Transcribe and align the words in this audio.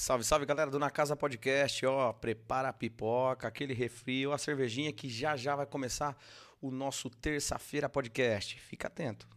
Salve, 0.00 0.24
salve 0.24 0.46
galera 0.46 0.70
do 0.70 0.78
Na 0.78 0.88
Casa 0.88 1.14
Podcast, 1.14 1.84
ó, 1.84 2.10
prepara 2.10 2.70
a 2.70 2.72
pipoca, 2.72 3.46
aquele 3.46 3.74
refri, 3.74 4.24
a 4.24 4.38
cervejinha 4.38 4.90
que 4.94 5.10
já 5.10 5.36
já 5.36 5.54
vai 5.54 5.66
começar 5.66 6.16
o 6.58 6.70
nosso 6.70 7.10
terça-feira 7.10 7.86
podcast. 7.86 8.58
Fica 8.58 8.88
atento. 8.88 9.28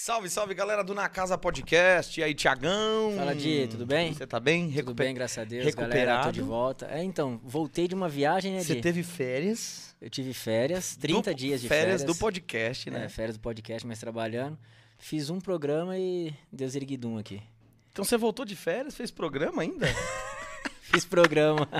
Salve, 0.00 0.30
salve, 0.30 0.54
galera 0.54 0.84
do 0.84 0.94
Na 0.94 1.08
Casa 1.08 1.36
Podcast. 1.36 2.20
E 2.20 2.22
aí, 2.22 2.32
Tiagão? 2.32 3.14
Fala, 3.16 3.34
Di, 3.34 3.66
tudo 3.66 3.84
bem? 3.84 4.14
Você 4.14 4.28
tá 4.28 4.38
bem? 4.38 4.66
Tudo 4.66 4.74
Recuper- 4.76 5.06
bem, 5.06 5.12
graças 5.12 5.38
a 5.38 5.44
Deus, 5.44 5.64
recuperado? 5.64 5.96
galera, 6.06 6.22
tô 6.22 6.30
de 6.30 6.40
volta. 6.40 6.86
É, 6.88 7.02
então, 7.02 7.40
voltei 7.42 7.88
de 7.88 7.96
uma 7.96 8.08
viagem, 8.08 8.52
né, 8.52 8.62
Você 8.62 8.76
Di? 8.76 8.80
teve 8.80 9.02
férias? 9.02 9.96
Eu 10.00 10.08
tive 10.08 10.32
férias, 10.32 10.94
30 10.96 11.32
Do- 11.32 11.36
dias 11.36 11.60
de 11.60 11.66
férias. 11.66 12.02
férias. 12.02 12.04
do 12.04 12.14
podcast, 12.14 12.88
né? 12.92 13.06
É, 13.06 13.08
férias 13.08 13.36
do 13.36 13.40
podcast, 13.40 13.84
mas 13.84 13.98
trabalhando. 13.98 14.56
Fiz 15.00 15.30
um 15.30 15.40
programa 15.40 15.98
e 15.98 16.32
Deus 16.52 16.76
erguidum 16.76 17.18
aqui. 17.18 17.42
Então 17.90 18.04
você 18.04 18.16
voltou 18.16 18.44
de 18.44 18.54
férias, 18.54 18.94
fez 18.94 19.10
programa 19.10 19.62
ainda? 19.62 19.84
Fiz 20.90 21.04
programa. 21.04 21.68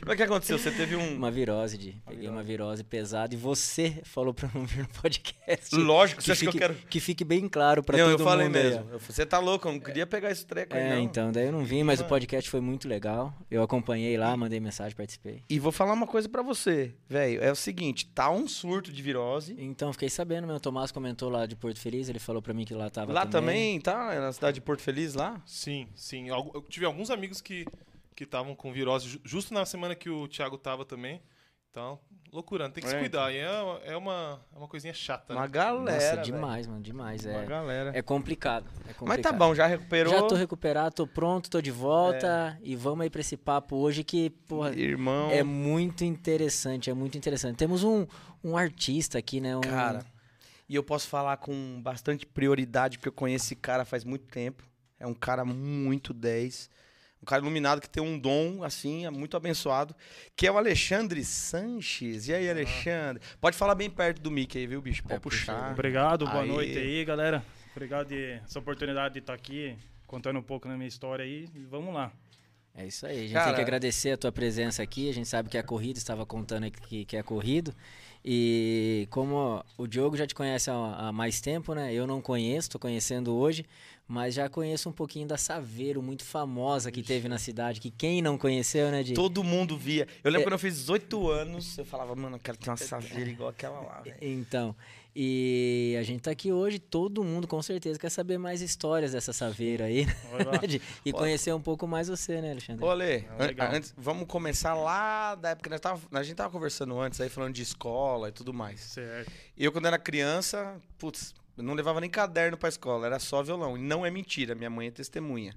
Como 0.00 0.12
é 0.12 0.16
que 0.16 0.22
aconteceu? 0.22 0.58
Você 0.58 0.70
teve 0.70 0.96
um... 0.96 1.14
uma 1.16 1.30
virose, 1.30 1.76
Di. 1.76 1.96
Peguei 2.06 2.28
uma 2.28 2.42
virose 2.42 2.82
pesada 2.84 3.34
e 3.34 3.36
você 3.36 4.00
falou 4.04 4.32
pra 4.32 4.48
não 4.54 4.64
vir 4.64 4.82
no 4.82 4.88
podcast. 4.88 5.74
Lógico, 5.74 6.22
você 6.22 6.26
que 6.26 6.32
acha 6.32 6.40
que 6.40 6.46
eu 6.48 6.52
fique, 6.52 6.58
quero... 6.58 6.74
que 6.88 7.00
fique 7.00 7.24
bem 7.24 7.48
claro 7.48 7.82
pra 7.82 7.96
não, 7.98 8.10
todo 8.10 8.20
eu 8.20 8.24
falei 8.24 8.46
mundo 8.46 8.56
aí, 8.56 8.66
ó. 8.66 8.70
mesmo. 8.70 8.90
Eu- 8.92 8.98
Você 9.00 9.26
tá 9.26 9.38
louco, 9.38 9.66
eu 9.68 9.72
não 9.72 9.80
queria 9.80 10.06
pegar 10.06 10.30
esse 10.30 10.44
treco 10.46 10.76
aí, 10.76 10.82
É, 10.82 10.90
não. 10.90 10.98
então, 11.02 11.32
daí 11.32 11.46
eu 11.46 11.52
não 11.52 11.64
vim, 11.64 11.82
mas 11.82 12.00
o 12.00 12.04
podcast 12.04 12.48
foi 12.48 12.60
muito 12.60 12.88
legal. 12.88 13.34
Eu 13.50 13.62
acompanhei 13.62 14.16
lá, 14.16 14.36
mandei 14.36 14.60
mensagem, 14.60 14.96
participei. 14.96 15.42
E 15.48 15.58
vou 15.58 15.72
falar 15.72 15.92
uma 15.92 16.06
coisa 16.06 16.28
pra 16.28 16.42
você, 16.42 16.94
velho. 17.08 17.42
É 17.42 17.50
o 17.50 17.56
seguinte, 17.56 18.06
tá 18.06 18.30
um 18.30 18.46
surto 18.48 18.92
de 18.92 19.02
virose. 19.02 19.54
Então, 19.58 19.92
fiquei 19.92 20.08
sabendo, 20.08 20.46
meu 20.46 20.56
o 20.56 20.60
Tomás 20.60 20.90
comentou 20.90 21.28
lá 21.28 21.46
de 21.46 21.54
Porto 21.56 21.78
Feliz, 21.78 22.08
ele 22.08 22.18
falou 22.18 22.40
pra 22.40 22.54
mim 22.54 22.64
que 22.64 22.74
lá 22.74 22.88
tava 22.90 23.12
Lá 23.12 23.26
também, 23.26 23.80
tá? 23.80 24.14
É 24.14 24.20
Na 24.20 24.32
cidade 24.32 24.56
de 24.56 24.60
Porto 24.60 24.80
Feliz, 24.82 25.14
lá? 25.14 25.40
Sim, 25.46 25.88
sim. 25.94 26.28
Eu 26.28 26.64
tive 26.68 26.86
alguns 26.86 27.10
amigos 27.10 27.40
que 27.40 27.55
que 28.14 28.24
estavam 28.24 28.54
com 28.54 28.72
virose 28.72 29.08
ju- 29.08 29.20
justo 29.24 29.54
na 29.54 29.64
semana 29.64 29.94
que 29.94 30.10
o 30.10 30.26
Thiago 30.28 30.58
tava 30.58 30.84
também. 30.84 31.22
Então, 31.70 32.00
loucura, 32.32 32.70
tem 32.70 32.82
que 32.82 32.88
É, 32.88 32.92
se 32.92 32.98
cuidar. 32.98 33.30
E 33.32 33.36
é, 33.36 33.44
é 33.92 33.96
uma, 33.96 34.40
é 34.54 34.58
uma 34.58 34.66
coisinha 34.66 34.94
chata, 34.94 35.34
Uma 35.34 35.42
né? 35.42 35.48
galera, 35.48 35.92
Nossa, 35.94 36.10
velho. 36.12 36.22
demais, 36.22 36.66
mano, 36.66 36.80
demais. 36.80 37.26
Uma 37.26 37.42
É, 37.42 37.46
galera. 37.46 37.90
é 37.94 38.00
complicado, 38.00 38.64
é 38.88 38.94
complicado. 38.94 39.06
Mas 39.08 39.20
tá 39.20 39.30
bom, 39.32 39.54
já 39.54 39.66
recuperou. 39.66 40.10
Já 40.10 40.22
tô 40.26 40.34
recuperado, 40.34 40.94
tô 40.94 41.06
pronto, 41.06 41.50
tô 41.50 41.60
de 41.60 41.70
volta 41.70 42.58
e 42.62 42.74
vamos 42.74 43.02
aí 43.02 43.10
pra 43.10 43.20
esse 43.20 43.36
papo 43.36 43.76
hoje 43.76 44.02
que, 44.02 44.30
porra, 44.30 44.74
Irmão. 44.74 45.30
é 45.30 45.42
muito 45.42 46.02
interessante, 46.02 46.88
é 46.88 46.94
muito 46.94 47.18
interessante. 47.18 47.56
Temos 47.58 47.84
um, 47.84 48.06
um 48.42 48.56
artista 48.56 49.18
aqui, 49.18 49.38
né? 49.38 49.54
Um, 49.54 49.60
Cara, 49.60 50.02
e 50.66 50.74
eu 50.74 50.82
posso 50.82 51.06
falar 51.08 51.36
com 51.36 51.82
bastante 51.82 52.24
prioridade, 52.24 52.96
porque 52.96 53.08
eu 53.08 53.12
conheço 53.12 53.44
esse 53.44 53.56
cara 53.56 53.84
faz 53.84 54.02
muito 54.02 54.24
tempo. 54.28 54.64
É 54.98 55.06
um 55.06 55.12
cara 55.14 55.44
muito 55.44 56.14
10. 56.14 56.70
Um 57.22 57.24
cara 57.26 57.42
iluminado 57.42 57.80
que 57.80 57.88
tem 57.88 58.02
um 58.02 58.18
dom, 58.18 58.62
assim, 58.62 59.04
é 59.06 59.10
muito 59.10 59.36
abençoado. 59.36 59.94
Que 60.36 60.46
é 60.46 60.52
o 60.52 60.58
Alexandre 60.58 61.24
Sanches. 61.24 62.28
E 62.28 62.34
aí, 62.34 62.48
Alexandre? 62.48 63.22
Pode 63.40 63.56
falar 63.56 63.74
bem 63.74 63.90
perto 63.90 64.20
do 64.20 64.30
Mickey 64.30 64.58
aí, 64.58 64.66
viu, 64.66 64.80
bicho? 64.82 65.02
Pode 65.02 65.14
É, 65.14 65.18
puxar. 65.18 65.72
Obrigado, 65.72 66.26
boa 66.26 66.42
Aí. 66.42 66.48
noite 66.48 66.78
aí, 66.78 67.04
galera. 67.04 67.42
Obrigado 67.74 68.08
de 68.08 68.32
essa 68.44 68.58
oportunidade 68.58 69.14
de 69.14 69.20
estar 69.20 69.34
aqui 69.34 69.76
contando 70.06 70.38
um 70.38 70.42
pouco 70.42 70.68
da 70.68 70.74
minha 70.76 70.86
história 70.88 71.24
aí. 71.24 71.48
E 71.54 71.60
Vamos 71.64 71.92
lá. 71.94 72.12
É 72.78 72.86
isso 72.86 73.06
aí, 73.06 73.16
a 73.18 73.22
gente 73.22 73.32
Cara- 73.32 73.46
tem 73.46 73.54
que 73.54 73.60
agradecer 73.62 74.10
a 74.12 74.16
tua 74.18 74.30
presença 74.30 74.82
aqui. 74.82 75.08
A 75.08 75.14
gente 75.14 75.26
sabe 75.26 75.48
que 75.48 75.56
é 75.56 75.62
corrido, 75.62 75.96
estava 75.96 76.26
contando 76.26 76.64
aqui 76.64 76.80
que, 76.82 77.04
que 77.06 77.16
é 77.16 77.22
corrido. 77.22 77.74
E 78.28 79.06
como 79.10 79.64
o 79.78 79.86
Diogo 79.86 80.16
já 80.16 80.26
te 80.26 80.34
conhece 80.34 80.68
há, 80.70 80.74
há 81.08 81.12
mais 81.12 81.40
tempo, 81.40 81.74
né? 81.74 81.94
Eu 81.94 82.06
não 82.06 82.20
conheço, 82.20 82.68
tô 82.70 82.78
conhecendo 82.78 83.34
hoje, 83.34 83.64
mas 84.08 84.34
já 84.34 84.48
conheço 84.48 84.88
um 84.88 84.92
pouquinho 84.92 85.26
da 85.26 85.36
Saveiro, 85.36 86.00
muito 86.02 86.24
famosa 86.24 86.92
que 86.92 87.02
teve 87.02 87.28
na 87.28 87.38
cidade, 87.38 87.80
que 87.80 87.90
quem 87.90 88.22
não 88.22 88.38
conheceu, 88.38 88.90
né, 88.90 89.02
Di? 89.02 89.14
Todo 89.14 89.42
mundo 89.42 89.76
via. 89.76 90.06
Eu 90.22 90.30
lembro 90.30 90.42
É. 90.42 90.44
quando 90.44 90.52
eu 90.52 90.58
fiz 90.58 90.74
18 90.76 91.28
anos, 91.30 91.76
eu 91.78 91.84
falava, 91.84 92.14
mano, 92.14 92.36
eu 92.36 92.40
quero 92.40 92.56
ter 92.56 92.70
uma 92.70 92.76
saveira 93.24 93.28
igual 93.30 93.48
aquela 93.48 93.80
lá, 93.80 94.00
velho. 94.02 94.16
Então, 94.20 94.74
e 95.18 95.96
a 95.98 96.02
gente 96.02 96.20
tá 96.20 96.30
aqui 96.30 96.52
hoje, 96.52 96.78
todo 96.78 97.24
mundo 97.24 97.48
com 97.48 97.60
certeza 97.62 97.98
quer 97.98 98.10
saber 98.10 98.36
mais 98.38 98.60
histórias 98.60 99.12
dessa 99.12 99.32
Saveiro 99.32 99.82
aí, 99.82 100.04
né? 100.04 100.12
E 101.06 101.12
conhecer 101.12 101.54
um 101.54 101.60
pouco 101.60 101.86
mais 101.86 102.06
você, 102.08 102.40
né, 102.42 102.50
Alexandre? 102.50 102.84
Ô, 102.84 102.90
Ale, 102.90 103.26
Ah, 103.38 103.46
legal. 103.46 103.68
an- 103.68 103.76
antes, 103.76 103.94
vamos 103.96 104.26
começar 104.28 104.74
lá 104.74 105.34
da 105.34 105.50
época 105.50 105.64
que 105.64 105.70
nós 105.70 105.80
tava, 105.80 106.00
a 106.12 106.22
gente 106.22 106.36
tava 106.36 106.50
conversando 106.52 107.00
antes 107.00 107.18
aí, 107.20 107.28
falando 107.30 107.54
de 107.54 107.62
escola 107.62 108.28
e 108.28 108.32
tudo 108.32 108.52
mais. 108.52 108.78
Certo. 108.80 109.32
Eu, 109.56 109.72
quando 109.72 109.86
era 109.86 109.98
criança, 109.98 110.76
putz, 110.98 111.34
eu 111.56 111.62
não 111.64 111.74
levava 111.74 112.00
nem 112.00 112.10
caderno 112.10 112.56
pra 112.56 112.68
escola, 112.68 113.06
era 113.06 113.18
só 113.18 113.42
violão. 113.42 113.76
E 113.76 113.80
não 113.80 114.04
é 114.04 114.10
mentira, 114.10 114.54
minha 114.54 114.70
mãe 114.70 114.88
é 114.88 114.90
testemunha. 114.90 115.54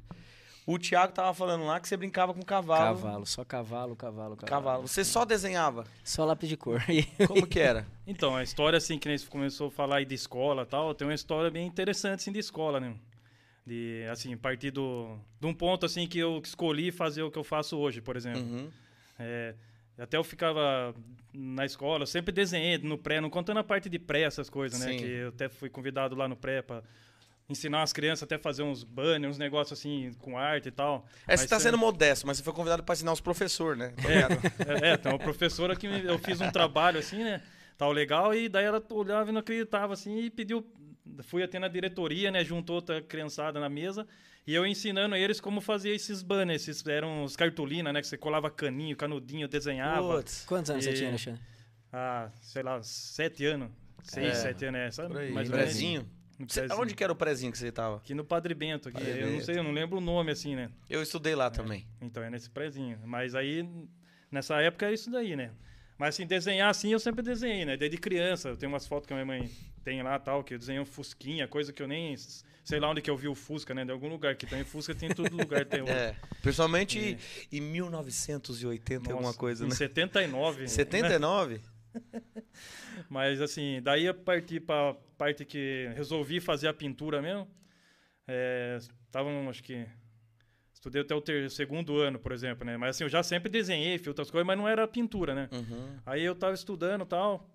O 0.66 0.78
Thiago 0.78 1.12
tava 1.14 1.34
falando 1.34 1.66
lá 1.66 1.80
que 1.80 1.88
você 1.88 1.98
brincava 1.98 2.32
com 2.34 2.44
cavalo. 2.44 2.96
Cavalo, 2.96 3.26
só 3.26 3.44
cavalo, 3.44 3.96
cavalo, 3.96 4.36
cavalo. 4.36 4.48
Cavalo. 4.64 4.88
Você 4.88 5.04
só 5.04 5.26
desenhava. 5.26 5.84
Só 6.04 6.24
lápis 6.26 6.48
de 6.48 6.56
cor. 6.56 6.84
E- 6.88 7.04
Como 7.26 7.48
que 7.48 7.60
era? 7.60 7.88
Então, 8.06 8.36
a 8.36 8.44
história, 8.44 8.78
assim, 8.78 9.00
que 9.00 9.08
nem 9.08 9.18
você 9.18 9.26
começou 9.26 9.70
a 9.70 9.72
falar 9.72 9.98
aí 9.98 10.06
de 10.06 10.14
escola 10.14 10.62
e 10.62 10.66
tal, 10.68 10.94
tem 10.94 11.08
uma 11.08 11.14
história 11.16 11.50
bem 11.50 11.66
interessante, 11.66 12.20
assim, 12.20 12.32
de 12.32 12.38
escola, 12.40 12.80
né? 12.80 12.94
De, 13.66 14.06
assim, 14.12 14.36
partir 14.38 14.70
do, 14.72 15.18
de 15.40 15.48
um 15.48 15.54
ponto, 15.56 15.86
assim, 15.88 16.06
que 16.08 16.20
eu 16.20 16.40
escolhi 16.44 16.92
fazer 16.92 17.24
o 17.24 17.32
que 17.32 17.38
eu 17.40 17.44
faço 17.44 17.76
hoje, 17.78 18.00
por 18.00 18.16
exemplo. 18.16 18.42
Uhum. 18.42 18.70
É, 19.18 19.56
até 20.00 20.18
eu 20.18 20.24
ficava 20.24 20.94
na 21.34 21.66
escola, 21.66 22.04
eu 22.04 22.08
sempre 22.08 22.32
desenhei 22.32 22.78
no 22.78 22.98
pré, 22.98 23.22
não 23.22 23.30
contando 23.30 23.58
a 23.60 23.64
parte 23.64 23.90
de 23.90 24.00
pré, 24.00 24.22
essas 24.22 24.50
coisas, 24.50 24.80
né? 24.80 24.92
Sim. 24.94 24.98
Que 24.98 25.06
eu 25.06 25.30
até 25.30 25.50
fui 25.50 25.70
convidado 25.70 26.16
lá 26.16 26.28
no 26.28 26.36
pré 26.36 26.62
pra 26.62 26.82
ensinar 27.48 27.82
as 27.82 27.92
crianças 27.92 28.24
até 28.24 28.38
fazer 28.38 28.62
uns 28.64 28.84
banners, 28.84 29.36
uns 29.36 29.38
negócios 29.40 29.80
assim, 29.80 30.12
com 30.20 30.38
arte 30.38 30.68
e 30.68 30.72
tal. 30.72 31.06
É, 31.28 31.36
você 31.36 31.42
Mas 31.44 31.50
tá 31.50 31.60
sempre- 31.60 31.64
sendo 31.64 31.78
modesto, 31.80 32.28
mas 32.28 32.38
você 32.38 32.44
foi 32.44 32.54
convidado 32.54 32.84
pra 32.84 32.94
ensinar 32.94 33.12
os 33.12 33.22
professores, 33.22 33.78
né? 33.80 33.94
Tô 34.02 34.08
ligado. 34.08 34.30
É, 34.84 34.90
é, 34.92 34.98
tem 34.98 35.12
uma 35.12 35.18
professora 35.20 35.76
que 35.76 35.88
eu 35.88 36.20
fiz 36.20 36.40
um 36.42 36.52
trabalho 36.52 37.00
assim, 37.00 37.24
né? 37.24 37.42
Tal 37.78 37.92
legal, 37.92 38.36
e 38.36 38.50
daí 38.50 38.66
ela 38.66 38.84
olhava 38.92 39.30
e 39.30 39.34
não 39.34 39.40
acreditava 39.40 39.94
assim 39.94 40.20
e 40.20 40.30
pediu. 40.30 40.66
Fui 41.24 41.42
até 41.42 41.58
na 41.58 41.68
diretoria, 41.68 42.30
né? 42.30 42.44
Juntou 42.44 42.76
outra 42.76 43.02
criançada 43.02 43.60
na 43.60 43.68
mesa. 43.70 44.06
E 44.48 44.54
eu 44.56 44.66
ensinando 44.66 45.16
eles 45.16 45.40
como 45.40 45.62
fazer 45.62 45.90
esses 45.92 46.22
banners. 46.24 46.68
Esses 46.68 46.86
eram 46.88 47.24
os 47.24 47.36
cartolinas, 47.36 47.94
né? 47.94 48.02
Que 48.02 48.08
você 48.08 48.18
colava 48.18 48.50
caninho, 48.50 48.96
canudinho, 48.96 49.48
desenhava. 49.48 50.16
Putz. 50.18 50.44
Quantos 50.48 50.72
anos 50.72 50.84
você 50.84 50.92
E- 50.92 50.94
tinha, 50.96 51.10
Alexandre? 51.10 51.42
Ah, 51.94 52.30
sei 52.42 52.64
lá, 52.64 52.82
sete 52.82 53.46
anos. 53.46 53.70
Seis, 54.04 54.28
É, 54.30 54.34
sete 54.36 54.66
anos, 54.66 54.80
é, 54.80 54.92
sabe? 54.92 55.18
Aí. 55.18 55.32
Mais. 55.32 55.50
No 56.40 56.50
Cê-. 56.50 56.68
Onde 56.80 56.96
que 56.96 57.04
era 57.04 57.12
o 57.12 57.16
prezinho 57.16 57.52
que 57.52 57.58
você 57.58 57.70
tava? 57.72 57.98
Aqui 57.98 58.14
no 58.14 58.24
Padre 58.24 58.54
Bento. 58.54 58.88
Aqui. 58.90 58.98
Padre 58.98 59.20
Eu 59.20 59.26
não 59.28 59.34
Bento. 59.34 59.46
sei, 59.46 59.58
eu 59.58 59.64
não 59.64 59.72
lembro 59.72 59.98
o 59.98 60.02
nome 60.02 60.32
assim, 60.32 60.56
né? 60.56 60.72
Eu 60.90 61.02
estudei 61.04 61.36
lá 61.36 61.50
também. 61.52 61.86
Então 62.02 62.24
é 62.24 62.30
nesse 62.30 62.50
prezinho. 62.50 62.98
Mas 63.06 63.36
aí, 63.36 63.68
nessa 64.32 64.60
época 64.62 64.88
é 64.88 64.94
isso 64.94 65.12
daí, 65.12 65.36
né? 65.36 65.52
Mas 66.00 66.16
assim, 66.16 66.26
desenhar 66.26 66.70
assim 66.70 66.94
eu 66.94 67.00
sempre 67.00 67.22
desenhei, 67.22 67.66
né? 67.66 67.76
Desde 67.76 67.98
criança. 67.98 68.50
Eu 68.50 68.58
tenho 68.58 68.72
umas 68.72 68.88
fotos 68.88 69.06
que 69.06 69.12
a 69.14 69.18
minha 69.18 69.26
mãe 69.26 69.52
tem 69.84 70.02
lá 70.02 70.18
tal, 70.18 70.44
que 70.44 70.54
eu 70.54 70.58
desenhei 70.58 70.82
um 70.82 70.86
Fusquinha, 70.86 71.46
coisa 71.46 71.74
que 71.74 71.84
eu 71.84 71.88
nem 71.88 72.16
sei 72.64 72.80
lá 72.80 72.90
onde 72.90 73.02
que 73.02 73.10
eu 73.10 73.18
vi 73.18 73.28
o 73.28 73.36
Fusca, 73.36 73.74
né? 73.74 73.84
De 73.84 73.92
algum 73.92 74.08
lugar. 74.08 74.36
Que 74.36 74.46
tem 74.46 74.64
Fusca, 74.64 74.96
tem 74.96 75.10
em 75.10 75.14
todo 75.14 75.36
lugar. 75.36 75.66
Tem 75.66 75.82
um- 75.84 75.88
É. 75.88 76.16
Principalmente 76.42 77.18
em 77.52 77.60
1980 77.62 79.10
e 79.10 79.12
alguma 79.12 79.28
Nossa, 79.28 79.38
coisa, 79.38 79.66
em 79.66 79.70
né? 79.70 79.76
79. 79.76 80.68
79? 80.70 81.60
Mas 83.10 83.42
assim, 83.42 83.82
daí 83.82 84.06
eu 84.06 84.14
parti 84.14 84.60
pra 84.60 84.94
parte 85.18 85.44
que 85.44 85.92
resolvi 85.96 86.40
fazer 86.40 86.68
a 86.70 86.74
pintura 86.74 87.22
mesmo. 87.22 87.48
É, 88.28 88.78
tava, 89.12 89.30
num, 89.30 89.50
acho 89.50 89.64
que. 89.64 89.86
Estudei 90.80 91.02
até 91.02 91.14
o 91.14 91.20
ter, 91.20 91.52
segundo 91.52 91.98
ano, 91.98 92.18
por 92.18 92.32
exemplo, 92.32 92.66
né? 92.66 92.78
Mas 92.78 92.92
assim, 92.92 93.04
eu 93.04 93.10
já 93.10 93.22
sempre 93.22 93.50
desenhei, 93.50 93.98
fiz 93.98 94.08
outras 94.08 94.32
coisas, 94.32 94.48
mas 94.48 94.58
não 94.58 94.66
era 94.66 94.88
pintura, 94.88 95.36
né? 95.36 95.50
Uhum. 95.52 95.98
Aí 96.06 96.24
eu 96.24 96.34
tava 96.34 96.54
estudando 96.54 97.02
e 97.02 97.06
tal. 97.06 97.50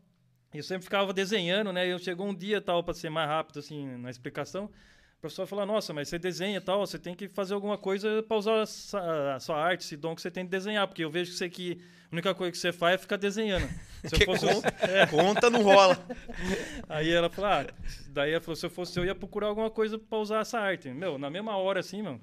E 0.52 0.58
eu 0.58 0.62
sempre 0.62 0.84
ficava 0.84 1.10
desenhando, 1.10 1.72
né? 1.72 1.86
E 1.86 1.90
eu 1.90 1.98
chegou 1.98 2.28
um 2.28 2.34
dia 2.34 2.60
tal, 2.60 2.84
para 2.84 2.92
ser 2.92 3.08
mais 3.08 3.26
rápido, 3.26 3.60
assim, 3.60 3.96
na 3.96 4.10
explicação. 4.10 4.66
O 4.66 5.20
professor 5.22 5.46
falou: 5.46 5.64
Nossa, 5.64 5.94
mas 5.94 6.10
você 6.10 6.18
desenha 6.18 6.58
e 6.58 6.60
tal, 6.60 6.86
você 6.86 6.98
tem 6.98 7.14
que 7.14 7.26
fazer 7.26 7.54
alguma 7.54 7.78
coisa 7.78 8.22
para 8.22 8.36
usar 8.36 8.60
a 8.60 9.40
sua 9.40 9.56
arte, 9.56 9.84
esse 9.84 9.96
dom 9.96 10.14
que 10.14 10.20
você 10.20 10.30
tem 10.30 10.44
de 10.44 10.50
desenhar. 10.50 10.86
Porque 10.86 11.02
eu 11.02 11.10
vejo 11.10 11.30
que 11.32 11.38
você 11.38 11.48
que 11.48 11.80
a 12.10 12.12
única 12.12 12.34
coisa 12.34 12.52
que 12.52 12.58
você 12.58 12.72
faz 12.74 12.96
é 12.96 12.98
ficar 12.98 13.16
desenhando. 13.16 13.66
Se 14.04 14.16
eu 14.16 14.26
fosse. 14.26 14.46
conta, 14.46 14.72
conta 15.10 15.48
não 15.48 15.62
rola. 15.62 15.98
Aí 16.90 17.10
ela 17.10 17.30
falou: 17.30 17.50
Ah, 17.50 17.66
daí 18.10 18.32
ela 18.32 18.40
falou: 18.42 18.54
Se 18.54 18.66
eu 18.66 18.70
fosse 18.70 18.98
eu, 18.98 19.04
ia 19.06 19.14
procurar 19.14 19.46
alguma 19.46 19.70
coisa 19.70 19.98
para 19.98 20.18
usar 20.18 20.40
essa 20.40 20.60
arte. 20.60 20.90
Meu, 20.90 21.16
na 21.16 21.30
mesma 21.30 21.56
hora, 21.56 21.80
assim, 21.80 22.02
mano. 22.02 22.20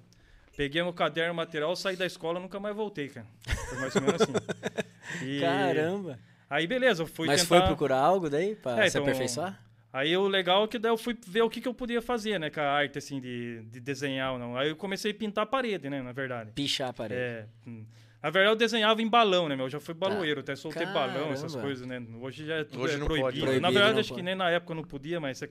Peguei 0.61 0.83
meu 0.83 0.93
caderno, 0.93 1.33
material, 1.33 1.75
saí 1.75 1.95
da 1.95 2.05
escola 2.05 2.39
nunca 2.39 2.59
mais 2.59 2.75
voltei, 2.75 3.09
cara. 3.09 3.25
Foi 3.67 3.79
mais 3.79 3.95
ou 3.95 4.01
menos 4.03 4.21
assim. 4.21 4.33
E- 5.25 5.39
Caramba! 5.41 6.19
Aí, 6.47 6.67
beleza, 6.67 7.01
eu 7.01 7.07
fui 7.07 7.25
Mas 7.25 7.41
tentar... 7.41 7.57
foi 7.61 7.65
procurar 7.67 7.97
algo 7.97 8.29
daí 8.29 8.55
pra 8.55 8.73
É, 8.85 8.87
se 8.87 8.95
então- 8.95 9.01
aperfeiçoar? 9.01 9.59
Aí 9.91 10.15
o 10.15 10.27
legal 10.27 10.63
é 10.65 10.67
que 10.67 10.77
daí 10.77 10.91
eu 10.91 10.97
fui 10.99 11.17
ver 11.27 11.41
o 11.41 11.49
que, 11.49 11.61
que 11.61 11.67
eu 11.67 11.73
podia 11.73 11.99
fazer, 11.99 12.39
né, 12.39 12.51
com 12.51 12.59
a 12.61 12.63
arte, 12.69 12.99
assim, 12.99 13.19
de, 13.19 13.63
de 13.71 13.79
desenhar 13.79 14.33
ou 14.33 14.37
não. 14.39 14.55
Aí 14.55 14.69
eu 14.69 14.75
comecei 14.75 15.09
a 15.11 15.15
pintar 15.15 15.45
a 15.45 15.47
parede, 15.47 15.89
né, 15.89 15.99
na 16.03 16.11
verdade. 16.11 16.51
Pichar 16.51 16.89
a 16.89 16.93
parede. 16.93 17.19
É, 17.19 17.45
hum. 17.65 17.83
na 18.21 18.29
verdade 18.29 18.53
eu 18.53 18.55
desenhava 18.55 19.01
em 19.01 19.07
balão, 19.09 19.49
né, 19.49 19.55
meu? 19.55 19.65
Eu 19.65 19.69
já 19.71 19.79
fui 19.79 19.95
baloeiro, 19.95 20.41
até 20.41 20.55
soltei 20.55 20.85
Caramba. 20.85 21.07
balão, 21.07 21.31
essas 21.33 21.55
coisas, 21.55 21.87
né. 21.87 21.99
Hoje 22.21 22.45
já 22.45 22.57
é 22.57 22.63
tudo 22.65 22.83
Hoje 22.83 22.93
é 22.93 22.97
não 22.99 23.07
proibido. 23.07 23.25
pode. 23.29 23.39
Proibido, 23.41 23.61
na 23.63 23.71
verdade, 23.71 23.93
não 23.93 23.99
acho 23.99 24.09
que 24.09 24.13
pode. 24.13 24.25
nem 24.25 24.35
na 24.35 24.49
época 24.51 24.75
não 24.75 24.83
podia, 24.83 25.19
mas 25.19 25.39
você... 25.39 25.49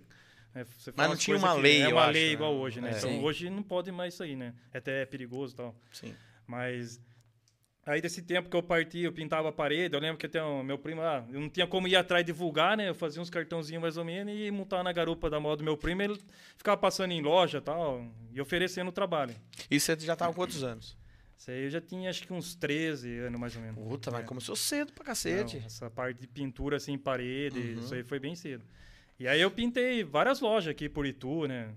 é, 0.55 0.65
você 0.65 0.93
Mas 0.97 1.09
não 1.09 1.17
tinha 1.17 1.37
uma 1.37 1.53
lei, 1.55 1.83
É 1.83 1.87
eu 1.87 1.91
uma 1.93 2.03
acho, 2.05 2.13
lei 2.13 2.27
né? 2.29 2.33
igual 2.33 2.55
hoje, 2.57 2.81
né? 2.81 2.91
É. 2.93 2.99
Então 2.99 3.11
Sim. 3.11 3.23
hoje 3.23 3.51
não 3.51 3.63
pode 3.63 3.91
mais 3.93 4.15
isso 4.15 4.23
aí, 4.23 4.35
né? 4.37 4.55
Até 4.73 5.03
é 5.03 5.07
perigoso 5.07 5.55
e 5.55 5.57
tal. 5.57 5.77
Sim. 5.93 6.15
Mas 6.47 7.01
Aí 7.87 8.01
desse 8.01 8.21
tempo 8.23 8.49
que 8.51 8.55
eu 8.55 8.63
parti, 8.63 8.99
eu 9.01 9.11
pintava 9.13 9.49
a 9.49 9.53
parede. 9.53 9.95
Eu 9.95 10.01
lembro 10.01 10.19
que 10.19 10.27
até 10.27 10.41
o 10.41 10.63
meu 10.63 10.79
primo, 10.79 11.01
ah, 11.01 11.25
eu 11.33 11.41
não 11.41 11.49
tinha 11.49 11.67
como 11.67 11.89
ir 11.89 11.97
atrás 11.97 12.25
divulgar, 12.25 12.77
né? 12.77 12.91
Eu 12.91 12.95
fazia 12.95 13.23
uns 13.23 13.31
cartãozinhos 13.31 13.81
mais 13.81 13.97
ou 13.97 14.05
menos 14.05 14.33
e 14.37 14.51
montava 14.51 14.83
na 14.83 14.93
garupa 14.93 15.31
da 15.31 15.41
moda 15.41 15.57
do 15.57 15.65
meu 15.65 15.79
primo. 15.79 16.03
Ele 16.03 16.21
ficava 16.59 16.77
passando 16.77 17.13
em 17.13 17.23
loja 17.23 17.57
e 17.59 17.61
tal 17.63 18.07
e 18.33 18.41
oferecendo 18.41 18.93
trabalho. 18.93 19.35
E 19.71 19.81
você 19.81 19.99
já 19.99 20.15
tava 20.15 20.31
com 20.33 20.37
quantos 20.43 20.63
anos? 20.63 20.97
Isso 21.37 21.51
aí 21.51 21.65
eu 21.65 21.71
já 21.71 21.81
tinha 21.81 22.11
acho 22.11 22.23
que 22.27 22.33
uns 22.35 22.55
13 22.55 23.19
anos 23.21 23.41
mais 23.41 23.57
ou 23.57 23.63
menos. 23.63 23.83
Puta, 23.83 24.11
mas 24.11 24.21
É. 24.21 24.25
começou 24.25 24.55
cedo 24.55 24.93
pra 24.93 25.07
cacete. 25.07 25.59
Não, 25.59 25.65
essa 25.67 25.91
parte 25.91 26.21
de 26.21 26.27
pintura 26.29 26.77
assim, 26.77 26.93
em 26.93 26.99
parede, 26.99 27.59
Uhum. 27.59 27.79
isso 27.81 27.95
aí 27.95 28.05
foi 28.05 28.21
bem 28.21 28.37
cedo. 28.37 28.63
E 29.21 29.29
aí 29.29 29.41
eu 29.41 29.51
pintei 29.51 30.03
várias 30.03 30.41
lojas 30.41 30.71
aqui 30.71 30.89
por 30.89 31.05
Itu, 31.07 31.47
né? 31.47 31.69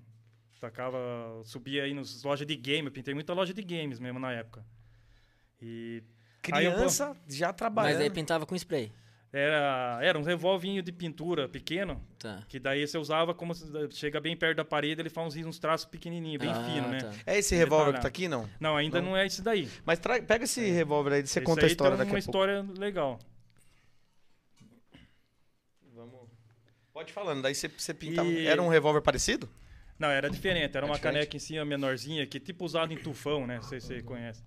Tacava, 0.62 0.98
subia 1.44 1.84
aí 1.84 1.94
nas 1.94 2.24
lojas 2.24 2.48
de 2.48 2.56
game, 2.56 2.88
eu 2.88 2.92
pintei 2.92 3.14
muita 3.14 3.34
loja 3.34 3.54
de 3.54 3.62
games 3.62 4.00
mesmo 4.00 4.18
na 4.18 4.32
época. 4.32 4.66
E 5.62 6.02
Aí 6.52 6.66
eu- 6.66 6.74
Criança 6.74 7.16
já 7.28 7.48
Mas 7.48 7.56
trabalhando. 7.58 8.02
aí 8.02 8.10
pintava 8.10 8.46
com 8.46 8.56
spray. 8.56 8.92
era, 9.36 9.98
era 10.02 10.20
um 10.20 10.22
revolvinho 10.22 10.82
de 10.84 10.92
pintura 10.92 11.50
pequeno, 11.50 12.00
Tá. 12.20 12.44
que 12.48 12.60
daí 12.60 12.86
você 12.88 12.98
usava 13.00 13.34
como 13.34 13.54
se- 13.56 13.66
chega 13.92 14.22
bem 14.22 14.38
perto 14.38 14.58
da 14.58 14.64
parede, 14.66 15.02
ele 15.02 15.10
faz 15.10 15.36
uns, 15.36 15.46
uns 15.46 15.58
traços 15.60 15.86
pequenininhos, 15.88 16.40
bem 16.40 16.52
Ah, 16.52 16.64
fino, 16.64 16.88
né? 16.88 17.00
tá. 17.00 17.12
É 17.26 17.40
esse 17.40 17.56
revólver 17.56 17.94
que 17.94 17.98
Detalhado. 17.98 18.02
tá 18.04 18.08
aqui, 18.10 18.28
não? 18.28 18.48
Não, 18.60 18.78
ainda 18.78 19.02
Não? 19.02 19.10
não, 19.12 19.18
é 19.18 19.26
esse 19.26 19.42
daí. 19.42 19.68
Mas 19.86 20.00
pega 20.28 20.44
esse 20.44 20.62
revólver 20.70 21.14
aí, 21.16 21.22
você 21.26 21.40
Esse 21.40 21.46
conta 21.46 21.62
a 21.62 21.66
aí 21.66 21.72
história 21.72 21.98
tem 21.98 22.06
daqui 22.06 22.12
uma 22.16 22.20
a 22.20 22.22
pouco. 22.22 22.38
história 22.38 22.66
legal. 22.80 23.20
Pode 27.04 27.14
falando, 27.14 27.42
daí 27.42 27.54
você, 27.54 27.68
você 27.68 27.94
pintava. 27.94 28.28
E- 28.30 28.46
Era 28.48 28.62
um 28.62 28.68
revólver 28.68 29.02
parecido? 29.02 29.50
Não, 30.00 30.10
era 30.10 30.30
diferente. 30.30 30.76
Era 30.76 30.86
É 30.86 30.90
uma 30.90 30.96
diferente? 30.96 31.16
caneca 31.16 31.38
em 31.38 31.40
cima 31.40 31.64
menorzinha, 31.66 32.26
que 32.26 32.40
tipo 32.40 32.66
usado 32.66 32.92
em 32.94 32.98
tufão, 32.98 33.46
né? 33.46 33.56
Não 33.58 33.64
sei 33.64 33.80
se 33.80 33.88
você 33.88 34.02
conhece. 34.02 34.42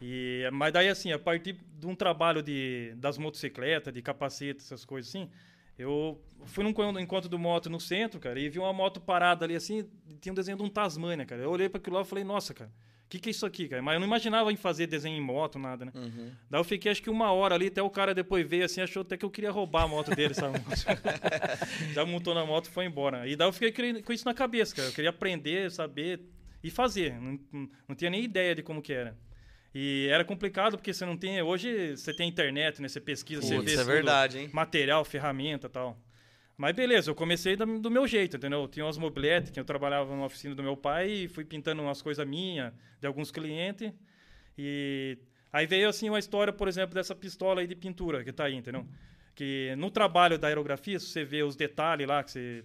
E, 0.00 0.48
mas 0.52 0.72
daí, 0.72 0.88
assim, 0.88 1.12
a 1.12 1.18
partir 1.18 1.56
de 1.78 1.86
um 1.86 1.94
trabalho 1.94 2.42
de, 2.42 2.92
das 2.96 3.16
motocicletas, 3.16 3.92
de 3.94 4.02
capacete, 4.02 4.60
essas 4.60 4.84
coisas 4.84 5.08
assim, 5.08 5.30
eu 5.78 6.20
fui 6.44 6.62
num 6.62 6.70
encontro- 7.00 7.28
do 7.28 7.38
moto 7.38 7.70
no 7.70 7.80
centro, 7.80 8.20
cara, 8.20 8.38
e 8.38 8.48
vi 8.48 8.58
uma 8.58 8.72
moto 8.72 9.00
parada 9.00 9.44
ali 9.44 9.56
assim, 9.56 9.88
tinha 10.20 10.32
um 10.32 10.36
desenho 10.36 10.58
de 10.58 10.62
um 10.62 10.68
Tasmania, 10.68 11.24
cara. 11.24 11.42
Eu 11.42 11.50
olhei 11.50 11.68
para 11.68 11.78
aquilo 11.78 11.96
lá 11.96 12.02
e 12.02 12.04
falei, 12.04 12.24
nossa, 12.24 12.52
cara, 12.52 12.70
que, 13.14 13.20
que 13.20 13.28
é 13.28 13.32
isso 13.32 13.46
aqui, 13.46 13.68
cara? 13.68 13.82
Mas 13.82 13.94
eu 13.94 14.00
não 14.00 14.06
imaginava 14.06 14.52
em 14.52 14.56
fazer 14.56 14.86
desenho 14.86 15.16
em 15.16 15.20
moto, 15.20 15.58
nada, 15.58 15.84
né? 15.84 15.92
Daí 16.50 16.60
eu 16.60 16.64
fiquei 16.64 16.90
acho 16.90 17.02
que 17.02 17.10
uma 17.10 17.32
hora 17.32 17.54
ali, 17.54 17.68
até 17.68 17.82
o 17.82 17.90
cara 17.90 18.14
depois 18.14 18.46
veio 18.46 18.64
assim, 18.64 18.80
achou 18.80 19.02
até 19.02 19.16
que 19.16 19.24
eu 19.24 19.30
queria 19.30 19.50
roubar 19.50 19.84
a 19.84 19.88
moto 19.88 20.14
dele, 20.14 20.34
sabe? 20.34 20.58
Já 21.94 22.04
montou 22.04 22.34
na 22.34 22.44
moto 22.44 22.66
e 22.66 22.70
foi 22.70 22.84
embora. 22.86 23.26
E 23.28 23.36
daí 23.36 23.48
eu 23.48 23.52
fiquei 23.52 24.02
com 24.02 24.12
isso 24.12 24.24
na 24.24 24.34
cabeça, 24.34 24.74
cara. 24.74 24.88
Eu 24.88 24.92
queria 24.92 25.10
aprender, 25.10 25.70
saber 25.70 26.20
e 26.62 26.70
fazer. 26.70 27.20
Não, 27.20 27.38
não, 27.88 27.94
tinha 27.94 28.10
nem 28.10 28.24
ideia 28.24 28.54
de 28.54 28.62
como 28.62 28.82
que 28.82 28.92
era. 28.92 29.16
E 29.74 30.08
era 30.10 30.24
complicado 30.24 30.76
porque 30.76 30.92
você 30.92 31.04
não 31.04 31.16
tem. 31.16 31.40
Hoje 31.42 31.96
você 31.96 32.14
tem 32.14 32.28
internet, 32.28 32.80
né? 32.80 32.88
Você 32.88 33.00
pesquisa, 33.00 33.42
você 33.42 33.60
vê 33.60 33.72
é 33.72 33.76
tudo, 33.76 33.86
verdade, 33.86 34.38
hein? 34.38 34.50
material, 34.52 35.04
ferramenta 35.04 35.66
e 35.66 35.70
tal. 35.70 35.98
Mas 36.56 36.74
beleza, 36.74 37.10
eu 37.10 37.14
comecei 37.14 37.56
do 37.56 37.90
meu 37.90 38.06
jeito, 38.06 38.36
entendeu? 38.36 38.60
Eu 38.62 38.68
tinha 38.68 38.84
umas 38.84 38.96
mobletes, 38.96 39.50
que 39.50 39.58
eu 39.58 39.64
trabalhava 39.64 40.14
na 40.14 40.24
oficina 40.24 40.54
do 40.54 40.62
meu 40.62 40.76
pai 40.76 41.10
e 41.10 41.28
fui 41.28 41.44
pintando 41.44 41.82
umas 41.82 42.00
coisas 42.00 42.24
minhas, 42.26 42.72
de 43.00 43.06
alguns 43.06 43.30
clientes. 43.30 43.92
E 44.56 45.18
aí 45.52 45.66
veio 45.66 45.88
assim 45.88 46.08
uma 46.08 46.18
história, 46.18 46.52
por 46.52 46.68
exemplo, 46.68 46.94
dessa 46.94 47.14
pistola 47.14 47.60
aí 47.60 47.66
de 47.66 47.74
pintura 47.74 48.22
que 48.22 48.32
tá 48.32 48.44
aí, 48.44 48.54
entendeu? 48.54 48.86
Que 49.34 49.74
no 49.76 49.90
trabalho 49.90 50.38
da 50.38 50.46
aerografia, 50.46 50.98
se 51.00 51.06
você 51.06 51.24
vê 51.24 51.42
os 51.42 51.56
detalhes 51.56 52.06
lá, 52.06 52.22
que 52.22 52.30
você 52.30 52.64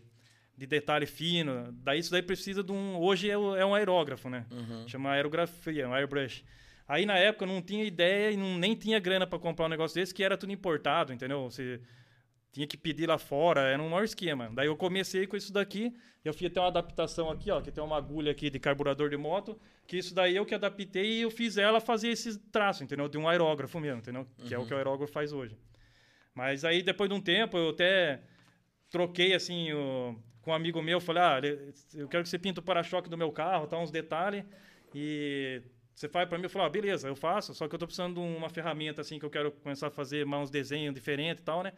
de 0.56 0.68
detalhe 0.68 1.06
fino, 1.06 1.72
daí 1.72 2.00
isso 2.00 2.12
daí 2.12 2.22
precisa 2.22 2.62
de 2.62 2.72
um, 2.72 2.98
hoje 2.98 3.30
é, 3.30 3.34
é 3.34 3.66
um 3.66 3.74
aerógrafo, 3.74 4.30
né? 4.30 4.46
Chama 4.88 5.12
aerografia, 5.12 5.88
um 5.88 5.94
airbrush. 5.94 6.44
Aí 6.86 7.06
na 7.06 7.18
época 7.18 7.46
eu 7.46 7.48
não 7.48 7.62
tinha 7.62 7.84
ideia 7.86 8.32
e 8.32 8.36
não, 8.38 8.58
nem 8.58 8.76
tinha 8.76 9.00
grana 9.00 9.26
para 9.26 9.40
comprar 9.40 9.68
um 9.68 9.70
negócio 9.70 9.96
desse, 9.96 10.14
que 10.14 10.22
era 10.24 10.38
tudo 10.38 10.52
importado, 10.52 11.14
entendeu? 11.14 11.50
Você 11.50 11.80
tinha 12.52 12.66
que 12.68 12.76
pedir 12.78 13.08
lá 13.08 13.18
fora, 13.18 13.62
era 13.62 13.82
um 13.82 13.90
maior 13.90 14.04
esquema. 14.04 14.50
Daí 14.54 14.68
eu 14.68 14.76
comecei 14.76 15.28
com 15.28 15.38
isso 15.38 15.54
daqui, 15.54 15.94
eu 16.26 16.34
fiz 16.34 16.48
até 16.50 16.60
uma 16.60 16.68
adaptação 16.68 17.30
aqui, 17.30 17.52
ó, 17.52 17.62
que 17.62 17.72
tem 17.72 17.84
uma 17.84 17.96
agulha 17.98 18.32
aqui 18.32 18.50
de 18.50 18.60
carburador 18.60 19.10
de 19.10 19.18
moto, 19.18 19.60
que 19.88 19.98
isso 19.98 20.14
daí 20.16 20.36
eu 20.36 20.46
que 20.46 20.56
adaptei 20.56 21.20
e 21.20 21.22
eu 21.22 21.30
fiz 21.32 21.58
ela 21.58 21.80
fazer 21.80 22.10
esse 22.10 22.40
traço, 22.52 22.84
entendeu? 22.84 23.08
De 23.08 23.18
um 23.18 23.28
aerógrafo 23.28 23.80
mesmo, 23.80 24.00
entendeu? 24.00 24.28
Que 24.48 24.54
é 24.54 24.58
o 24.58 24.66
que 24.66 24.74
o 24.74 24.78
aerógrafo 24.78 25.14
faz 25.14 25.32
hoje. 25.32 25.56
Mas 26.34 26.66
aí 26.66 26.82
depois 26.82 27.10
de 27.10 27.16
um 27.16 27.22
tempo 27.22 27.58
eu 27.58 27.70
até 27.70 28.22
troquei 28.90 29.34
assim 29.34 29.72
o- 29.74 30.16
com 30.42 30.52
um 30.52 30.54
amigo 30.54 30.82
meu, 30.82 31.00
falei: 31.00 31.22
"Ah, 31.24 31.40
eu 31.94 32.08
quero 32.08 32.24
que 32.24 32.30
você 32.30 32.40
pinta 32.40 32.60
o 32.62 32.64
para-choque 32.64 33.10
do 33.10 33.18
meu 33.18 33.32
carro, 33.32 33.68
tá 33.68 33.78
uns 33.78 33.92
detalhes 33.92 34.44
e 34.94 35.62
você 35.94 36.08
faz 36.08 36.28
para 36.30 36.38
mim, 36.38 36.46
eu 36.46 36.50
falo, 36.50 36.66
ah, 36.66 36.70
beleza, 36.70 37.08
eu 37.10 37.16
faço, 37.16 37.54
só 37.54 37.68
que 37.68 37.76
eu 37.76 37.80
tô 37.80 37.86
precisando 37.86 38.14
de 38.16 38.20
uma 38.22 38.50
ferramenta 38.50 39.02
assim 39.02 39.20
que 39.20 39.26
eu 39.26 39.30
quero 39.30 39.52
começar 39.52 39.88
a 39.88 39.92
fazer 39.92 40.26
mais 40.26 40.44
uns 40.44 40.50
desenhos 40.50 40.94
diferentes 40.96 41.42
e 41.42 41.46
tal, 41.46 41.62
né? 41.62 41.74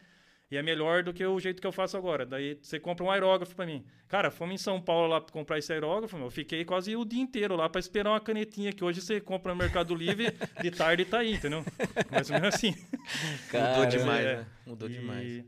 E 0.52 0.58
é 0.58 0.62
melhor 0.62 1.02
do 1.02 1.14
que 1.14 1.26
o 1.26 1.40
jeito 1.40 1.62
que 1.62 1.66
eu 1.68 1.72
faço 1.72 1.96
agora. 1.96 2.26
Daí 2.26 2.60
você 2.62 2.78
compra 2.78 3.06
um 3.06 3.10
aerógrafo 3.10 3.56
para 3.56 3.66
mim. 3.66 3.86
Cara, 4.10 4.30
fomos 4.30 4.56
em 4.56 4.58
São 4.58 4.82
Paulo 4.82 5.08
lá 5.08 5.22
pra 5.22 5.32
comprar 5.32 5.58
esse 5.58 5.72
aerógrafo, 5.72 6.18
meu, 6.18 6.26
eu 6.28 6.32
fiquei 6.32 6.66
quase 6.66 6.94
o 6.94 7.06
dia 7.06 7.22
inteiro 7.22 7.56
lá 7.56 7.70
para 7.70 7.80
esperar 7.80 8.10
uma 8.12 8.20
canetinha 8.20 8.74
que 8.74 8.84
hoje 8.84 9.00
você 9.02 9.22
compra 9.22 9.54
no 9.54 9.58
Mercado 9.58 9.96
Livre, 9.96 10.28
de 10.62 10.70
tarde 10.70 11.06
tá 11.06 11.20
aí, 11.20 11.36
entendeu? 11.36 11.64
Mais 12.12 12.30
ou 12.30 12.34
menos 12.38 12.54
assim. 12.54 12.72
Mudou 12.72 13.50
Cara, 13.50 13.86
demais, 13.86 14.26
é. 14.26 14.36
né? 14.38 14.46
Mudou 14.68 14.90
e, 14.90 14.94
demais. 14.94 15.46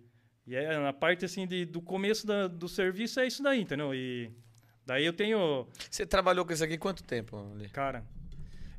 E 0.47 0.55
é, 0.55 0.77
na 0.79 0.93
parte 0.93 1.25
assim 1.25 1.45
de, 1.45 1.65
do 1.65 1.81
começo 1.81 2.25
da- 2.25 2.47
do 2.47 2.69
serviço 2.69 3.19
é 3.19 3.27
isso 3.27 3.43
daí, 3.43 3.59
entendeu? 3.61 3.93
E 3.93 4.31
daí 4.85 5.05
eu 5.05 5.11
tenho, 5.13 5.67
Você 5.91 6.05
trabalhou 6.05 6.45
com 6.45 6.53
isso 6.53 6.63
aqui 6.63 6.77
quanto 6.77 7.03
tempo, 7.03 7.37
Ali? 7.55 7.67
cara. 7.69 8.05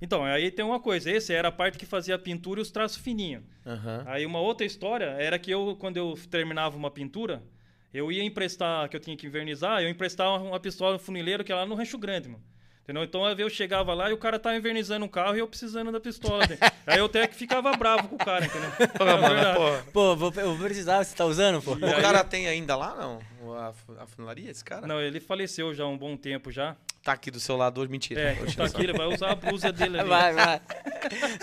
Então, 0.05 0.23
aí 0.23 0.51
tem 0.51 0.63
uma 0.63 0.79
coisa, 0.79 1.11
esse 1.11 1.33
era 1.33 1.49
a 1.49 1.53
parte 1.53 1.79
que 1.79 1.87
fazia 1.87 2.15
a 2.15 2.19
pintura 2.19 2.61
e 2.61 2.63
os 2.63 2.71
traços 2.71 2.99
fininhos. 2.99 3.43
Aham. 3.65 4.03
Aí 4.07 4.27
uma 4.27 4.39
outra 4.39 4.67
história 4.67 5.07
era 5.19 5.39
que 5.39 5.51
eu, 5.51 5.75
quando 5.81 5.97
eu 5.97 6.13
terminava 6.31 6.77
uma 6.77 6.91
pintura, 6.91 7.43
eu 7.93 8.13
ia 8.13 8.23
emprestar, 8.23 8.87
que 8.91 8.97
eu 8.97 9.01
tinha 9.01 9.17
que 9.17 9.27
invernizar, 9.27 9.81
eu 9.83 9.89
emprestava 9.89 10.37
uma 10.45 10.61
pistola 10.61 10.93
no 10.93 10.99
funileiro 10.99 11.43
que 11.43 11.51
é 11.51 11.55
lá 11.55 11.65
no 11.65 11.75
Rancho 11.75 11.97
Grande, 11.97 12.29
mano. 12.29 12.43
Entendeu? 12.83 13.03
Então 13.03 13.27
eu 13.27 13.49
chegava 13.49 13.95
lá 13.95 14.11
e 14.11 14.13
o 14.13 14.19
cara 14.19 14.39
tava 14.39 14.57
invernizando 14.59 15.07
um 15.07 15.09
carro 15.09 15.37
e 15.37 15.39
eu 15.39 15.49
precisando 15.49 15.91
da 15.91 15.99
pistola. 15.99 16.47
dele. 16.47 16.61
aí 16.87 16.99
eu 16.99 17.07
até 17.07 17.27
que 17.27 17.35
ficava 17.35 17.75
bravo 17.75 18.09
com 18.09 18.17
o 18.17 18.19
cara, 18.19 18.45
entendeu? 18.45 18.71
É 18.79 19.05
mano, 19.05 19.35
verdade. 19.35 19.57
porra. 19.57 19.85
Pô, 19.91 20.15
vou, 20.15 20.31
eu 20.37 20.55
vou 20.55 20.67
precisar, 20.67 21.03
você 21.03 21.17
tá 21.17 21.25
usando, 21.25 21.63
pô? 21.63 21.79
E 21.79 21.83
O 21.83 21.87
aí- 21.87 22.03
cara 22.03 22.23
tem 22.23 22.47
ainda 22.47 22.77
lá, 22.77 22.95
não? 22.95 23.21
A, 23.53 23.75
a 23.99 24.07
funilaria, 24.07 24.51
esse 24.51 24.65
cara? 24.65 24.87
Não, 24.87 25.01
ele 25.01 25.21
faleceu 25.21 25.75
já 25.75 25.85
há 25.85 25.89
um 25.89 25.99
bom 25.99 26.17
tempo 26.17 26.51
já. 26.51 26.77
Tá 27.03 27.13
aqui 27.13 27.31
do 27.31 27.39
seu 27.39 27.55
lado 27.57 27.83
hoje, 27.83 27.91
mentira. 27.91 28.19
É, 28.19 28.35
tá 28.35 28.51
só. 28.51 28.65
aqui, 28.65 28.83
ele 28.85 28.95
vai 28.95 29.07
usar 29.07 29.33
a 29.33 29.35
blusa 29.35 29.71
dele 29.71 30.01
ali. 30.01 30.09
Vai, 30.09 30.33
vai. 30.33 30.61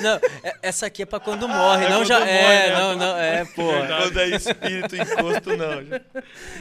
Não, 0.02 0.16
é- 0.44 0.58
essa 0.64 0.88
aqui 0.88 1.04
é 1.04 1.06
pra 1.06 1.20
quando 1.20 1.48
morre, 1.48 1.86
é 1.86 1.90
não 1.90 1.98
quando 2.00 2.08
já. 2.08 2.20
morre, 2.20 2.32
é, 2.32 2.70
né? 2.70 2.80
não, 2.80 2.96
não, 2.96 3.18
é, 3.18 3.46
pô. 3.46 3.62
Quando 3.72 4.20
é 4.20 4.30
espírito 4.30 4.96
encosto, 4.96 5.56
não. 5.56 6.02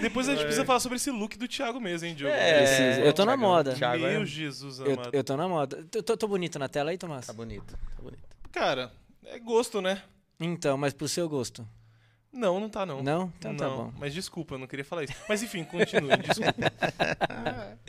Depois 0.02 0.28
a 0.28 0.32
gente 0.32 0.42
precisa 0.42 0.66
falar 0.66 0.80
sobre 0.80 0.96
esse 0.96 1.10
look 1.10 1.38
do 1.38 1.48
Thiago 1.48 1.80
mesmo, 1.80 2.06
hein, 2.08 2.14
Diogo? 2.14 2.34
É, 2.34 2.58
Preciso. 2.58 3.00
Eu 3.06 3.12
tô 3.14 3.24
na 3.24 3.32
Thiago, 3.32 3.42
moda. 3.42 3.74
Thiago 3.74 4.04
é- 4.04 4.12
Meu 4.12 4.26
Jesus 4.26 4.80
Eu, 4.80 4.92
amado. 4.92 5.10
eu 5.14 5.24
tô 5.24 5.36
na 5.36 5.48
moda. 5.48 5.86
Eu 5.94 6.02
tô, 6.02 6.16
tô 6.16 6.28
bonito 6.28 6.58
na 6.58 6.68
tela 6.68 6.90
aí, 6.90 6.98
Tomás? 6.98 7.26
Tá 7.26 7.32
bonito, 7.32 7.72
tá 7.72 8.02
bonito. 8.02 8.22
Cara, 8.52 8.92
é 9.24 9.38
gosto, 9.38 9.80
né? 9.80 10.02
Então, 10.38 10.76
mas 10.76 10.92
pro 10.92 11.08
seu 11.08 11.26
gosto. 11.26 11.66
Não, 12.32 12.60
não 12.60 12.68
tá 12.68 12.86
não. 12.86 13.02
Não? 13.02 13.32
Então 13.38 13.56
tá 13.56 13.66
Não, 13.68 13.76
bom. 13.76 13.94
Mas 13.98 14.14
desculpa, 14.14 14.54
eu 14.54 14.58
não 14.58 14.66
queria 14.66 14.84
falar 14.84 15.04
isso. 15.04 15.14
Mas 15.28 15.42
enfim, 15.42 15.64
continue, 15.64 16.16
desculpa. 16.16 16.54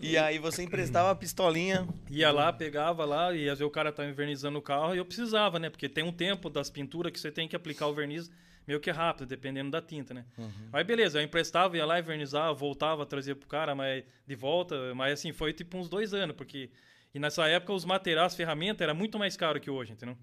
E 0.00 0.16
aí 0.16 0.38
você 0.38 0.62
emprestava 0.62 1.10
a 1.10 1.14
pistolinha. 1.14 1.86
Ia 2.10 2.32
lá, 2.32 2.52
pegava 2.52 3.04
lá, 3.04 3.32
e 3.34 3.48
às 3.48 3.58
vezes 3.58 3.60
o 3.60 3.70
cara 3.70 3.92
tá 3.92 4.04
invernizando 4.04 4.58
o 4.58 4.62
carro 4.62 4.94
e 4.94 4.98
eu 4.98 5.04
precisava, 5.04 5.58
né? 5.58 5.70
Porque 5.70 5.88
tem 5.88 6.02
um 6.02 6.10
tempo 6.10 6.50
das 6.50 6.70
pinturas 6.70 7.12
que 7.12 7.20
você 7.20 7.30
tem 7.30 7.46
que 7.46 7.54
aplicar 7.54 7.86
o 7.86 7.94
verniz 7.94 8.30
meio 8.66 8.80
que 8.80 8.90
rápido, 8.90 9.26
dependendo 9.26 9.70
da 9.70 9.82
tinta, 9.82 10.14
né? 10.14 10.24
Mas 10.72 10.86
beleza, 10.86 11.20
eu 11.20 11.24
emprestava, 11.24 11.76
ia 11.76 11.84
lá, 11.84 11.98
invernizava, 11.98 12.52
voltava, 12.54 13.04
trazia 13.06 13.36
pro 13.36 13.48
cara, 13.48 13.74
mas 13.74 14.02
de 14.26 14.34
volta, 14.34 14.94
mas 14.94 15.12
assim, 15.14 15.32
foi 15.32 15.52
tipo 15.52 15.76
uns 15.76 15.88
dois 15.88 16.14
anos, 16.14 16.34
porque. 16.34 16.70
E 17.14 17.18
nessa 17.18 17.46
época 17.46 17.74
os 17.74 17.84
materiais, 17.84 18.28
as 18.28 18.36
ferramentas, 18.36 18.80
era 18.80 18.94
muito 18.94 19.18
mais 19.18 19.36
caro 19.36 19.60
que 19.60 19.70
hoje, 19.70 19.92
entendeu? 19.92 20.16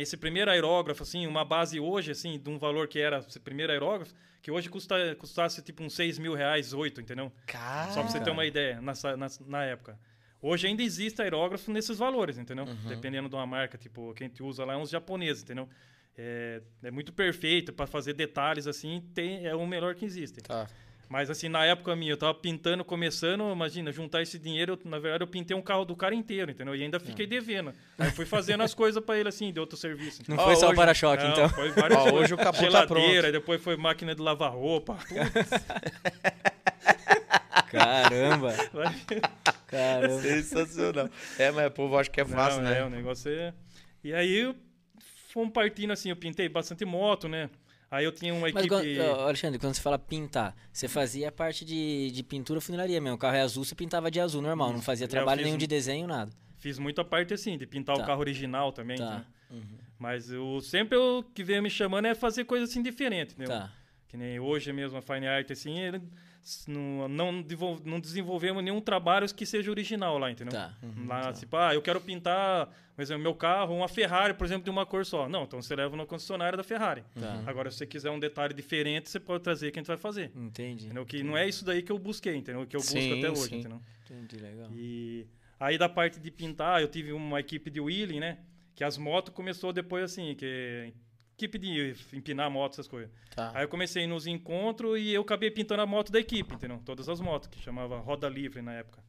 Esse 0.00 0.16
primeiro 0.16 0.50
aerógrafo, 0.50 1.02
assim, 1.02 1.26
uma 1.26 1.44
base 1.44 1.78
hoje, 1.80 2.10
assim, 2.10 2.38
de 2.38 2.48
um 2.48 2.58
valor 2.58 2.88
que 2.88 2.98
era 2.98 3.18
esse 3.18 3.40
primeiro 3.40 3.72
aerógrafo, 3.72 4.14
que 4.42 4.50
hoje 4.50 4.68
custa, 4.68 5.14
custasse 5.16 5.62
tipo 5.62 5.82
uns 5.82 5.94
6 5.94 6.18
mil 6.18 6.34
reais, 6.34 6.72
8, 6.72 7.00
entendeu? 7.00 7.32
Cara. 7.46 7.90
Só 7.92 8.02
pra 8.02 8.10
você 8.10 8.20
ter 8.20 8.30
uma 8.30 8.44
ideia, 8.46 8.80
nessa, 8.80 9.16
na, 9.16 9.28
na 9.46 9.64
época. 9.64 9.98
Hoje 10.42 10.66
ainda 10.66 10.82
existe 10.82 11.20
aerógrafo 11.20 11.70
nesses 11.70 11.98
valores, 11.98 12.38
entendeu? 12.38 12.64
Uhum. 12.64 12.88
Dependendo 12.88 13.28
de 13.28 13.34
uma 13.34 13.46
marca, 13.46 13.76
tipo, 13.76 14.14
quem 14.14 14.28
te 14.28 14.42
usa 14.42 14.64
lá 14.64 14.72
é 14.72 14.76
uns 14.76 14.88
japoneses, 14.88 15.42
entendeu? 15.42 15.68
É, 16.16 16.62
é 16.82 16.90
muito 16.90 17.12
perfeito 17.12 17.72
para 17.72 17.86
fazer 17.86 18.14
detalhes 18.14 18.66
assim, 18.66 19.02
tem, 19.14 19.46
é 19.46 19.54
o 19.54 19.66
melhor 19.66 19.94
que 19.94 20.04
existe. 20.04 20.40
Tá. 20.40 20.66
Mas 21.10 21.28
assim, 21.28 21.48
na 21.48 21.64
época 21.66 21.96
minha, 21.96 22.12
eu 22.12 22.16
tava 22.16 22.32
pintando, 22.34 22.84
começando, 22.84 23.50
imagina, 23.52 23.90
juntar 23.90 24.22
esse 24.22 24.38
dinheiro, 24.38 24.78
eu, 24.84 24.90
na 24.90 24.96
verdade 25.00 25.24
eu 25.24 25.26
pintei 25.26 25.56
um 25.56 25.60
carro 25.60 25.84
do 25.84 25.96
cara 25.96 26.14
inteiro, 26.14 26.52
entendeu? 26.52 26.76
E 26.76 26.84
ainda 26.84 27.00
fiquei 27.00 27.26
devendo. 27.26 27.74
Aí 27.98 28.10
fui 28.12 28.24
fazendo 28.24 28.62
as 28.62 28.72
coisas 28.74 29.02
para 29.04 29.18
ele 29.18 29.28
assim, 29.28 29.52
de 29.52 29.58
outro 29.58 29.76
serviço. 29.76 30.22
Não 30.28 30.36
Ó, 30.36 30.44
foi 30.44 30.54
só 30.54 30.66
hoje- 30.66 30.72
o 30.74 30.76
para-choque, 30.76 31.24
Não, 31.24 31.32
então. 31.32 31.48
Foi 31.48 31.70
várias 31.72 31.98
coisas. 31.98 32.20
hoje 32.20 32.34
o 32.34 32.36
capô 32.36 32.52
tá 32.58 32.62
Geladeira, 32.62 33.22
pronto. 33.22 33.32
depois 33.32 33.60
foi 33.60 33.76
máquina 33.76 34.14
de 34.14 34.22
lavar 34.22 34.52
roupa. 34.52 34.96
Caramba. 37.70 38.54
Caramba. 39.66 40.20
Sensacional. 40.20 41.08
É, 41.38 41.50
mas 41.50 41.66
o 41.66 41.70
povo 41.70 41.96
acha 41.98 42.10
que 42.10 42.20
é 42.20 42.24
fácil, 42.24 42.62
Não, 42.62 42.70
né? 42.70 42.78
É, 42.80 42.84
o 42.84 42.90
negócio 42.90 43.30
é. 43.30 43.52
E 44.02 44.12
aí 44.12 44.54
fomos 45.32 45.52
partindo 45.52 45.92
assim, 45.92 46.10
eu 46.10 46.16
pintei 46.16 46.48
bastante 46.48 46.84
moto, 46.84 47.28
né? 47.28 47.48
Aí 47.90 48.04
eu 48.04 48.12
tinha 48.12 48.32
uma 48.32 48.42
Mas, 48.42 48.64
equipe. 48.64 48.68
quando- 48.68 49.18
ó, 49.18 49.24
Alexandre, 49.26 49.58
quando 49.58 49.74
você 49.74 49.80
fala 49.80 49.98
pintar, 49.98 50.54
você 50.72 50.86
fazia 50.86 51.28
a 51.28 51.32
parte 51.32 51.64
de, 51.64 52.10
de 52.12 52.22
pintura 52.22 52.60
funilaria 52.60 53.00
mesmo. 53.00 53.16
O 53.16 53.18
carro 53.18 53.34
é 53.36 53.40
azul, 53.42 53.64
você 53.64 53.74
pintava 53.74 54.10
de 54.10 54.20
azul 54.20 54.40
normal, 54.40 54.72
não 54.72 54.80
fazia 54.80 55.06
Já 55.06 55.10
trabalho 55.10 55.42
nenhum 55.42 55.56
um- 55.56 55.58
de 55.58 55.66
desenho, 55.66 56.06
nada. 56.06 56.30
Fiz 56.58 56.78
muita 56.78 57.04
parte 57.04 57.34
assim, 57.34 57.58
de 57.58 57.66
pintar 57.66 57.96
Tá. 57.96 58.02
o 58.02 58.06
carro 58.06 58.20
original 58.20 58.70
também. 58.72 58.96
Tá. 58.98 59.24
né? 59.50 59.62
Mas 59.98 60.30
eu 60.30 60.60
sempre 60.60 60.96
o 60.96 61.22
que 61.34 61.42
veio 61.42 61.60
me 61.62 61.68
chamando 61.68 62.06
é 62.06 62.14
fazer 62.14 62.44
coisa 62.44 62.64
assim 62.64 62.80
diferente, 62.82 63.34
entendeu? 63.34 63.48
Tá. 63.58 63.72
Que 64.08 64.16
nem 64.16 64.38
hoje 64.38 64.72
mesmo 64.72 64.96
a 64.96 65.02
Fine 65.02 65.26
Art, 65.26 65.50
assim, 65.50 65.78
ele- 65.78 66.00
não, 66.66 67.08
não, 67.08 67.44
não 67.84 68.00
desenvolvemos 68.00 68.62
nenhum 68.62 68.80
trabalho 68.80 69.32
que 69.34 69.44
seja 69.44 69.70
original 69.70 70.18
lá, 70.18 70.30
entendeu? 70.30 70.52
Tá. 70.52 70.74
Lá, 71.06 71.32
tipo, 71.32 71.56
ah, 71.56 71.74
eu 71.74 71.82
quero 71.82 72.00
pintar, 72.00 72.66
por 72.94 73.02
exemplo, 73.02 73.22
meu 73.22 73.34
carro, 73.34 73.74
uma 73.74 73.88
Ferrari, 73.88 74.34
por 74.34 74.44
exemplo, 74.44 74.64
de 74.64 74.70
uma 74.70 74.86
cor 74.86 75.04
só. 75.04 75.28
Não, 75.28 75.44
então 75.44 75.60
você 75.60 75.76
leva 75.76 75.96
na 75.96 76.06
concessionária 76.06 76.56
da 76.56 76.64
Ferrari. 76.64 77.04
Tá. 77.18 77.42
Agora, 77.46 77.70
se 77.70 77.78
você 77.78 77.86
quiser 77.86 78.10
um 78.10 78.18
detalhe 78.18 78.54
diferente, 78.54 79.10
você 79.10 79.20
pode 79.20 79.42
trazer 79.42 79.70
que 79.70 79.78
a 79.78 79.82
gente 79.82 79.88
vai 79.88 79.96
fazer. 79.96 80.32
Entendi. 80.34 80.86
Entendeu? 80.86 81.04
Que 81.04 81.22
não 81.22 81.36
é 81.36 81.48
isso 81.48 81.64
daí 81.64 81.82
que 81.82 81.92
eu 81.92 81.98
busquei, 81.98 82.36
entendeu? 82.36 82.66
Que 82.66 82.76
eu 82.76 82.80
busco 82.80 82.98
Sim, 82.98 83.18
até 83.18 83.30
hoje, 83.30 83.42
sim. 83.42 83.58
entendeu? 83.60 83.80
Entendi, 84.04 84.36
legal. 84.36 84.68
E 84.72 85.26
aí 85.58 85.76
da 85.76 85.88
parte 85.88 86.18
de 86.18 86.30
pintar, 86.30 86.80
eu 86.80 86.88
tive 86.88 87.12
uma 87.12 87.40
equipe 87.40 87.70
de 87.70 87.80
wheeling, 87.80 88.20
né? 88.20 88.38
Que 88.74 88.82
as 88.82 88.96
motos 88.96 89.34
começou 89.34 89.72
depois 89.72 90.04
assim, 90.04 90.34
que 90.34 90.92
equipe 91.44 91.58
de 91.58 91.94
empinar 92.12 92.50
moto, 92.50 92.72
essas 92.74 92.86
coisas. 92.88 93.10
Tá. 93.34 93.52
Aí 93.54 93.64
eu 93.64 93.68
comecei 93.68 94.06
nos 94.06 94.26
encontros 94.26 94.98
e 94.98 95.12
eu 95.12 95.22
acabei 95.22 95.50
pintando 95.50 95.82
a 95.82 95.86
moto 95.86 96.12
da 96.12 96.20
equipe, 96.20 96.54
entendeu? 96.54 96.80
Todas 96.84 97.08
as 97.08 97.20
motos, 97.20 97.48
que 97.48 97.58
chamava 97.60 97.98
Roda 97.98 98.28
Livre 98.28 98.60
na 98.62 98.74
época. 98.74 99.02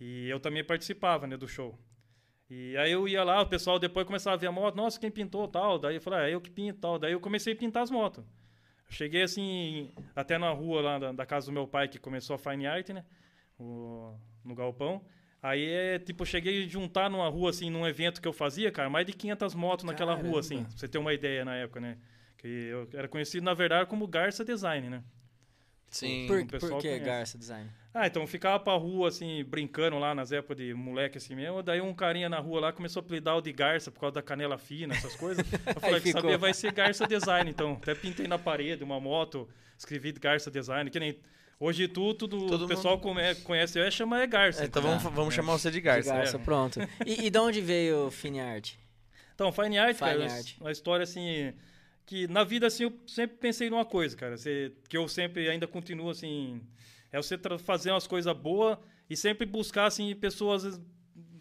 E 0.00 0.28
eu 0.28 0.38
também 0.40 0.64
participava, 0.64 1.26
né, 1.26 1.36
do 1.36 1.48
show. 1.48 1.78
E 2.50 2.76
aí 2.76 2.92
eu 2.92 3.08
ia 3.08 3.24
lá, 3.24 3.40
o 3.40 3.46
pessoal 3.46 3.78
depois 3.78 4.06
começava 4.06 4.34
a 4.36 4.38
ver 4.38 4.48
a 4.48 4.52
moto, 4.52 4.74
nossa, 4.76 5.00
quem 5.00 5.10
pintou 5.10 5.48
tal? 5.48 5.78
Daí 5.78 5.94
eu 5.96 6.00
falei, 6.02 6.18
ah, 6.20 6.28
é 6.28 6.34
eu 6.34 6.40
que 6.40 6.50
pinto 6.50 6.78
tal. 6.80 6.98
Daí 6.98 7.12
eu 7.12 7.20
comecei 7.20 7.54
a 7.54 7.56
pintar 7.56 7.82
as 7.82 7.90
motos. 7.90 8.22
Cheguei 8.90 9.22
assim, 9.22 9.90
até 10.14 10.36
na 10.36 10.50
rua 10.50 10.82
lá 10.82 10.98
da, 10.98 11.12
da 11.12 11.24
casa 11.24 11.46
do 11.46 11.52
meu 11.52 11.66
pai, 11.66 11.88
que 11.88 11.98
começou 11.98 12.34
a 12.36 12.38
Fine 12.38 12.66
Art, 12.66 12.90
né? 12.90 13.04
O- 13.58 14.14
no 14.44 14.54
galpão. 14.54 15.02
Aí 15.42 15.68
é 15.68 15.98
tipo, 15.98 16.22
eu 16.22 16.26
cheguei 16.26 16.64
a 16.64 16.68
juntar 16.68 17.10
numa 17.10 17.28
rua, 17.28 17.50
assim, 17.50 17.68
num 17.68 17.86
evento 17.86 18.22
que 18.22 18.28
eu 18.28 18.32
fazia, 18.32 18.70
cara, 18.70 18.88
mais 18.88 19.04
de 19.04 19.12
500 19.12 19.54
motos 19.56 19.84
naquela 19.84 20.14
rua, 20.14 20.38
assim, 20.38 20.56
Caramba. 20.56 20.68
pra 20.68 20.78
você 20.78 20.88
ter 20.88 20.98
uma 20.98 21.12
ideia 21.12 21.44
na 21.44 21.56
época, 21.56 21.80
né? 21.80 21.98
Que 22.38 22.46
eu 22.46 22.88
era 22.94 23.08
conhecido, 23.08 23.44
na 23.44 23.52
verdade, 23.52 23.88
como 23.88 24.06
Garça 24.06 24.44
Design, 24.44 24.88
né? 24.88 25.02
Sim. 25.92 26.26
Por, 26.26 26.46
por 26.46 26.58
que 26.78 26.88
conhece. 26.88 27.04
Garça 27.04 27.38
Design? 27.38 27.70
Ah, 27.94 28.06
então 28.06 28.22
eu 28.22 28.26
ficava 28.26 28.58
pra 28.58 28.72
rua, 28.72 29.08
assim, 29.08 29.44
brincando 29.44 29.98
lá 29.98 30.14
nas 30.14 30.32
épocas 30.32 30.56
de 30.56 30.72
moleque 30.72 31.18
assim 31.18 31.34
mesmo. 31.34 31.62
Daí 31.62 31.80
um 31.80 31.92
carinha 31.92 32.28
na 32.28 32.38
rua 32.38 32.60
lá 32.60 32.72
começou 32.72 33.00
a 33.00 33.04
apelidar 33.04 33.36
o 33.36 33.42
de 33.42 33.52
Garça 33.52 33.90
por 33.90 34.00
causa 34.00 34.14
da 34.14 34.22
canela 34.22 34.56
fina, 34.56 34.94
essas 34.94 35.14
coisas. 35.14 35.44
Eu 35.66 35.80
falei 35.80 36.00
que 36.00 36.06
ficou. 36.06 36.22
sabia, 36.22 36.38
vai 36.38 36.54
ser 36.54 36.72
Garça 36.72 37.06
Design, 37.06 37.50
então. 37.50 37.74
Até 37.74 37.94
pintei 37.94 38.26
na 38.26 38.38
parede 38.38 38.82
uma 38.82 38.98
moto, 38.98 39.46
escrevi 39.76 40.12
de 40.12 40.20
Garça 40.20 40.50
Design, 40.50 40.90
que 40.90 40.98
nem. 40.98 41.18
Hoje 41.64 41.86
tu, 41.86 42.12
tudo, 42.12 42.46
Todo 42.48 42.64
o 42.64 42.68
pessoal 42.68 42.98
come- 42.98 43.36
conhece, 43.44 43.78
eu 43.78 43.88
chama 43.88 44.20
é 44.20 44.26
Garça. 44.26 44.64
É, 44.64 44.66
então 44.66 44.82
vamos, 44.82 45.00
Tá. 45.00 45.08
vamos 45.10 45.32
chamar 45.32 45.52
você 45.52 45.70
de 45.70 45.76
De 45.76 45.80
Garça. 45.80 46.12
Garça, 46.12 46.36
pronto. 46.36 46.80
E, 47.06 47.26
e 47.26 47.30
de 47.30 47.38
onde 47.38 47.60
veio 47.60 48.06
o 48.06 48.10
Fine 48.10 48.40
Art? 48.40 48.72
Então, 49.32 49.52
Fine 49.52 49.78
Art, 49.78 49.96
Fine 49.96 50.10
cara, 50.10 50.32
art. 50.32 50.54
uma 50.60 50.72
história 50.72 51.04
assim. 51.04 51.52
Que 52.04 52.26
na 52.26 52.42
vida, 52.42 52.66
assim, 52.66 52.82
eu 52.82 52.92
sempre 53.06 53.36
pensei 53.36 53.70
numa 53.70 53.84
coisa, 53.84 54.16
cara. 54.16 54.36
você- 54.36 54.72
que 54.88 54.96
eu 54.96 55.06
sempre 55.06 55.48
ainda 55.48 55.68
continuo, 55.68 56.10
assim. 56.10 56.60
É 57.12 57.16
você 57.22 57.38
fazer 57.60 57.92
umas 57.92 58.08
coisas 58.08 58.36
boas 58.36 58.76
e 59.08 59.16
sempre 59.16 59.46
buscar, 59.46 59.86
assim, 59.86 60.12
pessoas, 60.16 60.80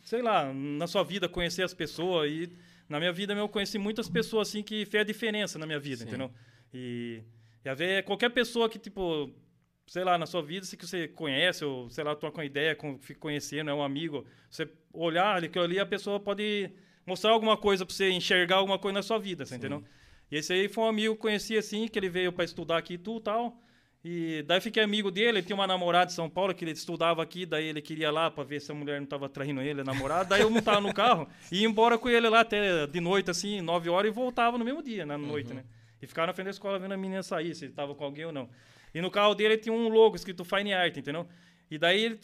sei 0.04 0.22
lá, 0.22 0.54
na 0.54 0.86
sua 0.86 1.04
vida, 1.04 1.28
conhecer 1.28 1.64
as 1.64 1.74
pessoas. 1.74 2.30
E 2.32 2.52
na 2.88 3.00
minha 3.00 3.12
vida, 3.12 3.34
eu 3.34 3.50
conheci 3.50 3.80
muitas 3.80 4.08
pessoas, 4.08 4.50
assim, 4.50 4.62
que 4.62 4.86
fez 4.86 5.02
a 5.02 5.04
diferença 5.04 5.58
na 5.58 5.66
minha 5.66 5.80
vida, 5.80 5.98
Sim. 6.04 6.10
entendeu? 6.10 6.32
E, 6.72 7.24
e 7.66 7.70
a 7.70 7.74
ver 7.74 8.04
qualquer 8.04 8.30
pessoa 8.30 8.70
que, 8.70 8.78
tipo, 8.78 9.32
sei 9.88 10.04
lá, 10.04 10.18
na 10.18 10.26
sua 10.26 10.42
vida, 10.42 10.66
se 10.66 10.78
que 10.78 10.86
você 10.86 11.08
conhece, 11.08 11.66
ou 11.66 11.90
sei 11.90 12.04
lá, 12.04 12.16
troca 12.16 12.40
uma 12.40 12.46
ideia, 12.46 12.76
com, 12.76 12.98
fica 13.00 13.20
conhecendo, 13.20 13.70
é 13.70 13.74
um 13.74 13.84
amigo, 13.84 14.26
você 14.50 14.70
olhar 14.94 15.44
aquilo 15.44 15.66
ali, 15.66 15.80
a 15.80 15.86
pessoa 15.86 16.20
pode 16.20 16.72
mostrar 17.06 17.32
alguma 17.32 17.58
coisa 17.58 17.86
pra 17.86 17.94
você 17.94 18.10
enxergar 18.10 18.58
alguma 18.58 18.80
coisa 18.80 18.94
na 18.94 19.04
sua 19.04 19.18
vida, 19.18 19.46
você 19.46 19.56
entendeu? 19.56 19.84
E 20.32 20.38
esse 20.38 20.54
aí 20.54 20.70
foi 20.70 20.86
um 20.86 20.88
amigo 20.88 21.14
que 21.14 21.20
eu 21.20 21.22
conheci 21.22 21.58
assim, 21.58 21.88
que 21.88 22.00
ele 22.00 22.10
veio 22.10 22.32
para 22.32 22.46
estudar 22.46 22.78
aqui 22.78 22.94
e 22.94 22.98
tudo 22.98 23.20
e 23.20 23.24
tal. 23.24 23.62
E 24.04 24.44
daí 24.48 24.60
fiquei 24.60 24.82
amigo 24.82 25.12
dele, 25.12 25.40
ele 25.40 25.44
tinha 25.44 25.56
uma 25.56 25.68
namorada 25.68 26.10
em 26.10 26.16
São 26.16 26.28
Paulo 26.28 26.56
que 26.56 26.64
ele 26.64 26.72
estudava 26.72 27.22
aqui, 27.22 27.46
daí 27.46 27.66
ele 27.68 27.82
queria 27.82 28.08
ir 28.08 28.12
lá 28.12 28.32
para 28.32 28.44
ver 28.44 28.60
se 28.60 28.72
a 28.72 28.76
mulher 28.76 29.00
não 29.00 29.06
tava 29.06 29.30
traindo 29.30 29.62
ele, 29.62 29.82
a 29.82 29.84
namorada. 29.84 30.30
Daí 30.30 30.42
eu 30.42 30.50
montava 30.50 30.82
no 30.82 30.92
carro 30.92 31.28
e 31.52 31.62
ia 31.62 31.68
embora 31.68 31.98
com 32.00 32.10
ele 32.10 32.28
lá 32.28 32.40
até 32.40 32.88
de 32.88 33.00
noite, 33.00 33.30
assim, 33.30 33.62
nove 33.62 33.90
horas, 33.90 34.10
e 34.10 34.14
voltava 34.14 34.58
no 34.58 34.66
mesmo 34.66 34.82
dia, 34.82 35.06
na 35.06 35.18
noite, 35.18 35.54
né? 35.54 35.64
E 36.02 36.08
ficava 36.08 36.28
na 36.28 36.34
frente 36.34 36.46
da 36.46 36.52
escola 36.52 36.80
vendo 36.80 36.94
a 36.94 36.98
menina 36.98 37.22
sair, 37.22 37.54
se 37.54 37.66
ele 37.66 37.74
tava 37.74 37.94
com 37.94 38.04
alguém 38.04 38.26
ou 38.26 38.32
não. 38.32 38.50
E 38.94 39.02
no 39.02 39.10
carro 39.12 39.34
dele 39.36 39.58
tinha 39.58 39.74
um 39.74 39.88
logo 39.90 40.16
escrito 40.16 40.44
Fine 40.44 40.74
Art, 40.74 40.96
entendeu? 40.98 41.28
E 41.70 41.78
daí 41.78 42.04
ele 42.04 42.20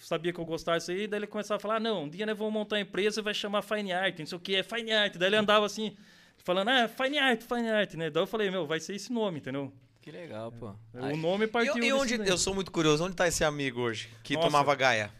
sabia 0.00 0.32
que 0.32 0.38
eu 0.40 0.44
gostava 0.44 0.78
disso 0.78 0.90
aí, 0.90 1.06
daí 1.06 1.18
ele 1.20 1.26
começava 1.26 1.56
a 1.56 1.60
falar, 1.60 1.78
não, 1.80 2.04
um 2.04 2.08
dia 2.08 2.24
nós 2.26 2.36
vamos 2.36 2.52
montar 2.52 2.76
uma 2.76 2.82
empresa 2.82 3.20
e 3.20 3.22
vai 3.22 3.34
chamar 3.34 3.62
Fine 3.62 3.92
Art, 3.92 4.18
não 4.18 4.26
sei 4.26 4.36
o 4.38 4.40
que, 4.40 4.56
é 4.56 4.62
Fine 4.62 4.92
Art. 4.92 5.16
Daí 5.16 5.28
ele 5.28 5.36
andava 5.36 5.66
assim, 5.66 5.94
falando, 6.38 6.68
ah, 6.68 6.88
Fine 6.88 7.18
Art, 7.18 7.42
Fine 7.42 7.68
Art, 7.68 7.94
né? 7.94 8.08
Daí 8.10 8.22
eu 8.22 8.26
falei, 8.26 8.50
meu, 8.50 8.66
vai 8.66 8.80
ser 8.80 8.94
esse 8.94 9.12
nome, 9.12 9.38
entendeu? 9.38 9.70
Que 10.00 10.10
legal, 10.10 10.50
pô. 10.50 10.72
O 10.94 11.16
nome 11.16 11.46
partiu 11.46 11.76
E, 11.82 11.88
e 11.88 11.92
onde, 11.92 12.16
daí. 12.16 12.28
eu 12.28 12.38
sou 12.38 12.54
muito 12.54 12.70
curioso, 12.72 13.04
onde 13.04 13.14
tá 13.14 13.28
esse 13.28 13.44
amigo 13.44 13.82
hoje? 13.82 14.08
Que 14.22 14.34
Nossa. 14.34 14.46
tomava 14.46 14.74
gaia? 14.74 15.10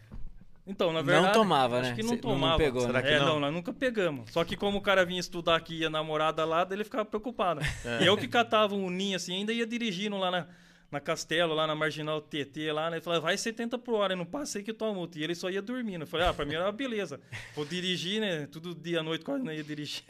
Então, 0.65 0.91
na 0.91 0.99
Não 0.99 1.05
verdade. 1.05 1.33
tomava, 1.33 1.79
acho 1.81 1.89
né? 1.91 1.95
que 1.95 2.01
não 2.03 2.09
Cê- 2.09 2.15
não- 2.15 2.21
não 2.29 2.35
tomava. 2.39 2.57
pegou, 2.57 2.81
Será 2.81 2.93
né? 2.93 3.01
que 3.01 3.07
é, 3.13 3.19
não? 3.19 3.25
não, 3.25 3.39
nós 3.41 3.53
nunca 3.53 3.73
pegamos. 3.73 4.31
Só 4.31 4.43
que 4.43 4.55
como 4.55 4.77
o 4.77 4.81
cara 4.81 5.03
vinha 5.05 5.19
estudar 5.19 5.55
aqui 5.55 5.79
e 5.79 5.85
a 5.85 5.89
namorada 5.89 6.43
lá, 6.45 6.63
daí 6.63 6.77
ele 6.77 6.83
ficava 6.83 7.05
preocupado. 7.05 7.61
É. 7.85 8.03
E 8.03 8.05
eu 8.07 8.17
que 8.17 8.27
catava 8.27 8.73
um 8.75 8.89
ninho 8.89 9.15
assim, 9.15 9.33
ainda 9.35 9.53
ia 9.53 9.65
dirigindo 9.65 10.17
lá 10.17 10.29
na, 10.31 10.47
na 10.91 10.99
Castelo, 10.99 11.53
lá 11.53 11.65
na 11.65 11.73
Marginal 11.73 12.21
TT, 12.21 12.73
lá, 12.73 12.89
né? 12.89 12.97
Ele 12.97 13.03
falava, 13.03 13.21
vai 13.21 13.37
70 13.37 13.77
por 13.77 13.95
hora, 13.95 14.11
eu 14.11 14.17
não 14.17 14.25
passei 14.25 14.61
que 14.61 14.73
toma 14.73 14.93
multa. 14.93 15.17
E 15.17 15.23
ele 15.23 15.33
só 15.33 15.49
ia 15.49 15.61
dormindo. 15.61 16.01
Eu 16.01 16.07
falei, 16.07 16.27
ah, 16.27 16.33
pra 16.33 16.45
mim 16.45 16.55
era 16.55 16.65
uma 16.65 16.71
beleza. 16.71 17.21
Vou 17.55 17.63
dirigir, 17.63 18.19
né? 18.19 18.45
Tudo 18.51 18.75
dia 18.75 18.99
à 18.99 19.03
noite 19.03 19.23
quase 19.23 19.41
não 19.41 19.53
ia 19.53 19.63
dirigir. 19.63 20.03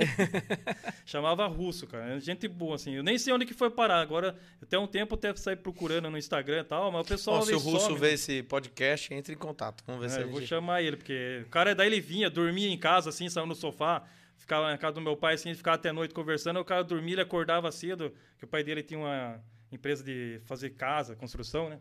Chamava 1.05 1.45
russo, 1.45 1.85
cara. 1.85 2.19
Gente 2.19 2.47
boa, 2.47 2.75
assim. 2.75 2.95
Eu 2.95 3.03
nem 3.03 3.19
sei 3.19 3.31
onde 3.31 3.45
que 3.45 3.53
foi 3.53 3.69
parar. 3.69 4.01
Agora, 4.01 4.35
até 4.59 4.79
um 4.79 4.87
tempo 4.87 5.13
até 5.13 5.35
saí 5.35 5.55
procurando 5.55 6.09
no 6.09 6.17
Instagram 6.17 6.61
e 6.61 6.63
tal, 6.63 6.91
mas 6.91 7.05
o 7.05 7.07
pessoal 7.07 7.37
Ó, 7.37 7.41
se 7.41 7.53
o 7.53 7.59
Russo 7.59 7.85
some, 7.85 7.99
vê 7.99 8.13
esse 8.13 8.41
podcast, 8.41 9.13
entre 9.13 9.35
em 9.35 9.37
contato. 9.37 9.83
Vamos 9.85 10.01
ver 10.01 10.09
se 10.09 10.17
é, 10.17 10.19
a 10.19 10.21
eu 10.23 10.29
vou 10.29 10.39
gente... 10.39 10.49
chamar 10.49 10.81
ele, 10.81 10.97
porque 10.97 11.43
o 11.45 11.49
cara 11.49 11.75
daí 11.75 11.87
ele 11.87 12.01
vinha, 12.01 12.27
dormia 12.27 12.67
em 12.67 12.77
casa, 12.77 13.09
assim, 13.09 13.29
saiu 13.29 13.45
no 13.45 13.53
sofá, 13.53 14.03
ficava 14.35 14.71
na 14.71 14.77
casa 14.79 14.95
do 14.95 15.01
meu 15.01 15.15
pai, 15.15 15.35
assim, 15.35 15.53
ficava 15.53 15.75
até 15.75 15.89
a 15.89 15.93
noite 15.93 16.13
conversando, 16.13 16.59
o 16.59 16.65
cara 16.65 16.83
dormia, 16.83 17.13
ele 17.13 17.21
acordava 17.21 17.71
cedo, 17.71 18.11
que 18.39 18.45
o 18.45 18.47
pai 18.47 18.63
dele 18.63 18.81
tinha 18.81 18.99
uma 18.99 19.39
empresa 19.71 20.03
de 20.03 20.41
fazer 20.45 20.71
casa, 20.71 21.15
construção, 21.15 21.69
né? 21.69 21.79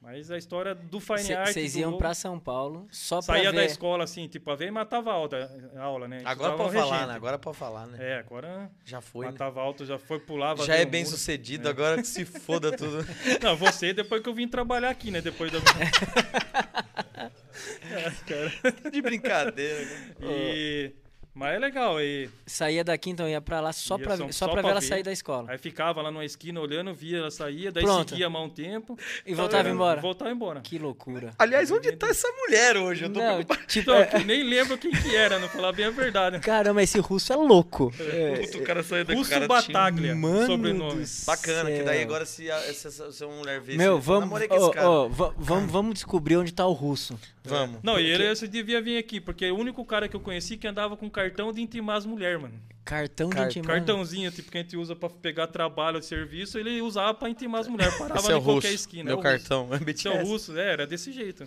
Mas 0.00 0.30
a 0.30 0.36
história 0.36 0.74
do 0.74 1.00
Fine 1.00 1.34
Art... 1.34 1.52
Vocês 1.52 1.74
iam 1.74 1.96
pra 1.96 2.14
São 2.14 2.38
Paulo 2.38 2.86
só 2.92 3.16
pra 3.16 3.34
Saía 3.34 3.50
ver... 3.50 3.56
da 3.56 3.64
escola, 3.64 4.04
assim, 4.04 4.28
tipo, 4.28 4.50
a 4.50 4.54
ver 4.54 4.68
e 4.68 4.70
matava 4.70 5.10
a 5.10 5.14
aula, 5.14 5.50
a 5.74 5.82
aula 5.82 6.06
né? 6.06 6.20
Agora 6.24 6.54
pode 6.54 6.74
falar, 6.74 6.92
regente. 6.92 7.08
né? 7.08 7.14
Agora 7.14 7.38
pode 7.38 7.56
falar, 7.56 7.86
né? 7.86 7.98
É, 8.00 8.18
agora 8.18 8.70
Já 8.84 9.00
foi, 9.00 9.26
né? 9.26 9.32
matava 9.32 9.60
alto, 9.60 9.84
já 9.84 9.98
foi, 9.98 10.20
pulava... 10.20 10.64
Já 10.64 10.76
é 10.76 10.84
bem 10.84 11.02
muro. 11.02 11.16
sucedido, 11.16 11.68
agora 11.68 11.96
que 11.96 12.06
se 12.06 12.24
foda 12.24 12.70
tudo. 12.76 13.04
Não, 13.42 13.56
você 13.56 13.92
depois 13.92 14.22
que 14.22 14.28
eu 14.28 14.34
vim 14.34 14.46
trabalhar 14.46 14.90
aqui, 14.90 15.10
né? 15.10 15.20
Depois 15.20 15.50
da... 15.50 15.58
é, 17.90 18.10
cara. 18.26 18.90
De 18.90 19.02
brincadeira, 19.02 19.84
né? 19.84 20.14
E... 20.20 20.92
Mas 21.38 21.54
é 21.54 21.58
legal, 21.58 22.00
e... 22.00 22.30
Saía 22.46 22.82
daqui, 22.82 23.10
então 23.10 23.28
ia 23.28 23.42
pra 23.42 23.60
lá 23.60 23.70
só 23.70 23.98
Ia 23.98 24.04
pra, 24.04 24.16
só- 24.16 24.24
ver- 24.24 24.32
só 24.32 24.46
só 24.46 24.52
pra 24.52 24.62
pra 24.62 24.62
ver 24.62 24.70
ela 24.70 24.80
sair 24.80 25.02
da 25.02 25.12
escola. 25.12 25.50
Aí 25.50 25.58
ficava 25.58 26.00
lá 26.00 26.10
numa 26.10 26.24
esquina 26.24 26.58
olhando, 26.58 26.94
via 26.94 27.18
ela 27.18 27.30
saía, 27.30 27.70
daí 27.70 27.84
Pronto. 27.84 28.08
seguia 28.08 28.30
mais 28.30 28.46
um 28.46 28.48
tempo. 28.48 28.98
E 29.26 29.34
voltava 29.34 29.68
É, 29.68 29.72
embora. 29.72 30.00
Voltava 30.00 30.30
embora. 30.30 30.60
Que 30.62 30.78
loucura. 30.78 31.34
Aliás, 31.38 31.70
onde 31.70 31.92
tá 31.92 32.08
essa 32.08 32.26
mulher 32.32 32.78
hoje? 32.78 33.04
Eu 33.04 33.12
tô 33.12 33.20
Não, 33.20 33.26
preocupado. 33.34 33.66
tipo, 33.66 33.90
eu 33.90 34.24
nem 34.24 34.42
lembro 34.42 34.78
quem 34.78 34.90
que 34.90 35.14
era, 35.14 35.38
não 35.38 35.48
falar 35.50 35.72
bem 35.72 35.84
a 35.84 35.90
verdade. 35.90 36.38
caramba, 36.40 36.82
esse 36.82 36.98
russo 37.00 37.30
é 37.34 37.36
louco. 37.36 37.92
Puta, 37.92 38.56
o 38.58 38.62
cara 38.62 38.82
saiu 38.82 39.04
daqui, 39.04 39.18
Russo 39.18 39.28
cara 39.30 39.46
tinha- 39.46 39.60
Bataglia, 39.74 40.14
Mano 40.14 40.46
sobrenome. 40.46 41.04
Bacana, 41.26 41.70
que 41.70 41.82
daí 41.82 41.96
céu. 41.98 42.06
agora 42.06 42.24
se 42.24 42.50
a, 42.50 42.58
se 42.72 43.12
se 43.12 43.24
uma 43.26 43.36
mulher 43.36 43.60
vê... 43.60 43.76
Meu, 43.76 44.00
vamos, 44.00 44.20
Namorei 44.24 44.48
com 44.48 44.54
esse 44.54 44.64
ó, 44.64 44.70
cara. 44.70 44.88
ó, 44.88 45.08
va- 45.08 45.34
vamos, 45.36 45.70
vamos 45.70 45.92
descobrir 45.94 46.38
onde 46.38 46.54
tá 46.54 46.66
o 46.66 46.72
russo. 46.72 47.18
Vamos. 47.48 47.80
Não, 47.82 47.98
e 47.98 48.04
ele 48.08 48.34
você 48.34 48.46
devia 48.48 48.80
vir 48.82 48.98
aqui, 48.98 49.20
porque 49.20 49.44
é 49.46 49.52
o 49.52 49.56
único 49.56 49.84
cara 49.84 50.08
que 50.08 50.16
eu 50.16 50.20
conheci 50.20 50.56
que 50.56 50.66
andava 50.66 50.96
com 50.96 51.08
cartão 51.10 51.52
de 51.52 51.60
intimar 51.60 51.96
as 51.96 52.06
mulheres, 52.06 52.40
mano. 52.40 52.54
Cartão 52.84 53.28
Car- 53.30 53.48
de 53.48 53.58
intimar. 53.58 53.76
Cartãozinho, 53.78 54.30
tipo, 54.30 54.50
que 54.50 54.58
a 54.58 54.62
gente 54.62 54.76
usa 54.76 54.94
pra 54.94 55.08
pegar 55.10 55.48
trabalho, 55.48 56.00
serviço, 56.02 56.56
ele 56.58 56.80
usava 56.80 57.12
pra 57.14 57.28
intimar 57.28 57.60
as 57.62 57.68
mulheres. 57.68 57.94
Parava 57.96 58.20
Esse 58.20 58.30
é 58.30 58.34
o 58.34 58.38
em 58.38 58.42
qualquer 58.44 58.68
russo, 58.68 58.74
esquina. 58.74 59.04
meu 59.04 59.12
é 59.12 59.14
o 59.14 59.16
russo. 59.22 59.28
cartão. 59.48 59.68
É 59.72 60.08
é 60.18 60.22
o 60.22 60.26
russo, 60.26 60.56
é, 60.58 60.72
era 60.72 60.86
desse 60.86 61.10
jeito. 61.12 61.44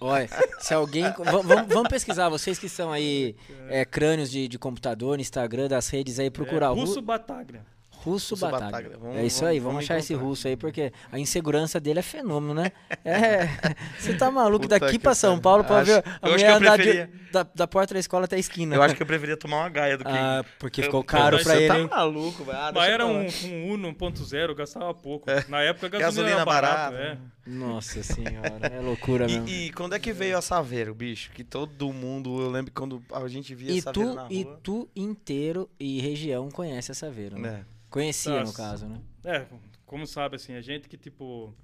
Olha, 0.00 0.28
se 0.60 0.74
alguém. 0.74 1.04
va- 1.44 1.62
Vamos, 1.62 1.88
pesquisar, 1.88 2.28
vocês 2.28 2.58
que 2.58 2.68
são 2.68 2.90
aí 2.92 3.34
é, 3.68 3.84
crânios 3.84 4.30
de, 4.30 4.48
de 4.48 4.58
computador, 4.58 5.16
no 5.16 5.20
Instagram, 5.22 5.68
das 5.68 5.88
redes 5.88 6.18
aí, 6.18 6.30
procurar 6.30 6.66
é, 6.66 6.70
o 6.70 6.74
Russo 6.74 6.96
Ru- 6.96 7.02
Bataglia. 7.02 7.64
Russo, 8.04 8.34
Russo 8.34 8.36
Bataglia. 8.46 8.70
Bataglia. 8.70 8.98
Vamos- 8.98 9.16
é 9.16 9.26
isso 9.26 9.40
vamos- 9.40 9.50
aí, 9.50 9.58
vamos, 9.58 9.72
vamos 9.74 9.84
achar 9.84 9.98
esse 9.98 10.12
encontrar. 10.12 10.28
russo 10.28 10.48
aí, 10.48 10.56
porque 10.56 10.92
a 11.12 11.18
insegurança 11.18 11.80
dele 11.80 11.98
é 11.98 12.02
fenômeno, 12.02 12.54
né? 12.54 12.72
É, 13.04 13.48
você 13.98 14.14
tá 14.16 14.30
maluco 14.30 14.62
Puta 14.68 14.78
daqui 14.78 14.98
pra 14.98 15.14
São. 15.14 15.38
Paulo 15.38 15.64
pra 15.64 15.78
Acho- 15.80 15.86
ver 15.92 16.04
eu 16.06 16.12
a 16.22 16.28
mulher 16.30 16.50
andar 16.52 16.76
de- 16.78 16.82
preferia- 16.84 17.10
da, 17.32 17.42
da 17.54 17.66
porta 17.66 17.92
da 17.94 18.00
escola 18.00 18.24
até 18.24 18.36
a 18.36 18.38
esquina. 18.38 18.74
Eu 18.74 18.82
acho 18.82 18.94
que 18.94 19.02
eu 19.02 19.06
preferia 19.06 19.36
tomar 19.36 19.58
uma 19.58 19.68
gaia 19.68 19.98
do 19.98 20.04
que. 20.04 20.10
Ah, 20.10 20.44
porque 20.58 20.80
Eu- 20.80 20.84
ficou 20.86 21.00
eu- 21.00 21.04
caro 21.04 21.36
pra 21.38 21.44
você 21.52 21.56
ele, 21.58 21.68
tá 21.68 21.78
hein? 21.78 21.88
maluco, 21.90 22.44
velho. 22.44 22.58
Ah, 22.58 22.72
Mas 22.74 22.88
era 22.90 23.06
um, 23.06 23.26
um 23.26 23.72
Uno 23.74 23.88
1.0, 23.94 24.54
gastava 24.54 24.94
pouco. 24.94 25.26
Na 25.48 25.60
época 25.62 25.86
a 25.88 25.90
gasolina, 25.90 26.00
Gasolina 26.00 26.36
era 26.36 26.44
barato. 26.44 26.92
barata. 26.94 26.96
é. 27.24 27.38
Nossa 27.50 28.02
senhora, 28.02 28.66
é 28.70 28.80
loucura 28.80 29.26
mesmo. 29.26 29.48
E, 29.48 29.66
e 29.68 29.72
quando 29.72 29.94
é 29.94 29.98
que 29.98 30.12
veio 30.12 30.36
a 30.36 30.42
Saveiro, 30.42 30.94
bicho? 30.94 31.30
Que 31.32 31.42
todo 31.42 31.92
mundo, 31.92 32.40
eu 32.42 32.50
lembro 32.50 32.70
quando 32.74 33.02
a 33.12 33.26
gente 33.26 33.54
via 33.54 33.72
E 33.72 33.80
Saveiro 33.80 34.10
tu, 34.10 34.14
na 34.16 34.26
e 34.30 34.42
rua. 34.42 34.60
tu 34.62 34.88
inteiro 34.94 35.68
e 35.80 35.98
região 36.00 36.50
conhece 36.50 36.92
a 36.92 36.94
Saveiro, 36.94 37.38
né? 37.38 37.64
É. 37.64 37.77
Conhecia, 37.90 38.44
no 38.44 38.52
caso, 38.52 38.86
né? 38.86 39.00
É, 39.24 39.46
como 39.86 40.06
sabe, 40.06 40.36
assim, 40.36 40.54
a 40.54 40.60
gente 40.60 40.88
que, 40.88 40.96
tipo, 40.96 41.54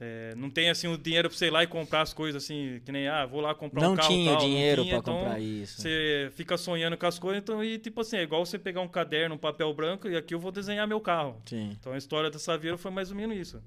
é, 0.00 0.34
não 0.36 0.48
tem, 0.48 0.70
assim, 0.70 0.86
o 0.86 0.96
dinheiro 0.96 1.28
pra 1.28 1.36
você 1.36 1.46
ir 1.46 1.50
lá 1.50 1.62
e 1.62 1.66
comprar 1.66 2.02
as 2.02 2.12
coisas, 2.12 2.44
assim, 2.44 2.80
que 2.84 2.92
nem, 2.92 3.08
ah, 3.08 3.26
vou 3.26 3.40
lá 3.40 3.54
comprar 3.54 3.82
não 3.82 3.92
um 3.92 3.96
carro 3.96 4.08
tinha 4.08 4.32
tal, 4.32 4.40
não 4.40 4.48
dinheiro 4.48 4.82
tinha, 4.82 4.94
pra 4.94 5.00
então 5.00 5.18
comprar 5.24 5.40
isso. 5.40 5.80
Você 5.80 6.30
fica 6.34 6.56
sonhando 6.56 6.96
com 6.96 7.06
as 7.06 7.18
coisas, 7.18 7.42
então, 7.42 7.62
e, 7.62 7.78
tipo 7.78 8.00
assim, 8.00 8.16
é 8.16 8.22
igual 8.22 8.44
você 8.44 8.58
pegar 8.58 8.80
um 8.80 8.88
caderno, 8.88 9.34
um 9.34 9.38
papel 9.38 9.72
branco, 9.74 10.08
e 10.08 10.16
aqui 10.16 10.34
eu 10.34 10.40
vou 10.40 10.52
desenhar 10.52 10.86
meu 10.86 11.00
carro. 11.00 11.40
Sim. 11.46 11.76
Então, 11.78 11.92
a 11.92 11.98
história 11.98 12.30
da 12.30 12.38
Saveiro 12.38 12.78
foi 12.78 12.90
mais 12.90 13.10
ou 13.10 13.16
menos 13.16 13.36
isso. 13.36 13.62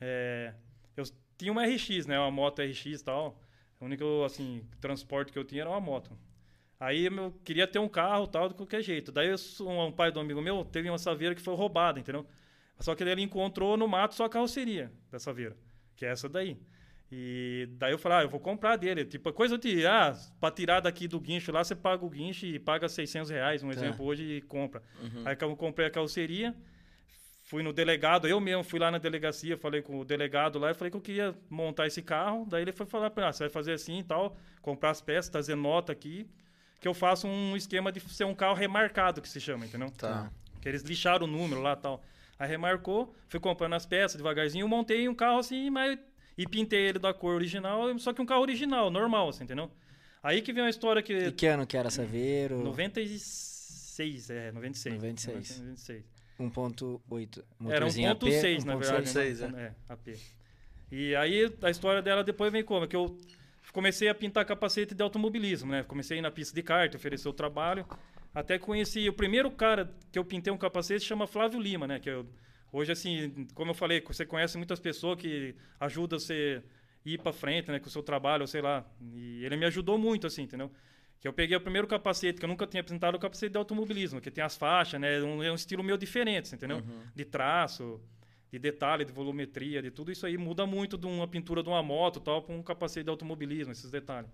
É, 0.00 0.52
eu 0.96 1.04
tinha 1.36 1.52
uma 1.52 1.64
RX, 1.64 2.06
né, 2.06 2.18
uma 2.18 2.30
moto 2.30 2.60
RX 2.60 2.86
e 2.86 3.04
tal, 3.04 3.40
o 3.80 3.84
único, 3.84 4.24
assim, 4.24 4.62
transporte 4.80 5.32
que 5.32 5.38
eu 5.38 5.44
tinha 5.44 5.62
era 5.62 5.70
uma 5.70 5.80
moto. 5.80 6.10
Aí 6.80 7.06
eu 7.06 7.32
queria 7.44 7.66
ter 7.66 7.78
um 7.78 7.88
carro 7.88 8.26
tal, 8.26 8.48
de 8.48 8.54
qualquer 8.54 8.82
jeito. 8.82 9.10
Daí 9.10 9.28
eu 9.28 9.38
sou- 9.38 9.68
um, 9.68 9.90
pai 9.90 10.12
do 10.12 10.20
amigo 10.20 10.40
meu 10.40 10.64
teve 10.64 10.88
uma 10.88 10.98
Saveira 10.98 11.34
que 11.34 11.40
foi 11.42 11.54
roubada, 11.54 11.98
entendeu? 11.98 12.24
Só 12.78 12.94
que 12.94 13.04
daí 13.04 13.14
ele 13.14 13.22
encontrou 13.22 13.76
no 13.76 13.88
mato 13.88 14.14
só 14.14 14.24
a 14.26 14.28
carroceria 14.28 14.92
da 15.10 15.18
Saveira, 15.18 15.56
que 15.96 16.06
é 16.06 16.10
essa 16.10 16.28
daí. 16.28 16.56
E 17.10 17.66
daí 17.72 17.90
eu 17.92 17.98
falei, 17.98 18.18
ah, 18.18 18.22
eu 18.22 18.28
vou 18.28 18.38
comprar 18.38 18.76
dele. 18.76 19.04
Tipo, 19.04 19.32
coisa 19.32 19.56
de, 19.58 19.84
ah, 19.86 20.14
pra 20.38 20.50
tirar 20.50 20.80
daqui 20.80 21.08
do 21.08 21.18
guincho 21.18 21.50
lá, 21.50 21.64
você 21.64 21.74
paga 21.74 22.04
o 22.04 22.10
guincho 22.10 22.44
e 22.46 22.58
paga 22.58 22.88
600 22.88 23.30
reais, 23.30 23.62
um 23.62 23.68
Tá. 23.68 23.74
exemplo, 23.74 24.04
hoje 24.04 24.22
e 24.24 24.42
compra. 24.42 24.82
Uhum. 25.02 25.22
Aí 25.24 25.36
eu 25.40 25.56
comprei 25.56 25.86
a 25.88 25.90
carroceria, 25.90 26.54
fui 27.42 27.62
no 27.62 27.72
delegado, 27.72 28.28
eu 28.28 28.38
mesmo 28.38 28.62
fui 28.62 28.78
lá 28.78 28.90
na 28.90 28.98
delegacia, 28.98 29.56
falei 29.56 29.80
com 29.80 29.98
o 29.98 30.04
delegado 30.04 30.58
lá 30.58 30.70
e 30.70 30.74
falei 30.74 30.90
que 30.90 30.96
eu 30.98 31.00
queria 31.00 31.34
montar 31.48 31.86
esse 31.86 32.02
carro. 32.02 32.46
Daí 32.48 32.60
ele 32.62 32.72
foi 32.72 32.84
falar 32.86 33.10
para 33.10 33.28
ah, 33.28 33.32
você 33.32 33.44
vai 33.44 33.50
fazer 33.50 33.72
assim 33.72 34.00
e 34.00 34.04
tal, 34.04 34.36
comprar 34.60 34.90
as 34.90 35.00
peças, 35.00 35.30
trazer 35.30 35.54
nota 35.56 35.90
aqui, 35.92 36.28
que 36.80 36.86
eu 36.86 36.94
faço 36.94 37.26
um 37.26 37.56
esquema 37.56 37.90
de 37.90 38.00
ser 38.00 38.24
um 38.24 38.34
carro 38.34 38.54
remarcado, 38.54 39.20
que 39.20 39.28
se 39.28 39.40
chama, 39.40 39.66
entendeu? 39.66 39.90
Tá. 39.90 40.30
Que 40.60 40.68
eles 40.68 40.82
lixaram 40.82 41.26
o 41.26 41.30
número 41.30 41.60
lá 41.60 41.72
e 41.72 41.76
tal. 41.76 42.02
Aí 42.38 42.48
remarcou, 42.48 43.14
fui 43.28 43.40
comprando 43.40 43.74
as 43.74 43.84
peças 43.84 44.16
devagarzinho, 44.16 44.68
montei 44.68 45.08
um 45.08 45.14
carro 45.14 45.38
assim, 45.38 45.70
mas 45.70 45.98
e 46.36 46.46
pintei 46.46 46.80
ele 46.88 47.00
da 47.00 47.12
cor 47.12 47.34
original, 47.34 47.98
só 47.98 48.12
que 48.12 48.22
um 48.22 48.26
carro 48.26 48.42
original, 48.42 48.90
normal, 48.90 49.28
assim, 49.28 49.42
entendeu? 49.42 49.68
Aí 50.22 50.40
que 50.40 50.52
vem 50.52 50.62
uma 50.62 50.70
história 50.70 51.02
que 51.02 51.12
E 51.12 51.32
que 51.32 51.46
ano 51.46 51.66
que 51.66 51.76
era 51.76 51.90
Saveiro? 51.90 52.62
96, 52.62 54.30
é, 54.30 54.52
96. 54.52 54.94
96. 54.94 55.60
96. 55.60 56.04
1.8. 56.38 57.38
Era 57.38 57.44
Motorzinho 57.58 58.12
AP, 58.12 58.22
1.6, 58.22 58.64
na 58.64 58.74
1.6. 58.74 58.78
verdade. 58.78 59.10
1.6, 59.10 59.50
né? 59.50 59.74
É, 59.88 59.92
AP. 59.92 60.08
E 60.92 61.16
aí 61.16 61.52
a 61.60 61.70
história 61.70 62.00
dela 62.00 62.22
depois 62.22 62.52
vem 62.52 62.62
como? 62.62 62.86
Que 62.86 62.94
eu 62.96 63.18
comecei 63.72 64.08
a 64.08 64.14
pintar 64.14 64.44
capacete 64.44 64.94
de 64.94 65.02
automobilismo, 65.02 65.70
né? 65.70 65.82
Comecei 65.82 66.20
na 66.20 66.30
pista 66.30 66.54
de 66.54 66.62
kart, 66.62 66.94
oferecer 66.94 67.28
o 67.28 67.32
trabalho. 67.32 67.86
Até 68.34 68.58
conheci 68.58 69.08
o 69.08 69.12
primeiro 69.12 69.50
cara 69.50 69.92
que 70.12 70.18
eu 70.18 70.24
pintei 70.24 70.52
um 70.52 70.58
capacete 70.58 71.04
chama 71.04 71.26
Flávio 71.26 71.60
Lima, 71.60 71.86
né? 71.86 71.98
Que 71.98 72.10
eu, 72.10 72.26
hoje, 72.72 72.92
assim, 72.92 73.46
como 73.54 73.70
eu 73.70 73.74
falei, 73.74 74.00
você 74.00 74.24
conhece 74.24 74.56
muitas 74.56 74.78
pessoas 74.78 75.18
que 75.18 75.54
ajudam 75.80 76.18
você 76.18 76.62
ir 77.04 77.18
para 77.18 77.32
frente, 77.32 77.70
né? 77.70 77.78
Com 77.78 77.86
o 77.86 77.90
seu 77.90 78.02
trabalho, 78.02 78.46
sei 78.46 78.60
lá. 78.60 78.84
E 79.14 79.44
ele 79.44 79.56
me 79.56 79.66
ajudou 79.66 79.98
muito, 79.98 80.26
assim, 80.26 80.42
entendeu? 80.42 80.70
Que 81.20 81.26
eu 81.26 81.32
peguei 81.32 81.56
o 81.56 81.60
primeiro 81.60 81.86
capacete, 81.88 82.38
que 82.38 82.44
eu 82.44 82.48
nunca 82.48 82.66
tinha 82.66 82.84
pintado 82.84 83.16
o 83.16 83.20
capacete 83.20 83.50
de 83.52 83.58
automobilismo, 83.58 84.20
que 84.20 84.30
tem 84.30 84.44
as 84.44 84.56
faixas, 84.56 85.00
né? 85.00 85.20
Um, 85.20 85.42
é 85.42 85.50
um 85.50 85.56
estilo 85.56 85.82
meio 85.82 85.98
diferente, 85.98 86.54
entendeu? 86.54 86.80
De 87.14 87.24
traço, 87.24 88.00
de 88.50 88.58
detalhe, 88.58 89.04
de 89.04 89.12
volumetria, 89.12 89.82
de 89.82 89.90
tudo 89.90 90.10
isso 90.10 90.26
aí 90.26 90.38
muda 90.38 90.66
muito 90.66 90.96
de 90.96 91.06
uma 91.06 91.28
pintura 91.28 91.62
de 91.62 91.68
uma 91.68 91.82
moto 91.82 92.20
tal 92.20 92.42
para 92.42 92.54
um 92.54 92.62
capacete 92.62 93.04
de 93.04 93.10
automobilismo, 93.10 93.72
esses 93.72 93.90
detalhes. 93.90 94.30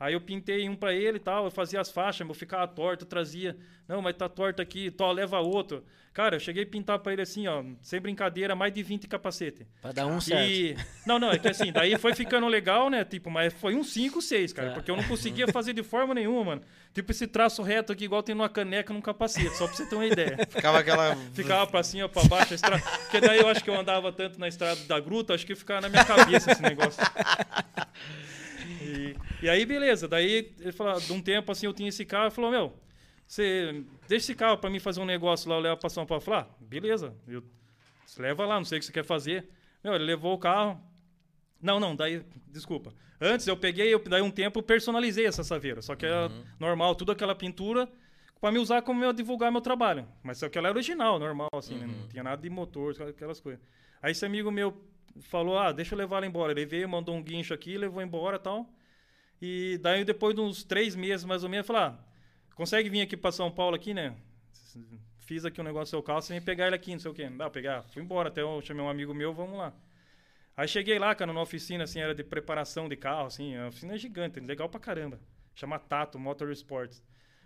Aí 0.00 0.14
eu 0.14 0.20
pintei 0.22 0.66
um 0.66 0.74
para 0.74 0.94
ele 0.94 1.18
e 1.18 1.20
tal, 1.20 1.44
eu 1.44 1.50
fazia 1.50 1.78
as 1.78 1.90
faixas, 1.90 2.26
eu 2.26 2.32
ficava 2.32 2.66
torto, 2.66 3.04
trazia, 3.04 3.54
não, 3.86 4.00
mas 4.00 4.16
tá 4.16 4.30
torto 4.30 4.62
aqui, 4.62 4.90
tó, 4.90 5.12
leva 5.12 5.40
outro. 5.40 5.84
Cara, 6.14 6.36
eu 6.36 6.40
cheguei 6.40 6.62
a 6.62 6.66
pintar 6.66 6.98
para 7.00 7.12
ele 7.12 7.20
assim, 7.20 7.46
ó, 7.46 7.62
sem 7.82 8.00
brincadeira, 8.00 8.56
mais 8.56 8.72
de 8.72 8.82
20 8.82 9.06
capacete. 9.06 9.66
Pra 9.82 9.92
dar 9.92 10.06
um 10.06 10.18
certo. 10.18 10.50
E... 10.50 10.74
Não, 11.06 11.18
não, 11.18 11.30
é 11.30 11.38
que 11.38 11.48
assim, 11.48 11.70
daí 11.70 11.96
foi 11.98 12.14
ficando 12.14 12.46
legal, 12.46 12.88
né? 12.88 13.04
Tipo, 13.04 13.30
mas 13.30 13.52
foi 13.52 13.74
um 13.74 13.84
5, 13.84 14.22
6, 14.22 14.52
cara. 14.52 14.68
Tá. 14.68 14.74
Porque 14.74 14.90
eu 14.90 14.96
não 14.96 15.04
conseguia 15.04 15.48
fazer 15.48 15.72
de 15.72 15.82
forma 15.82 16.14
nenhuma, 16.14 16.44
mano. 16.44 16.62
Tipo 16.94 17.10
esse 17.10 17.26
traço 17.26 17.62
reto 17.62 17.92
aqui, 17.92 18.04
igual 18.04 18.22
tem 18.22 18.34
numa 18.34 18.48
caneca 18.48 18.92
num 18.92 19.00
capacete, 19.00 19.56
só 19.56 19.66
pra 19.66 19.76
você 19.76 19.86
ter 19.86 19.94
uma 19.94 20.06
ideia. 20.06 20.38
Ficava 20.48 20.78
aquela. 20.78 21.16
Ficava 21.32 21.66
pra 21.66 21.82
cima, 21.82 22.08
pra 22.08 22.24
baixo, 22.24 22.52
a 22.52 22.56
estrada. 22.56 22.82
Porque 22.82 23.20
daí 23.20 23.38
eu 23.38 23.48
acho 23.48 23.62
que 23.62 23.70
eu 23.70 23.78
andava 23.78 24.12
tanto 24.12 24.38
na 24.38 24.48
estrada 24.48 24.80
da 24.84 24.98
gruta, 25.00 25.34
acho 25.34 25.46
que 25.46 25.54
ficava 25.54 25.82
na 25.82 25.88
minha 25.88 26.04
cabeça 26.04 26.52
esse 26.52 26.62
negócio. 26.62 27.02
E, 28.80 29.16
e 29.42 29.48
aí, 29.48 29.64
beleza. 29.66 30.08
Daí, 30.08 30.54
ele 30.58 30.72
falou, 30.72 31.00
de 31.00 31.12
um 31.12 31.20
tempo 31.20 31.52
assim, 31.52 31.66
eu 31.66 31.72
tinha 31.72 31.88
esse 31.88 32.04
carro, 32.04 32.24
ele 32.24 32.30
falou, 32.30 32.50
meu, 32.50 32.72
você 33.26 33.84
deixa 34.08 34.24
esse 34.26 34.34
carro 34.34 34.58
pra 34.58 34.70
mim 34.70 34.78
fazer 34.78 35.00
um 35.00 35.04
negócio 35.04 35.48
lá, 35.48 35.56
eu 35.56 35.60
levo 35.60 35.76
pra 35.76 35.90
São 35.90 36.06
Paulo. 36.06 36.20
Eu 36.20 36.24
falei, 36.24 36.40
ah, 36.40 36.46
beleza, 36.60 37.14
eu, 37.28 37.42
você 38.04 38.20
leva 38.20 38.44
lá, 38.44 38.56
não 38.56 38.64
sei 38.64 38.78
o 38.78 38.80
que 38.80 38.86
você 38.86 38.92
quer 38.92 39.04
fazer. 39.04 39.48
Meu, 39.84 39.94
ele 39.94 40.04
levou 40.04 40.34
o 40.34 40.38
carro. 40.38 40.80
Não, 41.62 41.78
não, 41.78 41.94
daí, 41.94 42.24
desculpa. 42.48 42.92
Antes 43.20 43.46
eu 43.46 43.56
peguei, 43.56 43.92
eu, 43.92 44.02
daí 44.02 44.22
um 44.22 44.30
tempo 44.30 44.58
eu 44.58 44.62
personalizei 44.62 45.26
essa 45.26 45.44
saveira. 45.44 45.82
Só 45.82 45.94
que 45.94 46.06
era 46.06 46.30
normal, 46.58 46.94
tudo 46.94 47.12
aquela 47.12 47.34
pintura 47.34 47.88
pra 48.40 48.50
me 48.50 48.58
usar 48.58 48.82
como 48.82 49.04
eu 49.04 49.12
divulgar 49.12 49.52
meu 49.52 49.60
trabalho. 49.60 50.08
Mas 50.22 50.38
só 50.38 50.48
que 50.48 50.56
ela 50.56 50.68
era 50.68 50.76
original, 50.76 51.18
normal, 51.18 51.50
assim, 51.52 51.74
né? 51.76 51.86
Não 51.86 52.08
tinha 52.08 52.22
nada 52.22 52.40
de 52.40 52.48
motor, 52.48 52.96
aquelas 53.02 53.38
coisas. 53.38 53.60
Aí 54.02 54.12
esse 54.12 54.24
amigo 54.24 54.50
meu 54.50 54.74
falou, 55.20 55.58
ah, 55.58 55.72
deixa 55.72 55.94
eu 55.94 55.98
levar 55.98 56.18
ela 56.18 56.26
embora. 56.26 56.52
Ele 56.52 56.66
veio, 56.66 56.88
mandou 56.88 57.14
um 57.14 57.22
guincho 57.22 57.54
aqui, 57.54 57.76
levou 57.76 58.02
embora 58.02 58.36
e 58.36 58.40
tal. 58.40 58.68
E 59.40 59.78
daí 59.82 60.04
depois 60.04 60.34
de 60.34 60.40
uns 60.40 60.62
três 60.62 60.94
meses 60.94 61.24
mais 61.24 61.42
ou 61.42 61.48
menos, 61.50 61.66
falei, 61.66 61.82
ah, 61.82 61.98
consegue 62.54 62.88
vir 62.88 63.00
aqui 63.00 63.16
pra 63.16 63.32
São 63.32 63.50
Paulo 63.50 63.76
aqui, 63.76 63.94
né? 63.94 64.14
Fiz 65.18 65.44
aqui 65.44 65.60
um 65.60 65.64
negócio 65.64 65.86
do 65.86 65.90
seu 65.90 66.02
carro, 66.02 66.20
você 66.20 66.32
vem 66.32 66.42
pegar 66.42 66.66
ele 66.66 66.76
aqui, 66.76 66.92
não 66.92 66.98
sei 66.98 67.10
o 67.10 67.14
quê. 67.14 67.30
Pra 67.36 67.48
pegar? 67.48 67.82
Fui 67.84 68.02
embora, 68.02 68.28
até 68.28 68.42
eu 68.42 68.60
chamei 68.62 68.84
um 68.84 68.88
amigo 68.88 69.14
meu, 69.14 69.32
vamos 69.32 69.58
lá. 69.58 69.72
Aí 70.56 70.68
cheguei 70.68 70.98
lá, 70.98 71.14
cara, 71.14 71.32
numa 71.32 71.42
oficina, 71.42 71.84
assim, 71.84 72.00
era 72.00 72.14
de 72.14 72.22
preparação 72.24 72.88
de 72.88 72.96
carro, 72.96 73.26
assim, 73.26 73.56
a 73.56 73.68
oficina 73.68 73.94
é 73.94 73.98
gigante, 73.98 74.40
legal 74.40 74.68
pra 74.68 74.80
caramba. 74.80 75.20
Chama 75.54 75.78
Tato 75.78 76.18
Motorsports. 76.18 77.02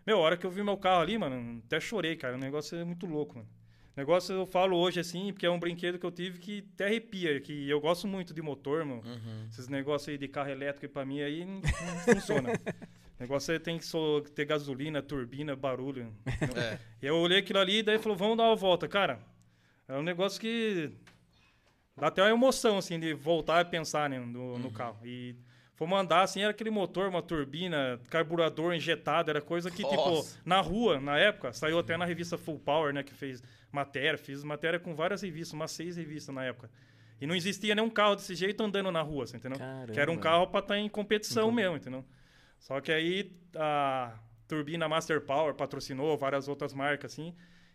Meu, 0.07 0.18
a 0.18 0.20
hora 0.20 0.37
que 0.37 0.44
eu 0.44 0.50
vi 0.50 0.62
meu 0.62 0.77
carro 0.77 1.03
ali, 1.03 1.16
mano, 1.16 1.62
até 1.64 1.79
chorei, 1.79 2.16
cara, 2.16 2.35
o 2.35 2.38
negócio 2.38 2.77
é 2.77 2.85
muito 2.85 3.07
louco, 3.07 3.37
mano. 3.37 3.48
O 3.97 4.01
negócio 4.01 4.35
eu 4.35 4.47
falo 4.47 4.77
hoje, 4.77 4.99
assim, 4.99 5.33
porque 5.33 5.47
é 5.47 5.51
um 5.51 5.59
brinquedo 5.59 6.01
que 6.01 6.05
eu 6.07 6.11
tive 6.11 6.41
que 6.41 6.69
até 6.75 6.87
arrepia, 6.87 7.41
que 7.41 7.71
eu 7.71 7.81
gosto 7.81 8.09
muito 8.09 8.35
de 8.35 8.43
motor, 8.43 8.85
mano. 8.85 9.03
Esses 9.49 9.69
negócios 9.69 10.09
aí 10.09 10.19
de 10.19 10.27
carro 10.27 10.51
elétrico, 10.51 10.93
pra 10.93 11.05
mim, 11.05 11.21
aí 11.21 11.45
não, 11.45 11.61
não 11.61 12.15
funciona. 12.15 12.51
O 12.51 12.55
negócio 13.21 13.55
é 13.55 13.59
tem 13.61 13.79
que 13.79 13.85
só 13.85 14.21
ter 14.21 14.47
gasolina, 14.47 15.01
turbina, 15.01 15.55
barulho. 15.55 16.13
É. 16.57 16.79
E 17.01 17.07
eu 17.07 17.17
olhei 17.17 17.39
aquilo 17.39 17.61
ali, 17.61 17.85
daí 17.85 17.99
falou, 17.99 18.19
vamos 18.19 18.37
dar 18.37 18.45
uma 18.45 18.57
volta. 18.57 18.89
Cara, 18.89 19.21
é 19.87 19.95
um 19.97 20.03
negócio 20.03 20.41
que 20.41 20.91
dá 21.97 22.09
até 22.09 22.21
uma 22.21 22.31
emoção, 22.31 22.79
assim, 22.79 22.99
de 22.99 23.15
voltar 23.15 23.61
a 23.61 23.65
pensar 23.65 24.11
né, 24.11 24.19
no, 24.19 24.59
no 24.59 24.73
carro. 24.73 24.99
E 25.05 25.37
fomos 25.75 25.99
andar, 25.99 26.23
assim, 26.23 26.41
era 26.41 26.51
aquele 26.51 26.71
motor, 26.71 27.09
uma 27.09 27.23
turbina, 27.23 28.01
carburador 28.09 28.75
injetado, 28.75 29.31
era 29.31 29.41
coisa 29.41 29.71
que, 29.71 29.83
Nossa. 29.83 30.37
tipo, 30.37 30.49
na 30.49 30.61
rua, 30.61 31.01
na 31.01 31.19
época, 31.19 31.53
saiu 31.53 31.79
até 31.79 31.97
na 31.97 32.05
revista 32.05 32.39
Full 32.39 32.59
Power, 32.61 32.93
né, 32.93 33.03
que 33.03 33.15
fez 33.15 33.43
matéria, 33.71 34.17
fiz 34.17 34.45
matéria 34.45 34.79
com 34.79 34.95
várias 34.95 35.23
revistas, 35.23 35.53
umas 35.53 35.71
seis 35.71 35.97
revistas 35.97 36.35
na 36.35 36.45
época. 36.45 36.71
E 37.21 37.27
não 37.27 37.35
existia 37.35 37.75
nenhum 37.75 37.91
carro 37.91 38.17
desse 38.17 38.35
jeito 38.35 38.63
andando 38.63 38.91
na 38.91 39.01
rua, 39.01 39.25
assim, 39.25 39.37
entendeu? 39.37 39.59
Que 39.93 39.99
era 39.99 40.11
um 40.11 40.17
Caramba. 40.17 40.21
carro 40.21 40.47
para 40.49 40.61
estar 40.61 40.79
em 40.79 40.89
competição 40.89 41.51
mesmo, 41.51 41.77
entendeu? 41.77 42.05
Só 42.59 42.81
que 42.81 42.91
aí 42.93 43.33
a 43.57 44.19
turbina 44.49 44.89
Master 44.89 45.21
Power 45.21 45.55
patrocinou 45.55 46.17
várias 46.17 46.49
outras 46.49 46.73
marcas, 46.75 47.13
assim. 47.13 47.35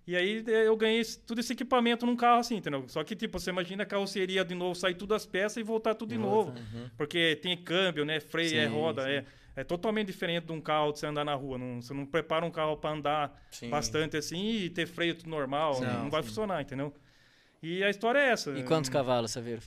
E 0.10 0.16
aí 0.16 0.44
eh, 0.48 0.66
eu 0.66 0.76
ganhei 0.76 1.04
tudo 1.28 1.40
esse 1.40 1.54
equipamento 1.54 2.04
num 2.04 2.16
carro, 2.16 2.40
assim, 2.40 2.56
entendeu? 2.56 2.84
Só 2.88 3.04
que, 3.04 3.16
tipo, 3.16 3.40
você 3.40 3.52
imagina 3.52 3.84
a 3.84 3.86
carroceria 3.86 4.44
de 4.44 4.56
novo, 4.56 4.74
sair 4.74 4.96
tudo 4.96 5.14
as 5.14 5.24
peças 5.24 5.58
e 5.58 5.64
voltar 5.64 5.94
tudo 5.94 6.10
de 6.10 6.18
novo. 6.18 6.52
Porque 6.98 7.36
tem 7.36 7.56
câmbio, 7.56 8.04
né? 8.04 8.20
Freio, 8.20 8.60
é 8.60 8.68
Sim, 8.68 8.74
roda, 8.74 9.04
sim. 9.04 9.10
é... 9.10 9.26
É 9.56 9.64
totalmente 9.64 10.08
diferente 10.08 10.46
de 10.46 10.54
um 10.54 10.62
carro 10.62 10.94
de 10.94 11.00
você 11.00 11.06
andar 11.06 11.26
na 11.26 11.34
rua. 11.36 11.58
Não, 11.58 11.82
você 11.82 11.94
não 11.94 12.06
prepara 12.06 12.46
um 12.46 12.52
carro 12.52 12.78
para 12.78 12.92
andar 12.92 13.42
Sim. 13.52 13.70
bastante 13.70 14.16
assim 14.16 14.52
e 14.52 14.70
ter 14.70 14.88
freio 14.88 15.14
tudo 15.16 15.30
normal. 15.30 15.74
Sim, 15.74 15.86
não 15.86 16.10
vai 16.10 16.22
sim. 16.22 16.30
funcionar, 16.30 16.62
entendeu? 16.62 16.94
E 17.62 17.84
a 17.84 17.90
história 17.90 18.20
é 18.20 18.30
essa. 18.30 18.52
E 18.52 18.64
quantos 18.64 18.90
cavalos, 18.90 19.32
Saveiro? 19.32 19.62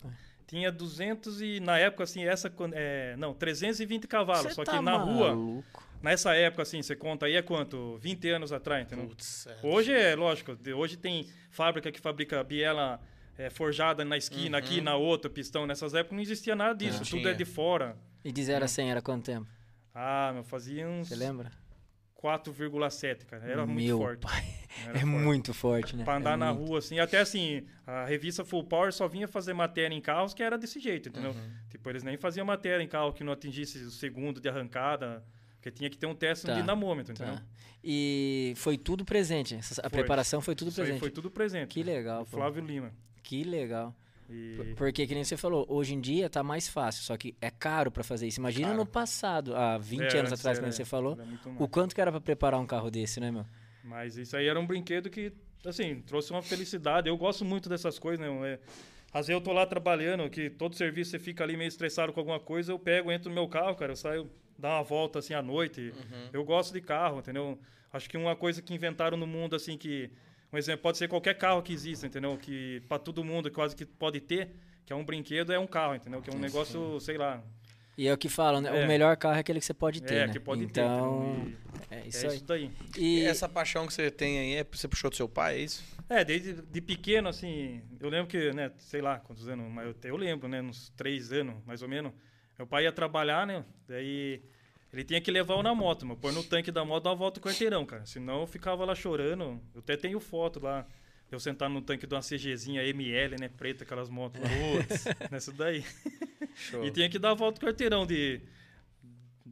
tinha 0.47 0.71
200 0.71 1.41
e 1.41 1.61
na 1.61 1.79
época 1.79 2.05
assim 2.05 2.25
essa 2.25 2.53
é, 2.75 3.17
não 3.17 3.33
320 3.33 4.07
cavalos 4.07 4.43
Cê 4.49 4.55
só 4.55 4.65
que 4.65 4.71
tá 4.71 4.83
na 4.83 4.97
rua 4.97 5.29
maluco. 5.29 5.83
Nessa 6.03 6.35
época 6.35 6.63
assim 6.63 6.83
você 6.83 6.95
conta 6.97 7.27
aí 7.27 7.35
é 7.37 7.43
quanto 7.43 7.97
20 7.99 8.29
anos 8.31 8.53
atrás 8.53 8.85
entendeu 8.85 9.07
Putz, 9.09 9.47
é. 9.47 9.57
hoje 9.63 9.93
é 9.93 10.15
lógico 10.15 10.55
de- 10.57 10.73
hoje 10.73 10.97
tem 10.97 11.29
fábrica 11.51 11.91
que 11.93 12.01
fabrica 12.01 12.43
biela 12.45 13.01
é, 13.39 13.49
forjada 13.49 14.05
na 14.05 14.17
esquina 14.17 14.59
aqui 14.59 14.81
na 14.81 14.97
outra 14.97 15.31
pistão 15.31 15.67
nessas 15.67 15.95
épocas 15.95 16.15
não 16.17 16.23
existia 16.23 16.55
nada 16.55 16.75
disso 16.75 16.99
Não 16.99 17.05
tudo 17.05 17.21
tinha. 17.21 17.31
é 17.31 17.35
de 17.35 17.45
fora 17.45 17.97
E 18.25 18.31
de 18.33 18.43
0 18.45 18.65
a 18.65 18.69
100 18.69 18.91
era 18.91 19.01
quanto 19.03 19.25
tempo? 19.25 19.47
ah 19.95 20.31
meu 20.35 20.45
fazia 20.45 20.87
uns 20.89 21.09
Você 21.09 21.17
lembra? 21.17 21.51
4,7 22.23 23.27
cara 23.27 23.45
era 23.45 23.67
muito 23.67 23.85
Meu 23.85 23.99
forte 23.99 24.21
pai. 24.21 24.45
Era 24.87 24.91
é 24.99 25.01
forte. 25.01 25.05
muito 25.07 25.53
forte, 25.55 25.97
né? 25.97 26.05
Pra 26.05 26.17
andar 26.17 26.35
é 26.35 26.37
na 26.37 26.53
muito. 26.55 26.69
rua, 26.69 26.79
assim. 26.79 26.99
Até 27.01 27.19
assim, 27.19 27.67
a 27.87 28.05
revista 28.05 28.45
Full 28.45 28.65
Power 28.65 28.93
só 28.93 29.09
vinha 29.09 29.27
fazer 29.27 29.53
matéria 29.53 29.95
em 29.95 30.01
carros 30.01 30.33
que 30.33 30.43
era 30.43 30.57
desse 30.57 30.79
jeito, 30.79 31.09
entendeu? 31.09 31.33
Uhum. 31.33 31.53
Tipo, 31.69 31.91
eles 31.91 32.03
nem 32.05 32.17
faziam 32.17 32.47
matéria 32.47 32.83
em 32.83 32.87
carro 32.89 33.13
que 33.13 33.25
não 33.25 33.33
atingisse 33.33 33.79
o 33.79 33.91
segundo 33.91 34.41
de 34.41 34.49
arrancada, 34.49 35.25
porque 35.63 35.71
tinha 35.71 35.89
que 35.89 35.97
ter 35.97 36.07
um 36.07 36.15
teste 36.15 36.45
Tá, 36.45 36.55
no 36.57 36.61
dinamômetro, 36.61 37.13
entendeu? 37.13 37.37
Tá. 37.37 37.43
E 37.85 38.53
foi 38.57 38.77
tudo 38.77 39.05
presente. 39.05 39.55
A 39.55 39.63
Foi. 39.63 39.91
preparação 39.91 40.41
foi 40.41 40.57
tudo 40.57 40.69
Isso 40.69 40.81
presente. 40.81 40.99
foi 40.99 41.11
tudo 41.11 41.31
presente. 41.31 41.69
Que 41.69 41.83
legal, 41.85 42.25
Do 42.25 42.31
pô. 42.31 42.37
Flávio 42.39 42.65
Lima. 42.65 42.93
Que 43.23 43.45
legal. 43.45 43.95
E... 44.29 44.75
Porque, 44.77 45.07
que 45.07 45.15
nem 45.15 45.23
você 45.25 45.37
falou, 45.37 45.65
hoje 45.69 45.95
em 45.95 46.01
dia 46.01 46.29
tá 46.29 46.43
mais 46.43 46.69
fácil, 46.69 47.03
só 47.05 47.17
que 47.17 47.37
é 47.41 47.51
caro 47.51 47.91
pra 47.93 48.03
fazer 48.03 48.27
isso. 48.27 48.41
Imagina 48.41 48.75
no 48.75 48.85
passado, 48.87 49.55
há 49.55 49.79
20 49.79 50.01
É, 50.03 50.19
anos 50.19 50.33
atrás, 50.33 50.59
era- 50.59 50.67
como 50.67 50.73
você 50.73 50.85
falou, 50.85 51.13
era 51.15 51.25
muito 51.25 51.49
mais. 51.49 51.61
o 51.61 51.69
quanto 51.69 51.95
que 51.95 52.01
era 52.01 52.11
pra 52.11 52.21
preparar 52.21 52.59
um 52.59 52.67
carro 52.67 52.91
desse, 52.91 53.21
né, 53.21 53.31
meu? 53.31 53.45
Mas 53.85 54.17
isso 54.17 54.37
aí 54.37 54.47
era 54.49 54.59
um 54.59 54.67
brinquedo 54.67 55.09
que, 55.11 55.33
assim, 55.65 56.01
trouxe 56.03 56.31
uma 56.33 56.43
felicidade. 56.43 57.09
Eu 57.09 57.17
gosto 57.17 57.45
muito 57.45 57.69
dessas 57.69 57.99
coisas, 57.99 58.25
né? 58.25 58.33
É, 58.53 58.59
às 59.13 59.27
vezes 59.27 59.39
eu 59.39 59.41
tô 59.41 59.53
lá 59.53 59.67
trabalhando, 59.67 60.29
que 60.31 60.49
todo 60.51 60.75
serviço 60.77 61.11
você 61.11 61.19
fica 61.19 61.45
ali 61.45 61.57
meio 61.57 61.69
estressado 61.69 62.13
com 62.13 62.21
alguma 62.21 62.41
coisa, 62.41 62.73
eu 62.73 62.79
pego, 62.79 63.13
entro 63.13 63.29
no 63.29 63.35
meu 63.35 63.49
carro, 63.49 63.75
cara, 63.77 63.93
eu 63.93 63.97
saio, 63.97 64.31
dar 64.63 64.77
uma 64.77 64.83
volta 64.85 65.19
assim 65.19 65.35
à 65.35 65.43
noite. 65.43 65.93
Eu 66.33 66.45
gosto 66.45 66.73
de 66.73 66.81
carro, 66.81 67.19
entendeu? 67.19 67.59
Acho 67.93 68.09
que 68.09 68.17
uma 68.17 68.37
coisa 68.37 68.63
que 68.63 68.73
inventaram 68.73 69.17
no 69.17 69.27
mundo, 69.27 69.57
assim, 69.57 69.77
que. 69.77 70.11
Um 70.53 70.59
exemplo, 70.59 70.83
pode 70.83 70.99
ser 70.99 71.09
qualquer 71.09 71.37
carro 71.37 71.63
que 71.63 71.73
exista, 71.73 72.07
entendeu? 72.07 72.37
Que 72.37 72.83
para 72.87 72.99
todo 72.99 73.25
mundo 73.25 73.51
quase 73.51 73.75
que 73.75 73.87
pode 73.87 74.21
ter, 74.21 74.51
que 74.85 74.93
é 74.93 74.97
um 74.97 75.03
brinquedo, 75.03 75.51
é 75.51 75.59
um 75.59 75.67
carro, 75.67 75.95
entendeu? 75.95 76.21
Que 76.21 76.29
é 76.29 76.35
um 76.35 76.39
negócio, 76.39 77.01
sei 77.01 77.17
lá. 77.17 77.43
E 77.97 78.07
é 78.07 78.13
o 78.13 78.19
que 78.19 78.29
falam, 78.29 78.61
né? 78.61 78.83
É. 78.83 78.85
O 78.85 78.89
melhor 78.89 79.17
carro 79.17 79.37
é 79.37 79.41
aquele 79.41 79.61
que 79.61 79.67
você 79.67 79.75
pode 79.75 80.03
ter, 80.03 80.15
é, 80.15 80.27
né? 80.27 80.33
que 80.33 80.41
pode 80.41 80.65
então, 80.65 81.23
ter. 81.23 81.41
entendeu? 81.41 81.59
é 81.91 82.07
isso 82.07 82.27
é 82.27 82.29
aí. 82.29 82.37
isso 82.37 82.45
daí. 82.45 82.71
E, 82.99 83.21
E 83.21 83.25
essa 83.25 83.49
paixão 83.49 83.87
que 83.87 83.95
você 83.95 84.11
tem 84.11 84.39
aí, 84.39 84.55
é, 84.57 84.67
você 84.71 84.87
puxou 84.87 85.11
do 85.11 85.17
seu 85.17 85.29
pai, 85.29 85.57
é 85.57 85.59
isso? 85.61 85.83
É, 86.09 86.23
desde 86.25 86.55
de 86.55 86.81
pequeno, 86.83 87.29
assim, 87.29 87.83
eu 87.99 88.11
lembro 88.11 88.27
que, 88.27 88.53
né, 88.53 88.71
sei 88.79 89.01
lá 89.01 89.19
quantos 89.19 89.49
anos, 89.49 89.71
mas 89.73 89.87
eu, 89.87 89.95
eu 90.05 90.17
lembro, 90.17 90.49
né, 90.49 90.61
uns 90.61 90.91
três 90.91 91.33
anos, 91.33 91.57
mais 91.65 91.83
ou 91.83 91.89
menos. 91.89 92.13
Meu 92.59 92.67
pai 92.67 92.85
ia 92.85 92.93
trabalhar, 92.93 93.47
né, 93.47 93.65
daí 93.89 94.43
ele 94.93 95.05
tinha 95.05 95.21
que 95.21 95.31
levar 95.31 95.55
eu 95.55 95.63
na 95.63 95.75
moto, 95.75 96.05
meu, 96.05 96.17
pôr 96.17 96.33
no 96.33 96.43
tanque 96.45 96.71
da 96.71 96.85
moto, 96.85 97.05
dar 97.05 97.11
uma 97.11 97.17
volta 97.17 97.41
com 97.41 97.49
o 97.49 97.53
quarteirão, 97.53 97.85
cara. 97.87 98.05
Senão 98.05 98.41
eu 98.41 98.47
ficava 98.47 98.85
lá 98.85 98.95
chorando. 98.95 99.61
Eu 99.75 99.81
até 99.81 99.97
tenho 99.97 100.21
foto 100.21 100.61
lá, 100.61 100.87
eu 101.31 101.41
sentado 101.41 101.73
no 101.73 101.81
tanque 101.81 102.07
de 102.07 102.15
uma 102.15 102.21
CGzinha 102.21 102.85
ML, 102.85 103.37
né, 103.41 103.49
preta, 103.49 103.85
aquelas 103.85 104.09
motos 104.11 104.41
lá. 104.41 104.49
Putz, 104.49 105.05
nessa 105.33 105.51
daí. 105.53 105.85
Show. 106.55 106.85
E 106.85 106.91
tinha 106.91 107.09
que 107.09 107.19
dar 107.19 107.31
a 107.31 107.35
volta 107.35 107.59
com 107.59 107.67
o 107.67 107.69
quarteirão 107.71 108.05
de. 108.07 108.41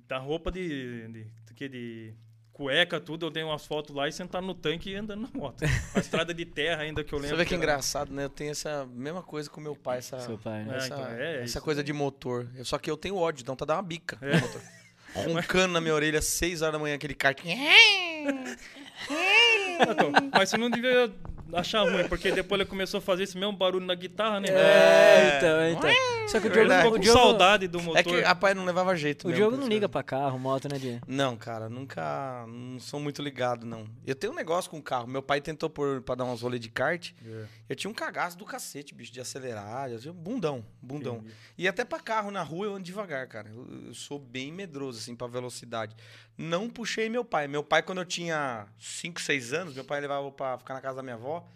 Da 0.06 0.18
roupa 0.18 0.50
de. 0.52 1.08
de, 1.08 1.24
de, 1.46 1.54
que 1.54 1.68
de 1.68 2.12
cueca, 2.52 3.00
tudo. 3.00 3.24
Eu 3.26 3.30
dei 3.30 3.42
umas 3.42 3.64
fotos 3.64 3.94
lá 3.94 4.06
e 4.06 4.12
sentado 4.12 4.46
no 4.46 4.54
tanque 4.54 4.90
e 4.90 4.94
andando 4.96 5.22
na 5.22 5.30
moto. 5.32 5.64
A 5.94 6.00
estrada 6.00 6.34
de 6.34 6.44
terra 6.44 6.82
ainda 6.82 7.02
que 7.02 7.14
eu 7.14 7.18
lembro. 7.18 7.30
Você 7.34 7.36
vê 7.42 7.46
que 7.46 7.54
é 7.54 7.56
era- 7.56 7.64
engraçado, 7.64 8.12
né? 8.12 8.24
Eu 8.24 8.28
tenho 8.28 8.50
essa 8.50 8.84
mesma 8.86 9.22
coisa 9.22 9.48
com 9.48 9.60
meu 9.60 9.74
pai, 9.74 9.98
essa, 9.98 10.18
Seu 10.20 10.36
pai, 10.36 10.64
né? 10.64 10.74
É, 10.74 10.76
essa, 10.76 10.86
então, 10.86 11.06
é 11.06 11.34
essa 11.36 11.44
isso. 11.44 11.62
coisa 11.62 11.82
de 11.82 11.92
motor. 11.94 12.46
Eu- 12.54 12.64
Só 12.66 12.76
que 12.76 12.90
eu 12.90 12.96
tenho 12.98 13.16
ódio, 13.16 13.40
então 13.42 13.56
tá 13.56 13.64
dar 13.64 13.76
uma 13.76 13.82
bica. 13.82 14.18
É. 14.20 14.32
Roncando 15.14 15.74
na 15.74 15.80
minha 15.80 15.94
orelha 15.94 16.18
às 16.18 16.24
6 16.26 16.62
horas 16.62 16.72
da 16.72 16.78
manhã, 16.78 16.94
aquele 16.94 17.14
kart. 17.14 17.38
Ah, 17.44 17.50
então, 19.90 20.12
mas 20.32 20.50
você 20.50 20.56
não 20.56 20.70
devia 20.70 21.12
achar 21.54 21.82
ruim, 21.82 22.08
porque 22.08 22.30
depois 22.32 22.60
ele 22.60 22.68
começou 22.68 22.98
a 22.98 23.00
fazer 23.00 23.24
esse 23.24 23.36
mesmo 23.36 23.52
barulho 23.52 23.84
na 23.84 23.94
guitarra, 23.94 24.40
né? 24.40 24.48
É, 24.50 25.36
então, 25.36 25.68
então. 25.68 26.28
Só 26.28 26.40
que 26.40 26.46
o 26.46 26.50
Diogo, 26.50 26.68
Verdade. 26.68 26.82
Ficou 26.82 26.92
o 26.92 26.96
com 26.96 27.02
Diogo, 27.02 27.18
saudade 27.18 27.68
do 27.68 27.80
motor. 27.80 27.98
É 27.98 28.02
que 28.02 28.24
a 28.24 28.34
pai 28.34 28.54
não 28.54 28.64
levava 28.64 28.94
jeito. 28.96 29.28
o 29.28 29.32
Diogo 29.32 29.56
não 29.56 29.66
liga 29.66 29.88
pra 29.88 30.02
carro, 30.02 30.38
moto, 30.38 30.68
né, 30.68 30.78
Diego? 30.78 31.00
Não, 31.06 31.36
cara, 31.36 31.68
nunca. 31.68 32.44
Não 32.46 32.78
sou 32.78 33.00
muito 33.00 33.20
ligado, 33.22 33.66
não. 33.66 33.84
Eu 34.06 34.14
tenho 34.14 34.32
um 34.32 34.36
negócio 34.36 34.70
com 34.70 34.78
o 34.78 34.82
carro. 34.82 35.06
Meu 35.06 35.22
pai 35.22 35.40
tentou 35.40 35.68
pôr 35.68 36.00
pra 36.02 36.14
dar 36.14 36.24
uns 36.24 36.42
rolês 36.42 36.60
de 36.60 36.68
kart. 36.68 37.12
É. 37.26 37.44
Eu 37.68 37.76
tinha 37.76 37.90
um 37.90 37.94
cagaço 37.94 38.36
do 38.38 38.44
cacete, 38.44 38.94
bicho, 38.94 39.12
de 39.12 39.20
acelerar. 39.20 39.90
Eu 39.90 39.98
tinha 39.98 40.12
um 40.12 40.16
bundão, 40.16 40.64
bundão. 40.80 41.16
Entendi. 41.16 41.34
E 41.58 41.68
até 41.68 41.84
pra 41.84 42.00
carro 42.00 42.30
na 42.30 42.42
rua 42.42 42.66
eu 42.66 42.74
ando 42.74 42.84
devagar, 42.84 43.26
cara. 43.26 43.48
Eu, 43.48 43.86
eu 43.88 43.94
sou 43.94 44.18
bem 44.18 44.52
medroso, 44.52 44.98
assim, 44.98 45.16
pra 45.16 45.26
velocidade. 45.26 45.96
Não 46.40 46.70
puxei 46.70 47.10
meu 47.10 47.22
pai. 47.22 47.46
Meu 47.46 47.62
pai, 47.62 47.82
quando 47.82 47.98
eu 47.98 48.04
tinha 48.06 48.66
5, 48.78 49.20
6 49.20 49.52
anos, 49.52 49.74
meu 49.74 49.84
pai 49.84 50.00
levava 50.00 50.32
pra 50.32 50.56
ficar 50.56 50.72
na 50.72 50.80
casa 50.80 50.96
da 50.96 51.02
minha 51.02 51.16
avó. 51.16 51.46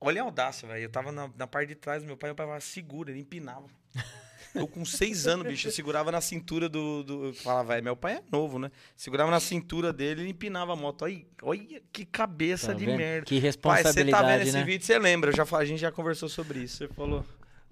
Olha 0.00 0.22
a 0.22 0.24
audácia, 0.24 0.68
velho. 0.68 0.84
Eu 0.84 0.88
tava 0.88 1.10
na, 1.10 1.28
na 1.36 1.48
parte 1.48 1.70
de 1.70 1.74
trás 1.74 2.00
do 2.02 2.06
meu 2.06 2.16
pai, 2.16 2.28
meu 2.30 2.36
pai 2.36 2.46
falava, 2.46 2.60
segura, 2.60 3.10
ele 3.10 3.18
empinava. 3.18 3.66
Eu 4.54 4.68
com 4.68 4.84
6 4.84 5.26
anos, 5.26 5.46
bicho, 5.46 5.66
eu 5.66 5.72
segurava 5.72 6.12
na 6.12 6.20
cintura 6.20 6.68
do. 6.68 7.02
do 7.02 7.24
eu 7.26 7.34
falava, 7.34 7.70
velho, 7.74 7.84
meu 7.84 7.96
pai 7.96 8.14
é 8.14 8.22
novo, 8.30 8.58
né? 8.58 8.70
Segurava 8.96 9.32
na 9.32 9.40
cintura 9.40 9.92
dele 9.92 10.22
e 10.22 10.30
empinava 10.30 10.72
a 10.74 10.76
moto. 10.76 11.02
Olha, 11.02 11.26
olha 11.42 11.82
que 11.92 12.04
cabeça 12.04 12.68
Tá 12.68 12.74
de 12.74 12.86
vendo? 12.86 12.96
merda. 12.96 13.26
Que 13.26 13.40
Pai, 13.40 13.50
você 13.50 13.58
tá 13.58 13.90
vendo 13.92 14.06
responsabilidade, 14.06 14.42
esse 14.44 14.56
né? 14.56 14.64
vídeo, 14.64 14.86
você 14.86 14.98
lembra? 14.98 15.30
Eu 15.32 15.36
já, 15.36 15.44
a 15.56 15.64
gente 15.64 15.80
já 15.80 15.90
conversou 15.90 16.28
sobre 16.28 16.60
isso. 16.60 16.76
Você 16.78 16.88
falou, 16.88 17.24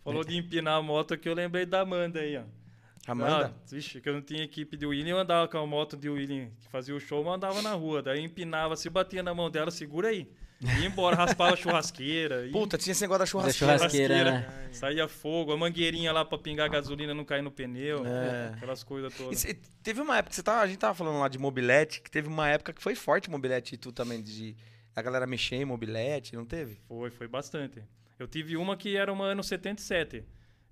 falou 0.03 0.25
de 0.25 0.37
empinar 0.37 0.75
a 0.75 0.83
moto 0.83 1.15
aqui, 1.15 1.29
eu 1.29 1.35
lembrei 1.35 1.65
da 1.65 1.83
Amanda 1.83 2.19
aí, 2.19 2.37
ó. 2.37 2.66
Amanda? 3.13 3.55
Ah, 3.57 3.61
vixe, 3.71 4.01
que 4.01 4.09
eu 4.09 4.15
não 4.15 4.23
tinha 4.23 4.43
equipe 4.43 4.77
de 4.77 4.87
William, 4.87 5.11
eu 5.15 5.19
andava 5.19 5.47
com 5.49 5.59
a 5.59 5.67
moto 5.67 5.97
de 5.97 6.09
William 6.09 6.51
que 6.61 6.69
fazia 6.69 6.95
o 6.95 7.01
show, 7.01 7.23
eu 7.25 7.31
andava 7.33 7.63
na 7.63 7.73
rua. 7.73 8.03
Daí 8.03 8.23
empinava, 8.23 8.77
se 8.77 8.89
batia 8.91 9.23
na 9.23 9.33
mão 9.35 9.51
dela, 9.51 9.71
segura 9.71 10.09
aí. 10.09 10.29
Ia 10.61 10.87
embora, 10.87 11.15
raspava 11.17 11.53
a 11.53 11.57
churrasqueira. 11.57 12.49
Puta, 12.51 12.79
tinha 12.79 12.93
esse 12.93 13.03
negócio 13.03 13.39
da 13.39 13.47
Da 13.47 13.53
churrasqueira. 13.53 14.15
churrasqueira, 14.15 14.31
né? 14.33 14.69
Saía 14.73 15.07
fogo, 15.07 15.53
a 15.53 15.57
mangueirinha 15.57 16.11
lá 16.13 16.25
pra 16.25 16.39
pingar 16.39 16.71
gasolina 16.71 17.13
não 17.13 17.25
cair 17.27 17.43
no 17.43 17.51
pneu. 17.51 18.07
É. 18.07 18.53
Aquelas 18.55 18.83
coisas 18.83 19.15
todas. 19.15 19.39
cê- 19.39 19.59
teve 19.83 20.01
uma 20.01 20.17
época, 20.17 20.31
que 20.31 20.37
você 20.37 20.43
tava, 20.43 20.61
a 20.63 20.67
gente 20.67 20.79
tava 20.79 20.95
falando 20.95 21.19
lá 21.21 21.29
de 21.29 21.39
mobilete, 21.39 22.01
que 22.01 22.11
teve 22.11 22.27
uma 22.29 22.49
época 22.49 22.73
que 22.73 22.83
foi 22.83 22.95
forte 22.95 23.31
mobilete 23.31 23.75
e 23.75 23.79
tu 23.79 23.93
também, 23.93 24.23
de 24.23 24.57
a 24.95 25.03
galera 25.03 25.27
mexer 25.27 25.57
em 25.57 25.65
mobilete, 25.67 26.35
não 26.35 26.47
teve? 26.47 26.81
Foi, 26.89 27.11
foi 27.11 27.29
bastante. 27.29 27.83
Eu 28.19 28.27
tive 28.27 28.57
uma 28.57 28.79
que 28.79 28.97
era 28.97 29.13
uma 29.13 29.27
ano 29.27 29.45
77. 29.45 30.25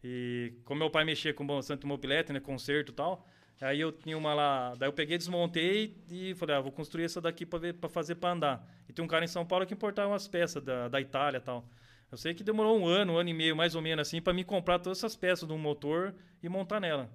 E 0.04 0.52
como 0.66 0.80
meu 0.80 0.90
pai 0.90 1.02
mexia 1.02 1.32
com 1.32 1.46
bastante 1.46 1.86
mobilete, 1.86 2.30
né, 2.30 2.38
conserto 2.38 2.92
e 2.92 2.94
tal, 2.94 3.26
aí 3.58 3.80
eu 3.80 3.90
tinha 3.90 4.18
uma 4.18 4.34
lá, 4.34 4.74
daí 4.74 4.86
eu 4.86 4.92
peguei, 4.92 5.16
desmontei 5.16 5.96
e 6.10 6.34
falei, 6.34 6.56
ah, 6.56 6.60
vou 6.60 6.70
construir 6.70 7.04
essa 7.04 7.22
daqui 7.22 7.46
para 7.46 7.88
fazer 7.88 8.16
para 8.16 8.32
andar. 8.32 8.68
E 8.86 8.92
tem 8.92 9.02
um 9.02 9.08
cara 9.08 9.24
em 9.24 9.28
São 9.28 9.46
Paulo 9.46 9.64
que 9.64 9.72
importava 9.72 10.08
umas 10.08 10.28
peças 10.28 10.62
da, 10.62 10.88
da 10.88 11.00
Itália 11.00 11.38
e 11.38 11.40
tal. 11.40 11.66
Eu 12.12 12.18
sei 12.18 12.34
que 12.34 12.44
demorou 12.44 12.78
um 12.78 12.86
ano, 12.86 13.14
um 13.14 13.16
ano 13.16 13.30
e 13.30 13.32
meio 13.32 13.56
mais 13.56 13.74
ou 13.74 13.80
menos 13.80 14.06
assim 14.06 14.20
para 14.20 14.34
me 14.34 14.44
comprar 14.44 14.78
todas 14.78 14.98
essas 14.98 15.16
peças 15.16 15.48
de 15.48 15.54
um 15.54 15.58
motor 15.58 16.14
e 16.42 16.48
montar 16.50 16.80
nela. 16.80 17.10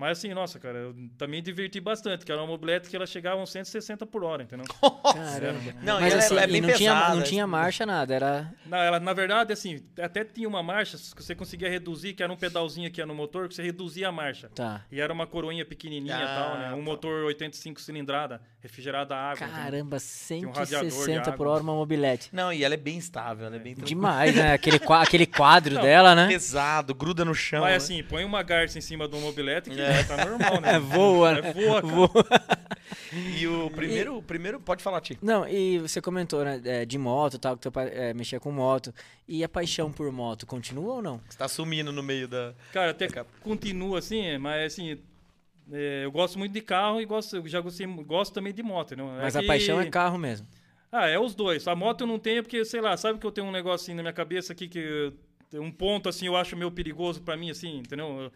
Mas 0.00 0.16
assim, 0.16 0.32
nossa, 0.32 0.58
cara, 0.58 0.78
eu 0.78 0.94
também 1.18 1.42
diverti 1.42 1.78
bastante, 1.78 2.24
que 2.24 2.32
era 2.32 2.40
uma 2.40 2.46
mobilete 2.46 2.88
que 2.88 2.96
ela 2.96 3.04
chegava 3.06 3.38
a 3.38 3.42
uns 3.42 3.50
160 3.52 4.06
por 4.06 4.24
hora, 4.24 4.44
entendeu? 4.44 4.64
Caramba. 5.12 5.74
Não, 5.82 6.00
Mas 6.00 6.14
ela 6.14 6.22
é- 6.22 6.24
assim, 6.24 6.36
é 6.38 6.46
bem 6.46 6.60
não, 6.62 6.72
tinha, 6.72 6.94
pesada, 6.94 7.14
não 7.16 7.22
tinha 7.22 7.44
assim. 7.44 7.50
marcha, 7.50 7.84
nada. 7.84 8.14
Era. 8.14 8.54
Não, 8.64 8.78
ela, 8.78 8.98
na 8.98 9.12
verdade, 9.12 9.52
assim, 9.52 9.82
até 10.00 10.24
tinha 10.24 10.48
uma 10.48 10.62
marcha 10.62 10.96
que 10.96 11.22
você 11.22 11.34
conseguia 11.34 11.68
reduzir, 11.68 12.14
que 12.14 12.22
era 12.22 12.32
um 12.32 12.36
pedalzinho 12.36 12.90
que 12.90 12.98
ia 12.98 13.04
no 13.04 13.14
motor, 13.14 13.46
que 13.46 13.54
você 13.54 13.62
reduzia 13.62 14.08
a 14.08 14.12
marcha. 14.12 14.48
Tá. 14.54 14.86
E 14.90 14.98
era 14.98 15.12
uma 15.12 15.26
coroinha 15.26 15.66
pequenininha 15.66 16.16
e 16.18 16.22
Ah, 16.22 16.26
tal, 16.34 16.58
né? 16.58 16.72
Um 16.72 16.78
tá. 16.78 16.82
motor 16.82 17.24
85 17.26 17.78
cilindrada, 17.78 18.40
refrigerada 18.62 19.14
a 19.14 19.32
água. 19.32 19.46
Caramba, 19.48 19.98
um 19.98 20.50
radiador 20.50 20.88
de 20.88 20.92
160 20.94 21.32
por 21.32 21.42
água. 21.42 21.52
hora 21.52 21.62
uma 21.62 21.74
mobilete. 21.74 22.30
Não, 22.32 22.50
e 22.50 22.64
ela 22.64 22.72
é 22.72 22.78
bem 22.78 22.96
estável, 22.96 23.48
ela 23.48 23.56
é 23.56 23.58
bem 23.58 23.74
tranquila. 23.74 23.86
Demais, 24.00 24.34
né? 24.34 24.54
Aquele, 24.54 24.80
aquele 24.98 25.26
quadro 25.26 25.78
dela, 25.78 26.14
né? 26.14 26.26
pesado, 26.26 26.94
gruda 26.94 27.22
no 27.22 27.34
chão. 27.34 27.60
Mas 27.60 27.70
né? 27.70 27.76
assim, 27.76 28.02
põe 28.02 28.24
uma 28.24 28.42
garça 28.42 28.78
em 28.78 28.80
cima 28.80 29.06
do 29.06 29.18
mobilete 29.18 29.68
que 29.68 29.78
É. 29.78 29.89
tá 30.06 30.24
normal, 30.24 30.60
né? 30.60 30.70
É, 30.76 30.78
voa? 30.78 31.30
É, 31.38 31.52
voa, 31.52 31.82
cara. 31.82 31.94
Voa. 31.94 32.10
E 33.38 33.46
o 33.46 33.70
primeiro, 33.70 34.16
o 34.18 34.22
primeiro, 34.22 34.60
pode 34.60 34.82
falar, 34.82 35.00
Ti. 35.00 35.18
Não, 35.22 35.46
e 35.48 35.78
você 35.78 36.00
comentou, 36.00 36.44
né, 36.44 36.60
é, 36.64 36.84
de 36.84 36.96
moto 36.98 37.34
e 37.34 37.38
tal, 37.38 37.56
que 37.56 37.62
teu 37.62 37.72
pai 37.72 37.88
é, 37.92 38.14
mexia 38.14 38.38
com 38.38 38.52
moto. 38.52 38.94
E 39.26 39.42
a 39.42 39.48
paixão 39.48 39.90
por 39.92 40.10
moto 40.12 40.46
continua 40.46 40.94
ou 40.94 41.02
não? 41.02 41.20
Você 41.28 41.36
tá 41.38 41.48
sumindo 41.48 41.92
no 41.92 42.02
meio 42.02 42.28
da... 42.28 42.54
Cara, 42.72 42.90
até 42.92 43.08
continua 43.42 43.98
assim, 43.98 44.38
mas 44.38 44.72
assim, 44.72 44.98
é, 45.72 46.04
eu 46.04 46.12
gosto 46.12 46.38
muito 46.38 46.52
de 46.52 46.60
carro 46.60 47.00
e 47.00 47.04
gosto, 47.04 47.36
eu 47.36 47.48
já 47.48 47.60
gostei, 47.60 47.86
gosto 47.86 48.32
também 48.32 48.52
de 48.52 48.62
moto, 48.62 48.96
né? 48.96 49.02
Mas 49.20 49.34
a 49.36 49.40
que- 49.40 49.46
paixão 49.46 49.80
é 49.80 49.86
carro 49.90 50.18
mesmo. 50.18 50.46
Ah, 50.92 51.06
é 51.08 51.18
os 51.18 51.34
dois. 51.34 51.66
A 51.68 51.74
moto 51.76 52.02
eu 52.02 52.06
não 52.06 52.18
tenho 52.18 52.42
porque, 52.42 52.64
sei 52.64 52.80
lá, 52.80 52.96
sabe 52.96 53.18
que 53.18 53.26
eu 53.26 53.30
tenho 53.32 53.46
um 53.46 53.52
negocinho 53.52 53.96
na 53.96 54.02
minha 54.02 54.12
cabeça 54.12 54.52
aqui 54.52 54.68
que 54.68 54.78
eu- 55.52 55.62
um 55.62 55.70
ponto 55.70 56.08
assim 56.08 56.26
eu 56.26 56.36
acho 56.36 56.56
meio 56.56 56.70
perigoso 56.70 57.20
pra 57.22 57.36
mim, 57.36 57.50
assim, 57.50 57.78
entendeu? 57.78 58.30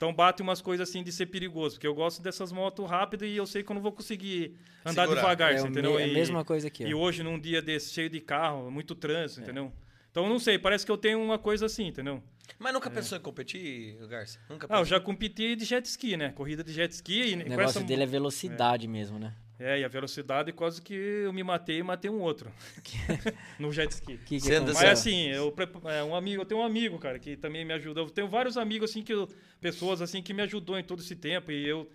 Então 0.00 0.14
bate 0.14 0.40
umas 0.40 0.62
coisas 0.62 0.88
assim 0.88 1.02
de 1.02 1.12
ser 1.12 1.26
perigoso, 1.26 1.74
porque 1.74 1.86
eu 1.86 1.94
gosto 1.94 2.22
dessas 2.22 2.50
motos 2.50 2.88
rápidas 2.88 3.28
e 3.28 3.36
eu 3.36 3.44
sei 3.46 3.62
que 3.62 3.70
eu 3.70 3.74
não 3.74 3.82
vou 3.82 3.92
conseguir 3.92 4.56
andar 4.82 5.02
Segurar. 5.02 5.20
devagar, 5.20 5.52
é, 5.54 5.60
entendeu? 5.60 5.98
é 5.98 6.04
a 6.04 6.06
E- 6.06 6.14
mesma 6.14 6.42
coisa 6.42 6.68
aqui. 6.68 6.84
E 6.84 6.94
ó. 6.94 6.98
hoje, 6.98 7.22
num 7.22 7.38
dia 7.38 7.60
desse 7.60 7.92
cheio 7.92 8.08
de 8.08 8.18
carro, 8.18 8.70
muito 8.70 8.94
trânsito, 8.94 9.42
entendeu? 9.42 9.70
Então, 10.10 10.26
não 10.26 10.38
sei, 10.38 10.58
parece 10.58 10.86
que 10.86 10.90
eu 10.90 10.96
tenho 10.96 11.22
uma 11.22 11.38
coisa 11.38 11.66
assim, 11.66 11.88
entendeu? 11.88 12.22
Mas 12.58 12.72
nunca 12.72 12.90
pensou 12.90 13.18
em 13.18 13.20
competir, 13.20 13.94
Garcia? 14.08 14.40
Nunca 14.48 14.66
Ah, 14.70 14.76
eu 14.76 14.80
pensou? 14.80 14.86
já 14.86 15.00
competi 15.00 15.54
de 15.54 15.66
jet 15.66 15.84
ski, 15.84 16.16
né? 16.16 16.30
Corrida 16.30 16.64
de 16.64 16.72
jet 16.72 16.90
ski. 16.94 17.20
E 17.20 17.34
O 17.34 17.36
negócio 17.36 17.78
essa- 17.80 17.84
dele 17.84 18.02
é 18.02 18.06
velocidade 18.06 18.88
mesmo, 18.88 19.18
né? 19.18 19.34
É, 19.60 19.78
e 19.78 19.84
a 19.84 19.88
velocidade 19.88 20.52
quase 20.52 20.80
que 20.80 20.94
eu 20.94 21.32
me 21.34 21.42
matei 21.42 21.78
e 21.78 21.82
matei 21.82 22.10
um 22.10 22.18
outro. 22.20 22.50
no 23.60 23.70
jet 23.70 23.92
ski. 23.92 24.16
Que 24.24 24.40
que? 24.40 24.58
Mas 24.60 24.76
assim, 24.88 25.28
eu, 25.28 25.54
é, 25.84 26.02
um 26.02 26.14
amigo, 26.14 26.40
eu 26.40 26.46
tenho 26.46 26.62
um 26.62 26.64
amigo, 26.64 26.98
cara, 26.98 27.18
que 27.18 27.36
também 27.36 27.62
me 27.62 27.74
ajuda. 27.74 28.00
Eu 28.00 28.08
tenho 28.08 28.26
vários 28.26 28.56
amigos, 28.56 28.90
assim, 28.90 29.02
que 29.02 29.12
eu- 29.12 29.28
pessoas 29.60 30.00
assim 30.00 30.22
que 30.22 30.32
me 30.32 30.40
ajudou 30.42 30.78
em 30.78 30.82
todo 30.82 31.00
esse 31.00 31.14
tempo. 31.14 31.52
E 31.52 31.68
eu, 31.68 31.86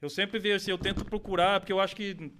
eu 0.00 0.10
sempre 0.10 0.40
vejo 0.40 0.56
assim, 0.56 0.72
eu 0.72 0.78
tento 0.78 1.04
procurar, 1.04 1.60
porque 1.60 1.72
eu 1.72 1.78
acho 1.78 1.94
que 1.94 2.32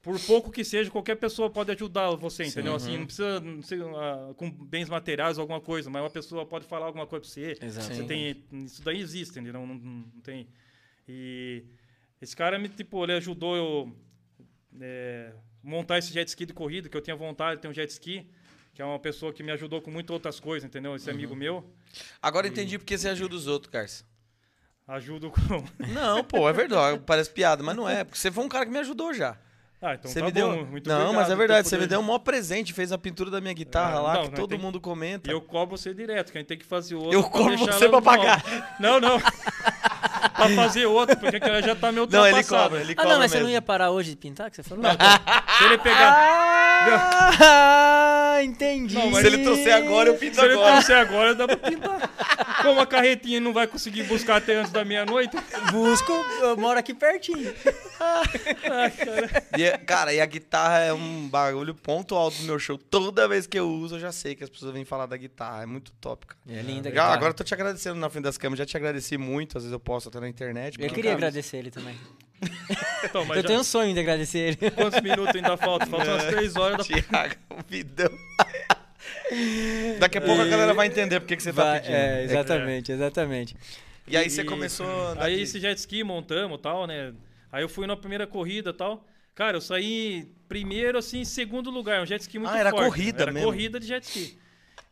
por 0.00 0.18
pouco 0.20 0.50
que 0.50 0.64
seja, 0.64 0.90
qualquer 0.90 1.16
pessoa 1.16 1.48
pode 1.50 1.70
ajudar 1.70 2.10
você, 2.16 2.44
entendeu? 2.44 2.74
Assim, 2.74 2.96
não 2.96 3.04
precisa 3.04 3.38
não 3.38 3.62
sei, 3.62 3.78
ah, 3.80 4.32
com 4.34 4.50
bens 4.50 4.88
materiais 4.88 5.36
ou 5.38 5.42
alguma 5.42 5.60
coisa, 5.60 5.90
mas 5.90 6.02
uma 6.02 6.10
pessoa 6.10 6.44
pode 6.46 6.64
falar 6.66 6.86
alguma 6.86 7.06
coisa 7.06 7.22
pra 7.22 7.30
você. 7.30 7.56
Exato. 7.60 7.94
Você 7.94 8.04
tem, 8.04 8.42
isso 8.64 8.82
daí 8.82 8.98
existe, 8.98 9.30
entendeu? 9.38 9.52
Não, 9.52 9.66
não, 9.66 9.74
não 9.76 10.20
tem. 10.22 10.48
E 11.06 11.64
esse 12.20 12.34
cara 12.34 12.58
me, 12.58 12.68
tipo, 12.68 13.04
ele 13.04 13.12
ajudou 13.12 13.56
eu 13.56 13.92
é, 14.80 15.32
montar 15.62 15.98
esse 15.98 16.12
jet 16.12 16.28
ski 16.28 16.46
de 16.46 16.52
corrida, 16.52 16.88
que 16.88 16.96
eu 16.96 17.00
tinha 17.00 17.16
vontade 17.16 17.56
de 17.56 17.62
ter 17.62 17.68
um 17.68 17.72
jet 17.72 17.90
ski, 17.90 18.26
que 18.74 18.80
é 18.80 18.84
uma 18.84 18.98
pessoa 18.98 19.32
que 19.32 19.42
me 19.42 19.52
ajudou 19.52 19.80
com 19.82 19.90
muitas 19.90 20.12
outras 20.14 20.40
coisas, 20.40 20.66
entendeu? 20.68 20.94
Esse 20.96 21.10
amigo 21.10 21.34
meu, 21.36 21.64
Agora 22.22 22.46
eu 22.46 22.50
entendi 22.50 22.78
porque 22.78 22.96
você 22.96 23.08
ajuda 23.10 23.34
os 23.34 23.46
outros, 23.46 23.70
Garcia. 23.70 24.06
ajuda 24.88 25.28
com... 25.30 25.38
Não, 25.92 26.24
pô, 26.24 26.48
é 26.48 26.52
verdade. 26.52 27.00
Parece 27.04 27.30
piada, 27.30 27.62
mas 27.62 27.76
não 27.76 27.88
é. 27.88 28.02
Porque 28.04 28.18
você 28.18 28.30
foi 28.30 28.44
um 28.44 28.48
cara 28.48 28.64
que 28.64 28.72
me 28.72 28.78
ajudou 28.78 29.12
já. 29.12 29.36
Ah, 29.84 29.94
então 29.94 30.08
você 30.10 30.20
tá 30.20 30.26
me 30.26 30.30
bom, 30.32 30.38
deu. 30.38 30.48
muito 30.66 30.88
não, 30.88 30.94
obrigado 30.96 31.14
mas 31.16 31.28
é 31.30 31.34
verdade. 31.34 31.68
Você 31.68 31.76
me 31.76 31.88
deu 31.88 31.98
um 31.98 32.04
maior 32.04 32.20
presente. 32.20 32.72
Fez 32.72 32.92
a 32.92 32.98
pintura 32.98 33.30
da 33.32 33.40
minha 33.40 33.52
guitarra 33.52 33.96
É, 33.96 34.00
lá, 34.00 34.14
não, 34.14 34.22
que 34.28 34.36
todo 34.36 34.50
tem- 34.50 34.58
mundo 34.58 34.80
comenta. 34.80 35.28
E 35.28 35.34
eu 35.34 35.40
cobro 35.42 35.76
você 35.76 35.92
direto, 35.92 36.30
que 36.30 36.38
a 36.38 36.40
gente 36.40 36.46
tem 36.48 36.56
que 36.58 36.64
fazer 36.64 36.94
outro. 36.94 37.12
Eu 37.12 37.24
cobro 37.24 37.58
você 37.58 37.88
pra 37.88 37.98
alto. 37.98 38.44
Não, 38.80 39.00
não. 39.00 39.18
pra 40.46 40.54
fazer 40.56 40.86
outro, 40.86 41.16
porque 41.18 41.38
que 41.40 41.48
ela 41.48 41.62
já 41.62 41.74
tá 41.74 41.90
meio 41.92 42.06
Não, 42.10 42.26
ele 42.26 42.42
cobra, 42.44 42.80
ele 42.80 42.92
Ah, 42.92 42.96
cobra 42.96 43.10
não, 43.12 43.18
mas 43.18 43.30
você 43.30 43.36
mesmo. 43.38 43.48
não 43.48 43.52
ia 43.54 43.62
parar 43.62 43.90
hoje 43.90 44.10
de 44.10 44.16
pintar, 44.16 44.50
que 44.50 44.56
você 44.56 44.62
falou? 44.62 44.84
Se 45.58 45.64
ele 45.64 45.78
pegar... 45.78 46.12
Ah, 47.40 48.38
entendi. 48.42 48.94
Não, 48.94 49.10
mas- 49.10 49.20
Se 49.20 49.26
ele 49.26 49.42
trouxer 49.44 49.74
agora, 49.74 50.08
eu 50.08 50.14
pinto 50.16 50.34
Se 50.36 50.42
ele 50.44 50.54
agora. 50.54 50.72
trouxer 50.72 50.96
agora, 50.96 51.34
dá 51.34 51.46
pra 51.46 51.56
pintar. 51.56 52.10
Como 52.62 52.80
a 52.80 52.86
carretinha 52.86 53.40
não 53.40 53.52
vai 53.52 53.66
conseguir 53.66 54.02
buscar 54.04 54.36
até 54.36 54.56
antes 54.56 54.70
da 54.72 54.84
meia-noite. 54.84 55.36
Busco, 55.70 56.12
eu 56.40 56.56
moro 56.56 56.78
aqui 56.78 56.94
pertinho. 56.94 57.52
Ai, 58.00 58.90
cara. 58.90 59.44
E 59.56 59.62
é- 59.64 59.78
cara, 59.78 60.12
e 60.12 60.20
a 60.20 60.26
guitarra 60.26 60.78
é 60.80 60.92
um 60.92 61.28
bagulho 61.28 61.74
ponto 61.74 62.14
alto 62.14 62.36
do 62.38 62.44
meu 62.44 62.58
show. 62.58 62.76
Toda 62.78 63.26
vez 63.28 63.46
que 63.46 63.58
eu 63.58 63.68
uso, 63.68 63.96
eu 63.96 64.00
já 64.00 64.12
sei 64.12 64.34
que 64.34 64.44
as 64.44 64.50
pessoas 64.50 64.72
vêm 64.72 64.84
falar 64.84 65.06
da 65.06 65.16
guitarra. 65.16 65.62
É 65.62 65.66
muito 65.66 65.92
top, 66.00 66.26
cara. 66.26 66.40
É 66.48 66.62
linda 66.62 66.88
a 66.88 66.90
Já, 66.92 66.96
guitarra. 66.96 67.14
agora 67.14 67.30
eu 67.30 67.34
tô 67.34 67.44
te 67.44 67.54
agradecendo 67.54 67.96
na 67.96 68.08
frente 68.10 68.24
das 68.24 68.36
câmeras. 68.38 68.58
Já 68.58 68.66
te 68.66 68.76
agradeci 68.76 69.16
muito. 69.18 69.56
Às 69.58 69.64
vezes 69.64 69.72
eu 69.72 69.80
posto 69.80 70.08
até 70.08 70.20
na 70.20 70.28
internet. 70.32 70.82
Eu 70.82 70.90
queria 70.90 71.12
agradecer 71.12 71.56
ele 71.58 71.70
também. 71.70 71.94
Então, 73.04 73.24
mas 73.24 73.36
eu 73.36 73.42
já- 73.42 73.48
tenho 73.48 73.60
um 73.60 73.64
sonho 73.64 73.94
de 73.94 74.00
agradecer 74.00 74.38
ele. 74.38 74.70
quantos 74.72 75.00
minutos 75.00 75.34
ainda 75.36 75.56
falta? 75.56 75.86
Faltam 75.86 76.14
umas 76.14 76.24
três 76.26 76.56
horas 76.56 76.78
da... 76.78 76.84
Thiago, 76.84 77.34
vidão. 77.68 78.10
Daqui 79.98 80.18
a 80.18 80.20
pouco 80.20 80.42
a 80.42 80.46
galera 80.46 80.74
vai 80.74 80.86
entender 80.86 81.20
porque 81.20 81.36
que 81.36 81.42
você 81.42 81.52
tá 81.52 81.62
Vai- 81.64 81.80
pedindo. 81.80 81.94
É, 81.96 82.24
exatamente, 82.24 82.92
exatamente. 82.92 83.56
E 84.06 84.16
aí 84.16 84.28
você 84.28 84.42
E- 84.42 84.44
começou 84.44 84.86
a 84.86 85.10
andar 85.12 85.24
Aí 85.24 85.36
de- 85.36 85.42
esse 85.42 85.60
jet 85.60 85.78
ski 85.78 86.02
montamos 86.02 86.58
e 86.58 86.62
tal, 86.62 86.86
né? 86.86 87.12
Aí 87.50 87.62
eu 87.62 87.68
fui 87.68 87.86
na 87.86 87.96
primeira 87.96 88.26
corrida 88.26 88.70
e 88.70 88.72
tal. 88.72 89.06
Cara, 89.34 89.56
eu 89.56 89.60
saí 89.60 90.28
primeiro, 90.48 90.98
assim, 90.98 91.20
em 91.20 91.24
segundo 91.24 91.70
lugar. 91.70 92.02
Um 92.02 92.06
jet 92.06 92.20
ski 92.22 92.38
muito 92.38 92.50
Ah, 92.52 92.58
era 92.58 92.70
forte. 92.70 92.84
corrida 92.86 93.22
era 93.22 93.32
mesmo. 93.32 93.46
corrida 93.48 93.78
de 93.80 93.86
jet 93.86 94.02
ski. 94.04 94.38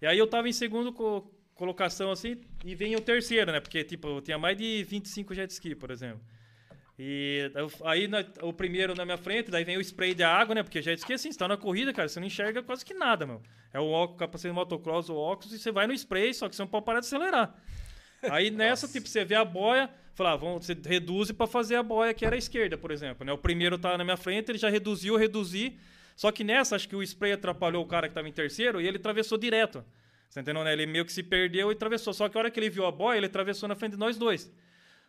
E 0.00 0.06
aí 0.06 0.18
eu 0.18 0.26
tava 0.26 0.48
em 0.48 0.52
segundo 0.52 0.92
co- 0.92 1.28
colocação, 1.60 2.10
assim, 2.10 2.38
e 2.64 2.74
vem 2.74 2.96
o 2.96 3.00
terceiro, 3.00 3.52
né? 3.52 3.60
Porque, 3.60 3.84
tipo, 3.84 4.08
eu 4.08 4.20
tinha 4.22 4.38
mais 4.38 4.56
de 4.56 4.82
25 4.82 5.34
jet 5.34 5.50
ski, 5.52 5.74
por 5.74 5.90
exemplo. 5.90 6.20
E 6.98 7.50
aí 7.84 8.08
na- 8.08 8.24
o 8.42 8.52
primeiro 8.52 8.94
na 8.94 9.04
minha 9.04 9.16
frente, 9.18 9.50
daí 9.50 9.62
vem 9.64 9.76
o 9.76 9.80
spray 9.80 10.14
de 10.14 10.22
água, 10.22 10.54
né? 10.54 10.62
Porque 10.62 10.80
jet 10.82 10.98
ski, 10.98 11.12
assim, 11.12 11.30
você 11.30 11.38
tá 11.38 11.46
na 11.46 11.56
corrida, 11.58 11.92
cara, 11.92 12.08
você 12.08 12.18
não 12.18 12.26
enxerga 12.26 12.62
quase 12.62 12.84
que 12.84 12.94
nada, 12.94 13.26
meu. 13.26 13.42
É 13.72 13.78
o 13.78 13.86
óculos, 13.90 14.18
capacete 14.18 14.48
de 14.52 14.54
motocross, 14.54 15.08
o 15.10 15.16
óculos, 15.16 15.52
e 15.52 15.58
você 15.58 15.70
vai 15.70 15.86
no 15.86 15.92
spray, 15.92 16.32
só 16.34 16.48
que 16.48 16.56
você 16.56 16.62
não 16.62 16.66
pode 16.68 16.84
parar 16.86 17.00
de 17.00 17.06
acelerar. 17.06 17.54
Aí 18.30 18.50
nessa, 18.50 18.88
tipo, 18.88 19.06
você 19.06 19.22
vê 19.24 19.34
a 19.34 19.44
boia, 19.44 19.88
fala, 20.14 20.32
ah, 20.32 20.36
vamos, 20.36 20.64
você 20.66 20.74
reduz 20.86 21.30
para 21.32 21.46
fazer 21.46 21.76
a 21.76 21.82
boia 21.82 22.12
que 22.14 22.24
era 22.24 22.34
a 22.36 22.38
esquerda, 22.38 22.76
por 22.78 22.90
exemplo. 22.90 23.24
Né? 23.24 23.32
O 23.32 23.38
primeiro 23.38 23.78
tá 23.78 23.96
na 23.98 24.04
minha 24.04 24.16
frente, 24.16 24.50
ele 24.50 24.58
já 24.58 24.68
reduziu, 24.70 25.16
reduzi. 25.16 25.78
Só 26.16 26.30
que 26.32 26.42
nessa, 26.44 26.76
acho 26.76 26.88
que 26.88 26.96
o 26.96 27.02
spray 27.02 27.32
atrapalhou 27.32 27.82
o 27.82 27.86
cara 27.86 28.08
que 28.08 28.14
tava 28.14 28.28
em 28.28 28.32
terceiro 28.32 28.78
e 28.80 28.86
ele 28.86 28.96
atravessou 28.98 29.38
direto. 29.38 29.82
Você 30.30 30.40
entendeu, 30.40 30.62
né? 30.62 30.72
Ele 30.72 30.86
meio 30.86 31.04
que 31.04 31.12
se 31.12 31.24
perdeu 31.24 31.70
e 31.70 31.74
atravessou. 31.74 32.14
Só 32.14 32.28
que 32.28 32.38
a 32.38 32.40
hora 32.40 32.50
que 32.50 32.58
ele 32.58 32.70
viu 32.70 32.86
a 32.86 32.92
boia, 32.92 33.18
ele 33.18 33.26
atravessou 33.26 33.68
na 33.68 33.74
frente 33.74 33.92
de 33.92 33.98
nós 33.98 34.16
dois. 34.16 34.50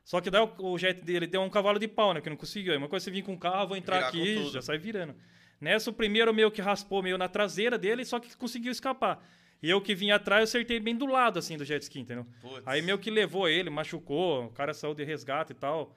Só 0.04 0.20
que 0.20 0.32
daí 0.32 0.42
o, 0.42 0.72
o 0.72 0.78
jet 0.80 1.00
dele 1.06 1.28
deu 1.28 1.42
um 1.42 1.50
cavalo 1.50 1.78
de 1.78 1.88
pau, 1.88 2.12
né? 2.14 2.22
Que 2.22 2.30
não 2.30 2.36
conseguiu. 2.36 2.72
Aí 2.72 2.78
uma 2.78 2.90
coisa 2.90 3.04
é 3.04 3.06
você 3.06 3.12
vir 3.12 3.22
com 3.22 3.34
o 3.34 3.38
carro, 3.38 3.68
vou 3.68 3.78
entrar 3.78 3.98
Virar 3.98 4.08
aqui, 4.10 4.50
já 4.52 4.62
sai 4.62 4.80
virando. 4.80 5.16
Nessa, 5.60 5.92
o 5.92 5.94
primeiro 5.94 6.34
meio 6.34 6.50
que 6.50 6.60
raspou 6.60 7.04
meio 7.04 7.20
na 7.20 7.28
traseira 7.28 7.78
dele, 7.78 8.04
só 8.04 8.20
que 8.20 8.36
conseguiu 8.36 8.72
escapar. 8.72 9.24
E 9.62 9.70
eu 9.70 9.80
que 9.80 9.94
vim 9.94 10.10
atrás, 10.10 10.40
eu 10.40 10.44
acertei 10.46 10.80
bem 10.80 10.96
do 10.96 11.06
lado, 11.06 11.38
assim, 11.38 11.56
do 11.56 11.64
jet 11.64 11.84
ski, 11.84 12.00
entendeu? 12.00 12.26
Putz. 12.42 12.64
Aí 12.66 12.82
meio 12.82 12.98
que 12.98 13.12
levou 13.12 13.48
ele, 13.48 13.70
machucou, 13.70 14.46
o 14.46 14.50
cara 14.50 14.74
saiu 14.74 14.96
de 14.96 15.04
resgate 15.04 15.52
e 15.52 15.56
tal. 15.56 15.96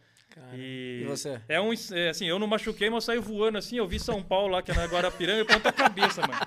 E, 0.53 1.01
E 1.03 1.07
você? 1.07 1.41
É 1.49 1.59
um, 1.59 1.73
é, 1.93 2.11
assim, 2.11 2.27
eu 2.27 2.39
não 2.39 2.47
machuquei, 2.47 2.91
mas 2.91 2.97
eu 2.97 3.01
saí 3.01 3.19
voando 3.19 3.57
assim, 3.57 3.79
eu 3.79 3.87
vi 3.87 3.99
São 3.99 4.23
Paulo 4.23 4.53
lá, 4.53 4.63
que 4.63 4.71
é 4.71 4.75
na 4.75 4.85
Guarapiranga, 4.85 5.41
e 5.41 5.45
ponta 5.47 5.73
cabeça, 5.73 6.21
mano. 6.21 6.44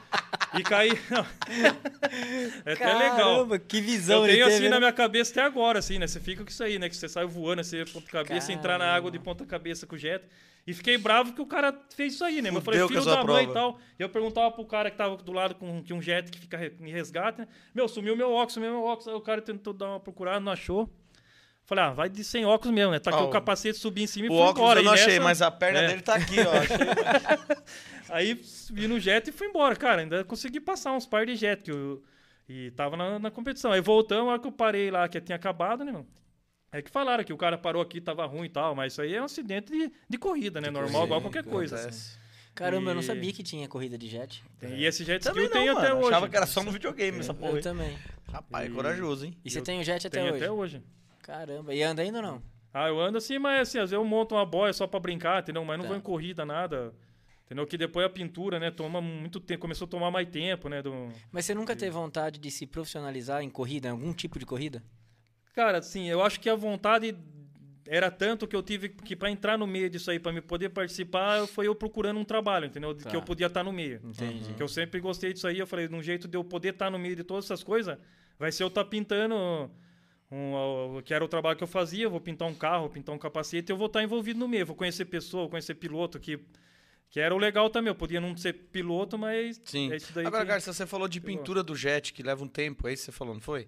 E 0.58 0.63
caí. 0.63 0.91
é 2.65 2.74
até 2.74 2.93
legal. 2.93 3.17
Caramba, 3.36 3.60
que 3.60 3.82
visão 3.82 4.22
Eu 4.26 4.32
tenho 4.32 4.46
teve, 4.46 4.56
assim 4.56 4.63
né? 4.65 4.70
na 4.70 4.80
minha 4.80 4.91
cabeça 4.93 5.32
até 5.32 5.41
agora, 5.41 5.80
assim, 5.80 6.00
né? 6.00 6.08
Você 6.08 6.20
fica 6.20 6.43
com 6.43 6.50
isso 6.50 6.63
aí, 6.63 6.80
né? 6.80 6.89
Que 6.89 6.96
você 6.96 7.08
sai 7.10 7.26
voando, 7.26 7.62
assim, 7.62 7.84
ponta 7.86 8.08
cabeça, 8.12 8.52
entrar 8.52 8.78
na 8.78 8.86
água 8.93 9.12
de 9.12 9.20
ponta 9.20 9.46
cabeça 9.46 9.86
com 9.86 9.96
o 9.96 9.98
jet. 9.98 10.24
E 10.65 10.74
fiquei 10.74 10.98
bravo 10.98 11.32
que 11.34 11.41
o 11.41 11.46
cara 11.46 11.74
fez 11.96 12.13
isso 12.15 12.26
aí, 12.26 12.41
né? 12.41 12.50
Mas 12.52 12.58
eu 12.58 12.62
falei, 12.62 12.88
filho 12.88 13.06
da 13.06 13.24
mãe 13.24 13.43
e 13.46 13.48
prova. 13.48 13.54
tal. 13.74 13.80
E 13.98 14.04
eu 14.04 14.10
perguntava 14.10 14.52
pro 14.52 14.65
cara 14.65 14.91
que 14.91 14.98
tava 14.98 15.15
do 15.15 15.32
lado 15.32 15.56
com 15.56 15.82
que 15.82 15.93
um 15.93 16.02
jet 16.02 16.30
que 16.30 16.39
fica 16.39 16.58
re- 16.58 16.74
em 16.82 16.91
resgate, 16.91 17.39
né? 17.39 17.48
Meu, 17.74 17.88
sumiu 17.88 18.17
meu 18.17 18.32
óculos, 18.32 18.54
sumiu 18.54 18.72
meu 18.72 18.84
óculos. 18.84 19.08
Aí 19.08 19.13
o 19.13 19.22
cara 19.22 19.41
tentou 19.41 19.72
dar 19.74 19.88
uma 19.91 20.00
procurada, 20.00 20.41
não 20.41 20.52
achou. 20.52 20.89
Falei, 21.67 21.84
ah, 21.84 21.91
vai 21.91 22.10
de 22.10 22.23
sem 22.23 22.45
óculos 22.45 22.73
mesmo, 22.73 22.93
né? 22.93 22.99
Tá 22.99 23.10
aqui 23.12 23.19
Ah, 23.19 23.23
o 23.25 23.30
capacete, 23.30 23.77
subi 23.77 24.01
em 24.03 24.08
cima 24.08 24.27
e 24.27 24.30
O 24.30 24.32
fui 24.32 24.39
óculos 24.39 24.58
embora. 24.62 24.80
eu 24.80 24.84
não 24.86 24.93
E 24.93 24.95
achei, 24.95 25.13
nessa- 25.15 25.23
mas 25.23 25.41
a 25.41 25.51
perna 25.51 25.80
É. 25.82 25.88
dele 25.89 26.01
tá 26.01 26.15
aqui, 26.15 26.38
ó. 26.39 26.51
Achei. 26.53 26.77
Aí 28.10 28.41
subi 28.43 28.88
no 28.88 28.99
jet 28.99 29.27
e 29.30 29.34
fui 29.34 29.47
embora, 29.47 29.75
cara. 29.75 30.01
Ainda 30.01 30.23
consegui 30.23 30.60
passar 30.62 30.93
uns 30.93 31.06
par 31.06 31.25
de 31.25 31.36
jet 31.36 31.62
que 31.63 31.71
eu, 31.71 32.01
e 32.47 32.71
tava 32.71 32.95
na, 32.95 33.19
na 33.19 33.30
competição. 33.30 33.71
Aí 33.73 33.82
voltamos, 33.82 34.30
a 34.30 34.32
hora 34.34 34.41
que 34.41 34.47
eu 34.47 34.51
parei 34.51 34.89
lá, 34.89 35.08
que 35.10 35.19
tinha 35.19 35.36
acabado, 35.36 35.84
né, 35.84 35.91
mano? 35.91 36.08
É 36.71 36.82
que 36.82 36.89
falaram 36.89 37.23
que 37.23 37.34
o 37.34 37.38
cara 37.38 37.58
parou 37.58 37.82
aqui, 37.82 37.99
tava 37.99 38.25
ruim 38.25 38.45
e 38.45 38.49
tal, 38.49 38.73
mas 38.73 38.93
isso 38.93 39.01
aí 39.01 39.13
é 39.15 39.21
um 39.21 39.25
acidente 39.25 39.71
de, 39.71 39.91
de 40.10 40.17
corrida, 40.17 40.60
né? 40.62 40.69
Normal, 40.69 41.06
igual 41.06 41.21
qualquer 41.21 41.43
coisa. 41.43 41.75
assim. 41.75 42.17
Caramba, 42.56 42.91
eu 42.91 42.95
não 42.95 43.01
E- 43.01 43.06
sabia 43.06 43.32
que 43.34 43.43
tinha 43.43 43.67
corrida 43.67 43.97
de 43.97 44.08
jet. 44.08 44.41
Tem- 44.60 44.73
E 44.73 44.86
esse 44.86 45.03
jet 45.03 45.21
Também 45.23 45.43
eu 45.43 45.49
tenho 45.51 45.73
não, 45.73 45.77
até 45.80 45.89
mano. 45.89 45.99
hoje. 46.01 46.10
Achava 46.10 46.30
que 46.30 46.36
era 46.38 46.45
só 46.45 46.63
no 46.63 46.71
videogame 46.71 47.19
essa 47.19 47.34
porra. 47.34 47.58
Eu 47.58 47.62
também. 47.62 47.97
Rapaz, 48.32 48.65
é 48.65 48.69
E- 48.69 48.73
corajoso, 48.73 49.25
hein? 49.25 49.38
E 49.45 49.49
você 49.51 49.60
Eu 49.60 49.63
tem 49.63 49.80
o 49.80 49.84
jet 49.84 50.08
até 50.08 50.19
Tenho 50.19 50.34
hoje? 50.34 50.43
até 50.43 50.51
hoje. 50.51 50.82
Caramba, 51.28 51.74
e 51.76 51.84
anda 51.84 52.02
ainda 52.02 52.18
ou 52.20 52.24
não? 52.24 52.42
Ah, 52.74 52.88
eu 52.88 53.00
ando 53.00 53.18
assim, 53.18 53.38
mas 53.38 53.68
assim, 53.68 53.78
às 53.80 53.90
vezes 53.90 53.94
eu 53.94 54.06
monto 54.06 54.34
uma 54.36 54.46
boia 54.46 54.72
só 54.72 54.88
pra 54.88 55.00
brincar, 55.00 55.42
entendeu? 55.44 55.63
Mas 55.66 55.78
não 55.78 55.84
Tá. 55.84 55.90
vou 55.90 55.98
em 55.98 56.02
corrida, 56.02 56.46
nada. 56.46 56.94
Entendeu? 57.46 57.66
Que 57.68 57.78
depois 57.78 58.06
a 58.06 58.10
pintura, 58.10 58.60
né, 58.60 58.72
toma 58.72 59.00
muito 59.02 59.40
tempo, 59.40 59.62
começou 59.62 59.86
a 59.86 59.90
tomar 59.90 60.10
mais 60.12 60.28
tempo, 60.30 60.68
né? 60.70 60.82
Do... 60.82 61.10
Mas 61.32 61.46
você 61.46 61.54
nunca 61.56 61.76
teve 61.76 61.92
vontade 61.92 62.40
de 62.40 62.50
se 62.52 62.66
profissionalizar 62.66 63.42
em 63.42 63.50
corrida, 63.50 63.88
em 63.88 63.92
algum 63.92 64.13
tipo 64.13 64.38
de 64.40 64.46
corrida? 64.46 64.84
Cara, 65.54 65.78
assim, 65.80 66.08
eu 66.10 66.22
acho 66.22 66.40
que 66.40 66.50
a 66.50 66.56
vontade 66.56 67.16
era 67.88 68.12
tanto 68.12 68.46
que 68.48 68.56
eu 68.56 68.62
tive 68.62 68.90
que 68.90 69.16
para 69.16 69.32
entrar 69.32 69.58
no 69.58 69.66
meio 69.66 69.90
disso 69.90 70.12
aí, 70.12 70.20
para 70.20 70.34
me 70.34 70.42
poder 70.42 70.70
participar, 70.70 71.48
foi 71.48 71.68
eu 71.68 71.74
procurando 71.74 72.20
um 72.20 72.26
trabalho, 72.26 72.66
entendeu? 72.66 72.94
De 72.94 73.04
Tá. 73.04 73.10
Que 73.10 73.16
eu 73.16 73.22
podia 73.22 73.48
estar 73.48 73.63
no 73.63 73.72
meio. 73.72 74.02
Entendi. 74.04 74.54
Que 74.54 74.62
eu 74.62 74.68
sempre 74.68 74.99
gostei 74.99 75.32
disso 75.34 75.47
aí, 75.47 75.58
eu 75.58 75.66
falei, 75.68 75.88
de 75.88 75.95
um 75.95 76.04
jeito 76.04 76.28
de 76.28 76.38
eu 76.38 76.43
poder 76.43 76.74
estar 76.74 76.91
no 76.91 76.99
meio 76.99 77.16
de 77.16 77.24
todas 77.24 77.45
essas 77.45 77.64
coisas, 77.64 77.97
vai 78.38 78.51
ser 78.51 78.64
eu 78.64 78.68
estar 78.68 78.84
pintando 78.86 79.72
um, 80.32 81.01
que 81.03 81.13
era 81.13 81.23
o 81.23 81.28
trabalho 81.28 81.57
que 81.57 81.63
eu 81.63 81.67
fazia, 81.67 82.03
eu 82.05 82.09
vou 82.11 82.19
pintar 82.21 82.47
um 82.47 82.53
carro, 82.53 82.82
vou 82.82 82.89
pintar 82.89 83.15
um 83.15 83.17
capacete, 83.19 83.71
eu 83.71 83.78
vou 83.78 83.88
estar 83.88 84.03
envolvido 84.03 84.39
no 84.39 84.47
meio, 84.47 84.65
vou 84.65 84.75
conhecer 84.75 85.05
pessoa, 85.05 85.43
vou 85.43 85.49
conhecer 85.51 85.75
piloto, 85.75 86.19
que, 86.19 86.39
que 87.09 87.19
era 87.19 87.34
o 87.34 87.38
legal 87.38 87.69
também, 87.69 87.89
eu 87.89 87.95
podia 87.95 88.19
não 88.19 88.36
ser 88.36 88.53
piloto, 88.53 89.17
mas 89.17 89.61
Sim. 89.63 89.91
é 89.91 89.95
isso 89.95 90.11
daí 90.13 90.25
Agora, 90.25 90.43
que- 90.43 90.49
Garcia, 90.51 90.73
você 90.73 90.86
falou 90.86 91.07
de 91.07 91.21
pintura 91.21 91.63
do 91.63 91.75
jet, 91.75 92.11
que 92.13 92.21
leva 92.23 92.43
um 92.43 92.47
tempo, 92.47 92.88
é 92.88 92.93
isso 92.93 93.03
que 93.05 93.11
você 93.11 93.17
falou, 93.17 93.34
não 93.34 93.41
foi? 93.41 93.67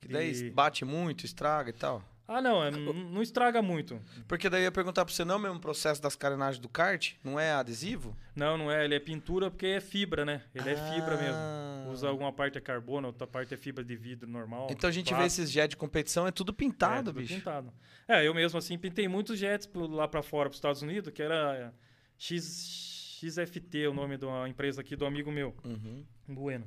Que 0.00 0.08
daí 0.08 0.32
De- 0.32 0.50
bate 0.50 0.84
muito, 0.84 1.24
estraga 1.24 1.70
e 1.70 1.72
tal. 1.72 2.02
Ah, 2.34 2.40
não, 2.40 2.64
é, 2.64 2.70
não, 2.70 3.20
estraga 3.22 3.60
muito. 3.60 4.00
Porque 4.26 4.48
daí 4.48 4.62
eu 4.62 4.64
ia 4.64 4.72
perguntar 4.72 5.04
pra 5.04 5.12
você, 5.12 5.24
não 5.24 5.34
é 5.34 5.38
o 5.38 5.40
mesmo 5.40 5.60
processo 5.60 6.00
das 6.00 6.16
carenagens 6.16 6.58
do 6.58 6.68
kart? 6.68 7.12
Não 7.22 7.38
é 7.38 7.52
adesivo? 7.52 8.16
Não, 8.34 8.56
não 8.56 8.70
é, 8.70 8.84
ele 8.84 8.94
é 8.94 8.98
pintura 9.00 9.50
porque 9.50 9.66
é 9.66 9.80
fibra, 9.80 10.24
né? 10.24 10.42
Ele 10.54 10.70
é 10.70 10.76
fibra 10.76 11.16
mesmo. 11.16 11.34
Ah. 11.36 11.88
Usa 11.90 12.08
alguma 12.08 12.32
parte 12.32 12.56
é 12.56 12.60
carbono, 12.60 13.08
outra 13.08 13.26
parte 13.26 13.52
é 13.52 13.56
fibra 13.56 13.84
de 13.84 13.94
vidro 13.96 14.28
normal. 14.28 14.68
Então 14.70 14.88
a 14.88 14.92
gente 14.92 15.10
vê 15.10 15.16
plástico. 15.16 15.42
esses 15.42 15.50
jet 15.52 15.70
de 15.70 15.76
competição, 15.76 16.26
é 16.26 16.30
tudo 16.30 16.52
pintado, 16.54 17.10
é, 17.10 17.12
tudo 17.12 17.20
bicho. 17.20 17.34
pintado. 17.34 17.72
É, 18.08 18.26
eu 18.26 18.32
mesmo 18.32 18.58
assim 18.58 18.78
pintei 18.78 19.06
muitos 19.08 19.38
jets 19.38 19.68
lá 19.74 20.08
pra 20.08 20.22
fora, 20.22 20.48
pros 20.48 20.56
Estados 20.56 20.80
Unidos, 20.80 21.12
que 21.12 21.22
era 21.22 21.72
X, 22.18 23.18
XFT, 23.20 23.86
o 23.88 23.94
nome 23.94 24.16
da 24.16 24.48
empresa 24.48 24.80
aqui 24.80 24.96
do 24.96 25.04
amigo 25.06 25.30
meu, 25.30 25.54
Uhum. 25.64 26.04
Bueno. 26.28 26.64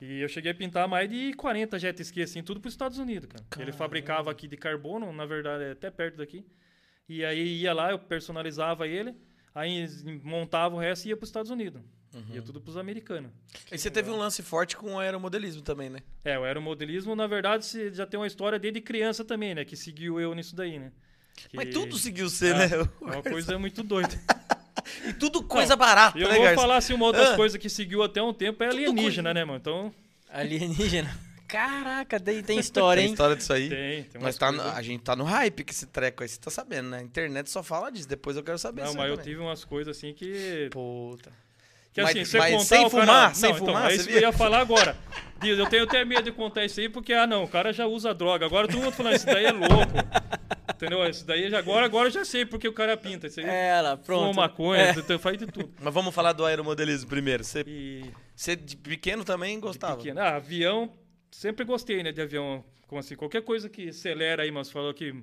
E 0.00 0.20
eu 0.20 0.28
cheguei 0.28 0.52
a 0.52 0.54
pintar 0.54 0.86
mais 0.86 1.08
de 1.08 1.32
40 1.34 1.78
jet 1.78 2.00
ski, 2.02 2.22
assim, 2.22 2.42
tudo 2.42 2.60
para 2.60 2.68
os 2.68 2.74
Estados 2.74 2.98
Unidos, 2.98 3.28
cara. 3.30 3.62
Ele 3.62 3.72
fabricava 3.72 4.30
aqui 4.30 4.46
de 4.46 4.56
carbono, 4.56 5.10
na 5.12 5.24
verdade, 5.24 5.64
é 5.64 5.70
até 5.72 5.90
perto 5.90 6.16
daqui. 6.18 6.46
E 7.08 7.24
aí 7.24 7.60
ia 7.62 7.72
lá, 7.72 7.90
eu 7.92 7.98
personalizava 7.98 8.86
ele, 8.86 9.14
aí 9.54 9.86
montava 10.22 10.74
o 10.74 10.78
resto 10.78 11.06
e 11.06 11.08
ia 11.10 11.16
para 11.16 11.24
os 11.24 11.28
Estados 11.30 11.50
Unidos. 11.50 11.80
Ia 12.32 12.40
tudo 12.40 12.60
para 12.62 12.70
os 12.70 12.76
americanos. 12.78 13.30
E 13.70 13.76
você 13.76 13.90
teve 13.90 14.10
um 14.10 14.16
lance 14.16 14.42
forte 14.42 14.74
com 14.76 14.94
o 14.94 14.98
aeromodelismo 14.98 15.60
também, 15.60 15.90
né? 15.90 15.98
É, 16.24 16.38
o 16.38 16.44
aeromodelismo, 16.44 17.14
na 17.14 17.26
verdade, 17.26 17.90
já 17.92 18.06
tem 18.06 18.18
uma 18.18 18.26
história 18.26 18.58
desde 18.58 18.80
criança 18.80 19.22
também, 19.24 19.54
né? 19.54 19.64
Que 19.66 19.76
seguiu 19.76 20.18
eu 20.18 20.34
nisso 20.34 20.56
daí, 20.56 20.78
né? 20.78 20.92
Mas 21.52 21.66
Que- 21.66 21.72
tudo 21.74 21.98
seguiu 21.98 22.28
você, 22.30 22.52
Ah, 22.52 22.56
né? 22.58 22.68
É 23.02 23.04
uma 23.04 23.22
coisa 23.22 23.58
muito 23.58 23.82
doida. 23.82 24.08
Tudo 25.18 25.42
coisa 25.42 25.74
barata, 25.76 26.18
E 26.18 26.22
eu 26.22 26.28
né, 26.28 26.34
vou 26.34 26.42
Garcia? 26.44 26.60
falar 26.60 26.76
assim, 26.76 26.92
uma 26.94 27.06
outra 27.06 27.32
Ah. 27.32 27.36
coisa 27.36 27.58
que 27.58 27.68
seguiu 27.68 28.02
até 28.02 28.22
um 28.22 28.32
tempo 28.32 28.62
é 28.62 28.68
alienígena, 28.68 29.32
né, 29.34 29.44
mano? 29.44 29.58
Então, 29.58 29.92
Alienígena. 30.30 31.16
Caraca, 31.48 32.18
tem, 32.18 32.42
tem 32.42 32.58
história, 32.60 33.00
Tem 33.00 33.06
hein? 33.08 33.12
história 33.12 33.36
disso 33.36 33.52
aí? 33.52 33.68
tem, 33.68 34.02
tem 34.04 34.20
Mas 34.20 34.36
tá 34.36 34.50
no- 34.50 34.62
a 34.62 34.82
gente 34.82 35.02
tá 35.02 35.14
no 35.14 35.22
hype 35.24 35.62
que 35.64 35.72
esse 35.72 35.86
treco 35.86 36.22
aí, 36.22 36.28
você 36.28 36.38
tá 36.40 36.50
sabendo, 36.50 36.88
né? 36.90 36.98
A 36.98 37.02
internet 37.02 37.48
só 37.50 37.62
fala 37.62 37.90
disso, 37.90 38.08
depois 38.08 38.36
eu 38.36 38.42
quero 38.42 38.58
saber 38.58 38.82
Não, 38.82 38.94
mas 38.94 39.08
eu 39.08 39.16
também. 39.16 39.30
tive 39.32 39.40
umas 39.40 39.64
coisas 39.64 39.96
assim 39.96 40.12
que... 40.12 40.68
Puta. 40.72 41.32
Que 41.96 42.02
Mas- 42.02 42.10
assim, 42.10 42.24
você 42.26 42.38
contar 42.38 42.64
sem 42.64 42.78
o 42.84 42.90
cara... 42.90 43.06
fumar? 43.06 43.28
Não, 43.28 43.34
Sem 43.34 43.50
então, 43.52 43.66
fumar, 43.66 43.86
é 43.86 43.88
você 43.88 43.96
isso 43.96 44.08
que 44.08 44.14
eu 44.16 44.20
ia 44.20 44.32
falar 44.32 44.58
agora. 44.60 44.94
Diz, 45.40 45.58
Eu 45.58 45.64
tenho 45.66 45.84
até 45.84 46.04
medo 46.04 46.24
de 46.24 46.32
contar 46.32 46.62
isso 46.66 46.78
aí, 46.78 46.90
porque, 46.90 47.14
ah, 47.14 47.26
não, 47.26 47.44
o 47.44 47.48
cara 47.48 47.72
já 47.72 47.86
usa 47.86 48.12
droga. 48.12 48.44
Agora 48.44 48.68
todo 48.68 48.82
mundo 48.82 48.92
falando, 48.92 49.14
isso 49.16 49.24
daí 49.24 49.46
é 49.46 49.50
louco. 49.52 49.94
Entendeu? 50.74 51.08
Isso 51.08 51.26
daí, 51.26 51.48
já, 51.48 51.58
agora, 51.58 51.86
agora 51.86 52.08
eu 52.08 52.12
já 52.12 52.22
sei 52.22 52.44
porque 52.44 52.68
o 52.68 52.72
cara 52.74 52.98
pinta. 52.98 53.28
Isso 53.28 53.40
aí 53.40 53.46
É, 53.46 53.80
fuma 53.82 53.96
pronto. 53.96 54.36
maconha, 54.36 54.82
É. 54.82 54.90
então 54.90 55.18
faz 55.18 55.38
de 55.38 55.46
tudo. 55.46 55.72
Mas 55.80 55.94
vamos 55.94 56.14
falar 56.14 56.34
do 56.34 56.44
aeromodelismo 56.44 57.08
primeiro. 57.08 57.42
Você, 57.42 57.64
E 57.66 58.04
você 58.34 58.54
de 58.54 58.76
pequeno 58.76 59.24
também 59.24 59.58
gostava? 59.58 59.96
pequeno. 59.96 60.20
Ah, 60.20 60.36
avião, 60.36 60.92
sempre 61.30 61.64
gostei, 61.64 62.02
né, 62.02 62.12
de 62.12 62.20
avião. 62.20 62.62
Como 62.86 62.98
assim, 63.00 63.16
qualquer 63.16 63.40
coisa 63.40 63.70
que 63.70 63.88
acelera 63.88 64.42
aí, 64.42 64.50
mas 64.50 64.70
falou 64.70 64.92
que 64.92 65.14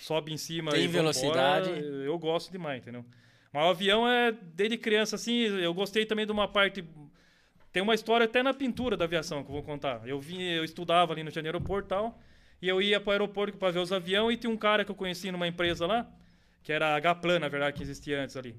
sobe 0.00 0.32
em 0.32 0.36
cima 0.36 0.70
Tem 0.70 0.84
e 0.84 0.86
velocidade. 0.86 1.70
eu 2.04 2.16
gosto 2.18 2.52
demais, 2.52 2.80
entendeu? 2.80 3.04
Mas 3.52 3.64
o 3.64 3.68
avião 3.70 4.08
é, 4.08 4.32
desde 4.32 4.76
criança, 4.78 5.16
assim, 5.16 5.42
eu 5.42 5.74
gostei 5.74 6.06
também 6.06 6.26
de 6.26 6.32
uma 6.32 6.46
parte... 6.48 6.84
Tem 7.72 7.82
uma 7.82 7.94
história 7.94 8.24
até 8.24 8.42
na 8.42 8.52
pintura 8.52 8.96
da 8.96 9.04
aviação 9.04 9.42
que 9.44 9.48
eu 9.50 9.54
vou 9.54 9.62
contar. 9.62 10.02
Eu 10.04 10.20
vim, 10.20 10.40
eu 10.42 10.64
estudava 10.64 11.12
ali 11.12 11.22
no 11.22 11.30
Janeiro 11.30 11.60
Porto 11.60 11.86
e 11.86 11.88
tal, 11.88 12.20
e 12.60 12.68
eu 12.68 12.82
ia 12.82 13.00
para 13.00 13.08
o 13.10 13.12
aeroporto 13.12 13.56
para 13.58 13.70
ver 13.72 13.78
os 13.78 13.92
aviões, 13.92 14.34
e 14.34 14.40
tinha 14.40 14.50
um 14.50 14.56
cara 14.56 14.84
que 14.84 14.90
eu 14.90 14.94
conheci 14.94 15.30
numa 15.30 15.46
empresa 15.46 15.86
lá, 15.86 16.08
que 16.62 16.72
era 16.72 16.88
a 16.88 16.96
H-Plan, 16.96 17.38
na 17.38 17.48
verdade, 17.48 17.76
que 17.76 17.82
existia 17.82 18.22
antes 18.22 18.36
ali. 18.36 18.56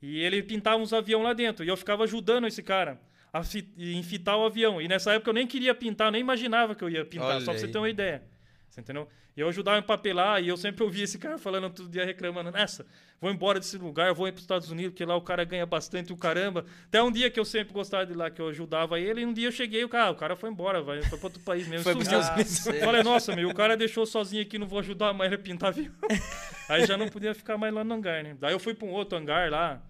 E 0.00 0.20
ele 0.20 0.42
pintava 0.42 0.76
uns 0.80 0.92
aviões 0.92 1.24
lá 1.24 1.32
dentro, 1.32 1.64
e 1.64 1.68
eu 1.68 1.76
ficava 1.76 2.04
ajudando 2.04 2.46
esse 2.46 2.62
cara 2.62 3.00
a 3.32 3.42
fi- 3.42 3.68
enfitar 3.76 4.36
o 4.36 4.44
avião. 4.44 4.80
E 4.80 4.86
nessa 4.86 5.12
época 5.12 5.30
eu 5.30 5.34
nem 5.34 5.46
queria 5.46 5.74
pintar, 5.74 6.12
nem 6.12 6.20
imaginava 6.20 6.74
que 6.74 6.84
eu 6.84 6.90
ia 6.90 7.04
pintar, 7.04 7.30
Olha 7.36 7.40
só 7.40 7.50
pra 7.52 7.60
você 7.60 7.66
ter 7.68 7.78
uma 7.78 7.90
ideia. 7.90 8.22
Você 8.68 8.80
entendeu? 8.80 9.08
E 9.36 9.40
eu 9.40 9.48
ajudava 9.48 9.78
a 9.78 9.80
empapelar, 9.80 10.42
e 10.42 10.48
eu 10.48 10.56
sempre 10.56 10.82
ouvia 10.82 11.04
esse 11.04 11.18
cara 11.18 11.38
falando 11.38 11.70
todo 11.70 11.88
dia, 11.88 12.04
reclamando, 12.04 12.50
nessa, 12.50 12.84
vou 13.18 13.30
embora 13.30 13.58
desse 13.58 13.78
lugar, 13.78 14.12
vou 14.12 14.28
ir 14.28 14.32
para 14.32 14.38
os 14.38 14.42
Estados 14.42 14.70
Unidos, 14.70 14.92
porque 14.92 15.04
lá 15.04 15.16
o 15.16 15.22
cara 15.22 15.42
ganha 15.44 15.64
bastante, 15.64 16.12
o 16.12 16.16
caramba. 16.16 16.66
Até 16.86 17.02
um 17.02 17.10
dia 17.10 17.30
que 17.30 17.40
eu 17.40 17.44
sempre 17.44 17.72
gostava 17.72 18.04
de 18.04 18.12
lá, 18.12 18.30
que 18.30 18.42
eu 18.42 18.48
ajudava 18.48 19.00
ele, 19.00 19.22
e 19.22 19.26
um 19.26 19.32
dia 19.32 19.48
eu 19.48 19.52
cheguei, 19.52 19.82
o 19.84 19.88
cara, 19.88 20.10
o 20.10 20.14
cara 20.14 20.36
foi 20.36 20.50
embora, 20.50 20.82
vai, 20.82 21.02
foi 21.02 21.16
para 21.18 21.26
outro 21.26 21.40
país 21.40 21.66
mesmo. 21.66 21.84
Foi 21.84 22.04
sumiu. 22.04 22.18
Ah. 22.18 22.84
Falei, 22.84 23.02
nossa, 23.02 23.34
meu, 23.34 23.48
o 23.48 23.54
cara 23.54 23.74
deixou 23.74 24.04
sozinho 24.04 24.42
aqui, 24.42 24.58
não 24.58 24.66
vou 24.66 24.80
ajudar 24.80 25.14
mais 25.14 25.32
ele 25.32 25.40
a 25.40 25.44
pintar 25.44 25.70
avião. 25.70 25.92
Aí 26.68 26.84
já 26.84 26.98
não 26.98 27.08
podia 27.08 27.34
ficar 27.34 27.56
mais 27.56 27.72
lá 27.72 27.82
no 27.82 27.94
hangar, 27.94 28.22
né? 28.22 28.36
Daí 28.38 28.52
eu 28.52 28.60
fui 28.60 28.74
para 28.74 28.86
um 28.86 28.90
outro 28.90 29.16
hangar 29.16 29.50
lá, 29.50 29.82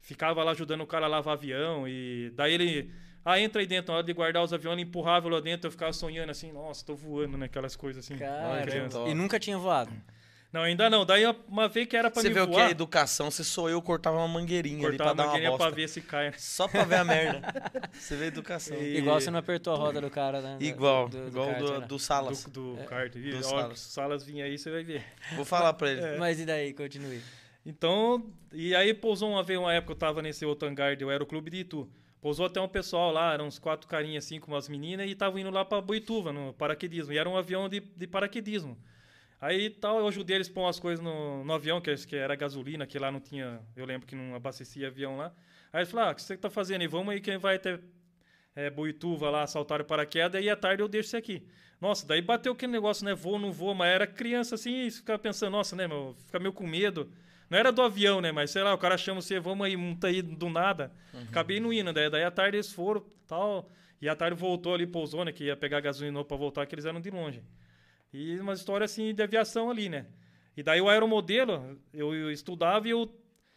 ficava 0.00 0.44
lá 0.44 0.52
ajudando 0.52 0.82
o 0.82 0.86
cara 0.86 1.06
a 1.06 1.08
lavar 1.08 1.34
avião, 1.34 1.88
e 1.88 2.30
daí 2.36 2.54
ele, 2.54 2.92
ah, 3.24 3.40
entra 3.40 3.60
aí 3.60 3.66
dentro, 3.66 3.92
na 3.92 3.98
hora 3.98 4.06
de 4.06 4.12
guardar 4.12 4.42
os 4.42 4.52
aviões, 4.52 4.80
empurrava 4.80 5.28
lá 5.28 5.40
dentro, 5.40 5.66
eu 5.68 5.72
ficava 5.72 5.92
sonhando 5.92 6.30
assim, 6.30 6.52
nossa, 6.52 6.84
tô 6.84 6.94
voando, 6.94 7.36
né? 7.38 7.46
Aquelas 7.46 7.74
coisas 7.76 8.04
assim. 8.04 8.16
Cara, 8.18 8.64
e 9.08 9.14
nunca 9.14 9.38
tinha 9.38 9.56
voado. 9.58 9.90
Não, 10.52 10.62
ainda 10.62 10.88
não. 10.88 11.04
Daí 11.04 11.24
uma 11.48 11.66
vez 11.66 11.88
que 11.88 11.96
era 11.96 12.08
pra 12.08 12.22
Você 12.22 12.28
me 12.28 12.34
vê 12.34 12.40
o 12.42 12.46
que 12.46 12.52
voar, 12.52 12.68
é 12.68 12.70
educação, 12.70 13.28
você 13.28 13.42
sou 13.42 13.68
eu, 13.68 13.82
cortava 13.82 14.18
uma 14.18 14.28
mangueirinha 14.28 14.86
ali 14.86 14.96
cortava 14.96 15.10
pra 15.10 15.10
a 15.10 15.14
dar 15.14 15.22
uma 15.24 15.32
mangueirinha 15.32 15.58
pra 15.58 15.70
ver 15.70 15.88
se 15.88 16.00
cai. 16.00 16.32
Só 16.38 16.68
pra 16.68 16.84
ver 16.84 16.94
a 16.94 17.04
merda. 17.04 17.42
Você 17.92 18.14
vê 18.14 18.26
educação. 18.26 18.76
E- 18.76 18.98
Igual 18.98 19.20
você 19.20 19.32
não 19.32 19.40
apertou 19.40 19.72
a 19.72 19.76
roda 19.76 20.00
do 20.00 20.08
cara, 20.08 20.40
né? 20.40 20.56
do- 20.56 20.64
Igual, 20.64 21.08
do- 21.08 21.22
do 21.22 21.26
igual 21.28 21.46
kart, 21.48 21.58
do, 21.58 21.80
né? 21.80 21.86
do 21.88 21.98
Salas. 21.98 22.44
Do, 22.44 22.76
do 22.76 22.84
kart, 22.84 23.12
viu? 23.16 23.36
do 23.36 23.42
Salas. 23.42 23.80
salas 23.80 24.22
vinha 24.22 24.44
aí, 24.44 24.56
você 24.56 24.70
vai 24.70 24.84
ver. 24.84 25.04
Vou 25.34 25.44
falar 25.44 25.72
pra 25.72 25.90
ele. 25.90 26.00
Mas 26.18 26.38
e 26.38 26.46
daí, 26.46 26.72
continue. 26.72 27.20
Então, 27.66 28.24
e 28.52 28.76
aí 28.76 28.94
pousou 28.94 29.30
uma 29.30 29.42
vez, 29.42 29.58
uma 29.58 29.74
época 29.74 29.92
eu 29.92 29.96
tava 29.96 30.22
nesse 30.22 30.46
outro 30.46 30.68
hangar 30.68 30.96
do 30.96 31.10
Aeroclube 31.10 31.50
de 31.50 31.56
Itu. 31.58 31.88
Pousou 32.24 32.46
até 32.46 32.58
um 32.58 32.66
pessoal 32.66 33.12
lá, 33.12 33.34
eram 33.34 33.46
uns 33.46 33.58
quatro 33.58 33.86
carinhas 33.86 34.24
assim 34.24 34.40
com 34.40 34.50
umas 34.50 34.66
meninas 34.66 35.06
e 35.06 35.10
estavam 35.10 35.38
indo 35.38 35.50
lá 35.50 35.62
pra 35.62 35.78
Boituva, 35.82 36.32
no 36.32 36.54
paraquedismo. 36.54 37.12
E 37.12 37.18
era 37.18 37.28
um 37.28 37.36
avião 37.36 37.68
de, 37.68 37.80
de 37.80 38.06
paraquedismo. 38.06 38.78
Aí 39.38 39.68
tal, 39.68 39.98
eu 39.98 40.08
ajudei 40.08 40.36
eles 40.36 40.48
pôr 40.48 40.62
umas 40.62 40.80
coisas 40.80 41.04
no, 41.04 41.44
no 41.44 41.52
avião, 41.52 41.82
que, 41.82 41.94
que 41.94 42.16
era 42.16 42.34
gasolina, 42.34 42.86
que 42.86 42.98
lá 42.98 43.12
não 43.12 43.20
tinha. 43.20 43.60
Eu 43.76 43.84
lembro 43.84 44.06
que 44.06 44.16
não 44.16 44.34
abastecia 44.34 44.86
avião 44.86 45.18
lá. 45.18 45.34
Aí 45.70 45.80
eles 45.80 45.90
falaram: 45.90 46.08
ah, 46.08 46.12
o 46.12 46.14
que 46.14 46.22
você 46.22 46.34
tá 46.34 46.48
fazendo 46.48 46.80
aí? 46.80 46.86
Vamos 46.86 47.12
aí, 47.12 47.20
quem 47.20 47.36
vai 47.36 47.56
até 47.56 47.78
é, 48.56 48.70
Boituva 48.70 49.28
lá, 49.28 49.46
saltar 49.46 49.82
o 49.82 49.84
paraquedas, 49.84 50.42
e 50.42 50.48
à 50.48 50.56
tarde 50.56 50.82
eu 50.82 50.88
deixo 50.88 51.10
você 51.10 51.18
aqui. 51.18 51.46
Nossa, 51.78 52.06
daí 52.06 52.22
bateu 52.22 52.54
aquele 52.54 52.72
negócio, 52.72 53.04
né? 53.04 53.14
Vou, 53.14 53.38
não 53.38 53.52
vou, 53.52 53.74
mas 53.74 53.92
era 53.92 54.06
criança 54.06 54.54
assim, 54.54 54.86
e 54.86 54.90
ficava 54.90 55.18
pensando, 55.18 55.52
nossa, 55.52 55.76
né, 55.76 55.86
meu, 55.86 56.16
fica 56.24 56.38
meio 56.38 56.54
com 56.54 56.66
medo. 56.66 57.12
Não 57.54 57.60
era 57.60 57.70
do 57.70 57.82
avião, 57.82 58.20
né? 58.20 58.32
Mas 58.32 58.50
sei 58.50 58.64
lá, 58.64 58.74
o 58.74 58.78
cara 58.78 58.98
chama 58.98 59.22
você, 59.22 59.38
vamos 59.38 59.64
aí, 59.64 59.76
monta 59.76 60.08
aí 60.08 60.20
do 60.20 60.48
nada. 60.48 60.90
Acabei 61.28 61.60
não 61.60 61.72
indo, 61.72 61.92
daí, 61.92 62.10
daí 62.10 62.24
à 62.24 62.30
tarde 62.30 62.56
eles 62.56 62.72
foram 62.72 63.04
tal. 63.28 63.70
E 64.02 64.08
à 64.08 64.16
tarde 64.16 64.36
voltou 64.36 64.74
ali, 64.74 64.88
pousou, 64.88 65.24
né? 65.24 65.30
Que 65.30 65.44
ia 65.44 65.56
pegar 65.56 65.78
gasolina 65.78 66.24
pra 66.24 66.36
voltar, 66.36 66.66
que 66.66 66.74
eles 66.74 66.84
eram 66.84 67.00
de 67.00 67.10
longe. 67.10 67.44
E 68.12 68.40
uma 68.40 68.54
história 68.54 68.84
assim 68.84 69.14
de 69.14 69.22
aviação 69.22 69.70
ali, 69.70 69.88
né? 69.88 70.06
E 70.56 70.64
daí 70.64 70.80
o 70.80 70.88
aeromodelo, 70.88 71.78
eu, 71.92 72.12
eu 72.12 72.28
estudava 72.32 72.88
e 72.88 72.90
eu 72.90 73.08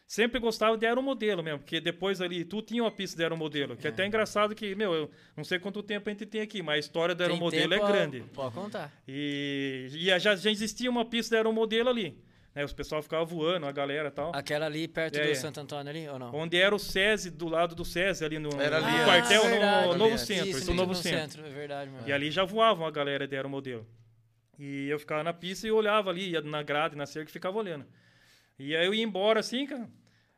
sempre 0.05 0.39
gostava 0.39 0.77
de 0.77 0.85
aeromodelo 0.85 1.41
mesmo, 1.41 1.59
porque 1.59 1.81
depois 1.81 2.21
ali 2.21 2.45
tu 2.45 2.61
tinha 2.61 2.83
uma 2.83 2.91
pista 2.91 3.17
de 3.17 3.23
aeromodelo, 3.23 3.75
que 3.75 3.87
é 3.87 3.89
até 3.89 4.05
engraçado 4.05 4.53
que, 4.53 4.75
meu, 4.75 4.93
eu 4.93 5.11
não 5.35 5.43
sei 5.43 5.57
quanto 5.57 5.81
tempo 5.81 6.07
a 6.07 6.11
gente 6.11 6.25
tem 6.27 6.41
aqui, 6.41 6.61
mas 6.61 6.75
a 6.75 6.79
história 6.79 7.15
do 7.15 7.23
aeromodelo 7.23 7.73
é 7.73 7.79
grande. 7.79 8.23
Pode 8.31 8.53
contar. 8.53 8.93
E, 9.07 9.89
e 9.91 10.19
já, 10.19 10.35
já 10.35 10.51
existia 10.51 10.87
uma 10.89 11.03
pista 11.03 11.31
de 11.31 11.37
aeromodelo 11.37 11.89
ali. 11.89 12.26
Né? 12.57 12.65
Os 12.65 12.73
pessoal 12.73 13.03
ficava 13.03 13.23
voando, 13.23 13.67
a 13.67 13.71
galera 13.71 14.07
e 14.07 14.11
tal. 14.11 14.31
Aquela 14.33 14.65
ali 14.65 14.87
perto 14.87 15.15
É, 15.19 15.25
do 15.25 15.29
é. 15.29 15.35
Santo 15.35 15.59
Antônio 15.59 15.91
ali, 15.91 16.09
ou 16.09 16.17
não? 16.17 16.33
Onde 16.33 16.57
era 16.57 16.73
o 16.73 16.79
SESI, 16.79 17.29
do 17.29 17.47
lado 17.47 17.75
do 17.75 17.85
SESI, 17.85 18.25
ali 18.25 18.39
no, 18.39 18.49
Era 18.59 18.79
no 18.81 18.87
ali, 18.87 19.03
quartel, 19.05 19.43
ah, 19.45 19.47
verdade. 19.47 19.87
no 19.89 19.93
novo 19.93 20.09
Ali, 20.15 20.17
centro. 20.17 20.47
Isso, 20.47 20.57
Isso, 20.57 20.67
no 20.71 20.75
no 20.75 20.81
novo 20.81 20.95
centro. 20.95 21.19
centro, 21.19 21.45
é 21.45 21.49
verdade, 21.51 21.91
mano. 21.91 22.03
E 22.07 22.11
ali 22.11 22.31
já 22.31 22.43
voavam 22.43 22.87
a 22.87 22.89
galera 22.89 23.27
de 23.27 23.35
aeromodelo. 23.35 23.85
E 24.57 24.89
eu 24.89 24.97
ficava 24.97 25.23
na 25.23 25.33
pista 25.33 25.67
e 25.67 25.71
olhava 25.71 26.09
ali, 26.09 26.31
ia 26.31 26.41
na 26.41 26.63
grade, 26.63 26.95
na 26.95 27.05
cerca 27.05 27.29
e 27.29 27.31
ficava 27.31 27.55
olhando. 27.59 27.85
E 28.57 28.75
aí 28.75 28.87
eu 28.87 28.93
ia 28.95 29.03
embora 29.03 29.39
assim, 29.39 29.67
cara. 29.67 29.87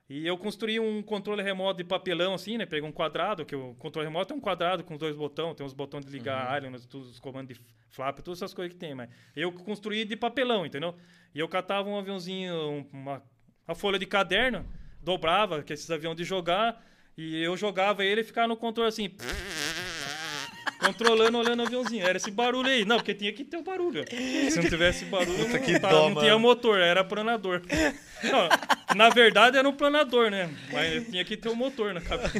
E 0.09 0.25
eu 0.25 0.35
construí 0.39 0.79
um 0.79 1.03
controle 1.03 1.43
remoto 1.43 1.77
de 1.77 1.83
papelão, 1.83 2.33
assim, 2.33 2.57
né? 2.57 2.65
Peguei 2.65 2.87
um 2.87 2.91
quadrado, 2.91 3.45
que 3.45 3.55
o 3.55 3.75
controle 3.75 4.07
remoto 4.07 4.33
é 4.33 4.35
um 4.35 4.39
quadrado 4.39 4.83
com 4.83 4.97
dois 4.97 5.15
botões, 5.15 5.55
tem 5.55 5.63
os 5.65 5.73
botões 5.73 6.03
de 6.03 6.11
ligar 6.11 6.47
área, 6.47 6.67
né, 6.69 6.79
todos 6.89 7.11
os 7.11 7.19
comandos 7.19 7.55
de 7.55 7.63
flap, 7.91 8.17
todas 8.21 8.39
essas 8.39 8.51
coisas 8.53 8.73
que 8.73 8.79
tem, 8.79 8.95
mas 8.95 9.07
eu 9.35 9.51
construí 9.51 10.03
de 10.05 10.15
papelão, 10.15 10.65
entendeu? 10.65 10.95
E 11.35 11.39
eu 11.39 11.47
catava 11.47 11.87
um 11.87 11.97
aviãozinho, 11.99 12.53
um- 12.55 12.85
uma, 12.91 13.23
uma 13.67 13.75
folha 13.75 13.99
de 13.99 14.07
caderno, 14.07 14.65
dobrava, 14.99 15.61
que 15.61 15.73
esses 15.73 15.91
aviões 15.91 16.17
de 16.17 16.23
jogar, 16.23 16.83
e 17.15 17.39
eu 17.43 17.55
jogava 17.55 18.03
ele 18.03 18.21
e 18.21 18.23
ficava 18.23 18.47
no 18.47 18.57
controle 18.57 18.89
assim, 18.89 19.11
controlando, 20.83 21.37
olhando 21.37 21.59
o 21.61 21.65
aviãozinho. 21.67 22.05
Era 22.05 22.17
esse 22.17 22.31
barulho 22.31 22.67
aí. 22.69 22.85
Não, 22.85 22.97
porque 22.97 23.13
tinha 23.13 23.31
que 23.33 23.43
ter 23.43 23.57
o 23.57 23.63
barulho. 23.63 24.03
Se 24.49 24.59
não 24.61 24.69
tivesse 24.69 25.05
barulho, 25.05 25.45
Puta 25.45 25.57
não, 25.59 25.65
que 25.65 25.79
tá- 25.79 25.89
dó, 25.89 26.09
não 26.09 26.21
tinha 26.21 26.37
motor, 26.39 26.79
era 26.79 27.03
planador. 27.03 27.61
Não, 28.21 28.49
na 28.95 29.09
verdade 29.09 29.57
era 29.57 29.67
um 29.67 29.73
planador, 29.73 30.29
né? 30.31 30.49
Mas 30.71 31.07
tinha 31.07 31.23
que 31.25 31.35
ter 31.37 31.49
o 31.49 31.55
motor 31.55 31.93
na 31.93 32.01
cabeça. 32.01 32.31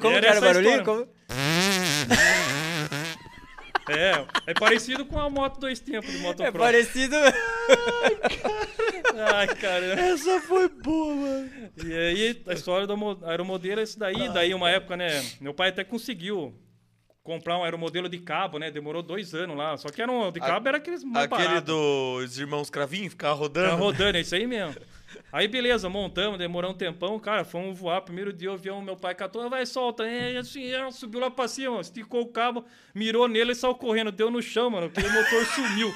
Como 0.00 0.16
Era 0.16 0.26
era 0.28 0.34
o 0.36 0.38
a 0.38 0.40
barulhinho? 0.46 0.84
Como- 0.84 1.08
É, 3.88 4.24
é 4.46 4.54
parecido 4.54 5.04
com 5.04 5.18
a 5.18 5.28
moto 5.28 5.58
dois 5.58 5.80
tempos 5.80 6.10
de 6.10 6.18
É 6.18 6.20
motocross. 6.20 6.56
parecido. 6.64 7.16
Ai, 9.34 9.46
caramba. 9.48 10.00
Essa 10.00 10.40
foi 10.42 10.68
boa, 10.68 11.14
mano. 11.14 11.50
E 11.84 11.92
aí, 11.92 12.42
a 12.46 12.52
história 12.52 12.86
do 12.86 12.96
mo- 12.96 13.18
aeromodelo 13.24 13.80
é 13.80 13.82
isso 13.82 13.98
daí. 13.98 14.28
Daí, 14.28 14.54
uma 14.54 14.70
época, 14.70 14.96
né? 14.96 15.24
Meu 15.40 15.52
pai 15.52 15.70
até 15.70 15.82
conseguiu 15.82 16.54
comprar 17.22 17.58
um 17.58 17.64
aeromodelo 17.64 18.08
de 18.08 18.18
cabo, 18.18 18.58
né? 18.58 18.70
Demorou 18.70 19.02
dois 19.02 19.34
anos 19.34 19.56
lá. 19.56 19.76
Só 19.76 19.88
que 19.88 20.00
era 20.00 20.10
um, 20.12 20.30
de 20.30 20.38
cabo 20.38 20.68
era 20.68 20.76
aqueles 20.78 21.02
mais 21.02 21.26
Aquele 21.26 21.48
baratos. 21.48 21.64
dos 21.66 22.38
irmãos 22.38 22.70
Cravinho 22.70 23.10
ficava 23.10 23.34
Tá 23.34 23.40
rodando. 23.40 23.76
rodando, 23.76 24.18
é 24.18 24.20
isso 24.20 24.34
aí 24.36 24.46
mesmo. 24.46 24.76
Aí, 25.32 25.46
beleza, 25.48 25.88
montamos, 25.88 26.38
demorou 26.38 26.70
um 26.70 26.74
tempão, 26.74 27.18
cara, 27.18 27.44
fomos 27.44 27.78
voar. 27.78 28.02
Primeiro 28.02 28.32
dia 28.32 28.50
o 28.50 28.54
avião, 28.54 28.80
meu 28.82 28.96
pai 28.96 29.14
catou, 29.14 29.48
vai, 29.48 29.64
solta. 29.66 30.04
E 30.08 30.36
assim, 30.36 30.72
é, 30.72 30.90
subiu 30.90 31.20
lá 31.20 31.30
pra 31.30 31.48
cima, 31.48 31.80
esticou 31.80 32.22
o 32.22 32.28
cabo, 32.28 32.64
mirou 32.94 33.28
nele 33.28 33.52
e 33.52 33.54
saiu 33.54 33.74
correndo. 33.74 34.12
Deu 34.12 34.30
no 34.30 34.42
chão, 34.42 34.70
mano, 34.70 34.86
aquele 34.86 35.08
motor 35.08 35.44
sumiu. 35.46 35.92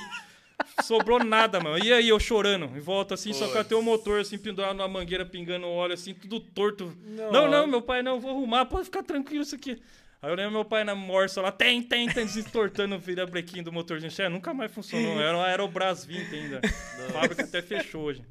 Sobrou 0.82 1.22
nada, 1.22 1.60
mano. 1.60 1.84
E 1.84 1.92
aí, 1.92 2.08
eu 2.08 2.18
chorando, 2.20 2.66
em 2.76 2.80
volta 2.80 3.14
assim, 3.14 3.32
só 3.32 3.48
que 3.48 3.58
até 3.58 3.74
o 3.74 3.82
motor 3.82 4.20
assim, 4.20 4.38
pendurado 4.38 4.76
na 4.76 4.86
mangueira, 4.86 5.24
pingando 5.24 5.66
óleo 5.66 5.94
assim, 5.94 6.14
tudo 6.14 6.40
torto. 6.40 6.96
Não, 7.04 7.48
não, 7.48 7.66
meu 7.66 7.82
pai, 7.82 8.02
não, 8.02 8.20
vou 8.20 8.30
arrumar, 8.30 8.64
pode 8.66 8.84
ficar 8.84 9.02
tranquilo 9.02 9.42
isso 9.42 9.54
aqui. 9.54 9.80
Aí 10.24 10.30
eu 10.30 10.36
lembro 10.36 10.52
meu 10.52 10.64
pai 10.64 10.84
na 10.84 10.94
morsa 10.94 11.42
lá, 11.42 11.52
tem, 11.52 11.82
tem, 11.82 12.08
tem, 12.08 12.24
desentortando 12.24 12.94
o 12.94 12.98
virabrequim 12.98 13.62
do 13.62 13.70
motorzinho. 13.70 14.10
Xe, 14.10 14.26
nunca 14.30 14.54
mais 14.54 14.72
funcionou. 14.72 15.20
Era 15.20 15.36
um 15.36 15.42
Aerobras 15.42 16.06
20 16.06 16.34
ainda. 16.34 16.60
A 16.64 17.12
fábrica 17.12 17.42
até 17.42 17.60
fechou 17.60 18.04
hoje. 18.04 18.22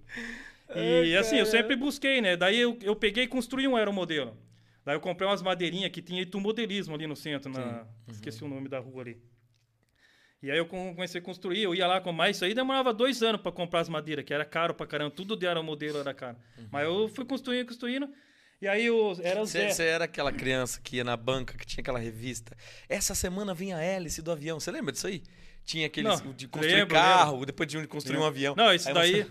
E 0.80 1.18
assim, 1.18 1.38
eu 1.38 1.46
sempre 1.46 1.76
busquei, 1.76 2.22
né? 2.22 2.36
Daí 2.38 2.60
eu, 2.60 2.78
eu 2.82 2.96
peguei 2.96 3.26
e 3.26 3.28
construí 3.28 3.68
um 3.68 3.76
aeromodelo. 3.76 4.38
Daí 4.86 4.96
eu 4.96 5.00
comprei 5.00 5.28
umas 5.28 5.42
madeirinhas 5.42 5.92
que 5.92 6.02
tinha 6.02 6.26
modelismo 6.36 6.94
ali 6.94 7.08
no 7.08 7.16
centro, 7.16 7.52
na... 7.52 7.86
esqueci 8.10 8.44
o 8.44 8.48
nome 8.48 8.68
da 8.68 8.80
rua 8.80 9.02
ali. 9.04 9.22
E 10.42 10.52
aí 10.52 10.58
eu 10.58 10.66
com- 10.66 10.94
comecei 10.94 11.22
a 11.22 11.24
construir, 11.24 11.64
eu 11.64 11.74
ia 11.74 11.88
lá 11.88 12.02
com 12.02 12.12
mais, 12.12 12.36
isso 12.36 12.44
aí 12.44 12.54
demorava 12.54 12.94
dois 12.94 13.24
anos 13.24 13.40
para 13.40 13.52
comprar 13.52 13.80
as 13.80 13.88
madeiras, 13.88 14.26
que 14.26 14.34
era 14.34 14.44
caro 14.44 14.74
pra 14.74 14.86
caramba, 14.86 15.10
tudo 15.12 15.38
de 15.38 15.48
aeromodelo 15.48 16.00
era 16.00 16.14
caro. 16.14 16.36
Mas 16.70 16.84
eu 16.84 17.08
fui 17.08 17.24
construindo, 17.24 17.66
construindo, 17.66 18.10
e 18.62 18.68
aí 18.68 18.86
eu, 18.86 19.18
era 19.24 19.42
o 19.42 19.46
Zé. 19.46 19.70
Você 19.70 19.84
era 19.84 20.04
aquela 20.04 20.34
criança 20.34 20.82
que 20.84 20.98
ia 20.98 21.04
na 21.06 21.16
banca, 21.16 21.58
que 21.58 21.66
tinha 21.66 21.82
aquela 21.82 21.98
revista. 22.00 22.56
Essa 22.90 23.16
semana 23.16 23.54
vinha 23.54 23.78
a 23.78 23.82
hélice 23.82 24.22
do 24.22 24.32
avião. 24.34 24.60
Você 24.60 24.70
lembra 24.70 24.92
disso 24.92 25.08
aí? 25.08 25.24
Tinha 25.66 25.88
aqueles 25.88 26.22
Não, 26.22 26.34
de 26.34 26.46
construir 26.48 26.74
lembro, 26.76 26.94
carro, 26.94 27.46
depois 27.46 27.70
tinha 27.70 27.80
um 27.80 27.84
de 27.84 27.88
construir 27.88 28.18
um 28.18 28.26
avião. 28.26 28.54
Não, 28.56 28.74
isso 28.74 28.90
Aí 28.90 28.94
daí. 28.94 29.26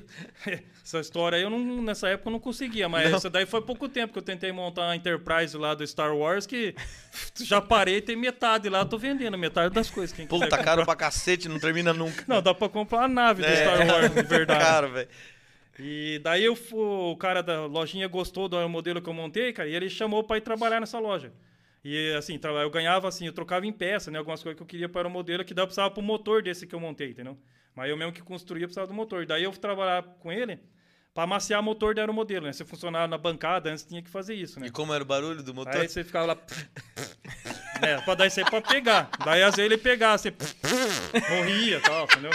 você- 0.45 0.62
essa 0.83 0.99
história 1.01 1.37
aí 1.37 1.43
eu 1.43 1.51
não, 1.51 1.83
nessa 1.83 2.09
época 2.09 2.28
eu 2.28 2.33
não 2.33 2.41
conseguia, 2.41 2.89
mas 2.89 3.11
Não. 3.11 3.16
essa 3.18 3.28
daí 3.28 3.45
foi 3.45 3.61
pouco 3.61 3.87
tempo 3.89 4.14
que 4.14 4.18
eu 4.18 4.22
tentei 4.22 4.51
montar 4.51 4.83
uma 4.87 4.97
Enterprise 4.97 5.55
lá 5.59 5.74
do 5.74 5.87
Star 5.87 6.16
Wars 6.16 6.47
que 6.47 6.74
já 7.45 7.61
parei, 7.61 8.01
tem 8.01 8.16
metade 8.16 8.68
lá, 8.70 8.83
tô 8.85 8.97
vendendo 8.97 9.37
metade 9.37 9.74
das 9.74 9.91
coisas. 9.91 10.16
Quem 10.16 10.26
Puta, 10.26 10.57
caro 10.57 10.85
pra 10.87 10.97
cacete, 10.97 11.49
não 11.51 11.59
termina 11.59 11.93
nunca. 11.93 12.24
Não, 12.26 12.41
dá 12.41 12.55
pra 12.55 12.68
comprar 12.68 13.05
a 13.05 13.09
nave 13.09 13.43
do 13.43 13.49
É. 13.49 13.57
Star 13.57 13.87
Wars, 13.87 14.14
de 14.14 14.22
verdade. 14.22 14.61
Caro, 14.64 14.91
velho. 14.91 15.09
E 15.78 16.18
daí 16.22 16.45
eu, 16.45 16.57
o 16.72 17.16
cara 17.16 17.43
da 17.43 17.66
lojinha 17.66 18.07
gostou 18.09 18.49
do 18.49 18.68
modelo 18.68 19.01
que 19.03 19.09
eu 19.09 19.14
montei, 19.14 19.53
cara, 19.53 19.68
e 19.68 19.74
ele 19.74 19.89
chamou 19.91 20.22
pra 20.24 20.37
ir 20.39 20.43
trabalhar 20.43 20.80
nessa 20.80 20.99
loja. 20.99 21.30
E 21.85 22.14
assim, 22.14 22.39
eu 22.43 22.70
ganhava 22.70 23.09
assim, 23.09 23.26
eu 23.26 23.33
trocava 23.33 23.66
em 23.66 23.72
peça, 23.72 24.11
né? 24.11 24.18
Algumas 24.18 24.43
coisas 24.43 24.57
que 24.57 24.62
eu 24.62 24.66
queria 24.66 24.89
para 24.89 25.09
o 25.09 25.11
modelo 25.11 25.45
que 25.45 25.53
dava 25.53 25.66
precisava 25.66 25.91
pro 25.91 26.03
motor 26.03 26.43
desse 26.43 26.66
que 26.66 26.74
eu 26.74 26.80
montei, 26.80 27.11
entendeu? 27.11 27.37
Mas 27.74 27.91
eu 27.91 27.97
mesmo 27.97 28.12
que 28.12 28.22
construía 28.22 28.66
precisava 28.66 28.87
do 28.87 28.95
motor. 28.95 29.26
Daí 29.26 29.43
eu 29.43 29.53
fui 29.53 29.61
trabalhar 29.61 30.03
com 30.20 30.30
ele 30.30 30.61
para 31.12 31.24
amaciar 31.24 31.61
o 31.61 31.62
motor 31.62 31.95
do 31.95 32.01
aeromodelo, 32.01 32.47
né? 32.47 32.53
Se 32.53 32.64
funcionava 32.64 33.09
na 33.09 33.18
bancada, 33.18 33.70
antes 33.70 33.85
tinha 33.85 34.01
que 34.01 34.09
fazer 34.09 34.35
isso, 34.35 34.61
né? 34.61 34.66
E 34.68 34.70
como 34.70 34.95
era 34.95 35.03
o 35.03 35.07
barulho 35.07 35.43
do 35.43 35.53
motor? 35.53 35.76
Aí 35.76 35.89
você 35.89 36.05
ficava 36.05 36.26
lá. 36.26 36.39
né, 37.83 38.01
pra 38.03 38.14
dar 38.14 38.26
isso 38.26 38.39
aí 38.39 38.47
pra 38.47 38.61
pegar. 38.62 39.11
Daí 39.24 39.43
às 39.43 39.57
vezes 39.57 39.70
ele 39.70 39.76
pegava, 39.76 40.18
você 40.18 40.33
morria 41.30 41.78
e 41.78 41.80
tal, 41.80 42.05
entendeu? 42.05 42.30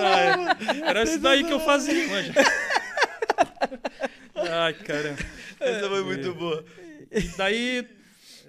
Ai, 0.00 0.80
Era 0.82 1.02
isso 1.04 1.20
daí 1.20 1.44
que 1.44 1.52
eu 1.52 1.60
fazia, 1.60 2.08
manja. 2.08 2.32
Ai, 4.34 4.74
caramba. 4.74 5.37
Essa 5.60 5.88
foi 5.88 6.04
muito 6.04 6.34
boa. 6.34 6.64
E 7.10 7.36
daí. 7.36 7.88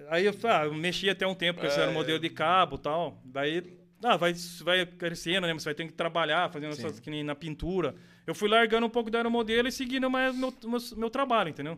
Aí 0.10 0.26
eu, 0.26 0.34
ah, 0.44 0.66
eu 0.66 0.74
mexi 0.74 1.10
até 1.10 1.28
um 1.28 1.36
tempo 1.36 1.60
com 1.60 1.68
esse 1.68 1.80
era 1.80 1.92
modelo 1.92 2.20
de 2.20 2.30
cabo 2.30 2.76
e 2.76 2.80
tal. 2.80 3.22
Daí. 3.24 3.80
Ah, 4.02 4.16
vai, 4.16 4.34
vai 4.62 4.86
crescendo, 4.86 5.46
né? 5.46 5.54
Você 5.54 5.66
vai 5.66 5.76
ter 5.76 5.86
que 5.86 5.94
trabalhar, 5.94 6.50
fazendo 6.50 6.72
essas 6.72 7.00
que 7.00 7.10
nem 7.10 7.24
na 7.24 7.36
pintura. 7.36 7.94
Eu 8.26 8.34
fui 8.34 8.48
largando 8.48 8.86
um 8.86 8.90
pouco 8.90 9.12
do 9.12 9.18
aeromodelo 9.18 9.68
e 9.68 9.72
seguindo 9.72 10.10
mais 10.10 10.36
meu, 10.36 10.54
meu, 10.64 10.80
meu 10.96 11.10
trabalho, 11.10 11.50
entendeu? 11.50 11.78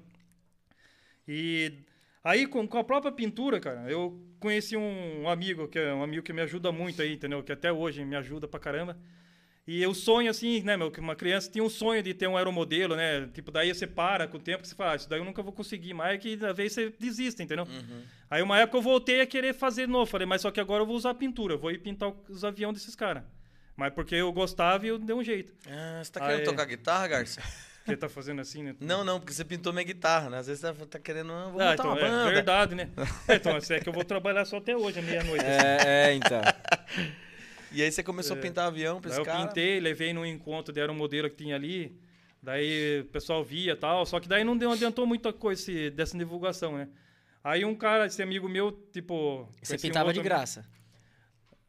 E 1.27 1.71
aí, 2.23 2.45
com, 2.45 2.67
com 2.67 2.77
a 2.77 2.83
própria 2.83 3.11
pintura, 3.11 3.59
cara, 3.59 3.89
eu 3.89 4.21
conheci 4.39 4.75
um, 4.75 5.27
amigo, 5.29 5.67
que 5.67 5.79
é 5.79 5.93
um 5.93 6.03
amigo 6.03 6.23
que 6.23 6.33
me 6.33 6.41
ajuda 6.41 6.71
muito 6.71 7.01
aí, 7.01 7.13
entendeu? 7.13 7.41
Que 7.41 7.51
até 7.51 7.71
hoje 7.71 8.03
me 8.03 8.15
ajuda 8.15 8.47
pra 8.47 8.59
caramba. 8.59 8.97
E 9.71 9.81
eu 9.81 9.93
sonho 9.93 10.29
assim, 10.29 10.61
né, 10.63 10.75
meu, 10.75 10.91
que 10.91 10.99
uma 10.99 11.15
criança 11.15 11.49
tinha 11.49 11.63
um 11.63 11.69
sonho 11.69 12.03
de 12.03 12.13
ter 12.13 12.27
um 12.27 12.35
aeromodelo, 12.35 12.93
né? 12.93 13.29
Tipo, 13.33 13.51
daí 13.51 13.73
você 13.73 13.87
para 13.87 14.27
com 14.27 14.35
o 14.35 14.39
tempo 14.39 14.67
você 14.67 14.75
fala, 14.75 14.91
ah, 14.91 14.95
isso 14.97 15.07
daí 15.07 15.21
eu 15.21 15.23
nunca 15.23 15.41
vou 15.41 15.53
conseguir 15.53 15.93
mais, 15.93 16.19
que 16.19 16.35
da 16.35 16.51
vez 16.51 16.73
você 16.73 16.93
desiste, 16.99 17.41
entendeu? 17.41 17.65
Aí 18.29 18.41
uma 18.41 18.59
época 18.59 18.77
eu 18.77 18.81
voltei 18.81 19.21
a 19.21 19.25
querer 19.25 19.53
fazer 19.53 19.85
de 19.85 19.91
novo, 19.93 20.11
falei, 20.11 20.27
mas 20.27 20.41
só 20.41 20.51
que 20.51 20.59
agora 20.59 20.83
eu 20.83 20.85
vou 20.85 20.97
usar 20.97 21.13
pintura, 21.13 21.55
vou 21.55 21.71
ir 21.71 21.77
pintar 21.77 22.11
os 22.27 22.43
aviões 22.43 22.73
desses 22.73 22.97
caras. 22.97 23.23
Mas 23.73 23.93
porque 23.93 24.13
eu 24.13 24.29
gostava 24.33 24.85
e 24.85 24.89
eu 24.89 24.99
dei 24.99 25.15
um 25.15 25.23
jeito. 25.23 25.53
Ah, 25.65 26.01
você 26.03 26.11
tá 26.11 26.19
querendo 26.19 26.41
é. 26.41 26.43
tocar 26.43 26.65
guitarra, 26.65 27.07
Garcia? 27.07 27.41
Porque 27.85 27.97
tá 27.97 28.07
fazendo 28.07 28.41
assim, 28.41 28.61
né? 28.61 28.75
Não, 28.79 29.03
não, 29.03 29.19
porque 29.19 29.33
você 29.33 29.43
pintou 29.43 29.73
minha 29.73 29.83
guitarra, 29.83 30.29
né? 30.29 30.37
Às 30.37 30.45
vezes 30.45 30.61
você 30.61 30.85
tá 30.85 30.99
querendo, 30.99 31.33
ah, 31.33 31.49
vou 31.49 31.59
Ah, 31.59 31.73
então 31.73 31.87
uma 31.87 31.99
é 31.99 32.01
banda. 32.01 32.29
verdade, 32.29 32.75
né? 32.75 32.89
É, 33.27 33.35
então, 33.37 33.57
é 33.57 33.79
que 33.79 33.89
eu 33.89 33.93
vou 33.93 34.05
trabalhar 34.05 34.45
só 34.45 34.57
até 34.57 34.77
hoje, 34.77 35.01
meia-noite. 35.01 35.43
assim. 35.43 35.65
É, 35.65 36.09
é, 36.09 36.13
então. 36.13 36.41
E 37.71 37.81
aí 37.81 37.91
você 37.91 38.03
começou 38.03 38.35
a 38.35 38.39
pintar 38.39 38.67
avião 38.67 38.99
pra 38.99 39.09
Daí 39.09 39.19
esse 39.19 39.21
eu 39.21 39.25
cara. 39.33 39.47
pintei, 39.47 39.79
levei 39.79 40.13
num 40.13 40.25
encontro, 40.25 40.73
deram 40.73 40.93
um 40.93 40.97
modelo 40.97 41.29
que 41.29 41.35
tinha 41.37 41.55
ali. 41.55 41.95
Daí 42.43 43.01
o 43.01 43.05
pessoal 43.05 43.43
via 43.43 43.73
e 43.73 43.75
tal. 43.75 44.05
Só 44.05 44.19
que 44.19 44.27
daí 44.27 44.43
não 44.43 44.71
adiantou 44.71 45.05
muita 45.05 45.31
coisa 45.31 45.61
esse- 45.61 45.89
dessa 45.91 46.17
divulgação, 46.17 46.77
né? 46.77 46.87
Aí 47.43 47.63
um 47.65 47.73
cara, 47.75 48.05
esse 48.07 48.21
amigo 48.21 48.47
meu, 48.49 48.71
tipo. 48.91 49.47
Você 49.61 49.73
conheci 49.73 49.87
um 49.87 49.89
pintava 49.89 50.11
de 50.13 50.19
outro- 50.19 50.23
graça. 50.29 50.65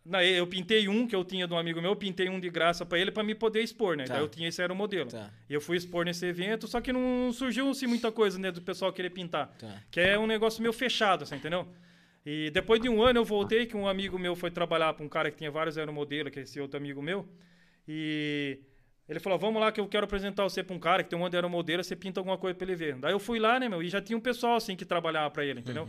Não, 0.04 0.20
eu 0.20 0.44
pintei 0.48 0.88
um 0.88 1.06
que 1.06 1.14
eu 1.14 1.24
tinha 1.24 1.46
de 1.46 1.54
um 1.54 1.58
amigo 1.58 1.80
meu, 1.80 1.94
pintei 1.94 2.28
um 2.28 2.40
de 2.40 2.50
graça 2.50 2.84
pra 2.84 2.98
ele 2.98 3.12
pra 3.12 3.22
me 3.22 3.36
poder 3.36 3.62
expor, 3.62 3.96
né? 3.96 4.04
Tá. 4.04 4.14
Daí 4.14 4.22
eu 4.24 4.28
tinha 4.28 4.48
esse 4.48 4.60
era 4.60 4.72
o 4.72 4.76
modelo. 4.76 5.08
Tá. 5.08 5.30
E 5.48 5.54
eu 5.54 5.60
fui 5.60 5.76
expor 5.76 6.04
nesse 6.04 6.26
evento, 6.26 6.66
só 6.66 6.80
que 6.80 6.92
não 6.92 7.32
surgiu 7.32 7.70
assim 7.70 7.86
muita 7.86 8.10
coisa, 8.10 8.36
né, 8.36 8.50
do 8.50 8.60
pessoal 8.60 8.92
querer 8.92 9.10
pintar. 9.10 9.54
Tá. 9.56 9.80
Que 9.92 10.00
é 10.00 10.18
um 10.18 10.26
negócio 10.26 10.60
meio 10.60 10.72
fechado, 10.72 11.22
assim, 11.22 11.36
entendeu? 11.36 11.68
E 12.24 12.50
depois 12.50 12.80
de 12.80 12.88
um 12.88 13.02
ano 13.02 13.18
eu 13.18 13.24
voltei, 13.24 13.66
que 13.66 13.76
um 13.76 13.88
amigo 13.88 14.18
meu 14.18 14.36
foi 14.36 14.50
trabalhar 14.50 14.92
para 14.94 15.04
um 15.04 15.08
cara 15.08 15.30
que 15.30 15.36
tinha 15.36 15.50
vários 15.50 15.76
aeromodelos, 15.76 16.32
que 16.32 16.38
é 16.38 16.42
esse 16.42 16.60
outro 16.60 16.76
amigo 16.76 17.02
meu. 17.02 17.26
E 17.86 18.60
ele 19.08 19.18
falou: 19.18 19.38
Vamos 19.38 19.60
lá, 19.60 19.72
que 19.72 19.80
eu 19.80 19.88
quero 19.88 20.04
apresentar 20.04 20.44
você 20.44 20.62
para 20.62 20.74
um 20.74 20.78
cara 20.78 21.02
que 21.02 21.10
tem 21.10 21.18
um 21.18 21.22
monte 21.22 21.32
de 21.32 21.36
aeromodelo, 21.36 21.82
você 21.82 21.96
pinta 21.96 22.20
alguma 22.20 22.38
coisa 22.38 22.56
para 22.56 22.64
ele 22.64 22.76
ver. 22.76 22.96
Daí 22.96 23.12
eu 23.12 23.18
fui 23.18 23.38
lá, 23.38 23.58
né, 23.58 23.68
meu? 23.68 23.82
E 23.82 23.88
já 23.88 24.00
tinha 24.00 24.16
um 24.16 24.20
pessoal 24.20 24.56
assim 24.56 24.76
que 24.76 24.84
trabalhava 24.84 25.30
para 25.30 25.44
ele, 25.44 25.60
entendeu? 25.60 25.86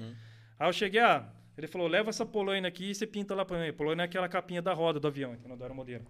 Aí 0.59 0.67
eu 0.67 0.73
cheguei, 0.73 0.99
ah, 1.01 1.29
ele 1.57 1.67
falou: 1.67 1.87
Leva 1.87 2.09
essa 2.09 2.25
polaina 2.25 2.67
aqui 2.67 2.89
e 2.89 2.95
você 2.95 3.05
pinta 3.05 3.35
lá 3.35 3.45
para 3.45 3.59
mim. 3.59 3.71
Polaina 3.71 4.03
é 4.03 4.05
aquela 4.05 4.27
capinha 4.27 4.61
da 4.61 4.73
roda 4.73 4.99
do 4.99 5.07
avião, 5.07 5.33
entendeu? 5.33 5.55
Do 5.55 5.63
aeromodelo. 5.63 6.05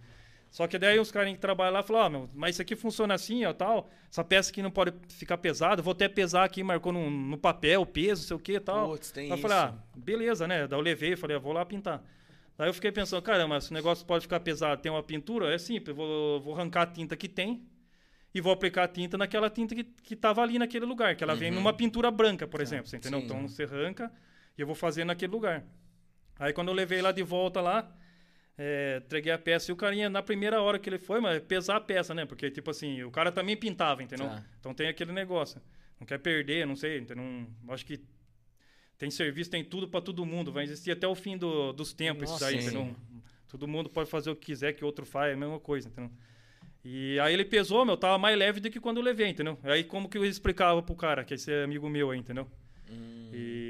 Só 0.54 0.68
que 0.68 0.78
daí 0.78 1.00
os 1.00 1.10
caras 1.10 1.32
que 1.32 1.38
trabalham 1.40 1.72
lá 1.72 1.82
falaram, 1.82 2.06
ó, 2.06 2.08
meu, 2.10 2.30
mas 2.32 2.54
isso 2.54 2.62
aqui 2.62 2.76
funciona 2.76 3.12
assim, 3.12 3.44
ó, 3.44 3.52
tal. 3.52 3.90
Essa 4.08 4.22
peça 4.22 4.52
aqui 4.52 4.62
não 4.62 4.70
pode 4.70 4.94
ficar 5.08 5.36
pesada, 5.36 5.82
vou 5.82 5.90
até 5.90 6.08
pesar 6.08 6.44
aqui, 6.44 6.62
marcou 6.62 6.92
no, 6.92 7.10
no 7.10 7.36
papel, 7.36 7.84
peso, 7.84 8.22
não 8.22 8.28
sei 8.28 8.36
o 8.36 8.38
que 8.38 8.52
e 8.52 8.60
tal. 8.60 8.90
Putz, 8.90 9.10
tem 9.10 9.24
Aí 9.24 9.30
eu 9.30 9.34
isso. 9.34 9.42
falei, 9.42 9.56
ah, 9.58 9.74
beleza, 9.96 10.46
né? 10.46 10.68
Daí 10.68 10.78
eu 10.78 10.80
levei, 10.80 11.16
falei, 11.16 11.36
ah, 11.36 11.40
vou 11.40 11.52
lá 11.52 11.66
pintar. 11.66 12.04
Daí 12.56 12.68
eu 12.68 12.72
fiquei 12.72 12.92
pensando, 12.92 13.20
caramba, 13.20 13.60
se 13.60 13.72
o 13.72 13.74
negócio 13.74 14.06
pode 14.06 14.22
ficar 14.22 14.38
pesado, 14.38 14.80
tem 14.80 14.92
uma 14.92 15.02
pintura, 15.02 15.52
é 15.52 15.58
simples, 15.58 15.88
eu 15.88 15.94
vou, 15.96 16.40
vou 16.40 16.54
arrancar 16.54 16.82
a 16.82 16.86
tinta 16.86 17.16
que 17.16 17.28
tem 17.28 17.66
e 18.32 18.40
vou 18.40 18.52
aplicar 18.52 18.84
a 18.84 18.88
tinta 18.88 19.18
naquela 19.18 19.50
tinta 19.50 19.74
que, 19.74 19.82
que 19.82 20.14
tava 20.14 20.40
ali 20.40 20.56
naquele 20.56 20.86
lugar, 20.86 21.16
que 21.16 21.24
ela 21.24 21.34
vem 21.34 21.50
numa 21.50 21.72
pintura 21.72 22.12
branca, 22.12 22.46
por 22.46 22.60
exemplo, 22.60 22.86
você 22.86 22.96
entendeu? 22.96 23.18
sim. 23.18 23.26
Então 23.26 23.48
você 23.48 23.64
arranca 23.64 24.08
e 24.56 24.60
eu 24.60 24.68
vou 24.68 24.76
fazer 24.76 25.02
naquele 25.02 25.32
lugar. 25.32 25.64
Aí 26.38 26.52
quando 26.52 26.68
eu 26.68 26.74
levei 26.74 27.02
lá 27.02 27.10
de 27.10 27.24
volta 27.24 27.60
lá, 27.60 27.92
é, 28.56 29.00
entreguei 29.04 29.32
a 29.32 29.38
peça 29.38 29.70
e 29.70 29.72
o 29.72 29.76
carinha, 29.76 30.08
na 30.08 30.22
primeira 30.22 30.60
hora 30.62 30.78
que 30.78 30.88
ele 30.88 30.98
foi, 30.98 31.20
mas 31.20 31.42
pesar 31.42 31.76
a 31.76 31.80
peça, 31.80 32.14
né? 32.14 32.24
Porque, 32.24 32.50
tipo 32.50 32.70
assim, 32.70 33.02
o 33.02 33.10
cara 33.10 33.32
também 33.32 33.56
pintava, 33.56 34.02
entendeu? 34.02 34.28
Tá. 34.28 34.44
Então 34.60 34.72
tem 34.74 34.88
aquele 34.88 35.12
negócio. 35.12 35.60
Não 35.98 36.06
quer 36.06 36.18
perder, 36.18 36.66
não 36.66 36.76
sei, 36.76 36.98
entendeu? 36.98 37.24
Não, 37.24 37.72
acho 37.74 37.84
que 37.86 38.00
tem 38.98 39.10
serviço, 39.10 39.50
tem 39.50 39.64
tudo 39.64 39.88
pra 39.88 40.00
todo 40.00 40.24
mundo. 40.24 40.52
Vai 40.52 40.64
existir 40.64 40.90
até 40.90 41.06
o 41.06 41.14
fim 41.14 41.36
do- 41.36 41.72
dos 41.72 41.92
tempos 41.92 42.24
isso 42.24 42.32
Nossa, 42.32 42.46
aí, 42.46 42.60
sim. 42.60 42.68
entendeu? 42.68 42.96
Todo 43.48 43.68
mundo 43.68 43.88
pode 43.88 44.10
fazer 44.10 44.30
o 44.30 44.36
que 44.36 44.46
quiser, 44.46 44.72
que 44.72 44.84
outro 44.84 45.04
faz, 45.06 45.30
é 45.30 45.34
a 45.34 45.36
mesma 45.36 45.60
coisa, 45.60 45.88
entendeu? 45.88 46.10
E 46.84 47.18
aí 47.20 47.32
ele 47.32 47.44
pesou, 47.44 47.84
meu, 47.84 47.96
tava 47.96 48.18
mais 48.18 48.36
leve 48.36 48.60
do 48.60 48.70
que 48.70 48.78
quando 48.78 48.98
eu 48.98 49.02
levei, 49.02 49.28
entendeu? 49.28 49.58
Aí 49.62 49.84
como 49.84 50.08
que 50.08 50.18
eu 50.18 50.24
explicava 50.24 50.82
pro 50.82 50.94
cara, 50.94 51.24
que 51.24 51.34
esse 51.34 51.50
é 51.50 51.64
amigo 51.64 51.88
meu 51.88 52.10
aí, 52.10 52.18
entendeu? 52.18 52.46
Hum. 52.90 53.30
E 53.32 53.63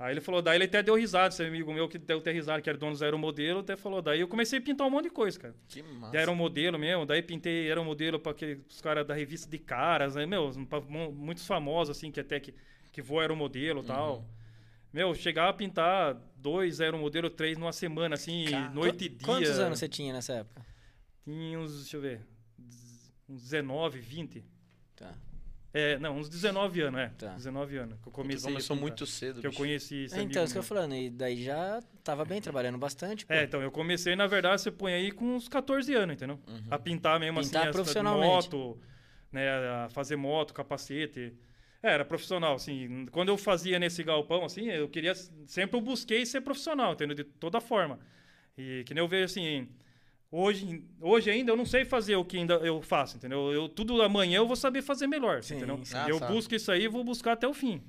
aí 0.00 0.14
ele 0.14 0.20
falou, 0.20 0.40
daí 0.40 0.56
ele 0.56 0.64
até 0.64 0.82
deu 0.82 0.94
risada, 0.94 1.28
esse 1.28 1.44
amigo 1.44 1.72
meu 1.72 1.86
que 1.88 1.98
deu 1.98 2.18
até 2.18 2.32
risada, 2.32 2.62
que 2.62 2.68
era 2.70 2.78
dono 2.78 2.96
do 2.96 3.04
aeromodelo, 3.04 3.60
até 3.60 3.76
falou, 3.76 4.00
daí 4.00 4.20
eu 4.20 4.26
comecei 4.26 4.58
a 4.58 4.62
pintar 4.62 4.86
um 4.86 4.90
monte 4.90 5.04
de 5.04 5.10
coisa, 5.10 5.38
cara. 5.38 5.54
Que 5.68 5.82
massa. 5.82 6.10
De 6.10 6.16
aeromodelo 6.16 6.78
mesmo, 6.78 7.04
daí 7.04 7.22
pintei 7.22 7.68
aeromodelo 7.68 8.18
para 8.18 8.34
os 8.68 8.80
caras 8.80 9.06
da 9.06 9.14
revista 9.14 9.48
de 9.48 9.58
caras, 9.58 10.14
né, 10.14 10.24
meu, 10.24 10.50
pra 10.66 10.80
muitos 10.80 11.46
famosos, 11.46 11.96
assim, 11.96 12.10
que 12.10 12.18
até 12.18 12.40
que, 12.40 12.54
que 12.90 13.02
voam 13.02 13.20
aeromodelo 13.20 13.82
e 13.82 13.86
tal. 13.86 14.24
Meu, 14.92 15.14
chegava 15.14 15.50
a 15.50 15.52
pintar 15.52 16.16
dois 16.34 16.80
aeromodelos, 16.80 17.32
três 17.36 17.56
numa 17.56 17.72
semana, 17.72 18.14
assim, 18.14 18.46
noite 18.72 19.04
e 19.04 19.08
dia. 19.10 19.26
Quantos 19.26 19.58
anos 19.58 19.78
você 19.78 19.88
tinha 19.88 20.12
nessa 20.12 20.32
época? 20.32 20.66
Tinha 21.22 21.60
uns, 21.60 21.76
deixa 21.80 21.96
eu 21.96 22.00
ver, 22.00 22.20
uns 23.28 23.42
19, 23.42 24.00
20. 24.00 24.44
Tá. 24.96 25.14
É, 25.72 25.98
não, 25.98 26.16
uns 26.18 26.28
19 26.28 26.80
anos, 26.80 27.00
é. 27.00 27.08
Tá. 27.16 27.34
19 27.34 27.76
anos 27.76 27.98
que 28.02 28.08
eu 28.08 28.12
comecei 28.12 28.50
começou 28.50 28.74
a 28.74 28.76
pintar. 28.76 28.88
muito 28.88 29.06
cedo, 29.06 29.40
Que 29.40 29.46
eu 29.46 29.52
conheci 29.52 30.04
esse 30.04 30.18
É, 30.18 30.22
então, 30.22 30.42
isso 30.42 30.52
que 30.52 30.58
eu 30.58 30.62
falando. 30.64 30.94
E 30.96 31.08
daí 31.10 31.42
já 31.44 31.80
tava 32.02 32.24
bem, 32.24 32.40
trabalhando 32.40 32.76
bastante. 32.76 33.24
pô. 33.24 33.32
É, 33.32 33.44
então, 33.44 33.62
eu 33.62 33.70
comecei, 33.70 34.16
na 34.16 34.26
verdade, 34.26 34.60
você 34.60 34.70
põe 34.72 34.92
aí 34.92 35.12
com 35.12 35.36
uns 35.36 35.46
14 35.48 35.94
anos, 35.94 36.14
entendeu? 36.16 36.40
A 36.68 36.78
pintar 36.78 37.20
mesmo 37.20 37.40
Pintar 37.40 37.60
assim, 37.62 37.68
as- 37.68 37.76
profissionalmente. 37.76 38.26
moto, 38.50 38.80
né, 39.30 39.48
a 39.84 39.88
fazer 39.90 40.16
moto, 40.16 40.52
capacete. 40.52 41.32
É, 41.82 41.92
era 41.92 42.04
profissional, 42.04 42.56
assim. 42.56 43.06
Quando 43.12 43.28
eu 43.28 43.38
fazia 43.38 43.78
nesse 43.78 44.02
galpão, 44.02 44.44
assim, 44.44 44.66
eu 44.68 44.88
queria... 44.88 45.14
Sempre 45.46 45.76
eu 45.78 45.80
busquei 45.80 46.26
ser 46.26 46.40
profissional, 46.40 46.92
entendeu? 46.94 47.14
De 47.14 47.22
toda 47.24 47.60
forma. 47.60 47.98
E 48.58 48.82
que 48.84 48.92
nem 48.92 49.02
eu 49.02 49.08
vejo, 49.08 49.24
assim... 49.26 49.68
Hoje, 50.32 50.84
hoje 51.00 51.28
ainda 51.30 51.50
eu 51.50 51.56
não 51.56 51.66
sei 51.66 51.84
fazer 51.84 52.14
o 52.14 52.24
que 52.24 52.36
ainda 52.36 52.54
eu 52.54 52.80
faço, 52.80 53.16
entendeu? 53.16 53.52
Eu, 53.52 53.68
tudo 53.68 54.00
amanhã 54.00 54.36
eu 54.38 54.46
vou 54.46 54.54
saber 54.54 54.80
fazer 54.80 55.06
melhor, 55.08 55.42
Sim, 55.42 55.56
entendeu? 55.56 55.80
sim. 55.84 55.94
Ah, 55.96 56.06
eu 56.08 56.18
sabe. 56.18 56.32
busco 56.32 56.54
isso 56.54 56.70
aí 56.70 56.84
e 56.84 56.88
vou 56.88 57.02
buscar 57.02 57.32
até 57.32 57.48
o 57.48 57.52
fim. 57.54 57.82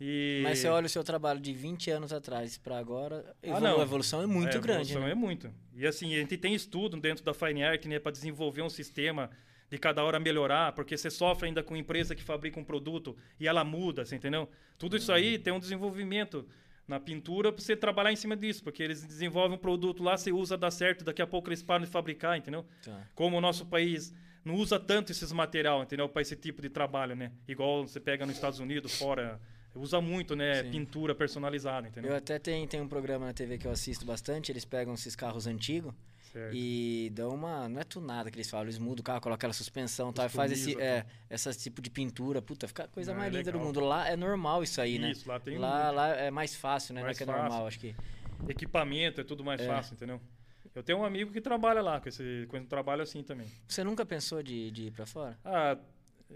E... 0.00 0.40
Mas 0.42 0.58
você 0.60 0.68
olha 0.68 0.86
o 0.86 0.88
seu 0.88 1.04
trabalho 1.04 1.38
de 1.40 1.52
20 1.52 1.90
anos 1.90 2.12
atrás 2.12 2.56
para 2.56 2.78
agora, 2.78 3.24
Ah, 3.42 3.46
evolu- 3.48 3.60
não. 3.64 3.78
a 3.80 3.82
evolução 3.82 4.22
é 4.22 4.26
muito 4.26 4.54
É, 4.54 4.56
a 4.56 4.60
grande. 4.60 4.92
evolução 4.92 5.02
né? 5.02 5.10
É 5.10 5.14
muito. 5.14 5.52
E 5.74 5.86
assim, 5.86 6.14
a 6.14 6.18
gente 6.18 6.36
tem 6.38 6.54
estudo 6.54 6.98
dentro 6.98 7.22
da 7.22 7.34
Fine 7.34 7.62
Art, 7.62 7.84
né, 7.84 7.98
para 7.98 8.10
desenvolver 8.10 8.62
um 8.62 8.70
sistema 8.70 9.30
de 9.70 9.76
cada 9.78 10.02
hora 10.02 10.18
melhorar, 10.18 10.72
porque 10.72 10.96
você 10.96 11.10
sofre 11.10 11.48
ainda 11.48 11.62
com 11.62 11.76
empresa 11.76 12.14
que 12.14 12.22
fabrica 12.22 12.58
um 12.58 12.64
produto 12.64 13.14
e 13.38 13.46
ela 13.46 13.62
muda, 13.62 14.04
você 14.06 14.16
entendeu? 14.16 14.48
Tudo 14.78 14.96
isso 14.96 15.10
Uhum. 15.12 15.18
aí 15.18 15.38
tem 15.38 15.52
um 15.52 15.60
desenvolvimento 15.60 16.46
na 16.86 17.00
pintura 17.00 17.52
para 17.52 17.62
você 17.62 17.76
trabalhar 17.76 18.12
em 18.12 18.16
cima 18.16 18.36
disso, 18.36 18.62
porque 18.62 18.82
eles 18.82 19.04
desenvolvem 19.04 19.56
um 19.56 19.60
produto 19.60 20.02
lá, 20.02 20.16
você 20.16 20.32
usa, 20.32 20.56
dá 20.56 20.70
certo, 20.70 21.04
daqui 21.04 21.22
a 21.22 21.26
pouco 21.26 21.48
eles 21.48 21.62
param 21.62 21.84
de 21.84 21.90
fabricar, 21.90 22.36
entendeu? 22.36 22.64
Tá. 22.84 23.00
Como 23.14 23.36
o 23.36 23.40
nosso 23.40 23.66
país 23.66 24.14
não 24.44 24.54
usa 24.56 24.78
tanto 24.78 25.10
esses 25.10 25.32
material, 25.32 25.82
entendeu? 25.82 26.08
Para 26.08 26.22
esse 26.22 26.36
tipo 26.36 26.60
de 26.60 26.68
trabalho, 26.68 27.16
né? 27.16 27.32
Igual 27.48 27.86
você 27.86 27.98
pega 27.98 28.26
nos 28.26 28.34
Estados 28.34 28.58
Unidos, 28.60 28.98
fora, 28.98 29.40
usa 29.74 30.00
muito, 30.00 30.36
né? 30.36 30.62
Sim. 30.62 30.70
Pintura 30.70 31.14
personalizada, 31.14 31.88
entendeu? 31.88 32.10
Eu 32.10 32.16
até 32.18 32.38
tenho, 32.38 32.66
tenho 32.68 32.84
um 32.84 32.88
programa 32.88 33.26
na 33.26 33.32
TV 33.32 33.56
que 33.56 33.66
eu 33.66 33.72
assisto 33.72 34.04
bastante, 34.04 34.52
eles 34.52 34.64
pegam 34.64 34.92
esses 34.94 35.16
carros 35.16 35.46
antigos 35.46 35.94
Certo. 36.34 36.52
e 36.52 37.10
dão 37.14 37.32
uma. 37.32 37.68
Não 37.68 37.80
é 37.80 37.84
tunada 37.84 38.28
que 38.28 38.36
eles 38.36 38.50
falam, 38.50 38.64
eles 38.66 38.76
mudam 38.78 39.02
o 39.02 39.04
carro, 39.04 39.20
colocam 39.20 39.36
aquela 39.36 39.52
suspensão 39.52 40.10
e 40.10 40.12
tal, 40.14 40.26
e 40.26 40.28
faz 40.28 40.50
esse, 40.50 40.76
é, 40.80 41.06
esse 41.30 41.52
tipo 41.58 41.80
de 41.80 41.88
pintura. 41.90 42.42
Puta, 42.42 42.66
fica 42.66 42.84
a 42.84 42.88
coisa 42.88 43.12
Ah, 43.12 43.14
mais 43.14 43.32
é 43.32 43.38
linda 43.38 43.52
do 43.52 43.58
legal. 43.58 43.66
mundo. 43.68 43.78
Lá 43.80 44.08
é 44.08 44.16
normal 44.16 44.62
isso 44.64 44.80
aí, 44.80 44.98
né? 44.98 45.12
Isso, 45.12 45.28
lá 45.28 45.38
tem 45.38 45.56
lá, 45.58 45.92
lá 45.92 46.08
é 46.08 46.32
mais 46.32 46.56
fácil, 46.56 46.92
né? 46.92 47.02
Mais 47.02 47.16
não 47.18 47.22
é 47.24 47.26
que 47.26 47.30
é 47.30 47.40
normal, 47.40 47.66
acho 47.68 47.78
que. 47.78 47.94
equipamento, 48.48 49.20
é 49.20 49.24
tudo 49.24 49.44
mais 49.44 49.60
É. 49.60 49.66
fácil, 49.66 49.94
entendeu? 49.94 50.20
Eu 50.74 50.82
tenho 50.82 50.98
um 50.98 51.04
amigo 51.04 51.30
que 51.30 51.40
trabalha 51.40 51.80
lá 51.80 52.00
com 52.00 52.08
esse, 52.08 52.46
com 52.48 52.56
esse 52.56 52.66
trabalho 52.66 53.00
assim 53.02 53.22
também. 53.22 53.46
Você 53.68 53.84
nunca 53.84 54.04
pensou 54.04 54.42
de, 54.42 54.72
de 54.72 54.86
ir 54.86 54.90
pra 54.90 55.06
fora? 55.06 55.38
Ah, 55.44 55.78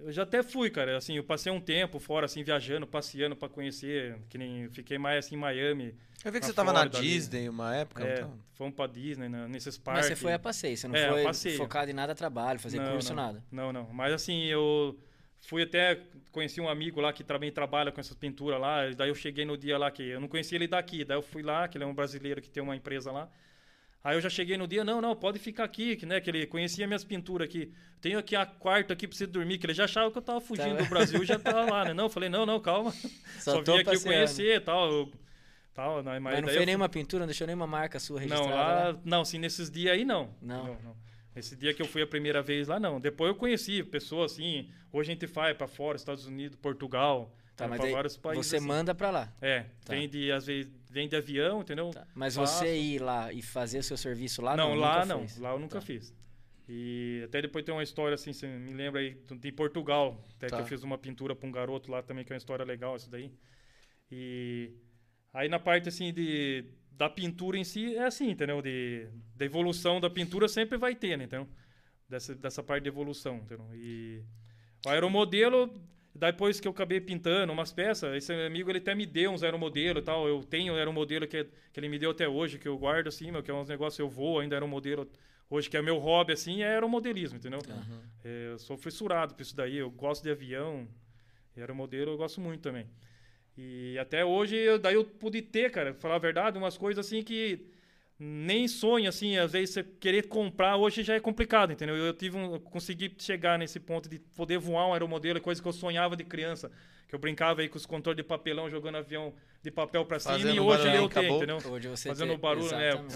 eu 0.05 0.13
já 0.13 0.23
até 0.23 0.43
fui, 0.43 0.71
cara. 0.71 0.97
Assim, 0.97 1.17
eu 1.17 1.25
passei 1.25 1.51
um 1.53 1.61
tempo 1.61 1.99
fora, 1.99 2.27
assim, 2.27 2.43
viajando, 2.43 2.87
passeando 2.87 3.35
pra 3.37 3.49
conhecer. 3.49 4.17
Que 4.29 4.37
nem 4.39 4.69
fiquei 4.71 4.99
mais 4.99 5.25
assim 5.27 5.35
em 5.35 5.39
Miami. 5.39 5.95
Eu 6.25 6.33
vi 6.33 6.41
que 6.41 6.47
você 6.47 6.53
tava 6.53 6.73
na 6.73 6.81
Flórida 6.81 6.99
ali. 6.99 7.07
Disney 7.09 7.49
uma 7.49 7.75
época. 7.77 8.05
É, 8.05 8.15
então. 8.19 8.39
fomos 8.55 8.75
pra 8.75 8.87
Disney, 8.87 9.29
na- 9.29 9.47
nesses 9.47 9.77
Mas 9.79 9.85
parques. 9.85 10.07
você 10.07 10.17
foi 10.17 10.33
a 10.33 10.39
passeio, 10.39 10.77
você 10.77 10.89
não 10.89 10.97
É, 10.97 11.07
a 11.09 11.13
foi 11.13 11.23
passeio. 11.23 11.57
focado 11.57 11.91
em 11.91 11.95
nada 11.95 12.15
trabalho, 12.15 12.59
fazer 12.59 12.79
Não, 12.81 12.93
curso, 12.93 13.15
não. 13.15 13.23
nada. 13.27 13.45
Não, 13.53 13.73
não. 13.73 13.85
Mas 13.93 14.13
assim, 14.13 14.45
eu 14.47 14.99
fui 15.41 15.63
até 15.63 16.01
conheci 16.33 16.61
um 16.61 16.69
amigo 16.69 17.01
lá 17.01 17.13
que 17.13 17.23
também 17.23 17.51
trabalha 17.53 17.93
com 17.93 18.01
essas 18.01 18.17
pinturas 18.17 18.61
lá. 18.61 18.89
e 18.89 18.95
Daí 18.95 19.09
eu 19.09 19.15
cheguei 19.15 19.45
no 19.45 19.57
dia 19.57 19.79
lá 19.79 19.91
que 19.91 20.03
eu 20.03 20.21
não 20.21 20.27
conhecia 20.29 20.57
ele 20.57 20.67
daqui. 20.67 21.05
Daí 21.05 21.17
eu 21.17 21.23
fui 21.23 21.43
lá, 21.43 21.69
que 21.69 21.77
ele 21.79 21.85
é 21.85 21.87
um 21.87 21.95
brasileiro 21.95 22.41
que 22.43 22.51
tem 22.51 22.63
uma 22.63 22.75
empresa 22.77 23.13
lá. 23.13 23.31
Aí 24.03 24.17
eu 24.17 24.21
já 24.21 24.31
cheguei 24.31 24.57
no 24.57 24.67
dia, 24.67 24.85
não, 24.85 25.01
não, 25.01 25.15
pode 25.17 25.39
ficar 25.39 25.65
aqui, 25.65 25.97
que, 25.97 26.07
né, 26.07 26.21
que 26.21 26.31
ele 26.31 26.47
conhecia 26.47 26.87
minhas 26.87 27.05
pinturas 27.05 27.49
aqui. 27.49 27.73
Tenho 28.01 28.19
aqui 28.19 28.37
a 28.37 28.47
quarta 28.47 28.93
aqui 28.93 29.09
pra 29.09 29.17
você 29.17 29.27
dormir, 29.27 29.59
que 29.59 29.67
ele 29.67 29.75
já 29.75 29.85
achava 29.85 30.11
que 30.11 30.17
eu 30.19 30.23
tava 30.23 30.41
fugindo 30.41 30.77
Tá. 30.77 30.83
do 30.85 30.89
Brasil 30.89 31.23
e 31.23 31.27
já 31.27 31.39
tava 31.39 31.69
lá, 31.71 31.85
né? 31.85 31.93
Não, 31.93 32.05
eu 32.05 32.11
falei, 32.11 32.29
não, 32.29 32.47
não, 32.47 32.61
calma. 32.61 32.93
Só, 33.41 33.61
tô 33.63 33.73
vim 33.73 33.79
aqui 33.81 33.85
passeando. 33.91 34.05
conhecer 34.15 34.57
e 34.57 34.61
tal. 34.61 34.91
eu- 34.91 35.13
tal 35.75 36.03
né, 36.03 36.19
mas 36.21 36.35
Mas 36.35 36.41
não 36.43 36.49
fez 36.49 36.61
eu 36.61 36.67
nenhuma 36.67 36.89
pintura, 36.89 37.21
não 37.21 37.27
deixou 37.27 37.47
nenhuma 37.47 37.67
marca 37.67 37.99
sua 37.99 38.21
não, 38.21 38.29
registrada 38.29 38.55
lá, 38.55 38.85
lá? 38.93 39.01
não, 39.05 39.25
sim, 39.25 39.39
nesses 39.39 39.69
dias 39.71 39.93
aí 39.95 40.05
não. 40.05 40.33
Não. 40.41 40.79
Esse 41.37 41.55
dia 41.55 41.73
que 41.75 41.81
eu 41.83 41.87
fui 41.87 42.03
a 42.03 42.07
primeira 42.07 42.41
vez 42.43 42.67
lá, 42.69 42.81
não. 42.81 43.01
Depois 43.01 43.29
eu 43.29 43.35
conheci 43.37 43.83
pessoas 43.85 44.33
assim. 44.33 44.69
Hoje 44.93 45.11
a 45.11 45.15
gente 45.15 45.27
vai 45.27 45.55
pra 45.55 45.69
fora, 45.69 45.97
Estados 45.97 46.27
Unidos, 46.27 46.57
Portugal, 46.57 47.33
Tá, 47.59 47.69
mas 47.69 47.91
vários 47.91 48.17
países. 48.17 48.47
você 48.47 48.57
assim. 48.57 48.67
manda 48.67 48.95
pra 48.95 49.11
lá. 49.11 49.33
É, 49.43 49.65
Tá. 49.85 49.93
vem 49.95 50.09
de, 50.09 50.31
às 50.33 50.47
vezes, 50.47 50.71
vem 50.91 51.09
de 51.09 51.17
avião, 51.17 51.61
entendeu? 51.61 51.91
Tá. 51.91 52.07
Mas 52.15 52.37
Faço. 52.37 52.59
você 52.61 52.79
ir 52.79 53.01
lá 53.03 53.33
e 53.33 53.43
fazer 53.43 53.79
o 53.81 53.83
seu 53.83 53.97
serviço 53.97 54.41
lá, 54.41 54.57
não, 54.57 54.71
não, 54.71 54.77
lá 54.77 55.05
não. 55.05 55.19
fez. 55.21 55.39
Lá 55.39 55.51
eu 55.53 55.59
nunca 55.59 55.81
Tá. 55.81 55.85
fiz. 55.85 56.15
E 56.69 57.23
até 57.25 57.43
depois 57.43 57.65
tem 57.65 57.75
uma 57.75 57.83
história 57.83 58.15
assim, 58.15 58.33
você 58.33 58.47
me 58.47 58.73
lembra 58.75 59.01
aí, 59.01 59.17
de 59.41 59.53
Portugal, 59.53 60.23
até 60.37 60.47
Tá. 60.49 60.57
que 60.57 60.63
eu 60.63 60.67
fiz 60.67 60.83
uma 60.85 60.97
pintura 60.99 61.35
pra 61.35 61.49
um 61.49 61.53
garoto 61.53 61.91
lá 61.91 62.03
também, 62.03 62.25
que 62.25 62.33
é 62.33 62.35
uma 62.35 62.39
história 62.39 62.65
legal 62.65 62.95
isso 62.97 63.11
daí. 63.11 63.33
E 64.11 64.73
aí 65.33 65.49
na 65.49 65.59
parte 65.59 65.89
assim 65.89 66.13
de 66.13 66.65
da 66.93 67.09
pintura 67.09 67.57
em 67.57 67.65
si 67.65 67.95
é 67.97 68.05
assim, 68.07 68.31
entendeu? 68.31 68.61
De 68.63 69.09
da 69.35 69.45
evolução 69.45 70.01
da 70.01 70.11
pintura 70.11 70.49
sempre 70.49 70.77
vai 70.77 70.95
ter, 70.95 71.17
né, 71.17 71.25
entendeu? 71.25 71.49
Dessa 72.09 72.35
dessa 72.35 72.63
parte 72.63 72.83
de 72.85 72.89
evolução, 72.89 73.37
entendeu? 73.39 73.67
E 73.75 74.23
o 74.87 74.89
aeromodelo 74.91 75.81
depois 76.19 76.59
que 76.61 76.67
eu 76.69 76.73
acabei 76.73 77.01
pintando 77.01 77.53
umas 77.53 77.73
peças, 77.73 78.15
esse 78.17 78.33
amigo 78.33 78.71
ele 78.71 78.79
até 78.79 78.95
me 78.95 79.07
deu 79.07 79.31
uns 79.31 79.43
aeromodelo 79.43 79.99
e 80.01 80.03
tal. 80.03 80.27
Eu 80.29 80.43
tenho 80.43 80.73
um 80.73 80.77
aeromodelo 80.77 81.27
que, 81.27 81.45
que 81.73 81.79
ele 81.81 81.89
me 81.89 81.99
deu 81.99 82.11
até 82.11 82.29
hoje, 82.29 82.59
que 82.59 82.67
eu 82.69 82.77
guardo 82.77 83.09
assim, 83.09 83.31
meu, 83.31 83.43
que 83.43 83.51
é 83.51 83.55
uns 83.55 83.69
negócios 83.69 83.99
eu 83.99 84.09
vou 84.09 84.41
ainda 84.41 84.57
aeromodelo 84.57 85.09
hoje, 85.51 85.71
que 85.71 85.77
é 85.77 85.83
meu 85.83 85.99
hobby 85.99 86.33
assim, 86.33 86.63
é 86.63 86.69
aeromodelismo, 86.69 87.39
entendeu? 87.39 87.61
É, 88.25 88.49
eu 88.53 88.59
sou 88.59 88.77
fissurado 88.77 89.35
por 89.35 89.43
isso 89.43 89.55
daí, 89.57 89.77
eu 89.77 89.91
gosto 89.91 90.23
de 90.23 90.31
avião, 90.31 90.87
aeromodelo 91.57 92.13
eu 92.13 92.17
gosto 92.17 92.41
muito 92.41 92.61
também. 92.63 92.87
E 93.57 93.99
até 93.99 94.25
hoje, 94.25 94.55
eu- 94.57 94.79
daí 94.79 94.95
eu 94.95 95.05
pude 95.05 95.43
ter, 95.43 95.71
cara, 95.71 95.93
falar 95.95 96.17
a 96.17 96.19
verdade, 96.19 96.57
umas 96.59 96.77
coisas 96.79 97.05
assim 97.07 97.23
que 97.23 97.67
nem 98.19 98.67
sonho, 98.67 99.09
assim, 99.09 99.37
às 99.37 99.53
vezes 99.53 99.75
você 99.75 99.85
querer 99.85 100.27
comprar 100.27 100.77
hoje 100.77 101.03
já 101.05 101.15
é 101.15 101.21
complicado, 101.21 101.73
entendeu? 101.73 101.95
Eu 101.97 102.13
tive 102.13 102.37
um, 102.37 102.55
eu 102.55 102.61
consegui 102.61 103.15
chegar 103.19 103.59
nesse 103.59 103.79
ponto 103.79 104.09
de 104.09 104.19
poder 104.19 104.59
voar 104.59 104.89
um 104.89 104.93
aeromodelo, 104.93 105.41
coisa 105.41 105.63
que 105.63 105.69
eu 105.69 105.73
sonhava 105.73 106.17
de 106.17 106.25
criança, 106.25 106.69
que 107.09 107.15
eu 107.15 107.19
brincava 107.19 107.61
aí 107.61 107.69
com 107.69 107.77
os 107.79 107.87
controles 107.87 108.17
de 108.17 108.23
papelão, 108.25 108.69
jogando 108.69 108.97
avião 108.97 109.33
de 109.63 109.71
papel 109.71 110.05
pra 110.05 110.19
cima, 110.19 110.35
Fazendo 110.35 110.55
e 110.55 110.61
hoje 110.61 110.79
barulhão, 110.83 111.03
eu 111.05 111.09
tenho, 111.09 111.37
entendeu? 111.37 111.59
Hoje 111.71 111.89
você 111.89 112.09
Fazendo 112.09 112.31
tem- 112.31 112.39
barulho, 112.39 112.71
né? 112.77 112.89
Exatamente. 112.89 113.15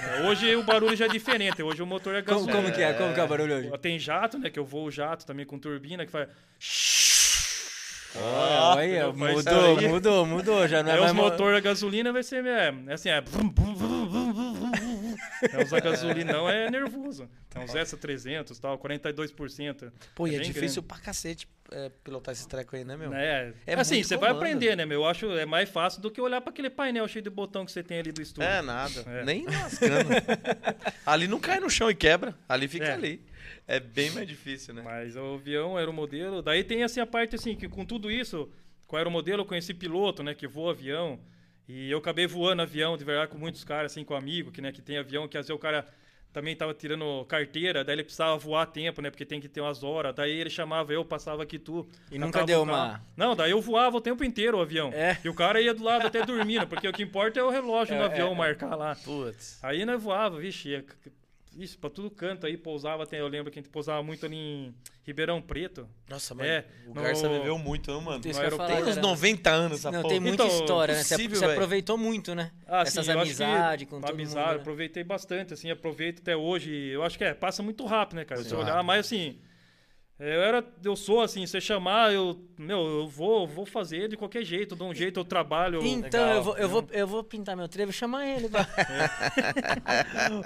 É, 0.00 0.28
Hoje 0.28 0.56
o 0.56 0.62
barulho 0.64 0.96
já 0.96 1.04
é 1.04 1.08
diferente, 1.08 1.62
hoje 1.62 1.80
o 1.82 1.86
motor 1.86 2.14
é 2.16 2.22
Como, 2.22 2.38
gasolina. 2.46 2.62
como 2.62 2.74
que 2.74 2.82
é? 2.82 2.92
Como 2.94 3.14
que 3.14 3.20
é 3.20 3.24
o 3.24 3.28
barulho 3.28 3.54
hoje? 3.54 3.70
Tem 3.78 3.98
jato, 3.98 4.36
né? 4.38 4.50
Que 4.50 4.58
eu 4.58 4.64
vou 4.64 4.90
jato 4.90 5.24
também 5.24 5.46
com 5.46 5.58
turbina, 5.60 6.04
que 6.04 6.10
faz... 6.12 6.28
Olha, 8.16 9.06
olha, 9.06 9.12
mudou, 9.12 9.80
mudou, 9.88 10.26
mudou. 10.26 10.66
Já 10.68 10.82
não 10.82 10.90
é 10.90 10.94
Aí 10.94 11.00
mais 11.00 11.12
mo- 11.12 11.22
motor 11.22 11.54
a 11.54 11.60
gasolina 11.60 12.12
vai 12.12 12.24
ser 12.24 12.44
é, 12.44 12.74
é 12.88 12.92
assim, 12.92 13.08
é. 13.08 13.20
vum, 13.20 13.48
vum, 13.54 13.74
vum, 13.74 13.99
vum. 15.42 15.58
É, 15.60 15.64
Usar 15.64 15.80
gasolina 15.80 16.32
não 16.32 16.48
é 16.48 16.70
nervoso. 16.70 17.28
É 17.54 17.58
uns 17.58 17.72
S300 17.72 18.58
tal, 18.58 18.78
42%. 18.78 19.92
Pô, 20.14 20.26
e 20.26 20.34
é, 20.34 20.38
bem 20.38 20.46
difícil 20.46 20.82
pra 20.82 20.98
cacete 20.98 21.48
é, 21.72 21.88
pilotar 22.02 22.32
esse 22.32 22.48
treco 22.48 22.76
aí, 22.76 22.84
né, 22.84 22.96
meu? 22.96 23.12
É, 23.14 23.52
É 23.66 23.74
assim, 23.74 24.02
você 24.02 24.16
vai 24.16 24.30
aprender, 24.30 24.76
né, 24.76 24.84
meu? 24.84 25.00
Eu 25.00 25.06
acho 25.06 25.26
é 25.32 25.46
mais 25.46 25.68
fácil 25.68 26.00
do 26.02 26.10
que 26.10 26.20
olhar 26.20 26.40
para 26.40 26.50
aquele 26.50 26.70
painel 26.70 27.06
cheio 27.08 27.22
de 27.22 27.30
botão 27.30 27.64
que 27.64 27.72
você 27.72 27.82
tem 27.82 27.98
ali 28.00 28.12
do 28.12 28.20
estúdio. 28.20 28.48
É, 28.48 28.60
nada. 28.62 29.04
É. 29.06 29.24
Nem 29.24 29.46
lascando. 29.46 30.08
ali 31.06 31.26
não 31.28 31.40
cai 31.40 31.60
no 31.60 31.70
chão 31.70 31.90
e 31.90 31.94
quebra. 31.94 32.34
Ali 32.48 32.68
fica 32.68 32.86
É. 32.86 32.92
ali. 32.92 33.24
É 33.66 33.78
bem 33.78 34.10
mais 34.10 34.26
difícil, 34.26 34.74
né? 34.74 34.82
Mas 34.82 35.16
o 35.16 35.34
avião 35.34 35.78
era 35.78 35.88
o 35.88 35.92
modelo. 35.92 36.42
Daí 36.42 36.64
tem 36.64 36.82
assim 36.82 37.00
a 37.00 37.06
parte 37.06 37.36
assim, 37.36 37.54
que 37.54 37.68
com 37.68 37.84
tudo 37.84 38.10
isso, 38.10 38.50
com 38.86 38.96
o 38.96 38.98
aeromodelo 38.98 39.42
eu 39.42 39.46
conheci 39.46 39.72
piloto, 39.72 40.22
né, 40.22 40.34
que 40.34 40.46
voa 40.48 40.72
avião. 40.72 41.20
E 41.72 41.88
eu 41.90 41.98
acabei 41.98 42.26
voando 42.26 42.62
avião 42.62 42.96
de 42.96 43.04
verdade 43.04 43.30
com 43.30 43.38
muitos 43.38 43.62
caras, 43.62 43.92
assim, 43.92 44.02
com 44.02 44.14
amigo, 44.14 44.50
que, 44.50 44.60
né, 44.60 44.72
que 44.72 44.82
tem 44.82 44.98
avião, 44.98 45.28
que 45.28 45.38
às 45.38 45.46
vezes 45.46 45.56
o 45.56 45.58
cara 45.58 45.86
também 46.32 46.54
tava 46.56 46.72
tirando 46.74 47.24
carteira, 47.26 47.82
daí 47.84 47.94
ele 47.96 48.02
precisava 48.04 48.36
voar 48.36 48.62
a 48.62 48.66
tempo, 48.66 49.00
né, 49.02 49.10
porque 49.10 49.24
tem 49.24 49.40
que 49.40 49.48
ter 49.48 49.60
umas 49.60 49.82
horas. 49.84 50.14
Daí 50.14 50.32
ele 50.32 50.50
chamava 50.50 50.92
eu, 50.92 51.04
passava 51.04 51.42
aqui 51.44 51.58
tu. 51.58 51.88
E 52.10 52.18
nunca 52.18 52.44
deu 52.44 52.62
uma- 52.62 53.00
Não, 53.16 53.34
daí 53.36 53.50
eu 53.52 53.60
voava 53.60 53.96
o 53.96 54.00
tempo 54.00 54.24
inteiro 54.24 54.58
o 54.58 54.60
avião. 54.60 54.90
É. 54.92 55.16
E 55.24 55.28
o 55.28 55.34
cara 55.34 55.60
ia 55.60 55.72
do 55.74 55.82
lado 55.84 56.06
até 56.06 56.24
dormindo, 56.26 56.66
porque 56.66 56.88
o 56.88 56.92
que 56.92 57.02
importa 57.04 57.38
é 57.38 57.42
o 57.42 57.50
relógio 57.50 57.94
no 57.98 58.02
É, 58.02 58.06
avião 58.06 58.28
é, 58.28 58.32
é. 58.32 58.34
marcar 58.34 58.74
lá. 58.74 58.96
Putz. 58.96 59.58
Aí 59.62 59.84
nós 59.84 60.02
voava, 60.02 60.38
vixe, 60.40 60.84
isso, 61.56 61.78
pra 61.78 61.90
tudo 61.90 62.10
canto 62.10 62.46
aí, 62.46 62.56
pousava 62.56 63.02
até, 63.02 63.20
eu 63.20 63.28
lembro 63.28 63.50
que 63.50 63.58
a 63.58 63.62
gente 63.62 63.70
pousava 63.70 64.02
muito 64.02 64.24
ali 64.26 64.36
em 64.36 64.74
Ribeirão 65.04 65.40
Preto. 65.42 65.88
Nossa, 66.08 66.34
mas 66.34 66.46
É, 66.46 66.64
o 66.86 66.94
no- 66.94 67.02
Garça 67.02 67.28
viveu 67.28 67.58
muito, 67.58 67.90
não, 67.90 68.00
mano? 68.00 68.22
Falar, 68.22 68.50
Tem 68.68 68.82
uns 68.82 68.88
cara. 68.88 69.00
90 69.02 69.50
anos 69.50 69.78
essa 69.78 69.90
Não, 69.90 70.02
porra. 70.02 70.12
tem 70.14 70.20
muita 70.20 70.44
Então, 70.44 70.58
história, 70.60 70.94
né? 70.94 71.02
Você, 71.02 71.14
possível, 71.16 71.38
você 71.38 71.44
aproveitou 71.46 71.98
muito, 71.98 72.34
né? 72.34 72.50
Ah, 72.66 72.82
Essas 72.82 73.04
sim, 73.06 73.12
amizades 73.12 73.88
com 73.88 74.00
todo 74.00 74.10
amizade, 74.10 74.40
mundo. 74.46 74.54
né? 74.54 74.60
aproveitei 74.60 75.02
bastante, 75.04 75.54
assim, 75.54 75.70
aproveito 75.70 76.20
até 76.20 76.36
hoje. 76.36 76.70
Eu 76.72 77.02
acho 77.02 77.18
que 77.18 77.24
é, 77.24 77.34
passa 77.34 77.62
muito 77.62 77.84
rápido, 77.84 78.16
né, 78.16 78.24
cara? 78.24 78.42
Se 78.42 78.50
Sim. 78.50 78.56
olhar, 78.56 78.82
mas 78.82 79.06
assim, 79.06 79.38
eu 80.20 80.42
era, 80.42 80.62
eu 80.84 80.94
sou 80.94 81.22
assim, 81.22 81.46
se 81.46 81.58
chamar, 81.62 82.12
eu, 82.12 82.38
meu, 82.58 82.86
eu 82.86 83.08
vou, 83.08 83.46
vou 83.46 83.64
fazer 83.64 84.06
de 84.06 84.18
qualquer 84.18 84.44
jeito, 84.44 84.76
dou 84.76 84.90
um 84.90 84.94
jeito, 84.94 85.18
eu 85.18 85.24
trabalho. 85.24 85.80
Então, 85.82 86.20
Legal, 86.20 86.36
eu, 86.36 86.42
vou, 86.42 86.58
eu, 86.58 86.68
vou, 86.68 86.86
eu 86.90 87.06
vou 87.06 87.24
pintar 87.24 87.56
meu 87.56 87.66
trevo 87.66 87.90
e 87.90 87.94
chamar 87.94 88.26
ele. 88.26 88.48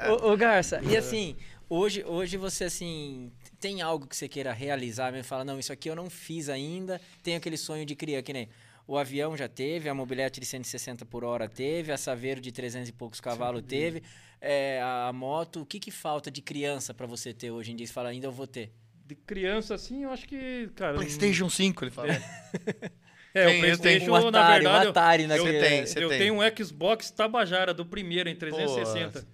ô, 0.09 0.31
ô, 0.31 0.37
Garça, 0.37 0.81
e 0.89 0.97
assim, 0.97 1.37
hoje, 1.68 2.05
hoje 2.05 2.37
você, 2.37 2.64
assim, 2.64 3.33
tem 3.59 3.83
algo 3.83 4.07
que 4.07 4.16
você 4.16 4.29
queira 4.29 4.53
realizar, 4.53 5.12
me 5.12 5.25
fala, 5.25 5.45
não, 5.45 5.59
isso 5.59 5.72
aqui 5.72 5.91
eu 5.91 5.97
não 5.97 6.09
fiz 6.09 6.49
ainda, 6.49 7.01
tem 7.22 7.35
aquele 7.35 7.57
sonho 7.57 7.85
de 7.85 7.97
criar, 7.97 8.22
que 8.22 8.33
nem 8.33 8.49
o 8.87 8.97
avião 8.97 9.37
já 9.37 9.49
teve, 9.49 9.89
a 9.89 9.95
mobilete 9.95 10.39
de 10.39 10.47
160 10.47 11.05
por 11.05 11.25
hora 11.25 11.49
teve, 11.49 11.91
a 11.91 11.97
Saveiro 11.97 12.41
de 12.41 12.53
300 12.53 12.91
e 12.91 12.93
poucos 12.93 13.20
cavalos 13.20 13.62
teve, 13.66 14.03
é, 14.41 14.81
a 14.83 15.11
moto, 15.12 15.62
o 15.62 15.66
que 15.66 15.81
que 15.81 15.91
falta 15.91 16.31
de 16.31 16.43
criança 16.43 16.93
pra 16.93 17.07
você 17.07 17.33
ter 17.33 17.51
hoje 17.51 17.72
em 17.72 17.77
dia? 17.77 17.87
Você 17.87 17.93
fala, 17.93 18.11
ainda 18.11 18.27
eu 18.27 18.33
vou 18.33 18.47
ter. 18.47 18.70
De 19.07 19.15
criança, 19.15 19.75
assim, 19.75 20.05
eu 20.05 20.11
acho 20.11 20.27
que, 20.27 20.69
cara. 20.75 20.95
PlayStation 20.95 21.49
5, 21.51 21.85
ele 21.85 21.91
fala. 21.91 22.09
É, 22.13 22.21
Tem- 22.21 22.23
o 23.35 23.45
tem 23.53 23.61
PlayStation, 23.61 24.11
um 24.17 24.31
na 24.31 24.41
Atari, 24.41 24.53
um 24.67 24.71
verdade. 24.71 24.85
eu- 24.87 24.91
Atari 24.91 25.23
eu, 25.25 25.29
naquele- 25.29 25.59
Você 25.61 25.69
tem, 25.69 25.87
você 25.87 26.05
eu 26.05 26.09
tem. 26.09 26.19
tenho 26.19 26.35
um 26.35 26.57
Xbox 26.65 27.11
Tabajara 27.11 27.75
do 27.75 27.85
primeiro 27.85 28.29
em 28.29 28.35
360. 28.37 29.27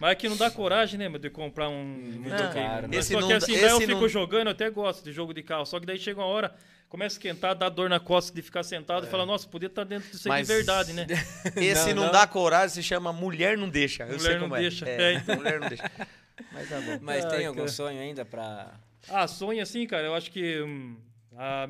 Mas 0.00 0.10
é 0.10 0.14
que 0.16 0.28
não 0.28 0.36
dá 0.36 0.50
coragem, 0.50 0.98
né, 0.98 1.08
meu, 1.08 1.20
de 1.20 1.30
comprar 1.30 1.68
um 1.68 1.84
Muito 1.84 2.22
videogame. 2.24 2.52
caro, 2.68 2.88
né? 2.88 3.00
Só 3.02 3.20
não 3.20 3.28
que 3.28 3.32
assim, 3.34 3.52
daí 3.52 3.70
eu 3.70 3.80
fico 3.80 3.92
não- 4.00 4.08
jogando, 4.08 4.48
eu 4.48 4.52
até 4.52 4.68
gosto 4.68 5.04
de 5.04 5.12
jogo 5.12 5.32
de 5.32 5.42
carro. 5.42 5.64
Só 5.64 5.78
que 5.78 5.86
daí 5.86 5.96
chega 5.96 6.20
uma 6.20 6.26
hora, 6.26 6.52
começa 6.88 7.14
a 7.14 7.16
esquentar, 7.16 7.54
dá 7.54 7.68
dor 7.68 7.88
na 7.88 8.00
costa 8.00 8.34
de 8.34 8.42
ficar 8.42 8.64
sentado 8.64 9.06
e 9.06 9.10
fala, 9.10 9.24
nossa, 9.24 9.46
podia 9.46 9.68
estar 9.68 9.84
dentro 9.84 10.10
disso 10.10 10.26
aí 10.28 10.32
É. 10.32 10.38
Mas- 10.40 10.48
de 10.48 10.54
verdade, 10.54 10.92
né? 10.92 11.06
Esse 11.56 11.90
Não, 11.90 11.94
não, 11.96 12.04
não. 12.06 12.12
dá 12.12 12.26
coragem, 12.26 12.70
se 12.70 12.82
chama 12.82 13.12
Mulher 13.12 13.56
Não 13.56 13.68
Deixa. 13.68 14.02
Eu 14.02 14.06
Mulher 14.08 14.20
sei 14.20 14.32
Não 14.34 14.40
como 14.40 14.56
é. 14.56 14.60
Deixa. 14.60 14.88
É, 14.88 15.02
É, 15.02 15.14
então. 15.14 15.36
Mulher 15.36 15.60
Não 15.60 15.68
Deixa. 15.68 15.90
Mas 16.52 16.68
tá 16.68 16.80
bom. 16.80 16.98
Mas 17.00 17.24
Ai, 17.26 17.36
tem 17.36 17.46
algum 17.46 17.58
cara. 17.60 17.70
sonho 17.70 18.00
ainda 18.00 18.24
pra. 18.24 18.72
Ah, 19.08 19.26
sonho 19.28 19.62
assim, 19.62 19.86
cara, 19.86 20.06
eu 20.06 20.14
acho 20.14 20.30
que. 20.30 20.60
hum, 20.62 20.96
a- 21.36 21.68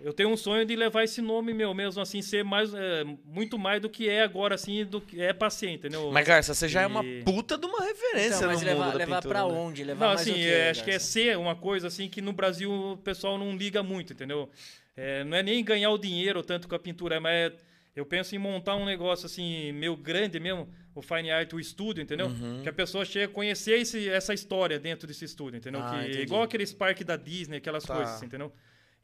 eu 0.00 0.14
tenho 0.14 0.30
um 0.30 0.36
sonho 0.36 0.64
de 0.64 0.74
levar 0.74 1.04
esse 1.04 1.20
nome 1.20 1.52
meu 1.52 1.74
mesmo, 1.74 2.00
assim, 2.00 2.22
ser 2.22 2.42
mais. 2.42 2.72
é, 2.72 3.04
muito 3.24 3.58
mais 3.58 3.82
do 3.82 3.88
que 3.90 4.08
é 4.08 4.22
agora, 4.22 4.54
assim, 4.54 4.82
do 4.84 4.98
que 4.98 5.20
é 5.20 5.30
paciente, 5.34 5.80
entendeu? 5.80 6.10
Mas, 6.10 6.26
Garça, 6.26 6.54
você 6.54 6.66
já 6.68 6.80
é 6.82 6.86
uma 6.86 7.04
puta 7.22 7.58
de 7.58 7.66
uma 7.66 7.84
referência 7.84 8.36
Então, 8.36 8.48
mas 8.48 8.60
no 8.62 8.66
levar, 8.66 8.84
mundo 8.86 8.92
da 8.92 8.98
levar 8.98 9.16
pintura, 9.16 9.34
pra 9.40 9.46
né? 9.48 9.52
onde? 9.60 9.84
Levar 9.84 10.00
Não, 10.00 10.14
mais 10.14 10.20
assim, 10.22 10.32
o 10.32 10.34
quê, 10.36 10.40
é, 10.48 10.70
acho 10.70 10.84
que 10.84 10.90
é 10.90 10.98
ser 10.98 11.36
uma 11.36 11.54
coisa 11.54 11.86
assim 11.88 12.08
que 12.08 12.22
no 12.22 12.32
Brasil 12.32 12.72
o 12.72 12.96
pessoal 12.96 13.36
não 13.36 13.54
liga 13.54 13.82
muito, 13.82 14.14
entendeu? 14.14 14.48
É, 14.96 15.22
não 15.24 15.36
é 15.36 15.42
nem 15.42 15.62
ganhar 15.62 15.90
o 15.90 15.98
dinheiro 15.98 16.42
tanto 16.42 16.66
com 16.66 16.74
a 16.74 16.78
pintura, 16.78 17.20
mas 17.20 17.34
é- 17.52 17.56
eu 17.94 18.06
penso 18.06 18.34
em 18.34 18.38
montar 18.38 18.76
um 18.76 18.86
negócio 18.86 19.26
assim, 19.26 19.70
meio 19.72 19.94
grande 19.96 20.40
mesmo, 20.40 20.66
o 21.00 21.02
Fine 21.02 21.30
Art, 21.30 21.52
o 21.52 21.58
estúdio, 21.60 22.02
entendeu? 22.02 22.26
Uhum. 22.28 22.60
Que 22.62 22.68
a 22.68 22.72
pessoa 22.72 23.04
chega 23.04 23.26
a 23.26 23.34
conhecer 23.34 23.80
esse- 23.80 24.08
essa 24.08 24.32
história 24.32 24.78
dentro 24.78 25.06
desse 25.06 25.24
estúdio, 25.24 25.58
entendeu? 25.58 25.80
Ah, 25.82 25.90
que, 25.90 26.06
entendi. 26.08 26.22
igual 26.22 26.42
aqueles 26.42 26.72
parques 26.72 27.04
da 27.04 27.16
Disney, 27.16 27.56
aquelas 27.58 27.84
Tá. 27.84 27.94
coisas, 27.94 28.14
assim, 28.14 28.26
entendeu? 28.26 28.52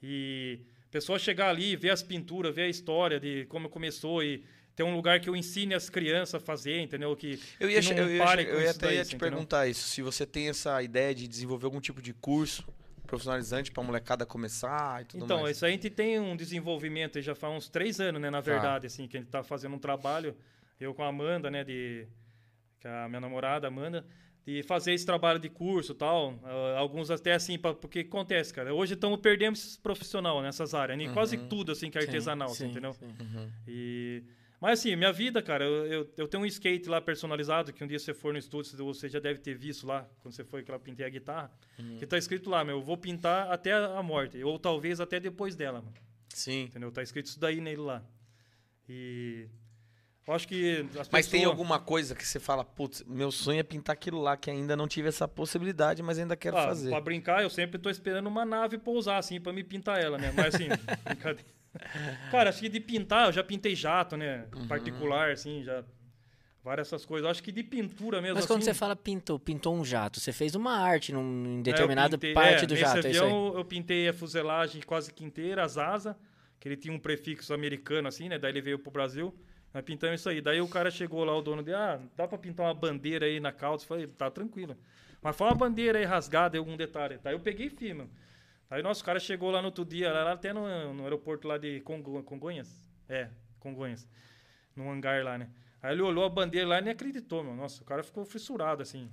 E 0.02 0.60
a 0.88 0.90
pessoa 0.90 1.18
chegar 1.18 1.48
ali, 1.50 1.76
ver 1.76 1.90
as 1.90 2.02
pinturas, 2.02 2.54
ver 2.54 2.62
a 2.62 2.68
história 2.68 3.18
de 3.18 3.44
como 3.46 3.68
começou 3.68 4.22
e 4.22 4.44
ter 4.74 4.82
um 4.82 4.94
lugar 4.94 5.18
que 5.20 5.28
eu 5.28 5.34
ensine 5.34 5.72
as 5.74 5.88
crianças 5.88 6.34
a 6.34 6.40
fazer, 6.40 6.80
entendeu? 6.80 7.16
Que, 7.16 7.40
Eu 7.58 7.70
ia, 7.70 7.80
que 7.80 7.94
não 7.94 8.02
eu 8.04 8.10
ia, 8.16 8.22
parem 8.24 8.44
che- 8.44 8.50
com 8.52 8.56
eu 8.58 8.62
ia 8.62 8.68
isso 8.70 8.76
até 8.76 8.86
daí, 8.86 8.94
ia 8.96 9.00
assim, 9.02 9.08
te 9.10 9.16
entendeu? 9.16 9.30
perguntar 9.32 9.66
isso. 9.66 9.88
Se 9.88 10.02
você 10.02 10.26
tem 10.26 10.48
essa 10.50 10.82
ideia 10.82 11.14
de 11.14 11.26
desenvolver 11.26 11.64
algum 11.64 11.80
tipo 11.80 12.02
de 12.02 12.12
curso 12.12 12.62
profissionalizante 13.06 13.70
pra 13.70 13.82
molecada 13.82 14.26
começar 14.26 15.00
e 15.00 15.04
tudo 15.06 15.24
Então, 15.24 15.42
mais. 15.42 15.56
isso 15.56 15.64
aí 15.64 15.70
a 15.70 15.74
gente 15.74 15.88
tem 15.88 16.18
um 16.18 16.36
desenvolvimento 16.36 17.20
já 17.22 17.34
faz 17.34 17.54
uns 17.54 17.68
três 17.68 18.00
anos, 18.00 18.20
né? 18.20 18.28
Na 18.30 18.42
Tá. 18.42 18.50
verdade, 18.50 18.86
assim, 18.86 19.06
que 19.06 19.16
a 19.16 19.20
gente 19.20 19.30
tá 19.30 19.42
fazendo 19.42 19.74
um 19.76 19.78
trabalho, 19.78 20.36
eu 20.84 20.94
com 20.94 21.02
a 21.02 21.08
Amanda, 21.08 21.50
né? 21.50 21.64
De, 21.64 22.06
que 22.80 22.86
é 22.86 23.04
a 23.04 23.08
minha 23.08 23.20
namorada, 23.20 23.68
Amanda, 23.68 24.06
de 24.46 24.62
fazer 24.62 24.92
esse 24.92 25.04
trabalho 25.04 25.38
de 25.38 25.48
curso 25.48 25.92
e 25.92 25.94
tal. 25.94 26.38
Ah, 26.44 26.78
alguns 26.78 27.10
até 27.10 27.32
assim, 27.32 27.58
pra, 27.58 27.74
porque 27.74 28.00
acontece, 28.00 28.54
cara. 28.54 28.72
Hoje 28.72 28.94
estamos 28.94 29.18
perdendo 29.20 29.54
esses 29.54 29.76
profissional 29.76 30.40
nessas 30.40 30.74
áreas, 30.74 30.98
em 31.00 31.12
quase 31.12 31.36
tudo, 31.36 31.72
assim, 31.72 31.90
que 31.90 31.98
é 31.98 32.02
Sim, 32.02 32.06
artesanal, 32.06 32.48
assim, 32.48 32.64
sim, 32.64 32.70
entendeu? 32.70 32.92
sim. 32.92 33.06
Uhum. 33.06 33.50
E... 33.66 34.22
Mas 34.58 34.80
assim, 34.80 34.96
minha 34.96 35.12
vida, 35.12 35.42
cara, 35.42 35.66
eu, 35.66 35.86
eu, 35.86 36.14
eu 36.16 36.28
tenho 36.28 36.42
um 36.42 36.46
skate 36.46 36.88
lá 36.88 36.98
personalizado, 36.98 37.74
que 37.74 37.84
um 37.84 37.86
dia 37.86 37.98
você 37.98 38.14
for 38.14 38.32
no 38.32 38.38
estúdio, 38.38 38.72
você 38.86 39.06
já 39.06 39.20
deve 39.20 39.38
ter 39.38 39.54
visto 39.54 39.86
lá, 39.86 40.08
quando 40.20 40.32
você 40.34 40.44
foi 40.44 40.62
que 40.62 40.70
eu 40.70 40.80
pintei 40.80 41.04
a 41.04 41.10
guitarra, 41.10 41.52
que 41.98 42.06
tá 42.06 42.16
escrito 42.16 42.48
lá, 42.48 42.64
meu, 42.64 42.78
eu 42.78 42.82
vou 42.82 42.96
pintar 42.96 43.50
até 43.52 43.74
a 43.74 44.02
morte, 44.02 44.42
ou 44.42 44.58
talvez 44.58 44.98
até 44.98 45.20
depois 45.20 45.54
dela, 45.54 45.82
mano. 45.82 45.92
Sim. 46.30 46.64
Entendeu? 46.64 46.90
Tá 46.90 47.02
escrito 47.02 47.26
isso 47.26 47.38
daí 47.38 47.60
nele 47.60 47.82
lá. 47.82 48.02
E 48.88 49.46
eu 50.26 50.34
acho 50.34 50.48
que 50.48 50.86
as 50.98 51.08
Mas 51.10 51.26
tem 51.26 51.40
pessoas- 51.40 51.44
alguma 51.46 51.78
coisa 51.78 52.14
que 52.14 52.26
você 52.26 52.40
fala, 52.40 52.64
putz, 52.64 53.04
meu 53.06 53.30
sonho 53.30 53.60
é 53.60 53.62
pintar 53.62 53.94
aquilo 53.94 54.20
lá, 54.20 54.36
que 54.36 54.50
ainda 54.50 54.76
não 54.76 54.88
tive 54.88 55.08
essa 55.08 55.28
possibilidade, 55.28 56.02
mas 56.02 56.18
ainda 56.18 56.36
quero 56.36 56.56
Ah, 56.56 56.64
fazer. 56.64 56.90
Pra 56.90 57.00
brincar, 57.00 57.42
eu 57.42 57.50
sempre 57.50 57.78
tô 57.78 57.88
esperando 57.88 58.26
uma 58.26 58.44
nave 58.44 58.76
pousar, 58.78 59.18
assim, 59.18 59.40
pra 59.40 59.52
me 59.52 59.62
pintar 59.62 60.02
ela, 60.02 60.18
né? 60.18 60.32
Mas 60.34 60.54
assim, 60.54 60.68
brincadeira. 61.04 61.48
Cara, 62.30 62.48
acho 62.50 62.60
que 62.60 62.68
de 62.68 62.80
pintar, 62.80 63.26
eu 63.26 63.32
já 63.32 63.44
pintei 63.44 63.74
jato, 63.74 64.16
né? 64.16 64.46
Uhum. 64.54 64.66
Particular, 64.66 65.30
assim, 65.30 65.62
já. 65.62 65.84
Várias 66.64 66.88
essas 66.88 67.04
coisas. 67.04 67.24
Eu 67.26 67.30
acho 67.30 67.42
que 67.42 67.52
de 67.52 67.62
pintura 67.62 68.20
mesmo. 68.20 68.34
Mas 68.36 68.46
quando 68.46 68.58
assim, 68.62 68.72
você 68.72 68.74
fala 68.74 68.96
pintou, 68.96 69.38
pintou 69.38 69.72
um 69.76 69.84
jato, 69.84 70.18
você 70.18 70.32
fez 70.32 70.56
uma 70.56 70.72
arte 70.76 71.12
num, 71.12 71.46
em 71.46 71.58
é, 71.60 71.62
determinada 71.62 72.16
pintei- 72.18 72.34
parte 72.34 72.64
é, 72.64 72.66
do 72.66 72.74
nesse 72.74 72.80
jato, 72.84 73.06
é 73.06 73.10
isso 73.10 73.22
aí? 73.22 73.30
avião, 73.30 73.54
Eu 73.56 73.64
pintei 73.64 74.08
a 74.08 74.12
fuselagem 74.12 74.82
quase 74.82 75.12
que 75.12 75.22
inteira, 75.24 75.62
as 75.62 75.78
asas, 75.78 76.16
que 76.58 76.66
ele 76.66 76.76
tinha 76.76 76.92
um 76.92 76.98
prefixo 76.98 77.54
americano, 77.54 78.08
assim, 78.08 78.28
né? 78.28 78.36
Daí 78.36 78.50
ele 78.50 78.60
veio 78.60 78.78
pro 78.80 78.90
Brasil. 78.90 79.32
Nós 79.76 79.84
pintamos 79.84 80.20
isso 80.20 80.28
aí. 80.30 80.40
Daí 80.40 80.58
o 80.58 80.66
cara 80.66 80.90
chegou 80.90 81.22
lá, 81.22 81.36
o 81.36 81.42
dono 81.42 81.62
de, 81.62 81.74
ah, 81.74 82.00
dá 82.16 82.26
pra 82.26 82.38
pintar 82.38 82.64
uma 82.64 82.72
bandeira 82.72 83.26
aí 83.26 83.38
na 83.38 83.52
calça? 83.52 83.84
Eu 83.84 83.88
falei, 83.88 84.06
tá 84.06 84.30
tranquilo. 84.30 84.74
Mas 85.20 85.36
foi 85.36 85.46
uma 85.48 85.54
bandeira 85.54 85.98
aí 85.98 86.04
rasgada, 86.06 86.56
algum 86.56 86.78
detalhe. 86.78 87.18
Daí 87.22 87.34
eu 87.34 87.40
peguei 87.40 87.68
firme. 87.68 88.08
Aí 88.70 88.82
nosso 88.82 89.04
cara 89.04 89.20
chegou 89.20 89.50
lá 89.50 89.60
no 89.60 89.66
outro 89.66 89.84
dia, 89.84 90.10
lá 90.10 90.32
até 90.32 90.50
no, 90.50 90.94
no 90.94 91.02
aeroporto 91.02 91.46
lá 91.46 91.58
de 91.58 91.80
Congo- 91.82 92.22
Congonhas. 92.22 92.74
É, 93.06 93.28
Congonhas. 93.60 94.08
Num 94.74 94.90
hangar 94.90 95.22
lá, 95.22 95.36
né? 95.36 95.50
Aí 95.82 95.92
ele 95.92 96.00
olhou 96.00 96.24
a 96.24 96.28
bandeira 96.30 96.66
lá 96.66 96.78
e 96.78 96.80
nem 96.82 96.92
acreditou, 96.94 97.44
meu. 97.44 97.54
Nossa, 97.54 97.82
o 97.82 97.84
cara 97.84 98.02
ficou 98.02 98.24
fissurado, 98.24 98.80
assim. 98.80 99.10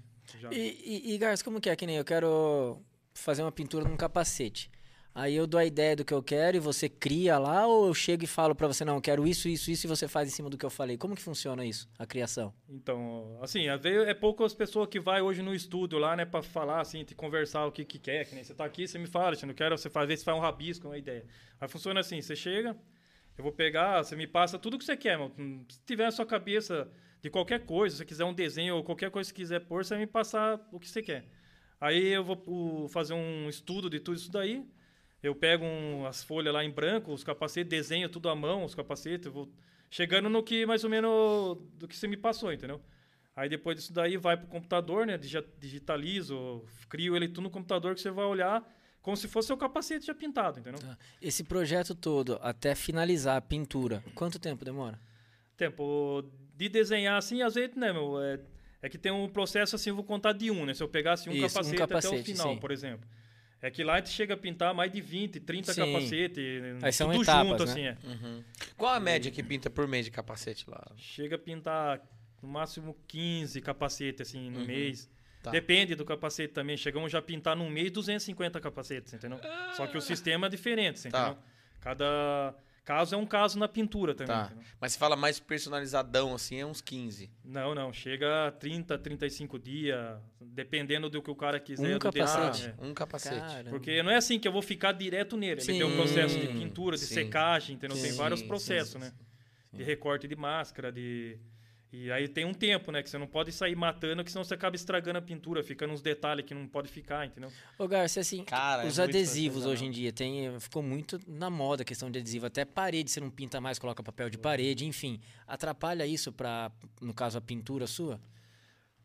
E, 0.50 1.02
e, 1.10 1.14
e 1.14 1.18
Garça, 1.18 1.44
como 1.44 1.60
que 1.60 1.70
é? 1.70 1.76
Que 1.76 1.86
nem 1.86 1.98
eu 1.98 2.06
quero 2.06 2.82
fazer 3.14 3.42
uma 3.42 3.52
pintura 3.52 3.84
num 3.84 3.98
capacete. 3.98 4.72
Aí 5.16 5.36
eu 5.36 5.46
dou 5.46 5.60
a 5.60 5.66
ideia 5.66 5.96
do 5.96 6.04
que 6.04 6.14
eu 6.14 6.24
quero 6.24 6.58
e 6.58 6.60
você 6.60 6.90
cria 6.90 7.38
lá, 7.38 7.68
ou 7.68 7.88
eu 7.88 7.94
chego 7.94 8.24
e 8.24 8.28
falo 8.28 8.56
pra 8.56 8.68
você, 8.68 8.84
não, 8.84 8.96
eu 8.96 9.02
quero 9.02 9.28
isso, 9.28 9.48
isso, 9.48 9.70
isso, 9.70 9.86
e 9.86 9.88
você 9.88 10.08
faz 10.08 10.28
em 10.28 10.32
cima 10.32 10.50
do 10.50 10.58
que 10.58 10.66
eu 10.66 10.72
falei. 10.72 10.98
Como 10.98 11.16
que 11.16 11.22
funciona 11.22 11.64
isso, 11.64 11.88
a 12.00 12.06
criação? 12.06 12.52
Então, 12.68 13.38
assim, 13.40 13.68
às 13.68 13.80
vezes 13.80 14.08
é 14.08 14.14
poucas 14.16 14.56
pessoas 14.56 14.88
que 14.90 15.00
vai 15.00 15.22
hoje 15.22 15.44
no 15.44 15.54
estúdio 15.54 16.00
lá, 16.00 16.16
né, 16.16 16.26
pra 16.26 16.42
falar, 16.42 16.82
assim, 16.82 17.04
te 17.04 17.14
conversar 17.14 17.68
o 17.68 17.72
que 17.72 17.86
que 17.86 18.00
quer, 18.00 18.26
que 18.26 18.34
nem 18.34 18.44
você 18.44 18.56
tá 18.56 18.66
aqui, 18.66 18.88
você 18.88 18.98
me 18.98 19.06
fala, 19.06 19.36
você 19.36 19.46
não 19.46 19.54
quer, 19.54 19.70
você 19.70 19.88
faz, 19.88 20.06
às 20.06 20.08
vezes 20.08 20.22
você 20.22 20.26
faz 20.26 20.38
um 20.38 20.42
rabisco, 20.42 20.88
uma 20.88 20.98
ideia. 20.98 21.26
Aí 21.62 21.68
funciona 21.68 22.00
assim, 22.00 22.20
você 22.20 22.36
chega, 22.36 22.76
eu 23.38 23.44
vou 23.44 23.52
pegar, 23.52 24.04
você 24.04 24.16
me 24.16 24.26
passa 24.26 24.58
tudo 24.58 24.80
que 24.80 24.86
você 24.86 24.98
quer. 24.98 25.20
Se 25.70 25.80
tiver 25.86 26.06
na 26.06 26.12
sua 26.12 26.26
cabeça 26.26 26.90
de 27.22 27.30
qualquer 27.30 27.66
coisa, 27.66 27.96
se 27.96 28.00
você 28.00 28.06
quiser 28.06 28.26
um 28.26 28.34
desenho 28.34 28.78
ou 28.78 28.84
qualquer 28.84 29.12
coisa 29.12 29.32
que 29.32 29.42
quiser 29.42 29.60
pôr, 29.60 29.86
você 29.86 29.94
vai 29.94 30.06
me 30.06 30.12
passar 30.12 30.60
o 30.72 30.80
que 30.80 30.90
você 30.90 31.04
quer. 31.04 31.26
Aí 31.80 32.08
eu 32.08 32.24
vou 32.24 32.88
fazer 32.90 33.14
um 33.14 33.48
estudo 33.48 33.92
de 33.92 34.00
tudo 34.00 34.18
isso 34.18 34.32
daí, 34.32 34.66
eu 35.24 35.34
pego 35.34 35.66
um- 35.66 36.06
as 36.06 36.22
folhas 36.22 36.54
lá 36.54 36.64
em 36.64 36.70
branco, 36.70 37.12
os 37.14 37.24
capacetes, 37.24 37.70
desenho 37.70 38.10
tudo 38.10 38.30
à 38.30 38.36
mão, 38.36 38.64
os 38.64 38.76
capacetes, 38.76 39.32
vou 39.32 39.50
chegando 39.90 40.30
no 40.30 40.44
que 40.44 40.66
mais 40.66 40.84
ou 40.84 40.90
menos 40.90 41.58
do 41.76 41.88
que 41.88 41.96
você 41.96 42.08
me 42.08 42.18
passou, 42.18 42.52
entendeu? 42.54 42.80
Aí 43.36 43.50
depois 43.50 43.78
disso 43.78 43.92
daí 43.94 44.18
vai 44.18 44.38
pro 44.38 44.46
computador, 44.48 45.08
né? 45.08 45.18
Digi- 45.18 45.44
Digitalizo, 45.60 46.64
crio 46.90 47.16
ele 47.16 47.28
tudo 47.28 47.42
no 47.42 47.50
computador 47.50 47.96
que 47.96 48.02
você 48.02 48.12
vai 48.12 48.26
olhar 48.26 48.64
como 49.02 49.18
se 49.18 49.28
fosse 49.28 49.52
o 49.52 49.58
capacete 49.58 50.06
já 50.06 50.14
pintado, 50.14 50.60
entendeu? 50.60 50.80
Tá. 50.80 50.98
Esse 51.22 51.44
projeto 51.44 51.94
todo, 51.96 52.38
até 52.42 52.74
finalizar 52.76 53.36
a 53.38 53.42
pintura, 53.42 54.04
quanto 54.16 54.40
tempo 54.40 54.64
demora? 54.64 55.00
Tempo 55.58 56.24
de 56.56 56.70
desenhar 56.70 57.18
assim, 57.18 57.42
às 57.42 57.56
vezes, 57.56 57.76
né, 57.76 57.92
meu? 57.92 58.22
É, 58.22 58.40
é 58.82 58.90
que 58.90 58.98
tem 58.98 59.12
um 59.12 59.28
processo 59.28 59.76
assim, 59.76 59.90
eu 59.90 59.96
vou 59.96 60.06
contar 60.06 60.34
de 60.34 60.50
um, 60.52 60.66
né? 60.66 60.74
Se 60.74 60.82
eu 60.82 60.88
pegasse 60.88 61.30
um, 61.30 61.34
Isso, 61.34 61.46
um 61.46 61.48
capacete, 61.48 61.76
até 61.82 61.88
capacete, 61.88 62.22
o 62.22 62.26
final, 62.26 62.54
sim. 62.54 62.60
por 62.60 62.72
exemplo. 62.72 63.08
É 63.66 63.72
que 63.72 63.82
lá 63.84 63.94
a 63.94 63.98
gente 63.98 64.10
chega 64.10 64.34
a 64.34 64.38
pintar 64.38 64.74
mais 64.74 64.92
de 64.92 65.00
20, 65.00 65.40
30 65.40 65.74
Sim. 65.74 65.86
capacetes. 65.94 66.44
Aí 66.84 66.92
são 66.92 67.10
tudo 67.12 67.24
etapas, 67.24 67.48
junto, 67.48 67.66
né? 67.66 67.72
assim, 67.72 67.82
é. 67.86 67.98
Uhum. 68.04 68.44
Qual 68.76 68.94
a 68.94 69.00
média 69.00 69.32
que 69.32 69.42
pinta 69.42 69.70
por 69.70 69.88
mês 69.88 70.04
de 70.04 70.12
capacete 70.12 70.70
lá? 70.70 70.86
Chega 70.98 71.38
a 71.38 71.40
pintar 71.40 72.02
no 72.42 72.50
máximo 72.50 72.94
15 73.08 73.62
capacetes, 73.62 74.28
assim, 74.28 74.50
no 74.52 74.60
Uhum. 74.60 74.66
mês. 74.66 75.10
Tá. 75.42 75.50
Depende 75.50 75.96
do 75.96 76.04
capacete 76.04 76.54
também. 76.54 76.76
Chegamos 76.76 77.10
já 77.10 77.20
a 77.20 77.22
pintar 77.22 77.56
num 77.56 77.70
mês 77.70 77.90
250 77.90 78.60
capacetes, 78.60 79.14
entendeu? 79.14 79.40
Só 79.78 79.88
que 79.88 79.98
o 79.98 80.02
sistema 80.02 80.48
é 80.48 80.50
diferente, 80.50 81.02
Tá. 81.10 81.20
entendeu? 81.30 81.38
Cada 81.80 82.54
caso 82.84 83.16
é 83.16 83.18
um 83.18 83.26
caso 83.26 83.58
na 83.58 83.68
pintura 83.68 84.14
também, 84.14 84.36
Tá. 84.36 84.52
Mas 84.80 84.94
se 84.94 84.98
fala 85.00 85.16
mais 85.16 85.40
personalizadão, 85.40 86.34
assim, 86.36 86.60
é 86.60 86.66
uns 86.66 86.82
15. 86.82 87.30
Não, 87.44 87.74
não. 87.74 87.92
Chega 87.94 88.48
a 88.48 88.52
30, 88.52 88.98
35 88.98 89.58
dias, 89.60 90.18
dependendo 90.42 91.10
do 91.10 91.22
que 91.22 91.32
o 91.32 91.36
cara 91.36 91.60
quiser. 91.60 91.88
Um 91.88 91.94
do 91.94 92.00
capacete? 92.00 92.62
detalhe, 92.64 92.76
é. 92.82 92.86
Um 92.86 92.94
capacete. 92.94 93.40
Caramba. 93.40 93.70
Porque 93.70 94.04
não 94.04 94.12
é 94.12 94.16
assim 94.16 94.40
que 94.40 94.48
eu 94.48 94.52
vou 94.52 94.62
ficar 94.62 94.92
direto 94.92 95.38
nele. 95.38 95.62
Ele 95.62 95.66
tem 95.66 95.84
um 95.84 95.90
Sim, 95.92 95.96
processo 95.96 96.40
de 96.40 96.48
pintura, 96.48 96.98
de 96.98 97.06
sim. 97.06 97.14
secagem, 97.14 97.76
entendeu? 97.76 97.98
Tem 97.98 98.12
Sim, 98.12 98.18
vários 98.18 98.42
sim, 98.42 98.48
processos, 98.48 98.94
sim, 98.94 99.00
né? 99.00 99.12
sim. 99.72 99.78
De 99.78 99.84
recorte 99.84 100.28
de 100.28 100.36
máscara, 100.36 100.92
de... 100.92 101.40
E 101.96 102.12
aí 102.12 102.28
tem 102.28 102.44
um 102.44 102.56
tempo, 102.56 102.92
né? 102.92 103.04
Que 103.04 103.10
você 103.10 103.20
não 103.20 103.28
pode 103.28 103.52
sair 103.52 103.76
matando, 103.76 104.24
que 104.24 104.32
senão 104.32 104.44
você 104.44 104.56
acaba 104.56 104.76
estragando 104.76 105.20
a 105.20 105.22
pintura. 105.22 105.64
Fica 105.64 105.86
nos 105.86 106.02
detalhes 106.02 106.44
que 106.44 106.52
não 106.52 106.68
pode 106.68 106.88
ficar, 106.90 107.28
entendeu? 107.28 107.52
Ô, 107.78 107.88
Garcia, 107.88 108.22
assim, 108.22 108.44
Cara, 108.44 108.82
é 108.84 108.88
os 108.88 108.98
muito 108.98 109.10
adesivos 109.12 109.68
hoje 109.68 109.86
em 109.86 109.92
dia 109.92 110.12
tem, 110.12 110.60
ficou 110.60 110.82
muito 110.82 111.20
na 111.28 111.52
moda 111.52 111.84
a 111.84 111.86
questão 111.86 112.10
de 112.10 112.18
adesivo. 112.18 112.48
Até 112.48 112.66
parede 112.66 113.12
você 113.12 113.20
não 113.20 113.30
pinta 113.30 113.62
mais, 113.62 113.78
coloca 113.78 114.02
papel 114.02 114.28
de 114.28 114.40
parede, 114.40 114.88
enfim. 114.88 115.20
Atrapalha 115.46 116.04
isso 116.08 116.32
para, 116.32 116.72
no 117.00 117.14
caso, 117.14 117.38
a 117.38 117.42
pintura 117.42 117.86
sua? 117.86 118.20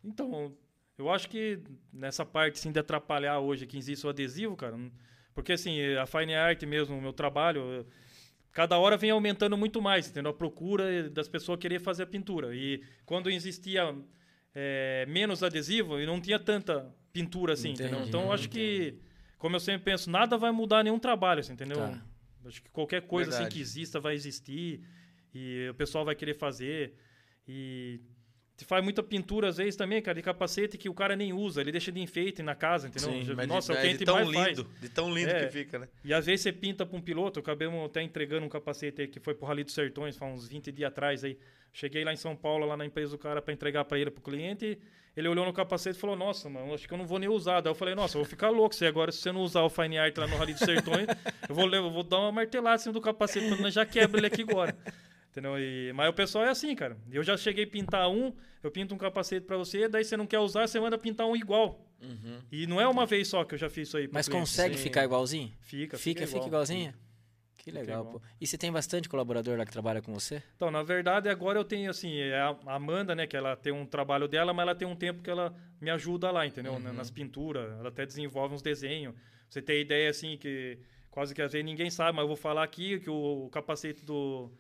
Então, 0.03 0.57
eu 0.97 1.11
acho 1.11 1.29
que 1.29 1.61
nessa 1.93 2.25
parte, 2.25 2.59
assim, 2.59 2.73
de 2.73 2.81
atrapalhar 2.81 3.39
hoje 3.39 3.67
que 3.67 3.77
existe 3.77 4.07
o 4.07 4.11
adesivo, 4.11 4.57
cara... 4.57 4.77
Porque, 5.35 5.53
assim, 5.53 5.79
a 5.95 6.07
Fine 6.07 6.35
Art 6.35 6.63
mesmo, 6.63 6.97
o 6.97 7.03
meu 7.03 7.13
trabalho... 7.13 7.61
eu- 7.61 7.87
Cada 8.53 8.79
hora 8.79 8.97
vem 8.97 9.11
aumentando 9.11 9.57
muito 9.57 9.81
mais, 9.81 10.09
entendeu? 10.09 10.31
A 10.31 10.35
procura 10.35 11.09
das 11.11 11.29
pessoas 11.29 11.59
querer 11.59 11.81
fazer 11.81 12.05
a 12.05 12.07
pintura. 12.07 12.55
E 12.55 12.83
quando 13.05 13.31
existia 13.31 13.95
é, 14.55 15.07
menos 15.07 15.43
adesivo, 15.43 16.01
e 16.01 16.07
não 16.07 16.21
tinha 16.21 16.39
tanta 16.39 16.93
pintura 17.13 17.53
assim, 17.53 17.71
entendeu? 17.71 17.95
Entendi, 17.99 18.09
Então, 18.09 18.23
eu 18.23 18.33
acho 18.33 18.49
que, 18.49 18.99
como 19.39 19.57
eu 19.57 19.61
sempre 19.61 19.85
penso, 19.85 20.11
nada 20.11 20.37
vai 20.37 20.51
mudar 20.51 20.83
nenhum 20.83 20.99
trabalho, 20.99 21.41
assim, 21.41 21.53
entendeu? 21.53 21.79
Tá. 21.79 22.05
Acho 22.47 22.63
que 22.63 22.71
qualquer 22.71 23.03
coisa 23.03 23.31
assim 23.31 23.49
que 23.49 23.61
exista 23.61 24.01
vai 24.01 24.15
existir 24.15 24.81
e 25.35 25.69
o 25.71 25.75
pessoal 25.75 26.05
vai 26.05 26.15
querer 26.15 26.35
fazer. 26.35 26.95
E 27.47 28.01
Te 28.59 28.65
faz 28.65 28.83
muita 28.83 29.05
pintura 29.05 29.47
às 29.49 29.57
vezes 29.57 29.77
também, 29.77 30.03
cara, 30.03 30.17
de 30.17 30.21
capacete 30.23 30.77
que 30.77 30.89
o 30.89 30.93
cara 30.95 31.15
nem 31.15 31.33
usa, 31.33 31.61
ele 31.61 31.71
deixa 31.71 31.93
de 31.93 32.01
enfeite 32.01 32.43
na 32.43 32.57
casa, 32.57 32.89
entendeu? 32.89 33.11
Sim, 33.13 33.25
Já- 33.25 33.35
mas 33.37 33.47
Nossa, 33.47 33.73
de, 33.73 33.79
é 33.79 33.81
o 33.81 33.83
que 33.83 33.87
a 33.87 33.91
gente 33.99 34.05
mais 34.11 34.27
lindo, 34.29 34.65
faz. 34.65 34.81
de 34.81 34.89
tão 34.89 35.15
lindo 35.15 35.31
É. 35.31 35.47
que 35.47 35.53
fica, 35.53 35.79
né? 35.79 35.89
E 36.05 36.13
às 36.13 36.27
vezes 36.27 36.41
você 36.43 36.53
pinta 36.53 36.85
pra 36.85 36.99
um 36.99 37.01
piloto, 37.01 37.39
eu 37.39 37.43
acabei 37.43 37.69
até 37.85 38.03
entregando 38.03 38.45
um 38.45 38.49
capacete 38.49 39.01
aí 39.03 39.07
que 39.07 39.21
foi 39.21 39.33
pro 39.35 39.47
Rally 39.47 39.63
dos 39.63 39.75
Sertões, 39.75 40.17
faz 40.17 40.35
uns 40.35 40.49
20 40.49 40.73
dias 40.73 40.89
atrás 40.89 41.23
aí. 41.23 41.39
Cheguei 41.73 42.03
lá 42.05 42.13
em 42.13 42.17
São 42.17 42.35
Paulo, 42.35 42.67
lá 42.67 42.77
na 42.77 42.85
empresa 42.85 43.13
do 43.13 43.19
cara, 43.19 43.41
pra 43.41 43.55
entregar 43.55 43.85
pra 43.85 43.97
ele, 43.97 44.11
pro 44.11 44.21
cliente. 44.23 44.77
Ele 45.17 45.29
olhou 45.29 45.45
no 45.47 45.53
capacete 45.53 45.97
e 45.97 46.01
falou: 46.01 46.17
Nossa, 46.17 46.49
mano, 46.49 46.75
acho 46.75 46.89
que 46.89 46.93
eu 46.95 46.99
não 46.99 47.07
vou 47.07 47.19
nem 47.21 47.29
usar. 47.29 47.61
Daí 47.61 47.71
eu 47.71 47.75
falei: 47.77 47.95
Nossa, 47.95 48.17
eu 48.17 48.23
vou 48.23 48.29
ficar 48.29 48.51
louco 48.51 48.75
se 48.75 48.85
agora, 48.87 49.13
se 49.13 49.19
você 49.19 49.31
não 49.31 49.43
usar 49.43 49.63
o 49.63 49.71
Fine 49.71 49.99
Art 49.99 50.17
lá 50.17 50.27
no 50.27 50.37
Rally 50.37 50.55
dos 50.55 50.63
Sertões, 50.63 51.07
eu 51.49 51.55
vou, 51.55 51.73
eu 51.73 51.91
vou 51.91 52.03
dar 52.03 52.19
uma 52.19 52.33
martelada 52.33 52.77
em 52.77 52.79
cima 52.81 52.93
do 52.93 53.01
capacete, 53.01 53.61
nós 53.63 53.73
já 53.75 53.87
quebra 53.87 54.19
ele 54.19 54.27
aqui 54.27 54.43
agora. 54.43 54.77
Entendeu? 55.31 55.59
E, 55.59 55.93
mas 55.95 56.09
o 56.09 56.13
pessoal 56.13 56.45
é 56.45 56.51
assim, 56.51 56.75
cara. 56.75 56.97
Eu 57.11 57.23
já 57.23 57.37
cheguei 57.37 57.65
a 57.65 57.67
pintar 57.67 58.09
um, 58.11 58.33
eu 58.63 58.71
pinto 58.71 58.95
um 58.95 58.99
capacete 58.99 59.47
pra 59.47 59.57
você, 59.57 59.89
daí 59.89 60.05
você 60.05 60.17
não 60.17 60.27
quer 60.27 60.39
usar, 60.41 60.67
você 60.67 60.81
manda 60.81 60.97
pintar 60.99 61.27
um 61.27 61.37
igual. 61.37 61.85
E 62.51 62.67
não 62.67 62.81
é 62.81 62.87
uma 62.89 63.05
vez 63.07 63.29
só 63.29 63.45
que 63.45 63.55
eu 63.55 63.59
já 63.59 63.69
fiz 63.69 63.89
isso 63.89 63.97
aí. 63.97 64.09
Mas 64.13 64.27
cliente. 64.29 64.41
consegue 64.47 64.77
Sim. 64.77 64.83
ficar 64.85 65.05
igualzinho? 65.05 65.53
Fica, 65.61 65.97
Fica, 65.99 66.21
fica, 66.27 66.37
igual. 66.37 66.47
igualzinho? 66.49 66.95
Que 67.59 67.71
legal, 67.73 68.07
pô. 68.07 68.23
E 68.41 68.47
você 68.47 68.57
tem 68.57 68.73
bastante 68.73 69.09
colaborador 69.09 69.59
lá 69.59 69.67
que 69.67 69.73
trabalha 69.73 70.01
com 70.01 70.15
você? 70.15 70.43
Então, 70.57 70.71
na 70.71 70.83
verdade, 70.83 71.29
agora 71.29 71.59
eu 71.59 71.65
tenho, 71.65 71.91
assim, 71.91 72.17
é 72.17 72.39
a 72.41 72.57
Amanda, 72.67 73.15
né, 73.15 73.27
que 73.27 73.37
ela 73.37 73.55
tem 73.57 73.73
um 73.73 73.85
trabalho 73.85 74.27
dela, 74.29 74.55
mas 74.55 74.63
ela 74.63 74.75
tem 74.75 74.89
um 74.89 74.97
tempo 74.97 75.23
que 75.23 75.29
ela 75.29 75.55
me 75.81 75.91
ajuda 75.91 76.31
lá, 76.31 76.47
entendeu? 76.47 76.75
Uhum. 76.75 76.79
Na- 76.79 76.93
Nas 76.93 77.11
pinturas, 77.11 77.71
ela 77.79 77.89
até 77.91 78.07
desenvolve 78.07 78.55
uns 78.55 78.63
desenhos. 78.63 79.15
Você 79.51 79.61
tem 79.61 79.81
ideia, 79.83 80.09
assim, 80.09 80.39
que 80.39 80.79
quase 81.11 81.35
que 81.35 81.43
às 81.43 81.53
vezes 81.53 81.65
ninguém 81.65 81.91
sabe, 81.91 82.13
mas 82.17 82.23
eu 82.23 82.29
vou 82.29 82.37
falar 82.37 82.63
aqui 82.63 83.01
que 83.01 83.11
o, 83.11 83.49
capacete 83.53 84.05
do 84.05 84.51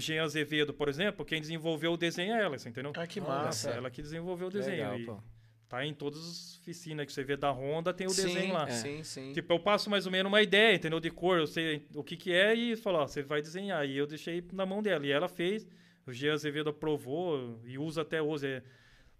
Jean 0.00 0.24
Azevedo, 0.24 0.72
por 0.72 0.88
exemplo, 0.88 1.24
quem 1.24 1.40
desenvolveu 1.40 1.92
o 1.92 1.96
desenho 1.96 2.34
é 2.34 2.42
ela, 2.42 2.58
você 2.58 2.68
entendeu? 2.68 2.92
Ah, 2.96 3.06
que 3.06 3.20
massa. 3.20 3.70
Ela 3.70 3.90
que 3.90 4.00
desenvolveu 4.00 4.48
o 4.48 4.50
desenho. 4.50 4.76
legal, 4.76 4.98
e 4.98 5.04
pô. 5.04 5.22
tá 5.68 5.84
em 5.84 5.92
todas 5.92 6.20
as 6.20 6.58
oficinas 6.60 7.06
que 7.06 7.12
você 7.12 7.22
vê 7.22 7.36
da 7.36 7.50
Honda, 7.50 7.92
tem 7.92 8.06
o 8.06 8.10
sim, 8.10 8.22
desenho 8.26 8.54
lá. 8.54 8.70
Sim, 8.70 9.02
sim. 9.04 9.32
Tipo, 9.32 9.52
eu 9.52 9.60
passo 9.60 9.90
mais 9.90 10.06
ou 10.06 10.12
menos 10.12 10.30
uma 10.30 10.40
ideia, 10.40 10.74
entendeu? 10.74 10.98
De 10.98 11.10
cor, 11.10 11.38
eu 11.38 11.46
sei 11.46 11.86
o 11.94 12.02
que 12.02 12.16
que 12.16 12.32
é 12.32 12.54
e 12.54 12.76
falo, 12.76 12.98
ó, 12.98 13.06
você 13.06 13.22
vai 13.22 13.42
desenhar. 13.42 13.86
E 13.86 13.96
eu 13.96 14.06
deixei 14.06 14.42
na 14.52 14.64
mão 14.64 14.82
dela. 14.82 15.06
E 15.06 15.10
ela 15.10 15.28
fez, 15.28 15.66
o 16.06 16.12
G. 16.12 16.30
Azevedo 16.30 16.70
aprovou 16.70 17.60
e 17.64 17.78
usa 17.78 18.02
até 18.02 18.22
hoje. 18.22 18.46
É, 18.46 18.62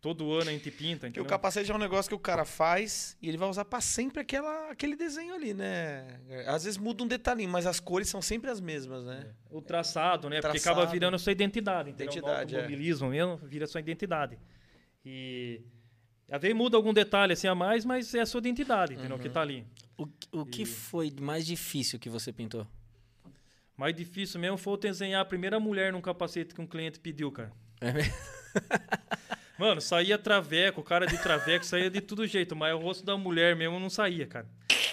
todo 0.03 0.32
ano 0.32 0.50
a 0.50 0.53
gente 0.53 0.68
pinta, 0.70 1.07
Porque 1.07 1.07
entendeu? 1.07 1.22
o 1.22 1.26
capacete 1.26 1.70
é 1.70 1.74
um 1.74 1.78
negócio 1.78 2.09
que 2.09 2.14
o 2.14 2.18
cara 2.18 2.44
faz 2.44 3.16
e 3.22 3.28
ele 3.28 3.38
vai 3.38 3.48
usar 3.48 3.64
pra 3.64 3.80
sempre 3.80 4.20
aquela, 4.20 4.68
aquele 4.70 4.96
desenho 4.96 5.32
ali, 5.32 5.55
né? 5.55 6.18
Às 6.48 6.64
vezes 6.64 6.76
muda 6.76 7.05
um 7.05 7.07
detalhinho, 7.07 7.48
mas 7.48 7.66
as 7.66 7.78
cores 7.78 8.09
são 8.09 8.20
sempre 8.20 8.50
as 8.50 8.61
mesmas, 8.61 9.05
né? 9.05 9.32
O 9.48 9.62
traçado, 9.62 10.28
né? 10.28 10.40
Porque 10.40 10.59
Traçado. 10.59 10.80
acaba 10.80 10.92
virando 10.92 11.14
a 11.14 11.18
sua 11.18 11.30
identidade, 11.30 11.90
entendeu? 11.90 12.12
Identidade, 12.12 12.53
o 12.53 12.57
é. 12.57 12.61
automobilismo 12.62 13.09
mesmo 13.11 13.36
vira 13.44 13.64
a 13.64 13.68
sua 13.68 13.80
identidade. 13.80 14.36
E 15.05 15.62
às 16.28 16.40
vezes 16.42 16.57
muda 16.57 16.76
algum 16.76 16.92
detalhe 16.92 17.32
assim 17.34 17.46
a 17.46 17.55
mais, 17.55 17.84
mas 17.84 18.12
é 18.12 18.20
a 18.20 18.26
sua 18.26 18.38
identidade, 18.38 18.94
entendeu? 18.94 19.16
Uhum. 19.16 19.22
Que 19.22 19.30
tá 19.30 19.40
ali. 19.40 19.64
O, 19.96 20.09
o 20.32 20.44
que 20.44 20.62
E- 20.62 20.66
foi 20.66 21.12
mais 21.20 21.46
difícil 21.46 22.00
que 22.00 22.11
você 22.11 22.32
pintou? 22.32 22.66
Mais 23.76 23.94
difícil 23.94 24.40
mesmo 24.40 24.59
foi 24.59 24.72
eu 24.72 24.76
desenhar 24.78 25.22
a 25.22 25.24
primeira 25.24 25.61
mulher 25.61 25.92
num 25.92 26.00
capacete 26.00 26.53
que 26.55 26.61
um 26.61 26.66
cliente 26.66 26.98
pediu, 26.98 27.30
cara. 27.30 27.53
É 27.80 27.92
mesmo? 27.92 28.12
Mano, 29.59 29.80
saía 29.80 30.18
traveco, 30.18 30.82
cara 30.82 31.07
de 31.07 31.16
traveco, 31.18 31.64
saía 31.64 31.90
de 31.90 32.00
todo 32.00 32.26
jeito, 32.26 32.57
mas 32.57 32.74
o 32.74 32.78
rosto 32.78 33.05
da 33.05 33.16
mulher 33.16 33.55
mesmo 33.55 33.78
não 33.78 33.90
saía, 33.90 34.26
cara. 34.26 34.46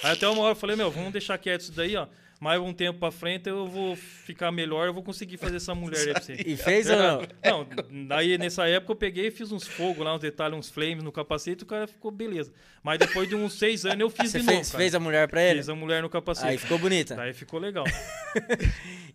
Aí 0.04 0.12
até 0.12 0.28
uma 0.28 0.42
hora 0.42 0.52
eu 0.52 0.56
falei, 0.56 0.76
meu, 0.76 0.92
vamos 0.92 1.12
deixar 1.12 1.38
quieto 1.38 1.62
isso 1.62 1.72
daí, 1.72 1.96
ó. 1.96 2.08
Mais 2.40 2.62
um 2.62 2.72
tempo 2.72 3.00
pra 3.00 3.12
frente 3.12 3.50
eu 3.50 3.68
vou 3.68 3.98
ficar 3.98 4.50
melhor, 4.50 4.88
eu 4.88 4.94
vou 4.94 5.04
conseguir 5.04 5.36
fazer 5.36 5.58
essa 5.58 5.76
mulher 5.76 6.00
aí 6.08 6.14
pra 6.14 6.22
você. 6.22 6.34
E 6.46 6.56
fez 6.56 6.90
ou 6.90 6.96
não? 6.96 7.22
Não, 7.44 7.68
daí 8.08 8.38
nessa 8.38 8.66
época 8.66 8.94
eu 8.94 8.96
peguei 8.96 9.28
e 9.28 9.32
fiz 9.32 9.52
uns 9.52 9.68
fogos 9.68 10.06
lá, 10.06 10.16
uns 10.16 10.22
detalhes, 10.22 10.58
uns 10.58 10.70
flames 10.70 11.04
no 11.04 11.12
capacete, 11.12 11.64
o 11.64 11.66
cara 11.68 11.86
ficou 11.86 12.10
beleza. 12.12 12.54
Mas 12.82 12.98
depois 12.98 13.28
de 13.28 13.36
uns 13.36 13.54
seis 13.60 13.86
anos 13.86 14.00
eu 14.00 14.10
fiz 14.10 14.32
Você 14.32 14.40
de 14.40 14.46
fez, 14.46 14.58
novo, 14.58 14.72
cara. 14.72 14.78
fez 14.82 14.96
a 14.96 15.00
mulher 15.02 15.28
pra 15.28 15.44
ele? 15.44 15.60
Fiz 15.60 15.68
a 15.68 15.76
mulher 15.76 16.02
no 16.02 16.10
capacete. 16.10 16.48
Aí 16.48 16.58
ficou 16.58 16.80
bonita. 16.80 17.14
Daí 17.16 17.34
ficou 17.34 17.60
legal. 17.60 17.84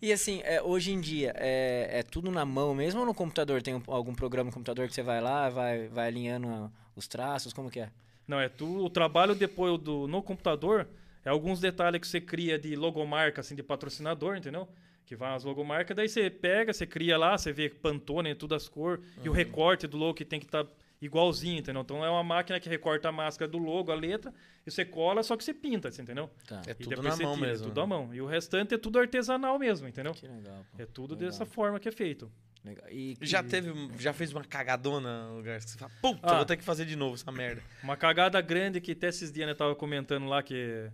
E 0.03 0.13
assim, 0.13 0.43
é, 0.45 0.61
hoje 0.61 0.93
em 0.93 1.01
dia, 1.01 1.33
é, 1.39 2.01
é 2.01 2.03
tudo 2.03 2.31
na 2.31 2.45
mão 2.45 2.75
mesmo 2.75 3.01
ou 3.01 3.07
no 3.07 3.15
computador? 3.15 3.63
Tem 3.63 3.75
um- 3.75 3.83
algum 3.87 4.15
programa 4.15 4.49
no 4.51 4.53
computador 4.53 4.87
que 4.87 4.93
você 4.93 5.03
vai 5.03 5.19
lá, 5.23 5.49
vai, 5.49 5.89
vai 5.89 6.09
alinhando 6.09 6.71
os 6.95 7.09
traços? 7.09 7.55
Como 7.55 7.71
que 7.71 7.81
é? 7.81 7.89
Não, 8.29 8.39
é 8.39 8.51
tu, 8.51 8.85
o 8.85 8.91
trabalho 8.91 9.35
depois 9.35 9.81
do, 9.81 10.07
no 10.07 10.23
computador 10.23 10.87
é 11.25 11.31
alguns 11.31 11.61
detalhes 11.61 12.01
que 12.01 12.07
você 12.07 12.21
cria 12.21 12.59
de 12.59 12.77
logomarca, 12.77 13.41
assim, 13.41 13.55
de 13.55 13.63
patrocinador, 13.63 14.37
entendeu? 14.37 14.69
Que 15.07 15.15
vai 15.17 15.35
as 15.35 15.45
logomarcas, 15.45 15.97
daí 15.97 16.09
você 16.09 16.31
pega, 16.31 16.73
você 16.73 16.87
cria 16.87 17.17
lá, 17.19 17.37
você 17.37 17.53
vê 17.53 17.69
Pantone, 17.69 18.35
tudo 18.35 18.55
as 18.55 18.69
cores, 18.69 19.05
e 19.23 19.29
o 19.29 19.33
recorte 19.33 19.87
do 19.87 19.97
logo 19.97 20.15
que 20.15 20.25
tem 20.25 20.41
que 20.41 20.47
estar 20.47 20.67
igualzinho, 21.01 21.59
entendeu? 21.59 21.83
Então 21.83 22.03
é 22.05 22.09
uma 22.09 22.23
máquina 22.23 22.59
que 22.59 22.69
recorta 22.69 23.09
a 23.11 23.13
máscara 23.13 23.51
do 23.51 23.59
logo, 23.59 23.93
a 23.93 23.95
letra, 23.95 24.33
e 24.67 24.71
você 24.71 24.83
cola, 24.85 25.23
só 25.23 25.37
que 25.37 25.45
você 25.45 25.53
pinta, 25.53 25.89
assim, 25.89 26.01
entendeu? 26.03 26.31
Tá. 26.47 26.63
É 26.67 26.73
tudo 26.73 27.03
na 27.03 27.11
mão 27.17 27.35
tira, 27.35 27.47
mesmo. 27.49 27.67
É 27.67 27.69
tudo 27.69 27.81
à 27.83 27.87
mão. 27.87 28.15
E 28.15 28.21
o 28.23 28.27
restante 28.27 28.75
é 28.75 28.79
tudo 28.79 28.99
artesanal 28.99 29.59
mesmo, 29.59 29.87
entendeu? 29.87 30.15
Que 30.15 30.27
legal, 30.27 30.65
pô. 30.75 30.83
É 30.83 30.87
tudo 30.87 31.15
Legal. 31.15 31.29
dessa 31.31 31.45
forma 31.45 31.79
que 31.79 31.89
é 31.89 31.93
feito. 31.93 32.33
Legal. 32.65 32.87
E, 32.91 33.19
Já 33.21 33.41
e- 33.41 33.45
teve, 33.45 33.73
já 33.99 34.15
fez 34.15 34.33
uma 34.33 34.43
cagadona 34.43 35.29
no 35.29 35.37
lugar 35.37 35.59
que 35.61 35.69
você 35.69 35.77
fala, 35.77 35.93
puta, 36.01 36.21
Ah. 36.33 36.37
vou 36.37 36.47
ter 36.47 36.57
que 36.57 36.65
fazer 36.65 36.87
de 36.87 36.97
novo 36.97 37.15
essa 37.17 37.31
merda. 37.31 37.63
Uma 37.83 37.95
cagada 37.99 38.41
grande 38.41 38.81
que 38.81 38.93
até 38.93 39.09
esses 39.09 39.31
dias 39.31 39.47
eu 39.47 39.55
tava 39.55 39.75
comentando 39.75 40.25
lá 40.27 40.43
que 40.43 40.89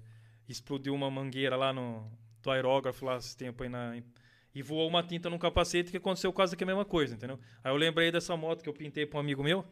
explodiu 0.53 0.95
uma 0.95 1.11
mangueira 1.11 1.57
lá 1.57 1.73
no 1.73 2.05
do 2.43 2.51
aerógrafo 2.51 3.05
lá 3.05 3.17
esse 3.17 3.37
tempo 3.37 3.63
aí 3.63 3.69
na 3.69 4.01
e 4.55 4.63
voou 4.63 4.89
uma 4.89 5.03
tinta 5.03 5.29
num 5.31 5.39
capacete 5.39 5.91
que 5.91 5.97
aconteceu 5.99 6.33
quase 6.33 6.57
que 6.57 6.65
a 6.65 6.67
mesma 6.67 6.85
coisa, 6.85 7.15
entendeu? 7.15 7.39
Aí 7.63 7.71
eu 7.71 7.77
lembrei 7.77 8.11
dessa 8.11 8.37
moto 8.37 8.63
que 8.63 8.69
eu 8.69 8.73
pintei 8.73 9.07
pra 9.07 9.19
um 9.19 9.21
amigo 9.21 9.43
meu. 9.45 9.65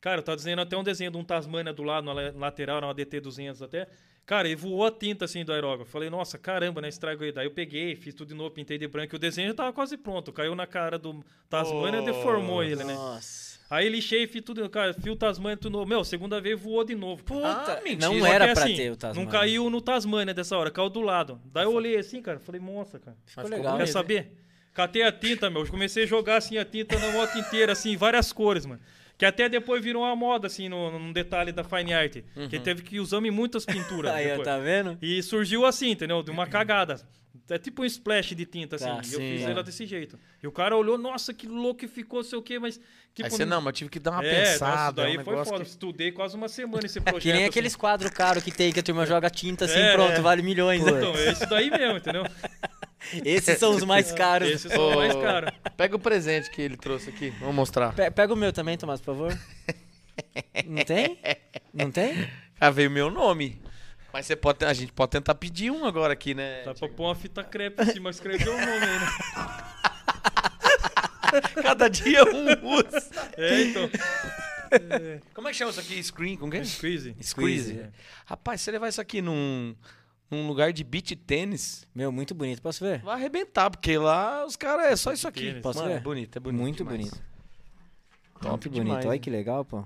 Cara, 0.00 0.18
eu 0.20 0.22
tava 0.22 0.36
desenhando 0.36 0.60
até 0.62 0.76
um 0.76 0.82
desenho 0.82 1.10
de 1.10 1.16
um 1.16 1.24
Tasmania 1.24 1.72
do 1.72 1.82
lado, 1.82 2.04
na 2.04 2.12
la- 2.12 2.30
lateral, 2.32 2.80
na 2.80 2.92
DT200 2.92 3.62
até. 3.62 3.88
Cara, 4.26 4.48
e 4.48 4.54
voou 4.54 4.84
a 4.86 4.90
tinta 4.92 5.24
assim 5.24 5.44
do 5.44 5.52
aerógrafo. 5.52 5.90
Falei, 5.90 6.08
nossa, 6.10 6.38
caramba, 6.38 6.80
né? 6.80 6.88
Estrago 6.88 7.24
aí. 7.24 7.32
Daí 7.32 7.46
eu 7.46 7.50
peguei, 7.50 7.96
fiz 7.96 8.14
tudo 8.14 8.28
de 8.28 8.34
novo, 8.34 8.50
pintei 8.52 8.78
de 8.78 8.86
branco. 8.86 9.14
E 9.14 9.16
o 9.16 9.18
desenho 9.18 9.48
já 9.48 9.54
tava 9.54 9.72
quase 9.72 9.96
pronto. 9.96 10.32
Caiu 10.32 10.54
na 10.54 10.66
cara 10.66 10.98
do 10.98 11.24
Tasmania 11.48 12.00
e 12.00 12.04
deformou 12.04 12.62
ele, 12.62 12.84
né? 12.84 12.94
Nossa. 12.94 13.51
Aí 13.72 13.88
lixei, 13.88 14.26
fiz 14.26 14.42
tudo, 14.42 14.68
cara, 14.68 14.92
fio 14.92 15.16
Tasmania 15.16 15.56
tudo 15.56 15.72
novo. 15.78 15.86
Meu, 15.88 16.04
segunda 16.04 16.38
vez 16.42 16.60
voou 16.60 16.84
de 16.84 16.94
novo. 16.94 17.24
Puta, 17.24 17.46
Ah, 17.48 17.80
mentira. 17.82 18.06
não 18.08 18.26
era 18.26 18.52
pra 18.52 18.64
assim, 18.64 18.76
ter 18.76 18.92
o 18.92 18.96
Tasmania. 18.96 19.24
Não 19.24 19.32
caiu 19.32 19.70
no 19.70 19.80
Tasmania 19.80 20.34
dessa 20.34 20.58
hora, 20.58 20.70
caiu 20.70 20.90
do 20.90 21.00
lado. 21.00 21.40
Daí 21.52 21.64
eu 21.64 21.72
olhei 21.72 21.96
assim, 21.96 22.20
cara, 22.20 22.38
falei, 22.38 22.60
nossa, 22.60 22.98
cara. 22.98 23.16
Ficou 23.24 23.44
ficou 23.44 23.58
legal. 23.58 23.78
Quer 23.78 23.88
saber? 23.88 24.32
Catei 24.74 25.02
a 25.02 25.10
tinta, 25.10 25.48
meu. 25.48 25.66
Comecei 25.66 26.04
a 26.04 26.06
jogar 26.06 26.36
assim 26.36 26.58
a 26.58 26.64
tinta 26.66 26.98
na 26.98 27.10
moto 27.12 27.34
inteira, 27.38 27.72
assim, 27.72 27.96
várias 27.96 28.30
cores, 28.30 28.66
mano. 28.66 28.80
Que 29.16 29.24
até 29.24 29.48
depois 29.48 29.82
virou 29.82 30.02
uma 30.02 30.16
moda, 30.16 30.48
assim, 30.48 30.68
no, 30.68 30.98
num 30.98 31.12
detalhe 31.12 31.50
da 31.52 31.64
Fine 31.64 31.94
Art. 31.94 32.16
Que 32.50 32.58
teve 32.60 32.82
que 32.82 33.00
usar 33.00 33.24
em 33.24 33.30
muitas 33.30 33.64
pinturas. 33.64 34.12
Aí, 34.14 34.26
depois. 34.28 34.44
tá 34.46 34.58
vendo? 34.58 34.98
E 35.00 35.22
surgiu 35.22 35.64
assim, 35.64 35.90
entendeu? 35.92 36.22
De 36.22 36.30
uma 36.30 36.46
cagada. 36.48 37.00
É 37.48 37.58
tipo 37.58 37.82
um 37.82 37.84
splash 37.84 38.34
de 38.34 38.46
tinta, 38.46 38.76
assim. 38.76 38.84
Tá, 38.86 38.94
e 38.94 39.12
eu 39.12 39.20
sim, 39.20 39.32
fiz 39.36 39.42
é. 39.42 39.50
ela 39.50 39.62
desse 39.62 39.84
jeito. 39.84 40.18
E 40.42 40.46
o 40.46 40.52
cara 40.52 40.74
olhou, 40.76 40.96
nossa, 40.96 41.34
que 41.34 41.46
louco 41.46 41.80
que 41.80 41.88
ficou, 41.88 42.24
sei 42.24 42.38
o 42.38 42.42
quê, 42.42 42.58
mas. 42.58 42.80
Tipo, 43.14 43.26
Aí 43.26 43.30
você, 43.30 43.44
não, 43.44 43.60
mas 43.60 43.66
eu 43.66 43.72
tive 43.72 43.90
que 43.90 43.98
dar 43.98 44.12
uma 44.12 44.24
é, 44.24 44.38
nossa, 44.40 44.52
pensada. 44.52 45.02
daí 45.02 45.16
é 45.16 45.20
um 45.20 45.24
foi 45.24 45.44
foda. 45.44 45.64
que- 45.64 45.70
Estudei 45.70 46.12
quase 46.12 46.34
uma 46.34 46.48
semana 46.48 46.86
esse 46.86 46.98
projeto. 47.00 47.20
Que 47.22 47.28
nem 47.32 47.42
assim. 47.42 47.50
aqueles 47.50 47.76
quadros 47.76 48.10
caros 48.10 48.42
que 48.42 48.50
tem, 48.50 48.72
que 48.72 48.80
a 48.80 48.82
turma 48.82 49.04
joga 49.04 49.28
tinta 49.28 49.66
assim, 49.66 49.78
É, 49.78 49.92
pronto, 49.92 50.12
é. 50.12 50.20
vale 50.20 50.40
milhões. 50.40 50.82
né? 50.82 50.90
Então, 50.92 51.14
é 51.14 51.32
isso 51.32 51.46
daí 51.46 51.70
mesmo, 51.70 51.98
entendeu? 51.98 52.24
Esses 53.24 53.58
são 53.58 53.74
os 53.74 53.84
mais 53.84 54.12
caros. 54.16 54.48
Esses 54.48 54.72
são 54.72 54.88
os 54.90 54.96
mais 54.96 55.12
caros. 55.14 55.50
Pega 55.76 55.96
o 55.96 55.98
presente 55.98 56.48
que 56.50 56.62
ele 56.62 56.76
trouxe 56.76 57.10
aqui. 57.10 57.30
Vamos 57.40 57.54
mostrar. 57.56 57.92
Pe- 57.92 58.10
Pega 58.10 58.32
o 58.32 58.36
meu 58.36 58.52
também, 58.52 58.78
Tomás, 58.78 59.00
por 59.00 59.06
favor. 59.14 59.38
Não 60.66 60.84
tem? 60.84 61.18
Não 61.74 61.90
tem? 61.90 62.28
Ah, 62.60 62.70
veio 62.70 62.90
meu 62.90 63.10
nome. 63.10 63.60
Mas 64.12 64.26
você 64.26 64.36
pode, 64.36 64.64
a 64.64 64.72
gente 64.74 64.92
pode 64.92 65.10
tentar 65.10 65.34
pedir 65.34 65.70
um 65.70 65.84
agora 65.86 66.12
aqui, 66.12 66.34
né? 66.34 66.62
Dá 66.64 66.74
pra 66.74 66.88
pôr 66.88 67.04
uma 67.04 67.14
fita 67.14 67.42
crepe 67.42 67.82
em 67.82 67.86
cima, 67.86 68.10
escrever 68.10 68.48
o 68.48 68.52
nome 68.52 68.62
aí, 68.62 68.80
né? 68.80 69.06
Cada 71.62 71.88
dia 71.88 72.22
um 72.24 72.44
usa. 72.76 73.10
É, 73.38 73.62
então. 73.62 73.88
Como 75.34 75.48
é 75.48 75.50
que 75.50 75.56
chama 75.56 75.70
isso 75.70 75.80
aqui? 75.80 76.02
Screen? 76.02 76.36
Como 76.36 76.50
que 76.52 76.58
é? 76.58 76.64
Squeeze. 76.64 77.16
Squeeze. 77.22 77.78
É. 77.78 77.90
Rapaz, 78.26 78.60
se 78.60 78.64
você 78.66 78.72
levar 78.72 78.88
isso 78.88 79.00
aqui 79.00 79.22
num, 79.22 79.74
num 80.30 80.46
lugar 80.46 80.72
de 80.72 80.84
beach 80.84 81.14
tênis, 81.16 81.86
Meu, 81.94 82.12
muito 82.12 82.34
bonito. 82.34 82.60
Posso 82.60 82.84
ver? 82.84 83.00
vai 83.00 83.14
arrebentar, 83.14 83.70
porque 83.70 83.96
lá 83.96 84.44
os 84.44 84.56
caras 84.56 84.86
é 84.92 84.96
só 84.96 85.12
isso 85.12 85.26
aqui. 85.26 85.46
Tênis. 85.46 85.62
Posso 85.62 85.78
Mano, 85.78 85.90
ver? 85.90 85.96
É 85.96 86.00
bonito, 86.00 86.36
é 86.36 86.40
bonito. 86.40 86.60
muito 86.60 86.76
demais. 86.84 86.98
bonito. 86.98 87.22
Top 88.40 88.50
muito 88.50 88.70
bonito. 88.70 88.84
demais, 88.84 89.04
Olha 89.06 89.12
né? 89.14 89.18
que 89.18 89.30
legal, 89.30 89.64
pô. 89.64 89.84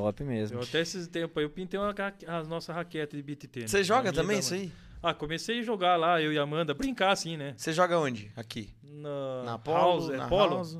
Top 0.00 0.22
mesmo. 0.24 0.58
Eu 0.58 0.62
até 0.62 0.80
esses 0.80 1.06
tempos 1.08 1.36
aí, 1.38 1.44
eu 1.44 1.50
pintei 1.50 1.78
uma, 1.80 1.92
ra- 1.92 2.12
a 2.26 2.42
nossa 2.44 2.72
raquete 2.72 3.16
de 3.16 3.22
beat 3.22 3.46
tênis. 3.48 3.70
Você 3.70 3.82
joga 3.82 4.12
também 4.12 4.38
isso 4.38 4.54
aí? 4.54 4.70
Ah, 5.02 5.14
comecei 5.14 5.60
a 5.60 5.62
jogar 5.62 5.96
lá, 5.96 6.20
eu 6.20 6.32
e 6.32 6.38
a 6.38 6.42
Amanda, 6.42 6.74
brincar 6.74 7.12
assim, 7.12 7.36
né? 7.36 7.54
Você 7.56 7.72
joga 7.72 7.98
onde? 7.98 8.30
Aqui. 8.36 8.74
Na, 8.82 9.42
Na 9.44 9.58
Polo? 9.58 9.76
House, 9.78 10.10
é 10.10 10.16
na 10.16 10.26
Polo? 10.28 10.56
House? 10.56 10.78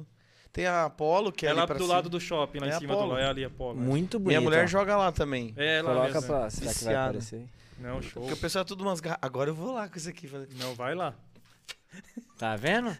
Tem 0.53 0.67
a 0.67 0.89
Polo, 0.89 1.31
que 1.31 1.45
é, 1.47 1.49
É 1.49 1.53
ali 1.53 1.61
lá 1.61 1.67
pra 1.67 1.77
do 1.77 1.83
cima. 1.85 1.95
lado 1.95 2.09
do 2.09 2.19
shopping, 2.21 2.59
lá 2.61 2.67
É 2.67 2.71
em 2.71 2.79
cima 2.79 2.97
do 2.97 3.17
é 3.19 3.27
ali 3.27 3.45
a 3.45 3.51
Polo. 3.51 3.79
né? 3.79 3.87
Muito 3.87 4.19
bonito. 4.19 4.29
Minha 4.29 4.41
mulher 4.41 4.65
ó. 4.65 4.67
joga 4.67 4.97
lá 4.97 5.13
também. 5.13 5.53
É, 5.57 5.83
lá 5.83 5.91
Coloca 5.93 6.13
mesmo. 6.15 6.27
pra. 6.27 6.51
Será 6.51 6.73
que 6.75 6.85
vai 6.85 6.95
aparecer 6.95 7.37
aí? 7.37 7.47
Não, 7.79 8.01
show. 8.03 8.23
Porque 8.23 8.33
o 8.35 8.37
pessoal 8.39 8.63
é 8.63 8.65
tudo 8.67 8.83
umas. 8.85 9.01
Agora 9.21 9.51
eu 9.51 9.55
vou 9.55 9.75
lá 9.75 9.87
com 9.89 9.97
isso 9.99 10.09
aqui. 10.09 10.29
Não, 10.59 10.75
vai 10.75 10.95
lá. 10.95 11.15
Tá 12.39 12.55
vendo? 12.55 12.95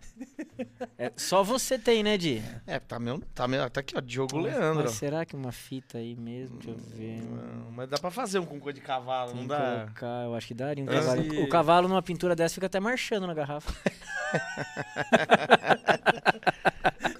É, 0.97 1.13
só 1.15 1.43
você 1.43 1.79
tem, 1.79 2.03
né, 2.03 2.17
Di? 2.17 2.43
É, 2.67 2.79
tá 2.81 2.99
meu, 2.99 3.21
tá 3.35 3.47
meu, 3.47 3.69
tá 3.69 3.81
aqui, 3.81 3.95
ó, 3.97 4.01
Diogo 4.01 4.37
Mas- 4.41 4.45
Leandro. 4.55 4.85
Mas 4.85 4.93
será 4.93 5.27
que 5.27 5.37
uma 5.37 5.53
fita 5.53 5.99
aí 5.99 6.17
mesmo? 6.17 6.57
Deixa 6.59 6.71
eu 6.71 6.77
ver. 6.97 7.21
Não, 7.23 7.71
mas 7.71 7.87
dá 7.91 7.99
pra 7.99 8.11
fazer 8.11 8.39
um 8.39 8.47
com 8.47 8.59
coisa 8.59 8.81
de 8.81 8.85
cavalo, 8.87 9.33
Tem 9.33 9.41
não 9.43 9.47
dá? 9.47 9.83
colocar, 9.85 10.25
eu 10.25 10.35
acho 10.35 10.47
que 10.47 10.55
daria 10.55 10.83
um 10.83 10.89
Esse- 10.91 11.07
cavalo. 11.07 11.43
O 11.43 11.49
cavalo 11.51 11.87
numa 11.89 12.03
pintura 12.03 12.35
dessa 12.35 12.55
fica 12.55 12.65
até 12.67 12.81
marchando 12.81 13.27
na 13.27 13.35
garrafa. 13.35 13.75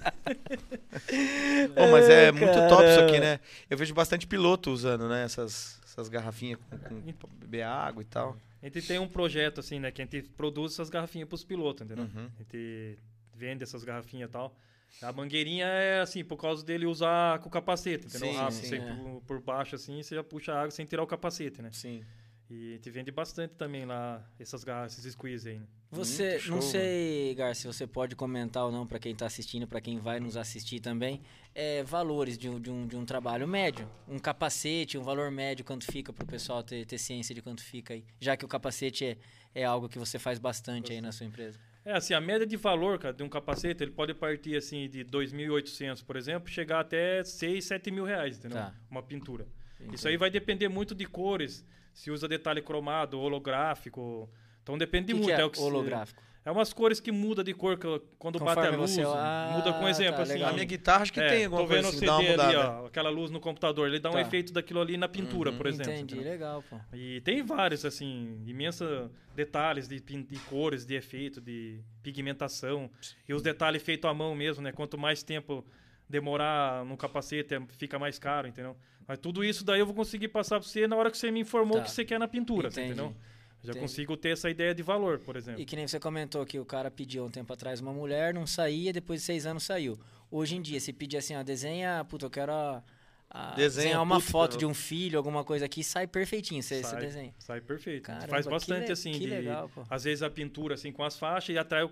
Pô, 1.87 1.91
mas 1.91 2.09
é 2.09 2.31
muito 2.31 2.53
top 2.69 2.83
isso 2.83 2.99
aqui, 2.99 3.19
né? 3.19 3.39
Eu 3.69 3.77
vejo 3.77 3.93
bastante 3.93 4.27
piloto 4.27 4.71
usando, 4.71 5.07
né? 5.07 5.23
Essas, 5.23 5.79
essas 5.85 6.09
garrafinhas 6.09 6.59
com, 6.69 7.01
com 7.01 7.13
pra 7.13 7.29
beber 7.39 7.63
água 7.63 8.01
e 8.01 8.05
tal. 8.05 8.37
A 8.61 8.65
gente 8.65 8.81
tem 8.81 8.99
um 8.99 9.07
projeto, 9.07 9.59
assim, 9.59 9.79
né? 9.79 9.91
Que 9.91 10.01
a 10.01 10.05
gente 10.05 10.23
produz 10.29 10.73
essas 10.73 10.89
garrafinhas 10.89 11.27
pros 11.27 11.43
pilotos, 11.43 11.85
entendeu? 11.85 12.05
Uhum. 12.05 12.29
A 12.35 12.43
gente 12.43 12.97
vende 13.33 13.63
essas 13.63 13.83
garrafinhas 13.83 14.29
e 14.29 14.31
tal. 14.31 14.55
A 15.01 15.11
mangueirinha 15.11 15.65
é 15.67 16.01
assim, 16.01 16.23
por 16.23 16.37
causa 16.37 16.65
dele 16.65 16.85
usar 16.85 17.39
com 17.39 17.49
o 17.49 17.51
capacete, 17.51 18.07
entendeu? 18.07 18.29
Sim, 18.29 18.35
o 18.35 18.39
rabo, 18.39 18.51
sim, 18.51 18.65
você 18.65 18.75
é. 18.77 18.79
por, 18.79 19.21
por 19.27 19.41
baixo 19.41 19.75
assim, 19.75 20.01
você 20.01 20.15
já 20.15 20.23
puxa 20.23 20.53
a 20.53 20.61
água 20.61 20.71
sem 20.71 20.85
tirar 20.85 21.03
o 21.03 21.07
capacete, 21.07 21.61
né? 21.61 21.69
Sim. 21.71 22.03
E 22.49 22.71
a 22.71 22.75
gente 22.75 22.89
vende 22.89 23.11
bastante 23.11 23.55
também 23.55 23.85
lá 23.85 24.25
essas 24.39 24.63
garrafas, 24.63 24.97
esses 24.97 25.13
squeeze 25.13 25.49
aí, 25.49 25.59
né? 25.59 25.65
Você, 25.91 26.39
show, 26.39 26.55
não 26.55 26.61
sei, 26.61 27.33
Gar, 27.35 27.55
se 27.55 27.65
você 27.65 27.87
pode 27.87 28.15
comentar 28.15 28.65
ou 28.65 28.71
não 28.71 28.85
para 28.85 28.99
quem 28.99 29.15
tá 29.15 29.25
assistindo, 29.25 29.65
para 29.65 29.79
quem 29.79 29.99
vai 29.99 30.19
nos 30.19 30.35
assistir 30.35 30.81
também, 30.81 31.21
é, 31.55 31.81
valores 31.83 32.37
de 32.37 32.49
um, 32.49 32.59
de, 32.59 32.69
um, 32.69 32.85
de 32.85 32.95
um 32.95 33.05
trabalho 33.05 33.47
médio. 33.47 33.89
Um 34.07 34.19
capacete, 34.19 34.97
um 34.97 35.03
valor 35.03 35.31
médio, 35.31 35.63
quanto 35.63 35.85
fica 35.85 36.11
pro 36.11 36.25
pessoal 36.25 36.61
ter, 36.61 36.85
ter 36.85 36.97
ciência 36.97 37.33
de 37.33 37.41
quanto 37.41 37.63
fica 37.63 37.93
aí. 37.93 38.03
Já 38.19 38.35
que 38.35 38.43
o 38.43 38.47
capacete 38.47 39.05
é, 39.05 39.17
é 39.55 39.63
algo 39.63 39.87
que 39.87 39.97
você 39.97 40.19
faz 40.19 40.39
bastante 40.39 40.91
aí 40.91 40.99
na 40.99 41.11
sua 41.11 41.25
empresa. 41.25 41.57
É, 41.85 41.93
assim, 41.93 42.13
a 42.13 42.19
média 42.19 42.45
de 42.45 42.57
valor, 42.57 42.99
cara, 42.99 43.13
de 43.13 43.23
um 43.23 43.29
capacete, 43.29 43.81
ele 43.81 43.91
pode 43.91 44.13
partir, 44.13 44.57
assim, 44.57 44.89
de 44.89 45.05
2.800, 45.05 46.03
por 46.03 46.17
exemplo, 46.17 46.49
chegar 46.49 46.81
até 46.81 47.23
6, 47.23 47.63
7 47.63 47.91
mil 47.91 48.03
reais, 48.03 48.37
entendeu? 48.37 48.57
Tá. 48.57 48.75
Uma 48.91 49.01
pintura. 49.01 49.47
Isso 49.93 50.07
aí 50.07 50.17
vai 50.17 50.29
depender 50.29 50.67
muito 50.67 50.93
de 50.93 51.05
cores, 51.05 51.65
se 51.97 52.11
usa 52.11 52.27
detalhe 52.27 52.61
cromado, 52.61 53.19
holográfico. 53.19 54.29
Então 54.61 54.77
depende 54.77 55.13
O 55.13 55.15
que, 55.15 55.21
muito. 55.23 55.35
que 55.35 55.41
é, 55.41 55.45
o 55.45 55.49
que 55.49 55.57
se- 55.57 55.63
holográfico? 55.63 56.21
É 56.45 56.51
umas 56.51 56.71
cores 56.71 56.99
que 57.01 57.11
muda 57.11 57.43
de 57.43 57.53
cor 57.53 57.77
quando 58.17 58.39
bate 58.39 58.51
a 58.51 58.55
Conforme 58.55 58.77
luz. 58.77 58.91
você- 58.91 59.01
Ah, 59.03 59.51
muda 59.57 59.73
com 59.73 59.87
exemplo, 59.87 60.15
tá, 60.17 60.21
assim. 60.21 60.33
legal. 60.33 60.49
A 60.49 60.53
minha 60.53 60.63
guitarra 60.63 61.01
acho 61.01 61.11
que 61.11 61.19
é, 61.19 61.27
tem 61.27 61.43
alguma 61.45 61.61
tô 61.63 61.67
coisa 61.67 61.81
vendo 61.81 61.85
o 61.85 61.89
assim, 61.89 61.99
CD 61.99 62.37
dá 62.37 62.43
uma 62.43 62.47
ali, 62.47 62.55
ó, 62.55 62.85
aquela 62.85 63.09
luz 63.09 63.31
no 63.31 63.39
computador, 63.41 63.87
ele 63.87 63.99
dá 63.99 64.09
um 64.09 64.13
Tá. 64.13 64.21
efeito 64.21 64.53
daquilo 64.53 64.79
ali 64.79 64.95
na 64.95 65.09
pintura, 65.09 65.49
Uhum. 65.51 65.57
por 65.57 65.65
exemplo. 65.67 65.91
Entendi, 65.91 66.13
entendeu? 66.15 66.31
legal, 66.31 66.63
pô. 66.69 66.79
E 66.93 67.19
tem 67.21 67.41
vários, 67.43 67.83
assim, 67.83 68.41
imensos 68.45 68.87
detalhes 69.35 69.87
de, 69.89 69.99
de 69.99 70.39
cores, 70.47 70.85
de 70.85 70.93
efeito, 70.95 71.41
de 71.41 71.81
pigmentação. 72.03 72.89
E 73.27 73.33
os 73.33 73.41
detalhes 73.41 73.81
feitos 73.83 74.09
à 74.09 74.13
mão 74.13 74.33
mesmo, 74.35 74.63
né? 74.63 74.71
Quanto 74.71 74.97
mais 74.97 75.23
tempo 75.23 75.65
demorar 76.09 76.85
no 76.85 76.95
capacete, 76.95 77.55
é- 77.55 77.61
fica 77.77 77.99
mais 77.99 78.17
caro, 78.19 78.47
entendeu? 78.47 78.77
Mas 79.07 79.17
tudo 79.19 79.43
isso 79.43 79.63
daí 79.63 79.79
eu 79.79 79.85
vou 79.85 79.95
conseguir 79.95 80.27
passar 80.27 80.59
pra 80.59 80.67
você 80.67 80.85
na 80.87 80.95
hora 80.95 81.09
que 81.09 81.17
você 81.17 81.31
me 81.31 81.39
informou 81.39 81.77
Tá. 81.77 81.81
o 81.81 81.85
que 81.85 81.91
você 81.91 82.03
quer 82.03 82.19
na 82.19 82.27
pintura, 82.27 82.67
Entendi. 82.67 82.87
entendeu? 82.87 83.15
Já 83.63 83.71
Entendi. 83.71 83.79
consigo 83.79 84.15
ter 84.17 84.29
essa 84.29 84.49
ideia 84.49 84.73
de 84.75 84.83
valor, 84.83 85.19
por 85.19 85.35
exemplo. 85.35 85.61
E 85.61 85.65
que 85.65 85.75
nem 85.75 85.87
você 85.87 85.99
comentou 85.99 86.45
que 86.45 86.59
o 86.59 86.65
cara 86.65 86.91
pediu 86.91 87.25
um 87.25 87.29
tempo 87.29 87.51
atrás 87.53 87.79
uma 87.79 87.93
mulher, 87.93 88.33
não 88.33 88.45
saía, 88.45 88.91
depois 88.93 89.21
de 89.21 89.25
seis 89.25 89.45
anos 89.45 89.63
saiu. 89.63 89.97
Hoje 90.29 90.55
em 90.55 90.61
dia, 90.61 90.79
se 90.79 90.91
pedir 90.93 91.17
assim, 91.17 91.35
ó, 91.35 91.41
desenha, 91.43 92.05
puta, 92.07 92.25
eu 92.25 92.29
quero 92.29 92.51
a, 92.51 92.83
a- 93.29 93.45
Desenha, 93.55 93.69
desenhar 93.85 94.03
uma 94.03 94.19
puta, 94.19 94.29
foto 94.31 94.53
eu- 94.55 94.59
de 94.59 94.65
um 94.65 94.73
filho, 94.73 95.17
alguma 95.17 95.43
coisa 95.43 95.65
aqui, 95.65 95.83
sai 95.83 96.05
perfeitinho, 96.05 96.61
você, 96.61 96.75
você 96.83 96.89
sai, 96.89 96.99
desenha. 97.01 97.33
sai 97.39 97.61
perfeito. 97.61 98.03
Caramba, 98.03 98.27
Faz 98.27 98.45
que 98.45 98.51
bastante 98.51 98.85
le- 98.87 98.91
assim 98.91 99.11
que 99.13 99.19
de 99.19 99.27
legal, 99.27 99.69
pô. 99.73 99.83
às 99.89 100.03
vezes 100.03 100.21
a 100.21 100.29
pintura 100.29 100.75
assim 100.75 100.91
com 100.91 101.03
as 101.03 101.17
faixas 101.17 101.55
e 101.55 101.57
atrai 101.57 101.83
o, 101.83 101.91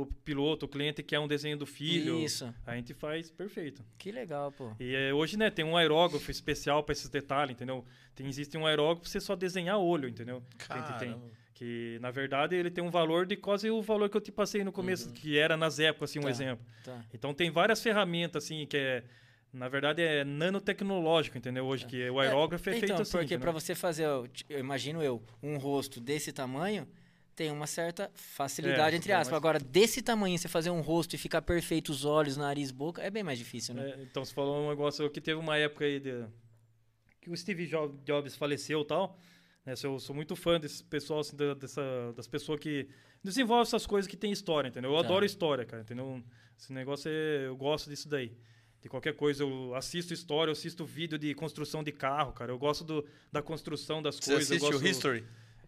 o 0.00 0.06
piloto, 0.24 0.66
o 0.66 0.68
cliente 0.68 1.02
quer 1.02 1.18
um 1.18 1.28
desenho 1.28 1.56
do 1.56 1.66
filho. 1.66 2.18
Isso, 2.18 2.52
A 2.66 2.74
gente 2.76 2.94
faz 2.94 3.30
perfeito. 3.30 3.84
que 3.98 4.10
legal, 4.10 4.50
pô. 4.50 4.72
E 4.80 4.94
é, 4.94 5.12
hoje, 5.12 5.36
né, 5.36 5.50
tem 5.50 5.64
um 5.64 5.76
aerógrafo 5.76 6.30
especial 6.30 6.82
para 6.82 6.92
esses 6.94 7.08
detalhes, 7.10 7.52
entendeu? 7.54 7.84
Tem, 8.14 8.26
existe 8.26 8.56
um 8.56 8.66
aerógrafo 8.66 9.02
pra 9.02 9.10
você 9.10 9.20
só 9.20 9.36
desenhar 9.36 9.78
olho, 9.78 10.08
entendeu? 10.08 10.42
Que 10.58 10.72
a 10.72 10.76
gente 10.78 10.98
tem. 10.98 11.08
Caramba. 11.12 11.42
Que, 11.54 11.98
na 12.00 12.10
verdade, 12.10 12.56
ele 12.56 12.70
tem 12.70 12.82
um 12.82 12.90
valor 12.90 13.24
de 13.26 13.36
quase 13.36 13.70
o 13.70 13.80
valor 13.82 14.08
que 14.08 14.16
eu 14.16 14.20
te 14.20 14.32
passei 14.32 14.64
no 14.64 14.72
começo, 14.72 15.12
que 15.12 15.36
era 15.38 15.56
nas 15.56 15.78
épocas, 15.78 16.10
assim, 16.10 16.18
um 16.18 16.22
Tá. 16.22 16.30
exemplo. 16.30 16.66
Tá. 16.82 17.04
Então, 17.14 17.32
tem 17.34 17.50
várias 17.50 17.82
ferramentas, 17.82 18.44
assim, 18.44 18.66
que 18.66 18.76
é... 18.76 19.04
Na 19.52 19.68
verdade, 19.68 20.00
é 20.00 20.24
nanotecnológico, 20.24 21.36
entendeu? 21.36 21.66
Hoje, 21.66 21.84
que 21.84 22.08
o 22.08 22.18
aerógrafo 22.18 22.70
é, 22.70 22.72
então, 22.76 22.86
feito 22.88 23.02
assim, 23.02 23.10
porque 23.12 23.24
entendeu? 23.34 23.40
pra 23.40 23.52
você 23.52 23.74
fazer, 23.74 24.06
eu 24.06 24.58
imagino 24.58 25.02
eu, 25.02 25.22
um 25.42 25.58
rosto 25.58 26.00
desse 26.00 26.32
tamanho, 26.32 26.88
tem 27.34 27.50
uma 27.50 27.66
certa 27.66 28.10
facilidade, 28.14 28.94
É, 28.94 28.98
entre 28.98 29.12
é 29.12 29.14
aspas. 29.14 29.30
mais- 29.30 29.38
Agora, 29.38 29.58
desse 29.58 30.02
tamanho, 30.02 30.38
você 30.38 30.48
fazer 30.48 30.70
um 30.70 30.80
rosto 30.80 31.14
e 31.14 31.18
ficar 31.18 31.42
perfeito 31.42 31.90
os 31.90 32.04
olhos, 32.04 32.36
nariz, 32.36 32.70
boca, 32.70 33.02
é 33.02 33.10
bem 33.10 33.22
mais 33.22 33.38
difícil, 33.38 33.74
né? 33.74 33.90
É, 33.90 34.02
então, 34.02 34.24
você 34.24 34.32
falou 34.34 34.66
um 34.66 34.68
negócio 34.68 35.08
que 35.10 35.20
teve 35.20 35.38
uma 35.40 35.56
época 35.56 35.84
aí 35.84 35.98
de, 35.98 36.24
que 37.20 37.30
o 37.30 37.36
Steve 37.36 37.66
Jo- 37.66 37.94
Jobs 38.04 38.36
faleceu 38.36 38.82
e 38.82 38.84
tal. 38.84 39.18
Né? 39.64 39.74
Eu 39.82 39.98
sou 39.98 40.14
muito 40.14 40.34
fã 40.36 40.58
desse 40.60 40.82
pessoal, 40.84 41.20
assim, 41.20 41.36
dessa, 41.36 42.12
das 42.16 42.26
pessoas 42.26 42.58
que 42.60 42.88
desenvolvem 43.22 43.62
essas 43.62 43.86
coisas 43.86 44.10
que 44.10 44.16
tem 44.16 44.32
história, 44.32 44.68
entendeu? 44.68 44.90
Eu 44.90 44.98
Tá. 45.00 45.04
adoro 45.06 45.24
história, 45.24 45.64
cara, 45.64 45.82
entendeu? 45.82 46.22
Esse 46.58 46.72
negócio 46.72 47.08
é, 47.10 47.46
eu 47.46 47.56
gosto 47.56 47.88
disso 47.88 48.08
daí. 48.08 48.36
De 48.82 48.88
qualquer 48.88 49.14
coisa, 49.14 49.44
eu 49.44 49.72
assisto 49.76 50.12
história, 50.12 50.48
eu 50.50 50.52
assisto 50.52 50.84
vídeo 50.84 51.16
de 51.16 51.32
construção 51.34 51.84
de 51.84 51.92
carro, 51.92 52.32
cara. 52.32 52.50
Eu 52.50 52.58
gosto 52.58 52.82
do, 52.82 53.06
da 53.30 53.40
construção 53.40 54.02
das 54.02 54.16
Você 54.16 54.32
coisas. 54.32 54.50
eu 54.50 54.56
assiste 54.56 54.68
o 54.68 54.72
gosto- 54.72 54.86
History? 54.88 55.18
eu 55.20 55.26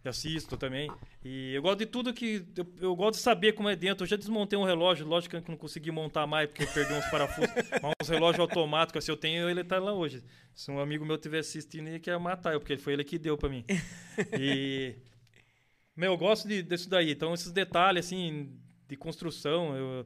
assisto 0.09 0.57
também. 0.57 0.89
E 1.23 1.53
eu 1.53 1.61
gosto 1.61 1.79
de 1.79 1.85
tudo 1.85 2.13
que. 2.13 2.45
Eu, 2.55 2.65
eu 2.79 2.95
gosto 2.95 3.15
de 3.15 3.21
saber 3.21 3.53
como 3.53 3.69
é 3.69 3.75
dentro. 3.75 4.03
Eu 4.03 4.07
já 4.07 4.15
desmontei 4.15 4.57
um 4.57 4.63
relógio, 4.63 5.05
lógico 5.05 5.31
que 5.31 5.35
eu 5.37 5.51
não 5.51 5.57
consegui 5.57 5.91
montar 5.91 6.25
mais 6.27 6.49
porque 6.49 6.65
perdi 6.65 6.93
uns 6.93 7.05
parafusos. 7.07 7.49
mas 7.81 7.93
uns 8.01 8.09
relógios 8.09 8.39
automáticos, 8.39 9.03
assim, 9.03 9.11
eu 9.11 9.17
tenho, 9.17 9.49
ele 9.49 9.63
tá 9.63 9.79
lá 9.79 9.93
hoje. 9.93 10.23
Se 10.53 10.71
um 10.71 10.79
amigo 10.79 11.05
meu 11.05 11.15
estiver 11.15 11.39
assistindo, 11.39 11.87
ele 11.87 11.99
quer 11.99 12.17
matar 12.19 12.53
eu, 12.53 12.59
porque 12.59 12.77
foi 12.77 12.93
ele 12.93 13.03
que 13.03 13.17
deu 13.17 13.37
pra 13.37 13.49
mim. 13.49 13.65
E. 14.39 14.95
Meu, 15.95 16.13
eu 16.13 16.17
gosto 16.17 16.47
de, 16.47 16.61
disso 16.61 16.89
daí. 16.89 17.11
Então, 17.11 17.33
esses 17.33 17.51
detalhes, 17.51 18.05
assim, 18.05 18.57
de 18.87 18.95
construção, 18.95 19.75
eu, 19.75 20.05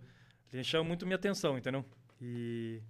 ele 0.54 0.64
chama 0.64 0.84
muito 0.84 1.06
minha 1.06 1.16
atenção, 1.16 1.58
entendeu? 1.58 1.86
E. 2.22 2.82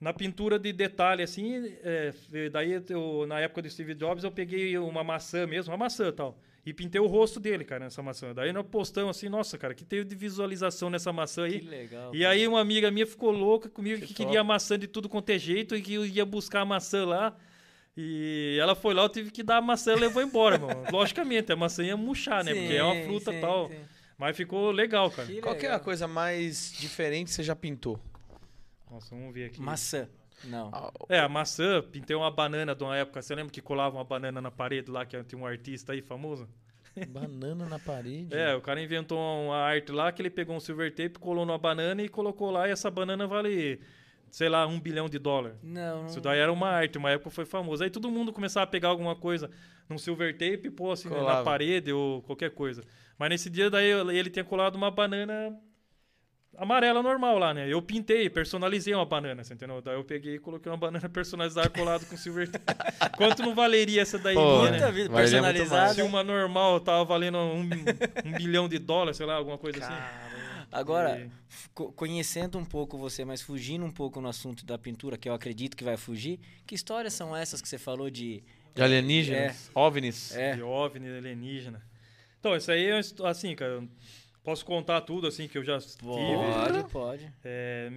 Na 0.00 0.14
pintura 0.14 0.58
de 0.58 0.72
detalhe, 0.72 1.22
assim, 1.22 1.74
é, 1.82 2.12
daí 2.50 2.82
eu, 2.88 3.26
na 3.26 3.38
época 3.38 3.60
do 3.60 3.68
Steve 3.68 3.94
Jobs, 3.94 4.24
eu 4.24 4.30
peguei 4.30 4.78
uma 4.78 5.04
maçã 5.04 5.46
mesmo, 5.46 5.72
uma 5.72 5.76
maçã 5.76 6.08
e 6.08 6.12
tal. 6.12 6.38
E 6.64 6.72
pintei 6.72 7.00
o 7.00 7.06
rosto 7.06 7.38
dele, 7.38 7.64
cara, 7.64 7.84
nessa 7.84 8.02
maçã. 8.02 8.34
Daí 8.34 8.52
nós 8.52 8.66
postamos 8.66 9.16
assim, 9.16 9.28
nossa, 9.28 9.58
cara, 9.58 9.74
que 9.74 9.84
teve 9.84 10.04
de 10.04 10.14
visualização 10.14 10.88
nessa 10.88 11.12
maçã 11.12 11.44
aí. 11.44 11.60
Que 11.60 11.68
legal. 11.68 12.14
E 12.14 12.24
aí 12.24 12.46
uma 12.48 12.60
amiga 12.60 12.90
minha 12.90 13.06
ficou 13.06 13.30
louca 13.30 13.68
comigo 13.68 14.00
que, 14.00 14.08
Que 14.08 14.14
queria 14.14 14.40
a 14.40 14.44
maçã 14.44 14.78
de 14.78 14.86
tudo 14.86 15.08
quanto 15.08 15.30
é 15.30 15.38
jeito 15.38 15.76
e 15.76 15.82
que 15.82 15.94
eu 15.94 16.06
ia 16.06 16.24
buscar 16.24 16.60
a 16.60 16.64
maçã 16.64 17.04
lá. 17.04 17.36
E 17.96 18.56
ela 18.60 18.74
foi 18.74 18.94
lá, 18.94 19.02
eu 19.02 19.08
tive 19.08 19.30
que 19.30 19.42
dar 19.42 19.56
a 19.56 19.60
maçã 19.62 19.92
e 19.92 19.96
levou 19.96 20.22
embora, 20.22 20.58
mano. 20.58 20.84
Logicamente, 20.92 21.52
a 21.52 21.56
maçã 21.56 21.82
ia 21.82 21.96
murchar, 21.96 22.42
né? 22.44 22.54
Porque 22.54 22.74
é 22.74 22.82
uma 22.84 23.02
fruta 23.04 23.34
e 23.34 23.40
tal. 23.40 23.70
Mas 24.16 24.36
ficou 24.36 24.70
legal, 24.70 25.10
cara. 25.10 25.28
Que 25.28 25.40
Qual 25.40 25.54
que 25.56 25.66
é 25.66 25.68
a 25.68 25.72
legal. 25.72 25.84
coisa 25.84 26.06
mais 26.06 26.72
diferente 26.78 27.28
que 27.28 27.34
você 27.34 27.42
já 27.42 27.56
pintou? 27.56 28.00
Nossa, 28.90 29.14
vamos 29.14 29.32
ver 29.32 29.46
aqui. 29.46 29.60
Maçã. 29.60 30.08
Não. 30.44 30.70
Ah, 30.72 30.90
É, 31.08 31.18
a 31.20 31.28
maçã, 31.28 31.82
pintei 31.82 32.16
uma 32.16 32.30
banana 32.30 32.74
de 32.74 32.82
uma 32.82 32.96
época. 32.96 33.20
Você 33.22 33.34
lembra 33.34 33.52
que 33.52 33.60
colava 33.60 33.96
uma 33.96 34.04
banana 34.04 34.40
na 34.40 34.50
parede 34.50 34.90
lá, 34.90 35.04
que 35.04 35.22
tinha 35.24 35.40
um 35.40 35.46
artista 35.46 35.92
aí 35.92 36.00
famoso? 36.00 36.48
Banana 37.08 37.66
na 37.66 37.78
parede? 37.78 38.34
É, 38.34 38.54
o 38.54 38.60
cara 38.60 38.82
inventou 38.82 39.16
uma 39.18 39.56
arte 39.58 39.92
lá 39.92 40.10
que 40.10 40.20
ele 40.20 40.30
pegou 40.30 40.56
um 40.56 40.60
silver 40.60 40.90
tape, 40.92 41.18
colou 41.20 41.46
numa 41.46 41.58
banana 41.58 42.02
e 42.02 42.08
colocou 42.08 42.50
lá, 42.50 42.68
e 42.68 42.72
essa 42.72 42.90
banana 42.90 43.28
vale, 43.28 43.80
sei 44.30 44.48
lá, 44.48 44.66
um 44.66 44.80
bilhão 44.80 45.08
de 45.08 45.18
dólar. 45.18 45.54
Não, 45.62 46.00
não. 46.00 46.06
Isso 46.06 46.20
daí 46.20 46.40
era 46.40 46.52
uma 46.52 46.68
arte, 46.68 46.98
uma 46.98 47.10
época 47.10 47.30
foi 47.30 47.44
famoso. 47.44 47.84
Aí 47.84 47.90
todo 47.90 48.10
mundo 48.10 48.32
começava 48.32 48.64
a 48.64 48.66
pegar 48.66 48.88
alguma 48.88 49.14
coisa 49.14 49.48
num 49.88 49.98
silver 49.98 50.32
tape 50.32 50.62
e 50.66 50.70
pôr 50.70 50.90
assim 50.90 51.08
na 51.08 51.14
Colava. 51.16 51.44
parede 51.44 51.92
ou 51.92 52.22
qualquer 52.22 52.50
coisa. 52.50 52.82
Mas 53.16 53.28
nesse 53.30 53.48
dia 53.50 53.70
daí 53.70 53.86
ele 54.16 54.30
tinha 54.30 54.44
colado 54.44 54.74
uma 54.74 54.90
banana 54.90 55.56
amarela 56.56 57.02
normal 57.02 57.38
lá, 57.38 57.54
né? 57.54 57.66
Eu 57.72 57.80
pintei, 57.80 58.28
personalizei 58.28 58.94
uma 58.94 59.06
banana, 59.06 59.42
você 59.44 59.54
entendeu? 59.54 59.80
Daí 59.80 59.94
eu 59.96 60.04
peguei 60.04 60.34
e 60.34 60.38
coloquei 60.38 60.70
uma 60.70 60.76
banana 60.78 61.08
personalizada 61.08 61.68
colado 61.70 62.04
com 62.06 62.16
silver. 62.16 62.50
Quanto 63.16 63.42
não 63.42 63.54
valeria 63.54 64.02
essa 64.02 64.18
daí, 64.18 64.34
Pô, 64.34 64.64
né? 64.64 64.72
Puta 64.72 64.92
vida, 64.92 65.10
personalizada. 65.14 65.94
Se 65.94 66.02
uma 66.02 66.22
normal 66.22 66.80
tava 66.80 67.04
valendo 67.04 67.38
um, 67.38 67.60
um 68.24 68.32
bilhão 68.32 68.68
de 68.68 68.78
dólares, 68.78 69.16
sei 69.16 69.26
lá, 69.26 69.34
alguma 69.34 69.58
coisa 69.58 69.78
assim. 69.78 69.94
Agora, 70.72 71.18
E- 71.20 71.30
co- 71.74 71.90
conhecendo 71.92 72.56
um 72.58 72.64
pouco 72.64 72.96
você, 72.96 73.24
mas 73.24 73.42
fugindo 73.42 73.84
um 73.84 73.90
pouco 73.90 74.20
no 74.20 74.28
assunto 74.28 74.64
da 74.64 74.78
pintura, 74.78 75.18
que 75.18 75.28
eu 75.28 75.34
acredito 75.34 75.76
que 75.76 75.82
vai 75.82 75.96
fugir, 75.96 76.38
que 76.66 76.74
histórias 76.74 77.12
são 77.14 77.34
essas 77.36 77.60
que 77.60 77.68
você 77.68 77.78
falou 77.78 78.08
de. 78.10 78.42
De 78.74 78.82
alienígenas? 78.82 79.68
OVNIs? 79.74 80.36
É. 80.36 80.54
De 80.54 80.62
OVNI 80.62 81.08
alienígena. 81.18 81.82
Então, 82.38 82.54
isso 82.56 82.70
aí 82.70 82.86
é 82.86 83.00
assim, 83.24 83.54
cara. 83.56 83.72
eu 83.72 83.88
Posso 84.42 84.64
contar 84.64 85.02
tudo, 85.02 85.26
assim, 85.26 85.46
que 85.46 85.58
eu 85.58 85.64
já 85.64 85.78
tive. 85.78 85.98
Pode, 85.98 86.90
pode. 86.90 87.32
É, 87.44 87.90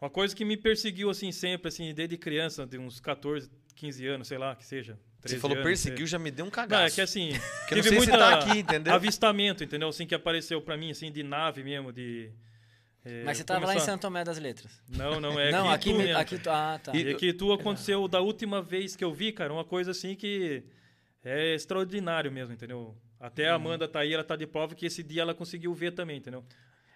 uma 0.00 0.08
coisa 0.10 0.34
que 0.34 0.44
me 0.44 0.56
perseguiu, 0.56 1.10
assim, 1.10 1.30
sempre, 1.30 1.68
assim, 1.68 1.92
desde 1.92 2.16
criança, 2.16 2.66
de 2.66 2.78
uns 2.78 3.00
14, 3.00 3.50
15 3.76 4.06
anos, 4.06 4.28
sei 4.28 4.38
lá, 4.38 4.54
que 4.56 4.64
seja. 4.64 4.98
Você 5.20 5.28
13 5.28 5.40
falou 5.40 5.56
anos, 5.56 5.68
perseguiu, 5.68 6.04
é. 6.04 6.06
já 6.06 6.18
me 6.18 6.30
deu 6.30 6.44
um 6.44 6.48
Não, 6.48 6.52
cagaço. 6.52 6.84
é 6.86 6.90
que 6.96 7.00
assim, 7.00 7.32
não 7.32 7.68
teve 7.68 7.90
muita 7.92 8.16
tá 8.18 8.34
aqui, 8.38 8.58
entendeu? 8.58 8.92
avistamento, 8.94 9.64
entendeu? 9.64 9.88
Assim, 9.88 10.06
que 10.06 10.14
apareceu 10.14 10.60
pra 10.60 10.76
mim, 10.76 10.90
assim, 10.90 11.10
de 11.10 11.22
nave 11.22 11.62
mesmo, 11.64 11.92
de... 11.92 12.30
é, 13.04 13.22
Mas 13.24 13.38
você 13.38 13.44
tava 13.44 13.60
lá 13.66 13.72
em 13.72 13.76
começar- 13.76 13.92
Santo 13.92 14.02
Tomé 14.02 14.22
das 14.24 14.38
Letras. 14.38 14.80
Não, 14.88 15.20
não, 15.20 15.38
é 15.40 15.50
não, 15.52 15.70
aqui, 15.70 15.92
me- 15.92 16.04
mesmo. 16.04 16.18
aqui. 16.18 16.40
Ah, 16.46 16.78
tá. 16.82 16.94
E 16.96 17.14
que 17.14 17.32
tu 17.32 17.52
aconteceu 17.52 18.06
da 18.08 18.20
última 18.20 18.60
vez 18.62 18.96
que 18.96 19.04
eu 19.04 19.12
vi, 19.12 19.32
cara, 19.32 19.52
uma 19.52 19.64
coisa 19.64 19.90
assim 19.92 20.14
que 20.14 20.62
é 21.22 21.54
extraordinário 21.54 22.30
mesmo, 22.30 22.52
entendeu? 22.54 22.94
Até 23.20 23.46
Uhum. 23.46 23.52
a 23.52 23.54
Amanda 23.54 23.88
tá 23.88 24.00
aí, 24.00 24.12
ela 24.12 24.24
tá 24.24 24.36
de 24.36 24.46
prova 24.46 24.74
que 24.74 24.84
esse 24.86 25.02
dia 25.02 25.22
ela 25.22 25.34
conseguiu 25.34 25.72
ver 25.74 25.92
também, 25.92 26.18
entendeu? 26.18 26.44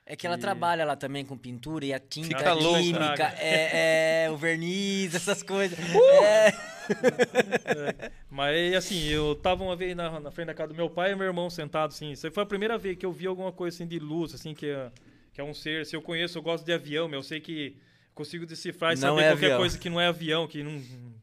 É 0.04 0.16
que 0.16 0.26
ela 0.26 0.36
E- 0.36 0.40
trabalha 0.40 0.84
lá 0.86 0.96
também 0.96 1.24
com 1.24 1.36
pintura 1.36 1.84
e 1.84 1.92
a 1.92 1.98
tinta 1.98 2.28
Fica 2.38 2.56
química, 2.56 3.34
é, 3.38 4.24
é, 4.24 4.30
o 4.30 4.36
verniz, 4.36 5.14
essas 5.14 5.42
coisas. 5.42 5.78
Uh! 5.78 6.24
É. 6.24 8.10
Mas 8.30 8.74
assim, 8.74 9.04
eu 9.08 9.34
tava 9.34 9.62
uma 9.64 9.76
vez 9.76 9.94
na, 9.96 10.18
na 10.20 10.30
frente 10.30 10.46
da 10.48 10.54
casa 10.54 10.68
do 10.72 10.74
meu 10.76 10.88
pai 10.88 11.12
e 11.12 11.14
meu 11.16 11.26
irmão 11.26 11.50
sentado 11.50 11.90
assim. 11.90 12.12
Isso 12.12 12.30
foi 12.30 12.42
a 12.42 12.46
primeira 12.46 12.78
vez 12.78 12.96
que 12.96 13.04
eu 13.06 13.12
vi 13.12 13.26
alguma 13.26 13.52
coisa 13.52 13.76
assim 13.76 13.86
de 13.86 13.98
luz, 13.98 14.34
assim, 14.34 14.54
que 14.54 14.66
é, 14.66 14.90
que 15.32 15.40
é 15.40 15.44
um 15.44 15.52
ser. 15.54 15.84
Se 15.86 15.94
eu 15.96 16.02
conheço, 16.02 16.38
eu 16.38 16.42
gosto 16.42 16.64
de 16.64 16.72
avião, 16.72 17.08
meu. 17.08 17.18
Eu 17.18 17.22
sei 17.22 17.40
que 17.40 17.76
consigo 18.14 18.46
decifrar 18.46 18.92
e 18.92 18.94
Não 18.96 19.00
saber 19.16 19.20
é 19.22 19.28
qualquer 19.30 19.44
avião. 19.46 19.58
coisa 19.58 19.78
que 19.78 19.90
não 19.90 20.00
é 20.00 20.06
avião, 20.06 20.46
que 20.48 20.62
não, 20.62 20.82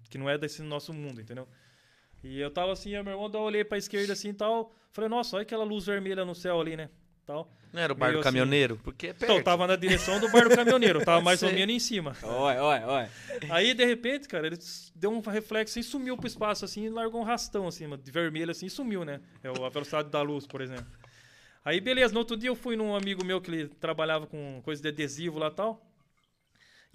que 0.10 0.18
não 0.18 0.30
é 0.30 0.38
desse 0.38 0.62
nosso 0.62 0.94
mundo, 0.94 1.20
entendeu? 1.20 1.48
E 2.28 2.40
eu 2.40 2.50
tava 2.50 2.72
assim, 2.74 2.90
meu 2.90 3.00
irmão, 3.14 3.30
daí 3.30 3.40
eu 3.40 3.46
olhei 3.46 3.64
pra 3.64 3.78
esquerda 3.78 4.14
assim 4.14 4.30
e 4.30 4.34
tal. 4.34 4.74
Falei, 4.92 5.08
nossa, 5.10 5.36
olha 5.36 5.44
aquela 5.44 5.64
luz 5.64 5.86
vermelha 5.86 6.26
no 6.26 6.34
céu 6.34 6.60
ali, 6.60 6.76
né? 6.76 6.90
Tal. 7.24 7.48
Não 7.72 7.82
era 7.82 7.94
o 7.94 7.96
bar 7.96 8.12
do 8.14 8.20
assim. 8.20 8.24
caminhoneiro? 8.24 8.80
Porque 8.84 9.08
é 9.08 9.10
perto. 9.14 9.24
Então, 9.26 9.38
eu 9.38 9.44
tava 9.44 9.68
na 9.68 9.76
direção 9.76 10.20
do 10.20 10.28
bar 10.30 10.50
do 10.50 10.56
caminhoneiro, 10.56 11.04
tava 11.06 11.22
mais 11.22 11.44
ou 11.44 11.52
menos 11.52 11.76
em 11.76 11.80
cima. 11.80 12.16
Olha, 12.24 12.64
olha, 12.64 12.88
olha. 12.88 13.12
Aí, 13.50 13.74
de 13.76 13.86
repente, 13.86 14.28
cara, 14.28 14.48
ele 14.48 14.58
deu 14.96 15.12
um 15.12 15.20
reflexo 15.20 15.78
e 15.78 15.84
sumiu 15.84 16.18
pro 16.18 16.26
espaço, 16.26 16.66
assim, 16.66 16.86
e 16.86 16.90
largou 16.90 17.22
um 17.22 17.24
rastão, 17.24 17.68
assim, 17.68 17.88
de 17.98 18.12
vermelho, 18.12 18.50
assim, 18.52 18.66
e 18.66 18.70
sumiu, 18.70 19.06
né? 19.06 19.20
É 19.44 19.52
o- 19.52 19.64
a 19.66 19.70
velocidade 19.70 20.10
da 20.10 20.22
luz, 20.22 20.48
por 20.48 20.62
exemplo. 20.62 20.86
Aí, 21.64 21.80
beleza, 21.82 22.14
no 22.14 22.20
outro 22.20 22.38
dia 22.38 22.50
eu 22.50 22.56
fui 22.56 22.76
num 22.76 22.96
amigo 22.96 23.24
meu 23.26 23.42
que 23.42 23.52
ele 23.52 23.68
trabalhava 23.68 24.26
com 24.26 24.62
coisa 24.64 24.82
de 24.82 24.88
adesivo 24.88 25.38
lá 25.38 25.48
e 25.48 25.52
tal. 25.52 25.86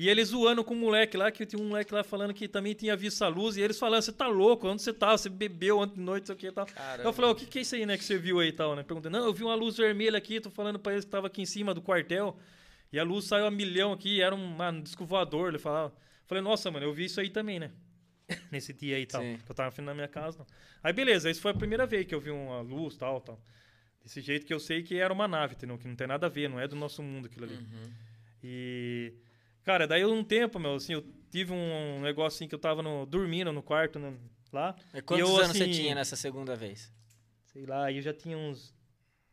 E 0.00 0.08
ele 0.08 0.24
zoando 0.24 0.64
com 0.64 0.72
um 0.72 0.78
moleque 0.78 1.14
lá, 1.14 1.30
que 1.30 1.44
tinha 1.44 1.62
um 1.62 1.68
moleque 1.68 1.92
lá 1.92 2.02
falando 2.02 2.32
que 2.32 2.48
também 2.48 2.72
tinha 2.72 2.96
visto 2.96 3.20
a 3.22 3.28
luz, 3.28 3.58
e 3.58 3.60
eles 3.60 3.78
falando, 3.78 4.00
você 4.00 4.10
tá 4.10 4.26
louco, 4.26 4.66
onde 4.66 4.80
você 4.80 4.94
tá? 4.94 5.14
Você 5.14 5.28
bebeu 5.28 5.78
ontem 5.78 5.96
de 5.96 6.00
noite, 6.00 6.24
isso 6.24 6.32
aqui 6.32 6.46
e 6.46 6.52
tal. 6.52 6.64
Caramba. 6.64 7.06
Eu 7.06 7.12
falei, 7.12 7.30
o 7.30 7.34
que, 7.34 7.44
que 7.44 7.58
é 7.58 7.60
isso 7.60 7.74
aí, 7.74 7.84
né, 7.84 7.98
que 7.98 8.04
você 8.04 8.16
viu 8.16 8.40
aí 8.40 8.48
e 8.48 8.52
tal, 8.52 8.74
né? 8.74 8.82
Perguntei, 8.82 9.10
não, 9.10 9.26
eu 9.26 9.34
vi 9.34 9.44
uma 9.44 9.54
luz 9.54 9.76
vermelha 9.76 10.16
aqui, 10.16 10.40
tô 10.40 10.48
falando 10.48 10.78
pra 10.78 10.92
eles 10.92 11.04
que 11.04 11.10
tava 11.10 11.26
aqui 11.26 11.42
em 11.42 11.44
cima 11.44 11.74
do 11.74 11.82
quartel, 11.82 12.34
e 12.90 12.98
a 12.98 13.02
luz 13.02 13.26
saiu 13.26 13.44
a 13.44 13.50
milhão 13.50 13.92
aqui, 13.92 14.22
era 14.22 14.34
um, 14.34 14.56
um 14.58 14.80
disco 14.80 15.04
voador, 15.04 15.50
ele 15.50 15.58
falava. 15.58 15.92
Falei, 16.24 16.42
nossa, 16.42 16.70
mano, 16.70 16.86
eu 16.86 16.94
vi 16.94 17.04
isso 17.04 17.20
aí 17.20 17.28
também, 17.28 17.60
né? 17.60 17.70
Nesse 18.50 18.72
dia 18.72 18.96
aí 18.96 19.02
e 19.02 19.06
tal. 19.06 19.20
Sim. 19.20 19.36
Que 19.44 19.50
eu 19.50 19.54
tava 19.54 19.82
na 19.82 19.92
minha 19.92 20.08
casa. 20.08 20.38
Não. 20.38 20.46
Aí, 20.82 20.94
beleza, 20.94 21.30
isso 21.30 21.42
foi 21.42 21.50
a 21.50 21.54
primeira 21.54 21.84
vez 21.84 22.06
que 22.06 22.14
eu 22.14 22.20
vi 22.20 22.30
uma 22.30 22.62
luz 22.62 22.96
tal, 22.96 23.20
tal. 23.20 23.38
Desse 24.02 24.22
jeito 24.22 24.46
que 24.46 24.54
eu 24.54 24.60
sei 24.60 24.82
que 24.82 24.96
era 24.96 25.12
uma 25.12 25.28
nave, 25.28 25.56
entendeu? 25.56 25.76
Que 25.76 25.86
não 25.86 25.94
tem 25.94 26.06
nada 26.06 26.24
a 26.24 26.30
ver, 26.30 26.48
não 26.48 26.58
é 26.58 26.66
do 26.66 26.74
nosso 26.74 27.02
mundo 27.02 27.26
aquilo 27.26 27.44
ali. 27.44 27.56
Uhum. 27.56 27.92
E. 28.42 29.12
Cara, 29.64 29.86
daí 29.86 30.04
um 30.04 30.24
tempo, 30.24 30.58
meu, 30.58 30.74
assim, 30.74 30.94
eu 30.94 31.04
tive 31.30 31.52
um 31.52 32.00
negócio 32.00 32.36
assim 32.36 32.48
que 32.48 32.54
eu 32.54 32.58
tava 32.58 32.82
no- 32.82 33.06
dormindo 33.06 33.52
no 33.52 33.62
quarto 33.62 33.98
né, 33.98 34.14
lá. 34.52 34.74
E 34.94 35.02
quantos 35.02 35.28
eu, 35.28 35.36
anos 35.36 35.56
você 35.56 35.64
assim, 35.64 35.72
tinha 35.72 35.94
nessa 35.94 36.16
segunda 36.16 36.56
vez? 36.56 36.92
Sei 37.46 37.66
lá, 37.66 37.90
eu 37.92 38.00
já 38.00 38.12
tinha 38.12 38.36
uns 38.38 38.74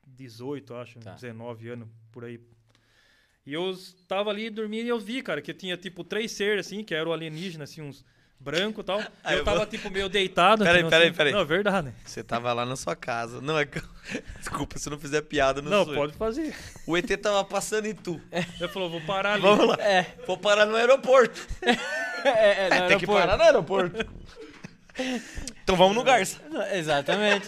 18, 0.06 0.74
acho, 0.76 1.00
Tá. 1.00 1.14
19 1.14 1.70
anos, 1.70 1.88
por 2.12 2.24
aí. 2.26 2.40
E 3.46 3.54
eu 3.54 3.74
tava 4.08 4.30
ali 4.30 4.50
dormindo 4.50 4.86
e 4.86 4.90
eu 4.90 5.00
vi, 5.00 5.22
cara, 5.22 5.42
que 5.42 5.54
tinha 5.54 5.78
tipo 5.78 6.04
três 6.04 6.32
seres, 6.34 6.68
assim, 6.68 6.84
que 6.84 6.94
eram 6.94 7.14
alienígena, 7.14 7.64
assim, 7.64 7.82
uns 7.82 8.04
branco 8.40 8.82
e 8.82 8.84
tal. 8.84 9.02
Ah, 9.24 9.34
eu 9.34 9.40
eu 9.40 9.44
tava, 9.44 9.58
vou- 9.58 9.66
tipo, 9.66 9.90
meio 9.90 10.08
deitado. 10.08 10.64
Peraí, 10.64 10.82
entendeu, 10.82 10.90
peraí, 10.92 11.08
assim. 11.10 11.18
peraí. 11.18 11.34
Não, 11.34 11.42
é 11.42 11.46
verdade. 11.46 11.94
Você 12.06 12.24
tava 12.24 12.54
lá 12.54 12.66
na 12.66 12.76
sua 12.76 12.96
casa. 12.96 13.42
Não, 13.42 13.58
é 13.60 13.66
que... 13.66 13.82
Desculpa 14.40 14.78
se 14.80 14.88
eu 14.88 14.92
não 14.92 15.00
fizer 15.00 15.22
piada. 15.22 15.62
Não, 15.62 15.70
Não, 15.72 15.86
sou 15.86 15.94
pode 15.96 16.14
fazer. 16.14 16.56
O 16.86 16.96
ET 16.98 17.06
tava 17.22 17.44
passando 17.44 17.86
em 17.88 17.94
tu. 17.96 18.22
Ele 18.32 18.68
falou, 18.70 18.90
vou 18.90 19.02
parar 19.02 19.34
ali. 19.34 19.42
Vamos 19.42 19.68
lá. 19.68 19.76
É. 19.80 20.06
Vou 20.26 20.38
parar 20.38 20.66
no 20.66 20.76
aeroporto. 20.76 21.46
É, 22.24 22.30
é, 22.30 22.64
no 22.66 22.70
Tem 22.88 22.98
que 22.98 23.06
aeroporto. 23.06 23.22
parar 23.22 23.38
no 23.38 23.44
aeroporto. 23.44 24.06
Então 25.64 25.76
vamos 25.76 25.96
no 25.96 26.04
Garça. 26.04 26.40
Exatamente. 26.74 27.48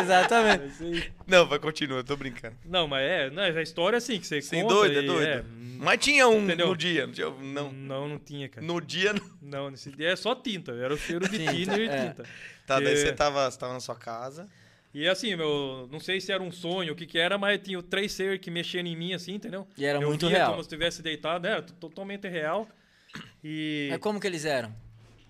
Exatamente. 0.00 1.12
Não, 1.26 1.46
vai 1.46 1.58
continuar, 1.58 1.98
eu 1.98 2.04
tô 2.04 2.16
brincando. 2.16 2.56
Não, 2.64 2.86
mas 2.88 3.02
é, 3.02 3.30
não, 3.30 3.42
é 3.42 3.50
a 3.58 3.62
história 3.62 3.96
assim, 3.98 4.18
que 4.18 4.26
você 4.26 4.40
Sim, 4.42 4.62
conta 4.62 4.74
doido, 4.74 4.98
é 4.98 5.02
e- 5.02 5.06
doido. 5.06 5.26
é, 5.28 5.44
Mas 5.78 5.98
tinha 6.04 6.26
um 6.28 6.44
Entendeu? 6.44 6.68
no 6.68 6.76
dia. 6.76 7.06
Não, 7.06 7.40
não. 7.40 7.72
Não, 7.72 8.08
não 8.08 8.18
tinha, 8.18 8.48
cara. 8.48 8.66
No 8.66 8.80
dia. 8.80 9.12
não. 9.12 9.36
Não, 9.42 9.70
nesse 9.70 9.90
dia 9.90 10.08
é 10.10 10.16
só 10.16 10.34
tinta. 10.34 10.72
Era 10.72 10.92
o 10.94 10.98
cheiro 10.98 11.28
de 11.28 11.38
Tinta, 11.38 11.52
tinta 11.52 11.76
e 11.80 11.88
é. 11.88 12.08
tinta. 12.08 12.24
Tá, 12.66 12.80
daí 12.80 12.92
É. 12.94 12.96
você 12.96 13.12
tava, 13.12 13.50
você 13.50 13.58
tava 13.58 13.72
na 13.74 13.80
sua 13.80 13.94
casa. 13.96 14.48
E 14.94 15.06
assim, 15.06 15.36
meu, 15.36 15.88
não 15.92 16.00
sei 16.00 16.20
se 16.20 16.32
era 16.32 16.42
um 16.42 16.50
sonho, 16.50 16.94
o 16.94 16.96
que 16.96 17.04
que 17.04 17.18
era, 17.18 17.36
mas 17.36 17.60
tinha 17.62 17.82
três 17.82 18.12
seres 18.12 18.40
que 18.40 18.50
mexiam 18.50 18.84
em 18.86 18.96
mim, 18.96 19.12
assim, 19.12 19.34
entendeu? 19.34 19.66
E 19.76 19.84
era 19.84 19.98
eu 20.00 20.08
muito 20.08 20.26
via 20.26 20.38
real. 20.38 20.50
como 20.52 20.62
se 20.62 20.66
estivesse 20.68 21.02
deitado, 21.02 21.46
era 21.46 21.60
totalmente 21.60 22.26
real. 22.28 22.66
E, 23.44 23.88
Mas 23.90 24.00
como 24.00 24.18
que 24.18 24.26
eles 24.26 24.44
eram? 24.46 24.74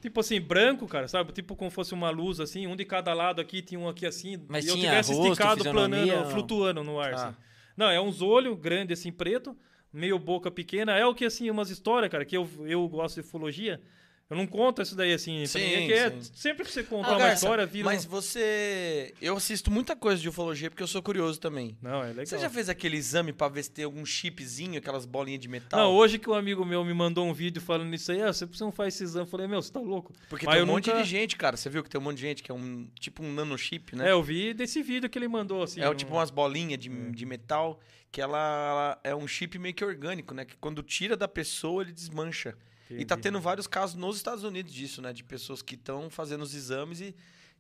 Tipo 0.01 0.21
assim, 0.21 0.41
branco, 0.41 0.87
cara, 0.87 1.09
sabe? 1.09 1.33
Tipo 1.33 1.55
como 1.57 1.71
fosse 1.71 1.95
uma 1.95 2.11
luz, 2.11 2.41
assim, 2.41 2.67
um 2.67 2.77
de 2.77 2.85
cada 2.85 3.13
lado 3.15 3.41
aqui, 3.41 3.63
tinha 3.63 3.79
um 3.81 3.89
aqui 3.89 4.07
assim. 4.07 4.37
Mas 4.49 4.65
e 4.65 4.69
eu 4.69 4.77
tivesse 4.77 5.13
rosto, 5.13 5.33
esticado, 5.33 5.65
planando, 5.65 6.07
não? 6.07 6.31
flutuando 6.31 6.85
no 6.85 7.01
ar, 7.01 7.13
Ah. 7.15 7.29
assim. 7.29 7.37
Não, 7.77 7.91
é 7.91 8.01
uns 8.01 8.23
olhos 8.23 8.59
grandes, 8.59 8.99
assim, 8.99 9.13
preto, 9.13 9.57
meio 9.93 10.19
boca 10.19 10.51
pequena. 10.51 10.93
É 10.97 11.05
o 11.05 11.15
que, 11.15 11.25
assim, 11.27 11.51
umas 11.51 11.69
histórias, 11.71 12.11
cara, 12.11 12.25
que 12.25 12.37
eu, 12.37 12.49
eu 12.67 12.89
gosto 12.89 13.17
de 13.17 13.21
ufologia. 13.21 13.81
Eu 14.29 14.37
não 14.37 14.45
conto 14.45 14.83
isso 14.83 14.97
daí, 14.97 15.13
assim, 15.13 15.47
Sim, 15.47 15.59
mim, 15.61 15.65
é 15.73 15.87
que 15.87 15.93
é, 15.93 16.11
sim. 16.11 16.31
sempre 16.35 16.65
que 16.65 16.73
você 16.73 16.83
contar 16.83 17.11
Ah, 17.11 17.13
uma 17.13 17.19
Garça, 17.21 17.35
história, 17.45 17.65
vira 17.65 17.85
Mas 17.85 18.05
um... 18.05 18.09
você. 18.09 19.15
Eu 19.23 19.37
assisto 19.37 19.71
muita 19.71 19.95
coisa 19.95 20.21
de 20.21 20.29
ufologia 20.29 20.69
porque 20.69 20.83
eu 20.83 20.87
sou 20.89 21.01
curioso 21.01 21.39
também. 21.39 21.79
Não, 21.81 22.03
é 22.03 22.09
legal. 22.09 22.27
Você 22.27 22.37
já 22.39 22.51
fez 22.51 22.69
aquele 22.69 22.97
exame 22.97 23.33
pra 23.33 23.49
ver 23.49 23.63
se 23.63 23.71
tem 23.71 23.85
algum 23.85 24.05
chipzinho, 24.05 24.79
aquelas 24.79 25.07
bolinhas 25.07 25.41
de 25.41 25.47
metal? 25.47 25.79
Não, 25.79 25.93
hoje 25.95 26.19
que 26.19 26.29
um 26.29 26.35
amigo 26.35 26.65
meu 26.65 26.85
me 26.85 26.93
mandou 26.93 27.25
um 27.25 27.33
vídeo 27.33 27.63
falando 27.63 27.95
isso 27.95 28.11
aí, 28.11 28.21
ah, 28.21 28.33
você 28.33 28.49
não 28.61 28.73
faz 28.73 28.95
esse 28.95 29.05
exame. 29.05 29.27
Eu 29.27 29.31
falei, 29.31 29.47
meu, 29.47 29.63
você 29.63 29.71
tá 29.73 29.79
louco? 29.79 30.13
Porque 30.29 30.45
Mas 30.45 30.57
tem 30.57 30.65
um 30.65 30.67
monte 30.67 30.89
nunca- 30.89 31.03
de 31.03 31.09
gente, 31.09 31.37
cara. 31.37 31.57
Você 31.57 31.71
viu 31.71 31.85
que 31.85 31.89
tem 31.89 32.01
um 32.01 32.05
monte 32.05 32.17
de 32.17 32.23
gente 32.23 32.43
que 32.43 32.51
é 32.51 32.55
um 32.55 32.89
tipo 32.99 33.23
um 33.23 33.33
nanochip, 33.33 33.95
né? 33.95 34.09
É, 34.09 34.11
eu 34.11 34.23
vi 34.25 34.53
desse 34.53 34.83
vídeo 34.83 35.09
que 35.09 35.17
ele 35.17 35.29
mandou, 35.29 35.63
assim. 35.63 35.81
É 35.81 35.89
um- 35.89 35.95
tipo 35.95 36.13
umas 36.15 36.31
bolinhas 36.33 36.81
de, 36.81 36.89
de 37.13 37.25
metal 37.25 37.79
que 38.11 38.21
ela, 38.21 38.39
ela 38.39 39.01
é 39.05 39.15
um 39.15 39.29
chip 39.29 39.57
meio 39.57 39.73
que 39.73 39.85
orgânico, 39.85 40.35
né? 40.35 40.45
Que 40.45 40.57
quando 40.57 40.83
tira 40.83 41.17
da 41.17 41.29
pessoa, 41.29 41.83
ele 41.85 41.93
desmancha. 41.93 42.57
E 42.91 43.05
tá 43.05 43.15
Entendi. 43.15 43.23
tendo 43.23 43.41
vários 43.41 43.67
casos 43.67 43.97
nos 43.97 44.17
Estados 44.17 44.45
Unidos 44.45 44.73
disso, 44.73 45.03
né? 45.03 45.13
De 45.13 45.25
pessoas 45.25 45.61
que 45.63 45.75
estão 45.75 46.09
fazendo 46.11 46.43
os 46.43 46.55
exames 46.55 47.01
e 47.01 47.15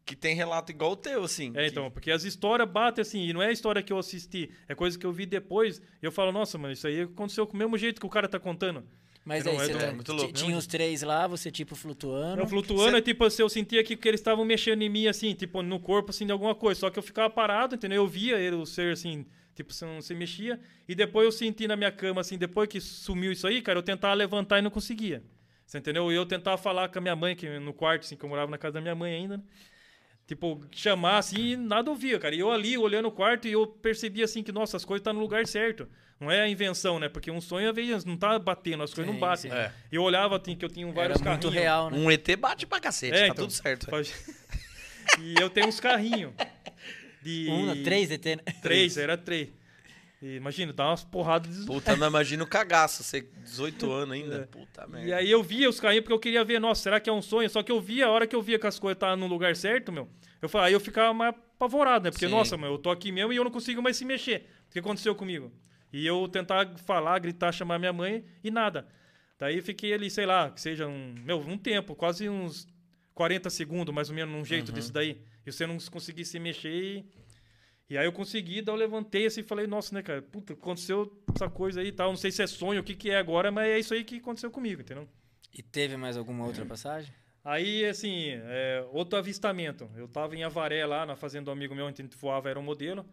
que 0.04 0.14
tem 0.14 0.34
relato 0.36 0.70
igual 0.70 0.92
o 0.92 0.96
teu, 0.96 1.24
assim. 1.24 1.50
É, 1.54 1.64
que- 1.64 1.70
então, 1.70 1.90
porque 1.90 2.10
as 2.12 2.22
histórias 2.22 2.68
batem 2.70 3.02
assim, 3.02 3.24
e 3.26 3.32
não 3.32 3.42
é 3.42 3.48
a 3.48 3.52
história 3.52 3.82
que 3.82 3.92
eu 3.92 3.98
assisti, 3.98 4.48
é 4.68 4.74
coisa 4.74 4.96
que 4.96 5.04
eu 5.04 5.12
vi 5.12 5.26
depois, 5.26 5.78
e 6.00 6.06
eu 6.06 6.12
falo, 6.12 6.30
nossa, 6.30 6.56
mano, 6.56 6.72
isso 6.72 6.86
aí 6.86 7.00
aconteceu 7.02 7.44
com 7.46 7.54
o 7.54 7.56
mesmo 7.56 7.76
jeito 7.76 8.00
que 8.00 8.06
o 8.06 8.10
cara 8.10 8.28
tá 8.28 8.38
contando. 8.38 8.84
Mas 9.24 9.44
Não 9.44 9.50
aí, 9.50 9.58
é 9.58 9.60
você 9.64 9.72
do- 9.72 9.78
tá- 9.80 9.84
É, 9.86 9.92
muito 9.92 10.12
louco. 10.12 10.32
tinha 10.32 10.56
os 10.56 10.68
três 10.68 11.02
lá, 11.02 11.26
você 11.26 11.50
tipo 11.50 11.74
flutuando. 11.74 12.40
Eu 12.42 12.46
flutuando, 12.46 12.92
Cê- 12.92 12.98
é 12.98 13.02
tipo 13.02 13.24
assim, 13.24 13.42
eu 13.42 13.48
sentia 13.48 13.82
que, 13.82 13.96
que 13.96 14.06
eles 14.06 14.20
estavam 14.20 14.44
mexendo 14.44 14.82
em 14.82 14.88
mim, 14.88 15.08
assim, 15.08 15.34
tipo, 15.34 15.60
no 15.62 15.80
corpo, 15.80 16.10
assim, 16.10 16.24
de 16.24 16.30
alguma 16.30 16.54
coisa. 16.54 16.78
Só 16.78 16.90
que 16.90 16.96
eu 17.00 17.02
ficava 17.02 17.28
parado, 17.28 17.74
entendeu? 17.74 18.04
Eu 18.04 18.06
via 18.06 18.38
ele, 18.38 18.54
o 18.54 18.64
ser, 18.64 18.92
assim, 18.92 19.26
tipo, 19.56 19.72
se 19.72 19.84
não 19.84 20.00
se 20.00 20.14
mexia. 20.14 20.60
E 20.86 20.94
depois 20.94 21.24
eu 21.24 21.32
senti 21.32 21.66
na 21.66 21.74
minha 21.74 21.90
cama, 21.90 22.20
assim, 22.20 22.38
depois 22.38 22.68
que 22.68 22.80
sumiu 22.80 23.32
isso 23.32 23.46
aí, 23.48 23.60
cara, 23.60 23.78
eu 23.78 23.82
tentava 23.82 24.14
levantar 24.14 24.60
e 24.60 24.62
não 24.62 24.70
conseguia. 24.70 25.24
Você 25.66 25.78
entendeu? 25.78 26.12
E 26.12 26.14
eu 26.14 26.24
tentava 26.24 26.56
falar 26.56 26.88
com 26.90 26.98
a 26.98 27.02
minha 27.02 27.16
mãe, 27.16 27.34
que 27.34 27.58
no 27.58 27.72
quarto, 27.72 28.02
assim, 28.04 28.14
que 28.16 28.24
eu 28.24 28.28
morava 28.28 28.48
na 28.50 28.58
casa 28.58 28.74
da 28.74 28.80
minha 28.80 28.94
mãe 28.94 29.12
ainda, 29.14 29.38
né? 29.38 29.42
Tipo, 30.26 30.60
chamar 30.72 31.18
assim 31.18 31.52
e 31.52 31.56
nada 31.56 31.88
ouvia, 31.88 32.18
cara. 32.18 32.34
E 32.34 32.40
eu 32.40 32.50
ali, 32.50 32.76
olhando 32.76 33.06
o 33.06 33.12
quarto, 33.12 33.46
e 33.48 33.52
eu 33.52 33.66
percebi 33.66 34.22
assim 34.22 34.42
que, 34.42 34.50
nossa, 34.52 34.76
as 34.76 34.84
coisas 34.84 35.00
estão 35.00 35.12
no 35.12 35.20
lugar 35.20 35.46
certo. 35.46 35.88
Não 36.18 36.30
é 36.30 36.40
a 36.40 36.48
invenção, 36.48 36.98
né? 36.98 37.08
Porque 37.08 37.30
um 37.30 37.40
sonho, 37.40 37.68
às 37.68 37.74
vezes, 37.76 38.04
não 38.04 38.16
tá 38.16 38.36
batendo, 38.38 38.82
as 38.82 38.92
coisas 38.92 39.12
Sim, 39.14 39.20
não 39.20 39.28
batem. 39.28 39.52
É. 39.52 39.70
Eu 39.92 40.02
olhava, 40.02 40.36
assim, 40.36 40.56
que 40.56 40.64
eu 40.64 40.68
tinha 40.68 40.86
vários 40.92 41.20
Era 41.20 41.30
muito 41.30 41.42
carrinhos. 41.48 41.54
real, 41.54 41.90
né? 41.90 41.98
Um 41.98 42.10
ET 42.10 42.36
bate 42.36 42.66
pra 42.66 42.80
cacete, 42.80 43.14
É, 43.14 43.20
tá 43.20 43.24
então, 43.26 43.44
tudo 43.44 43.52
certo. 43.52 43.86
Faz- 43.88 44.12
e 45.20 45.34
eu 45.40 45.48
tenho 45.48 45.68
uns 45.68 45.78
carrinhos. 45.78 46.32
De... 47.26 47.48
Um, 47.50 47.82
três 47.82 48.10
ET, 48.10 48.24
né? 48.24 48.36
Três, 48.62 48.96
era 48.96 49.16
três. 49.18 49.48
E, 50.22 50.36
imagina, 50.36 50.72
dá 50.72 50.88
umas 50.88 51.04
porradas 51.04 51.54
de... 51.60 51.66
Puta, 51.66 51.94
não 51.96 52.06
imagina 52.06 52.42
o 52.42 52.46
cagaço, 52.46 53.02
você 53.02 53.20
18 53.42 53.90
anos 53.92 54.14
ainda. 54.14 54.36
É. 54.36 54.46
Puta 54.46 54.86
merda. 54.86 55.06
E 55.08 55.12
aí 55.12 55.30
eu 55.30 55.42
via 55.42 55.68
os 55.68 55.78
carrinhos 55.78 56.04
porque 56.04 56.14
eu 56.14 56.18
queria 56.18 56.44
ver, 56.44 56.58
nossa, 56.58 56.82
será 56.82 56.98
que 57.00 57.10
é 57.10 57.12
um 57.12 57.20
sonho? 57.20 57.50
Só 57.50 57.62
que 57.62 57.70
eu 57.70 57.80
via, 57.80 58.06
a 58.06 58.10
hora 58.10 58.26
que 58.26 58.34
eu 58.34 58.40
via 58.40 58.58
que 58.58 58.66
as 58.66 58.78
coisas 58.78 58.96
estavam 58.96 59.16
no 59.16 59.26
lugar 59.26 59.54
certo, 59.56 59.92
meu, 59.92 60.08
eu 60.40 60.48
falei, 60.48 60.68
aí 60.68 60.72
eu 60.72 60.80
ficava 60.80 61.12
mais 61.12 61.34
apavorado, 61.34 62.04
né? 62.04 62.10
Porque, 62.10 62.26
Sim. 62.26 62.30
nossa, 62.32 62.56
meu, 62.56 62.72
eu 62.72 62.78
tô 62.78 62.90
aqui 62.90 63.12
mesmo 63.12 63.32
e 63.32 63.36
eu 63.36 63.44
não 63.44 63.50
consigo 63.50 63.82
mais 63.82 63.96
se 63.96 64.04
mexer. 64.04 64.48
O 64.68 64.72
que 64.72 64.78
aconteceu 64.78 65.14
comigo? 65.14 65.52
E 65.92 66.06
eu 66.06 66.26
tentar 66.28 66.66
falar, 66.78 67.18
gritar, 67.18 67.52
chamar 67.52 67.78
minha 67.78 67.92
mãe 67.92 68.24
e 68.42 68.50
nada. 68.50 68.86
Daí 69.38 69.56
eu 69.56 69.62
fiquei 69.62 69.92
ali, 69.92 70.08
sei 70.10 70.24
lá, 70.24 70.50
que 70.50 70.60
seja 70.60 70.86
um, 70.86 71.14
meu, 71.24 71.38
um 71.40 71.58
tempo, 71.58 71.94
quase 71.94 72.26
uns 72.28 72.66
40 73.14 73.50
segundos, 73.50 73.94
mais 73.94 74.08
ou 74.08 74.14
menos, 74.14 74.34
num 74.34 74.44
jeito 74.44 74.68
Uhum. 74.70 74.74
desse 74.74 74.90
daí. 74.92 75.20
E 75.46 75.52
você 75.52 75.66
não 75.66 75.78
conseguir 75.90 76.24
se 76.24 76.38
mexer 76.38 76.74
e... 76.74 77.26
E 77.88 77.96
aí 77.96 78.04
eu 78.04 78.12
consegui, 78.12 78.60
daí 78.62 78.74
eu 78.74 78.78
levantei 78.78 79.26
assim 79.26 79.42
e 79.42 79.44
falei, 79.44 79.64
nossa, 79.64 79.94
né, 79.94 80.02
cara, 80.02 80.20
puta, 80.20 80.54
aconteceu 80.54 81.22
essa 81.32 81.48
coisa 81.48 81.80
aí 81.80 81.86
e 81.86 81.92
tal. 81.92 82.08
Não 82.08 82.16
sei 82.16 82.32
se 82.32 82.42
é 82.42 82.46
sonho, 82.46 82.80
o 82.80 82.84
que 82.84 82.96
que 82.96 83.10
é 83.10 83.16
agora, 83.16 83.52
mas 83.52 83.68
é 83.68 83.78
isso 83.78 83.94
aí 83.94 84.02
que 84.02 84.16
aconteceu 84.16 84.50
comigo, 84.50 84.82
entendeu? 84.82 85.08
E 85.54 85.62
teve 85.62 85.96
mais 85.96 86.16
alguma 86.16 86.44
outra 86.44 86.66
passagem? 86.66 87.14
Aí, 87.44 87.86
assim, 87.86 88.30
é, 88.30 88.84
outro 88.90 89.16
avistamento. 89.16 89.88
Eu 89.94 90.08
tava 90.08 90.34
em 90.34 90.42
Avaré 90.42 90.84
lá, 90.84 91.06
na 91.06 91.14
fazenda 91.14 91.44
do 91.44 91.52
amigo 91.52 91.76
meu, 91.76 91.86
onde 91.86 92.02
a 92.02 92.04
gente 92.04 92.16
voava, 92.16 92.50
era 92.50 92.58
um 92.58 92.62
modelo. 92.62 93.06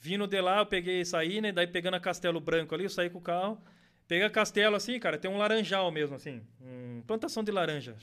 Vindo 0.00 0.26
de 0.26 0.40
lá, 0.40 0.60
eu 0.60 0.66
peguei 0.66 1.02
e 1.02 1.04
saí, 1.04 1.42
né? 1.42 1.52
Daí 1.52 1.66
pegando 1.66 1.94
a 1.94 2.00
Castelo 2.00 2.40
Branco 2.40 2.74
ali, 2.74 2.84
eu 2.84 2.90
saí 2.90 3.10
com 3.10 3.18
o 3.18 3.20
carro. 3.20 3.62
Peguei 4.08 4.24
a 4.24 4.30
Castelo 4.30 4.76
assim, 4.76 4.98
cara, 4.98 5.18
tem 5.18 5.30
um 5.30 5.36
laranjal 5.36 5.90
mesmo, 5.90 6.16
assim. 6.16 6.40
Um, 6.58 7.02
plantação 7.06 7.44
de 7.44 7.52
laranja. 7.52 7.94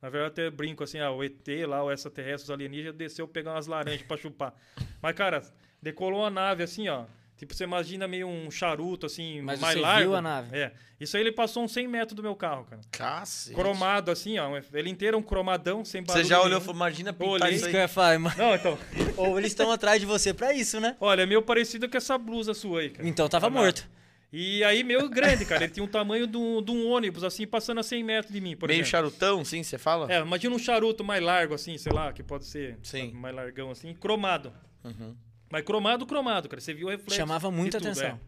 Na 0.00 0.08
verdade, 0.08 0.32
até 0.32 0.50
brinco 0.50 0.84
assim, 0.84 0.98
ah, 1.00 1.10
o 1.10 1.24
ET 1.24 1.46
lá, 1.66 1.82
o 1.82 1.90
extraterrestre, 1.90 2.44
os 2.44 2.50
alienígenas, 2.50 2.94
desceu 2.94 3.26
pegar 3.26 3.52
umas 3.54 3.66
laranjas 3.66 4.02
pra 4.02 4.16
chupar. 4.16 4.54
Mas, 5.02 5.14
cara, 5.16 5.42
decolou 5.82 6.24
a 6.24 6.30
nave 6.30 6.62
assim, 6.62 6.88
ó. 6.88 7.04
Tipo, 7.36 7.54
você 7.54 7.62
imagina 7.64 8.08
meio 8.08 8.26
um 8.26 8.50
charuto, 8.50 9.06
assim, 9.06 9.40
Mas 9.42 9.60
mais 9.60 9.74
você 9.74 9.80
largo. 9.80 10.00
viu 10.02 10.16
a 10.16 10.20
nave? 10.20 10.56
É. 10.58 10.72
Isso 10.98 11.16
aí 11.16 11.22
ele 11.22 11.30
passou 11.30 11.62
uns 11.62 11.70
100 11.72 11.86
metros 11.86 12.16
do 12.16 12.22
meu 12.22 12.34
carro, 12.34 12.64
cara. 12.64 12.82
Cacete. 12.90 13.54
Cromado, 13.54 14.10
assim, 14.10 14.36
ó. 14.38 14.50
Ele 14.72 14.90
inteiro 14.90 15.16
um 15.16 15.22
cromadão, 15.22 15.84
sem 15.84 16.02
barulho 16.02 16.24
Você 16.24 16.28
já 16.28 16.40
olhou 16.42 16.58
e 16.58 16.60
falou, 16.60 16.74
imagina 16.74 17.12
pintar 17.12 17.28
Olhei. 17.28 17.54
isso 17.54 17.66
aí. 17.66 17.70
que 17.70 17.76
eu 17.76 17.80
ia 17.82 17.86
falar, 17.88 18.18
mas... 18.18 18.36
Não, 18.36 18.56
então. 18.56 18.76
Ou 19.16 19.38
eles 19.38 19.52
estão 19.52 19.70
atrás 19.70 20.00
de 20.00 20.06
você 20.06 20.34
pra 20.34 20.52
isso, 20.52 20.80
né? 20.80 20.96
Olha, 21.00 21.22
é 21.22 21.26
meio 21.26 21.40
parecido 21.40 21.88
com 21.88 21.96
essa 21.96 22.18
blusa 22.18 22.54
sua 22.54 22.80
aí, 22.80 22.90
cara. 22.90 23.08
Então 23.08 23.28
tava 23.28 23.46
A 23.46 23.50
nave. 23.50 23.62
morto. 23.64 23.88
E 24.32 24.62
aí, 24.64 24.84
meio 24.84 25.08
grande, 25.08 25.44
cara. 25.46 25.64
Ele 25.64 25.72
tinha 25.72 25.82
um 25.82 25.88
tamanho 25.88 26.26
de 26.26 26.36
um, 26.36 26.62
de 26.62 26.70
um 26.70 26.86
ônibus, 26.88 27.24
assim, 27.24 27.46
passando 27.46 27.78
a 27.78 27.82
100 27.82 28.04
metros 28.04 28.32
de 28.32 28.40
mim, 28.40 28.54
por 28.56 28.68
Meio 28.68 28.78
exemplo. 28.80 28.90
charutão, 28.90 29.42
sim, 29.44 29.62
você 29.62 29.78
fala? 29.78 30.12
É, 30.12 30.20
imagina 30.20 30.54
um 30.54 30.58
charuto 30.58 31.02
mais 31.02 31.22
largo, 31.22 31.54
assim, 31.54 31.78
sei 31.78 31.92
lá, 31.92 32.12
que 32.12 32.22
pode 32.22 32.44
ser 32.44 32.78
Sim. 32.82 33.10
mais 33.12 33.34
largão, 33.34 33.70
assim, 33.70 33.94
cromado. 33.94 34.52
Uhum. 34.84 35.16
Mas 35.50 35.64
cromado, 35.64 36.04
cromado, 36.04 36.46
cara. 36.48 36.60
Você 36.60 36.74
viu 36.74 36.88
o 36.88 36.90
reflexo. 36.90 37.16
Chamava 37.16 37.50
muita 37.50 37.78
tudo, 37.78 37.88
atenção. 37.88 38.08
é. 38.10 38.18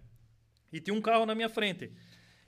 E 0.73 0.81
tinha 0.81 0.95
um 0.95 1.03
carro 1.03 1.27
na 1.27 1.35
minha 1.35 1.51
frente. 1.51 1.93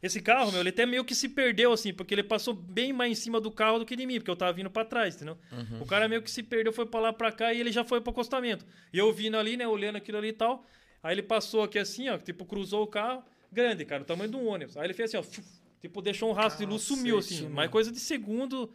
Esse 0.03 0.20
carro, 0.20 0.51
meu, 0.51 0.61
ele 0.61 0.70
até 0.70 0.87
meio 0.87 1.05
que 1.05 1.15
se 1.15 1.29
perdeu, 1.29 1.73
assim, 1.73 1.93
porque 1.93 2.15
ele 2.15 2.23
passou 2.24 2.55
bem 2.55 2.93
mais 2.93 3.12
em 3.12 3.15
cima 3.15 3.39
do 3.41 3.51
carro 3.53 3.79
do 3.81 3.85
que 3.87 3.95
de 3.95 4.07
mim, 4.07 4.15
porque 4.19 4.31
eu 4.31 4.37
tava 4.37 4.53
vindo 4.53 4.70
pra 4.70 4.85
trás, 4.85 5.15
entendeu? 5.15 5.37
Uhum. 5.53 5.83
O 5.83 5.87
cara 5.87 6.09
meio 6.09 6.23
que 6.23 6.31
se 6.31 6.43
perdeu, 6.43 6.73
foi 6.73 6.87
pra 6.87 6.99
lá, 7.01 7.12
pra 7.12 7.31
cá, 7.31 7.53
e 7.53 7.61
ele 7.61 7.70
já 7.70 7.85
foi 7.85 8.01
pro 8.01 8.11
acostamento. 8.11 8.65
E 8.93 8.99
eu 8.99 9.12
vindo 9.12 9.37
ali, 9.37 9.57
né, 9.59 9.69
olhando 9.69 9.97
aquilo 9.97 10.16
ali 10.19 10.29
e 10.29 10.33
tal. 10.33 10.65
Aí 11.03 11.15
ele 11.15 11.23
passou 11.23 11.62
aqui 11.62 11.79
assim, 11.79 12.09
ó, 12.09 12.16
tipo, 12.19 12.45
cruzou 12.45 12.83
o 12.83 12.87
carro, 12.87 13.23
grande, 13.53 13.85
cara, 13.85 14.03
o 14.03 14.05
tamanho 14.07 14.31
de 14.31 14.37
um 14.37 14.47
ônibus. 14.47 14.77
Aí 14.77 14.85
ele 14.87 14.95
fez 14.95 15.11
assim, 15.11 15.19
ó, 15.19 15.23
fuf, 15.23 15.43
tipo, 15.81 16.01
deixou 16.03 16.31
um 16.31 16.33
rastro 16.33 16.65
de 16.65 16.70
luz, 16.70 16.83
sumiu, 16.83 17.19
assim. 17.19 17.43
mano. 17.45 17.55
Mas 17.57 17.70
coisa 17.70 17.91
de 17.93 18.01
segundo, 18.01 18.73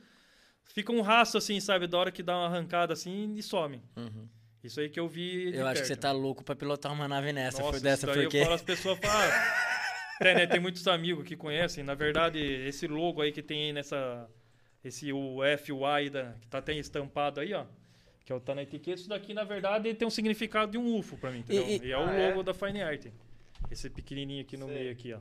fica 0.73 0.91
um 0.91 1.01
rastro, 1.01 1.37
assim, 1.37 1.59
sabe, 1.59 1.87
da 1.87 1.97
hora 1.97 2.11
que 2.11 2.21
dá 2.23 2.35
uma 2.37 2.45
arrancada, 2.47 2.93
assim, 2.93 3.33
e 3.35 3.41
some. 3.43 3.81
Uhum. 3.95 4.27
Isso 4.63 4.79
aí 4.79 4.89
que 4.89 4.99
eu 4.99 5.07
vi 5.07 5.51
de 5.51 5.57
Eu 5.57 5.67
acho 5.67 5.81
que 5.81 5.87
você 5.87 5.95
tá 5.95 6.11
louco 6.11 6.43
pra 6.43 6.55
pilotar 6.55 6.91
uma 6.91 7.07
nave 7.07 7.31
nessa. 7.31 7.59
Nossa, 7.59 7.71
foi 7.73 7.79
dessa, 7.79 8.05
isso 8.05 8.15
daí 8.15 8.23
porque... 8.25 8.37
eu 8.37 8.43
falo, 8.43 8.55
as 8.55 8.61
pessoas 8.63 8.99
falam... 8.99 9.31
É, 10.19 10.33
né, 10.33 10.47
tem 10.47 10.59
muitos 10.59 10.87
amigos 10.87 11.23
que 11.25 11.35
conhecem. 11.35 11.83
Na 11.83 11.93
verdade, 11.93 12.39
esse 12.39 12.87
logo 12.87 13.21
aí 13.21 13.31
que 13.31 13.41
tem 13.43 13.65
aí 13.65 13.73
nessa... 13.73 14.27
Esse 14.83 15.13
o 15.13 15.43
F, 15.43 15.71
o 15.71 15.85
A 15.85 15.95
aí 15.95 16.09
da, 16.09 16.33
que 16.41 16.47
tá 16.47 16.57
até 16.57 16.73
estampado 16.73 17.39
aí, 17.39 17.53
ó. 17.53 17.65
Que 18.25 18.31
é 18.33 18.35
o 18.35 18.39
tá 18.39 18.55
na 18.55 18.63
etiqueta. 18.63 18.99
Isso 18.99 19.07
daqui, 19.09 19.33
na 19.33 19.43
verdade, 19.43 19.93
tem 19.93 20.07
um 20.07 20.11
significado 20.11 20.71
de 20.71 20.77
um 20.77 20.97
UFO 20.97 21.17
pra 21.17 21.29
mim, 21.31 21.39
entendeu? 21.39 21.65
E- 21.67 21.77
E, 21.77 21.85
e- 21.87 21.91
é 21.91 21.97
o 21.97 22.01
Ah, 22.07 22.13
é? 22.13 22.29
logo 22.29 22.41
da 22.43 22.53
Fine 22.53 22.81
Art. 22.81 23.05
Esse 23.71 23.89
pequenininho 23.89 24.41
aqui 24.41 24.55
no 24.57 24.65
Sei. 24.67 24.75
meio 24.75 24.91
aqui, 24.91 25.13
ó. 25.13 25.19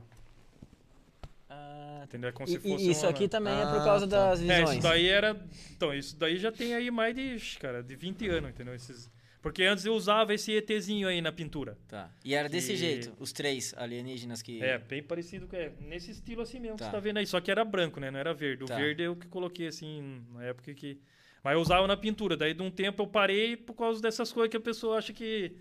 Ah, 1.49 2.01
Entendeu? 2.03 2.29
É 2.29 2.31
como 2.33 2.47
e, 2.47 2.51
se 2.51 2.59
fosse 2.59 2.85
e 2.87 2.91
isso 2.91 3.01
uma- 3.05 3.09
aqui 3.11 3.27
também 3.27 3.53
é 3.53 3.63
Ah, 3.63 3.73
por 3.73 3.83
causa 3.83 4.07
tá. 4.07 4.29
das 4.29 4.41
É, 4.41 4.43
visões. 4.59 4.69
isso 4.71 4.81
daí 4.81 5.07
era... 5.07 5.39
Então, 5.75 5.93
isso 5.93 6.17
daí 6.17 6.37
já 6.37 6.51
tem 6.51 6.73
aí 6.73 6.89
mais 6.91 7.15
de, 7.15 7.57
cara, 7.59 7.81
de 7.83 7.95
20 7.95 8.27
anos, 8.29 8.49
entendeu? 8.49 8.73
Esses... 8.75 9.09
Porque 9.41 9.63
antes 9.63 9.85
eu 9.85 9.93
usava 9.93 10.33
esse 10.33 10.51
ETzinho 10.51 11.07
aí 11.07 11.21
na 11.21 11.31
pintura. 11.31 11.77
Tá. 11.87 12.09
E 12.25 12.33
era 12.33 12.49
desse 12.49 12.71
Que- 12.71 12.77
jeito, 12.77 13.13
os 13.19 13.31
três 13.31 13.73
alienígenas 13.77 14.41
que... 14.41 14.61
É, 14.61 14.77
bem 14.77 15.01
parecido 15.01 15.47
com. 15.47 15.55
É, 15.55 15.71
nesse 15.79 16.11
estilo 16.11 16.41
assim 16.41 16.59
mesmo 16.59 16.75
que 16.75 16.79
Tá. 16.83 16.89
você 16.89 16.91
tá 16.91 16.99
vendo 16.99 17.17
aí. 17.17 17.25
Só 17.27 17.39
que 17.39 17.49
era 17.49 17.63
branco, 17.63 17.99
né? 17.99 18.11
Não 18.11 18.19
era 18.19 18.33
verde. 18.33 18.63
O 18.63 18.67
Tá. 18.67 18.75
verde 18.75 19.03
eu 19.03 19.15
que 19.15 19.27
coloquei 19.27 19.67
assim 19.67 20.21
na 20.33 20.43
época 20.43 20.73
que. 20.73 20.99
Mas 21.43 21.53
eu 21.53 21.61
usava 21.61 21.87
na 21.87 21.95
pintura. 21.95 22.35
Daí 22.35 22.53
de 22.53 22.61
um 22.61 22.71
tempo 22.71 23.03
eu 23.03 23.07
parei 23.07 23.55
por 23.55 23.73
causa 23.75 24.01
dessas 24.01 24.33
coisas 24.33 24.49
que 24.49 24.57
a 24.57 24.59
pessoa 24.59 24.97
acha 24.97 25.13
que. 25.13 25.53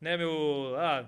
Né, 0.00 0.16
meu. 0.16 0.74
Ah, 0.78 1.06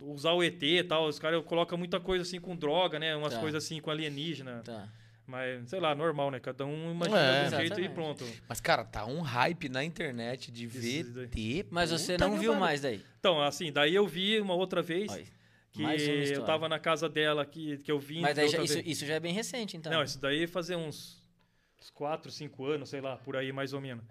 usar 0.00 0.32
o 0.32 0.42
ET 0.42 0.62
e 0.62 0.82
tal. 0.84 1.06
Os 1.06 1.18
caras 1.18 1.42
colocam 1.44 1.76
muita 1.78 1.98
coisa 2.00 2.22
assim 2.22 2.40
com 2.40 2.54
droga, 2.56 2.98
né? 2.98 3.14
Umas 3.16 3.34
Tá. 3.34 3.40
coisas 3.40 3.64
assim 3.64 3.80
com 3.80 3.90
alienígena. 3.90 4.62
Tá. 4.64 4.88
Mas, 5.26 5.70
sei 5.70 5.80
lá, 5.80 5.94
normal, 5.94 6.30
né? 6.30 6.38
Cada 6.38 6.66
um 6.66 6.90
imagina 6.92 7.18
É. 7.18 7.48
de 7.48 7.54
um 7.54 7.58
jeito 7.60 7.80
e 7.80 7.88
pronto. 7.88 8.24
Mas, 8.46 8.60
cara, 8.60 8.84
tá 8.84 9.06
um 9.06 9.22
hype 9.22 9.68
na 9.70 9.82
internet 9.82 10.52
de. 10.52 10.66
VT. 10.66 11.66
Mas 11.70 11.90
você 11.90 12.18
não 12.18 12.36
viu 12.38 12.54
mais 12.54 12.82
daí? 12.82 13.02
Então, 13.20 13.40
assim, 13.40 13.72
daí 13.72 13.94
eu 13.94 14.06
vi 14.06 14.38
uma 14.40 14.52
outra 14.54 14.82
vez 14.82 15.10
Olha, 15.10 15.24
que 15.72 15.82
eu 16.34 16.44
tava 16.44 16.68
na 16.68 16.78
casa 16.78 17.08
dela 17.08 17.46
que, 17.46 17.78
que 17.78 17.90
eu 17.90 17.98
vim. 17.98 18.20
Mas 18.20 18.36
daí 18.36 18.48
já- 18.48 18.62
isso, 18.62 18.78
isso 18.80 19.06
já 19.06 19.14
é 19.14 19.20
bem 19.20 19.32
recente, 19.32 19.76
então. 19.78 19.90
Não, 19.90 20.02
isso 20.02 20.20
daí 20.20 20.46
fazia 20.46 20.76
uns 20.76 21.22
4, 21.94 22.30
5 22.30 22.66
anos, 22.66 22.90
sei 22.90 23.00
lá, 23.00 23.16
por 23.16 23.34
aí 23.34 23.50
mais 23.50 23.72
ou 23.72 23.80
menos. 23.80 24.04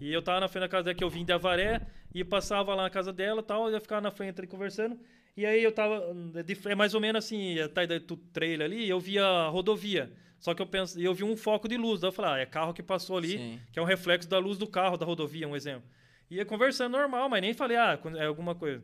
E 0.00 0.12
eu 0.12 0.22
tava 0.22 0.38
na 0.40 0.48
frente 0.48 0.62
da 0.62 0.68
casa 0.68 0.84
dela, 0.84 0.94
que 0.94 1.04
eu 1.04 1.10
vim 1.10 1.24
de 1.24 1.32
Avaré, 1.32 1.80
e 2.14 2.24
passava 2.24 2.72
lá 2.74 2.84
na 2.84 2.90
casa 2.90 3.12
dela 3.12 3.40
e 3.40 3.44
tal, 3.44 3.66
eu 3.66 3.74
ia 3.74 3.80
ficar 3.80 4.00
na 4.00 4.10
frente 4.12 4.38
ali 4.38 4.46
conversando. 4.46 4.98
E 5.36 5.46
aí 5.46 5.62
eu 5.62 5.72
tava, 5.72 6.00
de- 6.44 6.58
é 6.68 6.74
mais 6.74 6.94
ou 6.94 7.00
menos 7.00 7.24
assim, 7.24 7.58
atrás 7.58 7.88
do 8.02 8.16
trailer 8.16 8.66
ali, 8.66 8.88
eu 8.88 9.00
via 9.00 9.24
a 9.24 9.48
rodovia. 9.48 10.12
Só 10.38 10.54
que 10.54 10.60
eu 10.60 10.66
penso, 10.66 11.00
eu 11.00 11.14
vi 11.14 11.22
um 11.24 11.36
foco 11.36 11.68
de 11.68 11.76
luz, 11.76 12.00
daí 12.00 12.08
eu 12.08 12.12
falei, 12.12 12.30
ah, 12.32 12.38
é 12.38 12.46
carro 12.46 12.74
que 12.74 12.82
passou 12.82 13.16
ali, 13.16 13.38
Sim. 13.38 13.60
que 13.72 13.78
é 13.78 13.82
um 13.82 13.84
reflexo 13.86 14.28
da 14.28 14.38
luz 14.38 14.58
do 14.58 14.66
carro, 14.66 14.96
da 14.96 15.06
rodovia, 15.06 15.46
um 15.48 15.54
exemplo. 15.56 15.84
Ia 16.30 16.44
conversando 16.44 16.92
normal, 16.96 17.28
mas 17.28 17.40
nem 17.40 17.54
falei, 17.54 17.76
ah, 17.76 17.98
é 18.16 18.24
alguma 18.26 18.54
coisa. 18.54 18.82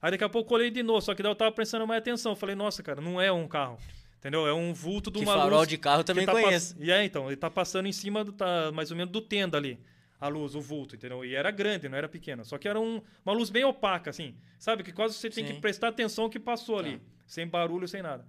Aí 0.00 0.10
daqui 0.12 0.24
a 0.24 0.28
pouco 0.28 0.52
eu 0.54 0.58
olhei 0.58 0.70
de 0.70 0.82
novo, 0.82 1.00
só 1.02 1.14
que 1.14 1.22
daí 1.22 1.30
eu 1.32 1.34
tava 1.36 1.52
prestando 1.52 1.86
mais 1.86 1.98
atenção. 2.00 2.34
Falei, 2.36 2.54
nossa, 2.54 2.82
cara, 2.82 3.00
não 3.00 3.20
é 3.20 3.30
um 3.30 3.46
carro. 3.48 3.78
Entendeu? 4.18 4.46
É 4.46 4.52
um 4.54 4.72
vulto 4.72 5.10
de 5.10 5.18
Que 5.18 5.24
uma 5.24 5.34
farol 5.34 5.58
luz 5.58 5.68
de 5.68 5.76
carro 5.78 6.04
também 6.04 6.24
que 6.26 6.32
tá 6.32 6.40
conheço. 6.40 6.74
pass- 6.74 6.86
E 6.86 6.90
é, 6.90 7.04
então, 7.04 7.26
ele 7.26 7.36
tá 7.36 7.50
passando 7.50 7.86
em 7.86 7.92
cima, 7.92 8.22
do, 8.24 8.32
tá, 8.32 8.70
mais 8.72 8.90
ou 8.90 8.96
menos, 8.96 9.10
do 9.12 9.20
tenda 9.20 9.56
ali. 9.58 9.78
A 10.20 10.28
luz, 10.28 10.54
o 10.54 10.60
vulto, 10.60 10.96
entendeu? 10.96 11.24
E 11.24 11.34
era 11.34 11.50
grande, 11.50 11.88
não 11.88 11.96
era 11.96 12.08
pequena. 12.08 12.44
Só 12.44 12.58
que 12.58 12.68
era 12.68 12.78
um- 12.78 13.00
uma 13.24 13.32
luz 13.32 13.48
bem 13.48 13.64
opaca, 13.64 14.10
assim. 14.10 14.36
Sabe? 14.58 14.82
Que 14.82 14.92
quase 14.92 15.14
você 15.14 15.30
tem 15.30 15.46
Sim. 15.46 15.54
que 15.54 15.60
prestar 15.60 15.88
atenção 15.88 16.28
que 16.28 16.38
passou 16.38 16.78
ali. 16.78 17.00
Sem 17.26 17.46
barulho, 17.46 17.88
sem 17.88 18.02
nada. 18.02 18.26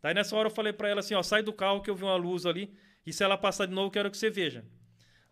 Daí 0.00 0.14
nessa 0.14 0.34
hora 0.36 0.46
eu 0.48 0.50
falei 0.54 0.72
pra 0.72 0.88
ela 0.88 1.00
assim, 1.00 1.14
ó, 1.14 1.22
sai 1.22 1.42
do 1.42 1.52
carro 1.52 1.82
que 1.82 1.90
eu 1.90 1.94
vi 1.94 2.02
uma 2.04 2.16
luz 2.16 2.46
ali. 2.46 2.72
E 3.06 3.12
se 3.12 3.22
ela 3.22 3.36
passar 3.36 3.66
de 3.66 3.74
novo, 3.74 3.88
eu 3.88 3.90
quero 3.90 4.10
que 4.10 4.16
você 4.16 4.30
veja. 4.30 4.64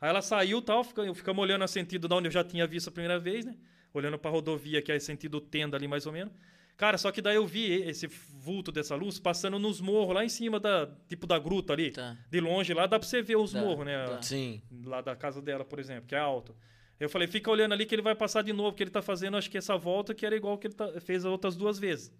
Aí 0.01 0.11
ela 0.11 0.21
saiu 0.21 0.59
e 0.59 0.63
tal, 0.63 0.85
fica- 0.85 1.15
ficamos 1.15 1.43
olhando 1.43 1.63
a 1.65 1.69
sentido 1.69 2.07
de 2.09 2.15
onde 2.15 2.29
eu 2.29 2.33
já 2.33 2.45
tinha 2.45 2.67
visto 2.67 2.89
a 2.89 2.93
primeira 2.93 3.19
vez, 3.19 3.45
né? 3.47 3.55
Olhando 3.95 4.19
pra 4.19 4.31
rodovia, 4.31 4.83
que 4.83 4.91
é 4.93 4.99
sentido 4.99 5.41
tenda 5.41 5.77
ali, 5.77 5.87
mais 5.89 6.05
ou 6.07 6.13
menos. 6.13 6.33
Cara, 6.77 6.99
só 6.99 7.13
que 7.13 7.21
daí 7.23 7.37
eu 7.37 7.47
vi 7.47 7.71
esse 7.83 8.07
vulto 8.07 8.73
dessa 8.73 8.95
luz 8.97 9.19
passando 9.21 9.59
nos 9.59 9.81
morros, 9.81 10.15
lá 10.15 10.25
em 10.25 10.29
cima 10.29 10.59
da, 10.59 10.89
tipo 11.09 11.27
da 11.27 11.39
gruta 11.39 11.73
ali. 11.73 11.93
Tá. 11.93 12.17
De 12.31 12.41
longe 12.41 12.75
lá 12.75 12.87
dá 12.87 12.99
pra 12.99 13.07
você 13.07 13.23
ver 13.23 13.37
os 13.37 13.53
Dá, 13.53 13.61
morros, 13.61 13.87
né? 13.87 14.05
dá. 14.07 14.23
Sim. 14.23 14.61
Lá 14.85 15.01
da 15.01 15.15
casa 15.15 15.41
dela, 15.41 15.65
por 15.65 15.79
exemplo, 15.79 16.07
que 16.09 16.15
é 16.15 16.19
alto. 16.19 16.57
Eu 16.99 17.09
falei, 17.09 17.29
fica 17.29 17.51
olhando 17.51 17.73
ali 17.73 17.85
que 17.87 17.95
ele 17.95 18.03
vai 18.03 18.15
passar 18.15 18.43
de 18.43 18.53
novo, 18.53 18.77
que 18.77 18.83
ele 18.83 18.91
tá 18.91 19.03
fazendo, 19.03 19.37
acho 19.37 19.51
que 19.51 19.59
essa 19.59 19.77
volta 19.77 20.15
que 20.15 20.25
era 20.27 20.35
igual 20.37 20.57
que 20.59 20.67
ele 20.69 20.75
tá- 20.75 21.01
fez 21.01 21.25
as 21.25 21.31
outras 21.31 21.57
duas 21.57 21.79
vezes. 21.79 22.13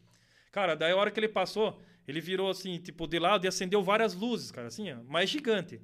Cara, 0.53 0.75
daí 0.75 0.93
a 0.93 0.97
hora 0.97 1.11
que 1.11 1.19
ele 1.19 1.29
passou, 1.29 1.81
ele 2.07 2.21
virou 2.21 2.51
assim, 2.51 2.79
tipo, 2.79 3.07
de 3.07 3.19
lado 3.19 3.45
e 3.45 3.49
acendeu 3.49 3.83
várias 3.83 4.15
luzes, 4.15 4.51
cara, 4.51 4.69
assim, 4.69 4.93
ó, 4.93 4.97
mais 5.05 5.31
gigante. 5.31 5.81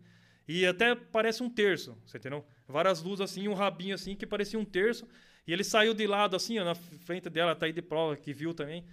E 0.47 0.65
até 0.67 0.95
parece 0.95 1.43
um 1.43 1.51
terço, 1.51 1.97
você 2.05 2.19
entendeu? 2.19 2.45
Várias 2.67 3.03
luzes 3.03 3.21
assim, 3.23 3.49
um 3.49 3.55
rabinho 3.55 3.95
assim, 3.95 4.15
que 4.15 4.27
parecia 4.27 4.59
um 4.59 4.65
terço. 4.65 5.07
E 5.49 5.53
ele 5.53 5.65
saiu 5.65 5.95
de 5.95 6.07
lado 6.07 6.37
assim, 6.37 6.59
ó, 6.59 6.65
na 6.65 6.75
frente 6.75 7.29
dela, 7.31 7.55
tá 7.57 7.65
aí 7.67 7.73
de 7.73 7.81
prova, 7.83 8.15
que 8.15 8.33
viu 8.35 8.53
também. 8.55 8.85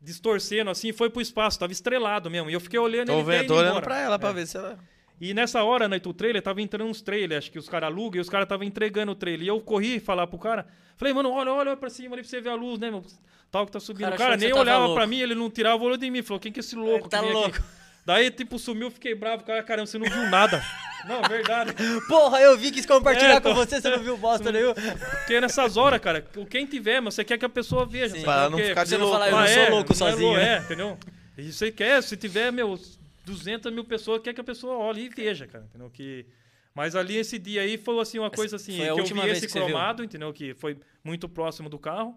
Distorcendo 0.00 0.70
assim, 0.70 0.92
foi 0.92 1.08
pro 1.08 1.22
espaço, 1.22 1.58
tava 1.58 1.72
estrelado 1.72 2.30
mesmo. 2.30 2.50
E 2.50 2.52
eu 2.52 2.60
fiquei 2.60 2.78
olhando 2.78 3.06
Tô, 3.08 3.14
ele 3.14 3.22
vendo, 3.24 3.46
tô 3.48 3.54
olhando 3.54 3.70
embora. 3.70 3.84
pra 3.84 3.98
ela 4.00 4.18
pra 4.18 4.28
É. 4.28 4.32
ver 4.34 4.46
se 4.46 4.56
ela. 4.58 4.78
E 5.18 5.32
nessa 5.32 5.62
hora, 5.64 5.88
na 5.88 5.98
tu 5.98 6.12
trailer, 6.12 6.42
tava 6.42 6.60
entrando 6.60 6.90
uns 6.90 7.00
trailers, 7.00 7.44
acho 7.44 7.50
que 7.50 7.58
os 7.58 7.66
caras 7.70 7.86
alugam, 7.88 8.18
e 8.18 8.20
os 8.20 8.28
caras 8.28 8.44
estavam 8.44 8.66
entregando 8.66 9.12
o 9.12 9.14
trailer. 9.14 9.46
E 9.46 9.48
eu 9.48 9.58
corri 9.62 9.98
falar 9.98 10.26
pro 10.26 10.38
cara, 10.38 10.66
falei, 10.98 11.14
mano, 11.14 11.30
olha, 11.30 11.50
olha 11.50 11.74
pra 11.76 11.88
cima 11.88 12.14
ali 12.14 12.22
pra 12.22 12.28
você 12.30 12.40
ver 12.42 12.50
a 12.50 12.54
luz, 12.54 12.78
né, 12.78 12.90
meu? 12.90 13.02
Tal 13.50 13.64
que 13.64 13.72
tá 13.72 13.80
subindo. 13.80 14.02
Cara 14.04 14.14
O 14.14 14.18
cara, 14.18 14.30
achou 14.34 14.38
que 14.40 14.52
nem 14.52 14.60
olhava 14.60 14.80
louco. 14.84 14.94
pra 14.96 15.06
mim, 15.06 15.18
ele 15.20 15.34
não 15.34 15.48
tirava 15.50 15.82
o 15.82 15.86
olho 15.86 15.96
de 15.96 16.10
mim. 16.10 16.20
Falou, 16.22 16.38
quem 16.38 16.52
que 16.52 16.58
é 16.58 16.62
esse 16.62 16.76
louco? 16.76 17.08
Tá 17.08 17.20
que 17.22 17.32
vem 17.32 17.44
aqui?" 17.46 17.62
Daí, 18.06 18.30
tipo, 18.30 18.56
sumiu, 18.58 18.88
fiquei 18.90 19.14
bravo. 19.16 19.42
Cara, 19.44 19.62
caramba, 19.64 19.86
você 19.86 19.98
não 19.98 20.06
viu 20.08 20.30
nada. 20.30 20.62
não, 21.08 21.20
verdade. 21.22 21.72
Porra, 22.06 22.40
eu 22.40 22.56
vi, 22.56 22.70
quis 22.70 22.86
compartilhar 22.86 23.34
É, 23.34 23.40
com 23.40 23.48
tô- 23.50 23.54
você, 23.56 23.80
você 23.80 23.90
não 23.90 23.98
viu 23.98 24.16
bosta 24.16 24.52
nenhuma. 24.52 24.74
Porque 24.74 25.40
nessas 25.40 25.76
horas, 25.76 26.00
cara, 26.00 26.22
quem 26.48 26.64
tiver, 26.66 27.00
mas 27.00 27.14
você 27.14 27.24
quer 27.24 27.36
que 27.36 27.44
a 27.44 27.48
pessoa 27.48 27.84
veja. 27.84 28.14
Sim. 28.14 28.22
Pra 28.22 28.48
não 28.48 28.58
ficar 28.58 28.84
de 28.84 28.90
Você 28.90 28.96
não 28.98 29.06
louco. 29.06 29.18
falar, 29.18 29.30
eu 29.30 29.36
Ah, 29.36 29.40
não 29.40 29.48
sou 29.48 29.62
é, 29.62 29.68
louco 29.70 29.94
não 29.98 30.06
é 30.06 30.10
sozinho. 30.12 30.36
É, 30.38 30.58
entendeu? 30.58 30.98
E 31.36 31.52
você 31.52 31.72
quer, 31.72 32.00
se 32.02 32.16
tiver, 32.16 32.52
meu, 32.52 32.78
200 33.24 33.72
mil 33.72 33.84
pessoas, 33.84 34.22
quer 34.22 34.32
que 34.32 34.40
a 34.40 34.44
pessoa 34.44 34.76
olhe 34.78 35.06
e 35.06 35.08
veja, 35.08 35.46
cara, 35.46 35.64
entendeu? 35.68 35.90
Que... 35.90 36.24
Mas 36.72 36.94
ali, 36.94 37.16
esse 37.16 37.38
dia 37.38 37.62
aí, 37.62 37.76
foi 37.76 37.98
assim, 38.00 38.18
uma 38.20 38.30
coisa 38.30 38.54
assim, 38.56 38.76
foi 38.76 38.88
a 38.88 38.94
que 38.94 39.00
eu 39.00 39.04
vi 39.04 39.14
vez 39.20 39.38
esse 39.38 39.48
cromado, 39.48 40.04
entendeu? 40.04 40.32
Que 40.32 40.54
foi 40.54 40.78
muito 41.02 41.28
próximo 41.28 41.68
do 41.68 41.78
carro. 41.78 42.14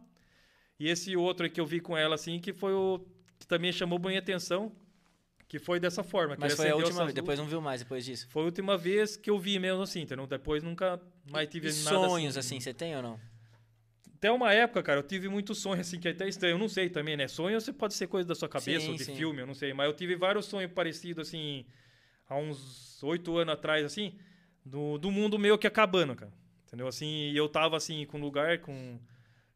E 0.80 0.88
esse 0.88 1.16
outro 1.16 1.46
aí 1.46 1.50
que 1.50 1.60
eu 1.60 1.66
vi 1.66 1.80
com 1.80 1.98
ela, 1.98 2.14
assim, 2.16 2.40
que 2.40 2.54
foi 2.54 2.74
o... 2.74 3.00
que 3.40 3.48
também 3.48 3.72
chamou 3.72 3.98
bem 3.98 4.18
atenção, 4.18 4.72
que 5.50 5.58
foi 5.58 5.80
dessa 5.80 6.04
forma. 6.04 6.38
Mas 6.40 6.54
foi 6.54 6.70
a 6.70 6.76
última 6.76 7.04
vez, 7.04 7.14
depois 7.14 7.40
não 7.40 7.48
viu 7.48 7.60
mais 7.60 7.82
depois 7.82 8.06
disso. 8.06 8.28
Foi 8.30 8.44
a 8.44 8.46
última 8.46 8.78
vez 8.78 9.18
que 9.18 9.32
eu 9.32 9.40
vi 9.40 9.58
mesmo 9.58 9.82
assim, 9.82 10.02
entendeu? 10.02 10.28
Depois 10.28 10.62
nunca 10.62 11.02
mais 11.30 11.50
tive 11.50 11.70
E 11.70 11.74
nada 11.84 12.08
sonhos, 12.08 12.38
assim, 12.38 12.60
você 12.60 12.72
tem 12.72 12.96
ou 12.96 13.02
não? 13.02 13.20
até 14.16 14.30
uma 14.30 14.54
época, 14.54 14.84
cara, 14.84 15.00
eu 15.00 15.04
tive 15.04 15.30
muitos 15.30 15.60
sonhos 15.60 15.88
assim 15.88 15.98
que 16.00 16.08
é 16.08 16.12
até 16.12 16.28
estranho. 16.28 16.54
Eu 16.54 16.58
não 16.60 16.68
sei 16.70 16.88
também, 16.90 17.18
né? 17.18 17.28
Sonho 17.28 17.60
você 17.60 17.74
pode 17.74 17.96
ser 17.96 18.06
coisa 18.06 18.28
da 18.28 18.36
sua 18.36 18.48
cabeça 18.48 18.86
Sim, 18.86 18.92
ou 18.92 18.96
de 18.98 19.06
sim. 19.06 19.16
filme, 19.16 19.42
eu 19.42 19.48
não 19.48 19.56
sei. 19.56 19.74
Mas 19.74 19.88
eu 19.88 19.94
tive 19.94 20.16
vários 20.16 20.46
sonhos 20.46 20.72
parecidos 20.72 21.28
assim 21.28 21.66
há 22.28 22.36
uns 22.38 23.02
oito 23.02 23.36
anos 23.36 23.54
atrás, 23.54 23.84
assim, 23.84 24.14
do, 24.64 25.00
do 25.00 25.10
mundo 25.10 25.40
meio 25.40 25.58
que 25.58 25.66
acabando, 25.66 26.16
cara. 26.16 26.32
Entendeu? 26.68 26.86
Assim, 26.88 27.32
e 27.32 27.36
eu 27.36 27.50
tava 27.50 27.76
assim 27.76 28.06
com 28.06 28.20
um 28.20 28.22
lugar 28.22 28.60
com 28.60 29.00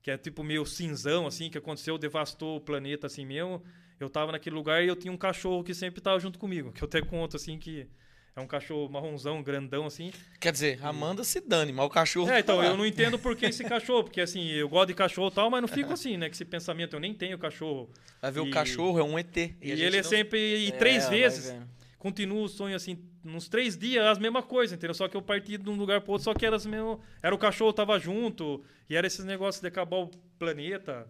que 0.01 0.09
é 0.09 0.17
tipo 0.17 0.43
meio 0.43 0.65
cinzão 0.65 1.27
assim, 1.27 1.51
que 1.51 1.57
aconteceu, 1.57 1.99
devastou 1.99 2.57
o 2.57 2.61
planeta 2.61 3.05
assim 3.05 3.25
mesmo. 3.25 3.61
Eu 4.03 4.09
tava 4.09 4.31
naquele 4.33 4.55
lugar 4.55 4.83
e 4.83 4.87
eu 4.87 4.95
tinha 4.95 5.11
um 5.11 5.17
cachorro 5.17 5.63
que 5.63 5.73
sempre 5.73 6.01
tava 6.01 6.19
junto 6.19 6.37
comigo, 6.37 6.71
que 6.71 6.83
eu 6.83 6.87
até 6.87 7.01
conto 7.01 7.37
assim 7.37 7.57
que 7.57 7.87
é 8.35 8.41
um 8.41 8.47
cachorro 8.47 8.89
marronzão, 8.91 9.41
grandão 9.41 9.85
assim. 9.85 10.11
Quer 10.39 10.51
dizer, 10.51 10.79
Amanda 10.83 11.23
se 11.23 11.39
dane, 11.39 11.71
mas 11.71 11.85
o 11.85 11.89
cachorro. 11.89 12.29
É, 12.29 12.39
então, 12.39 12.57
tá 12.59 12.65
eu 12.65 12.75
não 12.75 12.85
entendo 12.85 13.17
por 13.17 13.35
que 13.35 13.45
esse 13.45 13.63
cachorro, 13.63 14.03
porque 14.03 14.19
assim, 14.19 14.47
eu 14.49 14.67
gosto 14.67 14.87
de 14.87 14.93
cachorro 14.95 15.29
e 15.29 15.31
tal, 15.35 15.49
mas 15.49 15.61
não 15.61 15.67
fico 15.67 15.93
assim, 15.93 16.17
né, 16.17 16.27
com 16.27 16.33
esse 16.33 16.43
pensamento, 16.43 16.95
eu 16.95 16.99
nem 16.99 17.13
tenho 17.13 17.37
cachorro. 17.37 17.89
Vai 18.21 18.31
ver 18.31 18.39
o 18.41 18.47
e- 18.47 18.49
cachorro, 18.51 18.99
é 18.99 19.03
um 19.03 19.17
ET. 19.17 19.37
E, 19.37 19.69
gente 19.69 19.81
ele 19.83 19.97
é 19.97 20.01
não- 20.01 20.09
sempre, 20.09 20.39
e 20.39 20.67
É, 20.69 20.71
três 20.71 21.03
vai 21.07 21.19
vezes, 21.19 21.55
continua 21.97 22.41
o 22.43 22.49
sonho 22.49 22.75
assim, 22.75 22.97
uns 23.23 23.47
três 23.47 23.77
dias, 23.77 24.03
as 24.05 24.17
mesmas 24.17 24.43
coisas, 24.45 24.75
entendeu? 24.75 24.93
Só 24.93 25.07
que 25.07 25.15
eu 25.15 25.21
parti 25.21 25.57
de 25.57 25.69
um 25.69 25.75
lugar 25.75 26.01
pro 26.01 26.13
outro, 26.13 26.25
só 26.25 26.33
que 26.33 26.45
era 26.45 26.55
as 26.55 26.65
mesmo, 26.65 26.99
era 27.21 27.33
o 27.33 27.37
cachorro 27.37 27.71
tava 27.71 27.97
junto, 27.99 28.61
e 28.89 28.95
era 28.95 29.07
esses 29.07 29.23
negócios 29.23 29.61
de 29.61 29.67
acabar 29.67 29.97
o 29.97 30.07
planeta. 30.37 31.07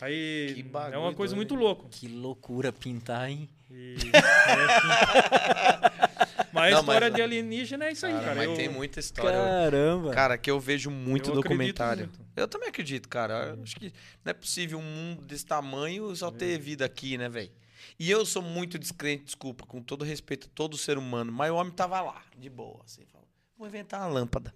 Aí 0.00 0.52
Que 0.56 0.62
bagulho 0.62 0.94
é 0.94 0.98
uma 0.98 1.14
coisa 1.14 1.36
muito 1.36 1.54
louco. 1.54 1.88
Que 1.88 2.08
loucura 2.08 2.72
pintar, 2.72 3.30
hein? 3.30 3.48
E- 3.70 3.96
é, 4.12 4.20
mas 6.52 6.72
a 6.72 6.76
Não, 6.76 6.80
história 6.80 7.08
mas- 7.08 7.14
de 7.16 7.22
alienígena 7.22 7.86
é 7.86 7.92
isso 7.92 8.06
aí, 8.06 8.12
Cara, 8.12 8.24
cara. 8.24 8.36
mas 8.36 8.48
eu, 8.48 8.54
tem 8.56 8.68
muita 8.68 9.00
história. 9.00 9.32
Caramba. 9.32 10.10
Cara, 10.12 10.38
que 10.38 10.50
eu 10.50 10.58
vejo 10.60 10.90
muito 10.90 11.30
Eu 11.30 11.34
documentário. 11.36 12.06
muito. 12.06 12.20
Eu 12.36 12.48
também 12.48 12.68
acredito, 12.68 13.08
cara. 13.08 13.54
Eu 13.56 13.62
acho 13.62 13.76
que 13.76 13.92
não 14.24 14.30
é 14.30 14.34
possível 14.34 14.78
um 14.78 14.82
mundo 14.82 15.22
desse 15.22 15.46
tamanho 15.46 16.14
só 16.16 16.28
É. 16.28 16.32
ter 16.32 16.58
vida 16.58 16.84
aqui, 16.84 17.16
né, 17.16 17.28
velho? 17.28 17.50
E 17.98 18.10
eu 18.10 18.24
sou 18.26 18.42
muito 18.42 18.78
descrente, 18.78 19.24
desculpa, 19.24 19.64
com 19.66 19.80
todo 19.82 20.04
respeito 20.04 20.48
a 20.48 20.50
todo 20.54 20.76
ser 20.76 20.98
humano, 20.98 21.30
mas 21.30 21.50
o 21.50 21.54
homem 21.54 21.72
tava 21.72 22.00
lá, 22.00 22.22
de 22.36 22.48
boa, 22.50 22.80
assim, 22.84 23.04
falou, 23.06 23.28
vou 23.56 23.68
inventar 23.68 24.00
uma 24.00 24.08
lâmpada. 24.08 24.52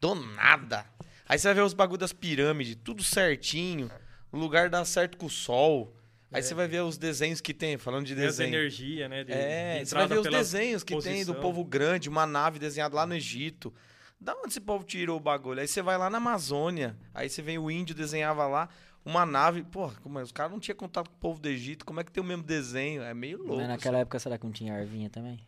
Do 0.00 0.14
nada. 0.14 0.84
Aí 1.28 1.38
você 1.38 1.48
vai 1.48 1.54
ver 1.54 1.60
os 1.62 1.74
bagulho 1.74 1.98
das 1.98 2.12
pirâmides, 2.12 2.76
tudo 2.82 3.04
certinho, 3.04 3.90
o 4.32 4.38
lugar 4.38 4.68
dá 4.68 4.84
certo 4.84 5.16
com 5.16 5.26
o 5.26 5.30
sol. 5.30 5.94
Aí 6.32 6.42
você 6.42 6.54
vai 6.54 6.68
ver 6.68 6.80
os 6.82 6.96
desenhos 6.96 7.40
que 7.40 7.52
tem, 7.52 7.76
falando 7.76 8.06
de 8.06 8.14
tem 8.14 8.24
essa 8.24 8.38
desenho. 8.44 8.54
energia, 8.56 9.08
né? 9.08 9.24
De, 9.24 9.32
É, 9.32 9.80
de 9.82 9.88
você 9.88 9.94
vai 9.96 10.06
ver 10.06 10.18
os 10.20 10.28
desenhos 10.28 10.84
que 10.84 10.96
tem 11.02 11.24
do 11.24 11.32
posição. 11.32 11.40
povo 11.40 11.64
grande, 11.64 12.08
uma 12.08 12.24
nave 12.24 12.58
desenhada 12.60 12.94
lá 12.94 13.04
no 13.04 13.14
Egito. 13.14 13.74
Da 14.20 14.34
onde 14.36 14.48
esse 14.48 14.60
povo 14.60 14.84
tirou 14.84 15.16
o 15.16 15.20
bagulho? 15.20 15.60
Aí 15.60 15.66
você 15.66 15.82
vai 15.82 15.98
lá 15.98 16.08
na 16.08 16.18
Amazônia, 16.18 16.96
aí 17.12 17.28
você 17.28 17.42
vem 17.42 17.58
o 17.58 17.68
índio 17.70 17.94
desenhava 17.96 18.46
lá 18.46 18.68
uma 19.04 19.26
nave. 19.26 19.64
Porra, 19.64 19.94
como 20.02 20.18
é? 20.20 20.22
os 20.22 20.30
caras 20.30 20.52
não 20.52 20.60
tinham 20.60 20.76
contato 20.76 21.08
com 21.10 21.16
o 21.16 21.18
povo 21.18 21.40
do 21.40 21.48
Egito, 21.48 21.84
como 21.84 21.98
é 22.00 22.04
que 22.04 22.12
tem 22.12 22.22
o 22.22 22.26
mesmo 22.26 22.44
desenho? 22.44 23.02
É 23.02 23.12
meio 23.12 23.38
louco. 23.38 23.56
Mas 23.56 23.68
naquela 23.68 23.98
época, 23.98 24.18
será 24.20 24.38
que 24.38 24.44
não 24.44 24.52
tinha 24.52 24.74
arvinha 24.74 25.10
também? 25.10 25.40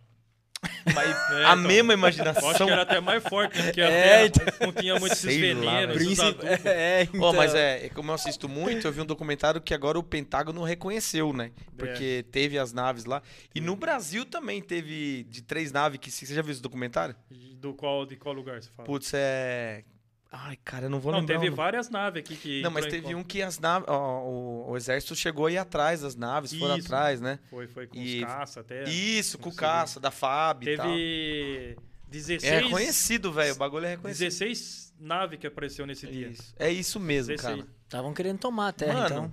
Mas 0.94 1.08
É, 1.30 1.44
a 1.44 1.52
então. 1.52 1.56
mesma 1.56 1.92
Eu 1.94 1.98
acho 2.06 2.18
imaginação. 2.20 2.66
que 2.66 2.72
era 2.72 2.82
até 2.82 3.00
mais 3.00 3.22
forte, 3.22 3.58
né? 3.58 3.64
porque 3.64 3.80
É, 3.80 4.24
até 4.26 4.64
não 4.66 4.72
tinha 4.72 4.98
muito 4.98 5.12
esses 5.12 5.36
venenos, 5.36 6.18
adubos. 6.20 6.44
é, 6.66 7.08
Ó, 7.20 7.32
mas 7.32 7.54
é, 7.54 7.86
é 7.86 7.88
como 7.88 8.10
eu 8.10 8.14
assisto 8.14 8.48
muito, 8.48 8.86
eu 8.86 8.92
vi 8.92 9.00
um 9.00 9.06
documentário 9.06 9.60
que 9.60 9.74
agora 9.74 9.98
o 9.98 10.02
Pentágono 10.02 10.62
reconheceu, 10.62 11.32
né? 11.32 11.50
Porque 11.76 12.24
teve 12.30 12.58
as 12.58 12.72
naves 12.72 13.04
lá. 13.04 13.22
E 13.54 13.60
no 13.60 13.74
Brasil 13.76 14.24
também 14.24 14.60
teve 14.62 15.24
de 15.24 15.42
três 15.42 15.72
naves 15.72 15.98
que. 15.98 16.10
Você 16.10 16.32
já 16.34 16.42
viu 16.42 16.52
esse 16.52 16.62
documentário? 16.62 17.14
Do 17.30 17.74
qual, 17.74 18.04
de 18.06 18.16
qual 18.16 18.34
lugar 18.34 18.62
você 18.62 18.68
fala? 18.76 18.86
Putz, 18.86 19.12
é. 19.14 19.82
Ai, 20.34 20.56
cara, 20.64 20.86
eu 20.86 20.90
não 20.90 20.98
vou 20.98 21.12
não, 21.12 21.20
lembrar. 21.20 21.34
teve 21.34 21.48
o 21.48 21.50
nome. 21.50 21.56
várias 21.56 21.90
naves 21.90 22.20
aqui 22.20 22.34
que. 22.36 22.62
Não, 22.62 22.70
mas 22.70 22.86
teve 22.86 23.14
um 23.14 23.22
que 23.22 23.42
as 23.42 23.58
naves. 23.58 23.86
ó, 23.86 24.22
o, 24.22 24.70
o 24.70 24.76
exército 24.78 25.14
chegou 25.14 25.44
aí 25.44 25.58
atrás 25.58 26.00
das 26.00 26.14
naves, 26.16 26.54
foram 26.54 26.78
Isso. 26.78 26.86
atrás, 26.86 27.20
né? 27.20 27.38
Foi, 27.50 27.66
foi 27.68 27.86
com 27.86 27.98
E- 27.98 28.20
os 28.22 28.24
caça 28.30 28.60
até. 28.60 28.84
Isso, 28.84 29.38
com 29.38 29.50
o 29.50 29.54
caça, 29.54 30.00
da 30.00 30.10
FAB 30.10 30.62
e 30.68 30.76
tal. 30.76 30.86
Teve 30.86 31.76
16, 32.08 32.44
É 32.44 32.60
reconhecido, 32.60 33.30
velho. 33.30 33.52
O 33.54 33.58
bagulho 33.58 33.84
é 33.84 33.90
reconhecido. 33.90 34.24
16 34.24 34.94
naves 34.98 35.38
que 35.38 35.46
apareceu 35.46 35.84
nesse 35.86 36.06
dia. 36.06 36.28
Isso. 36.28 36.54
É 36.58 36.70
isso 36.70 36.98
mesmo, 36.98 37.34
16. 37.36 37.60
cara. 37.60 37.68
Estavam 37.84 38.14
querendo 38.14 38.38
tomar 38.38 38.68
a 38.68 38.72
terra, 38.72 38.94
Mano, 39.10 39.32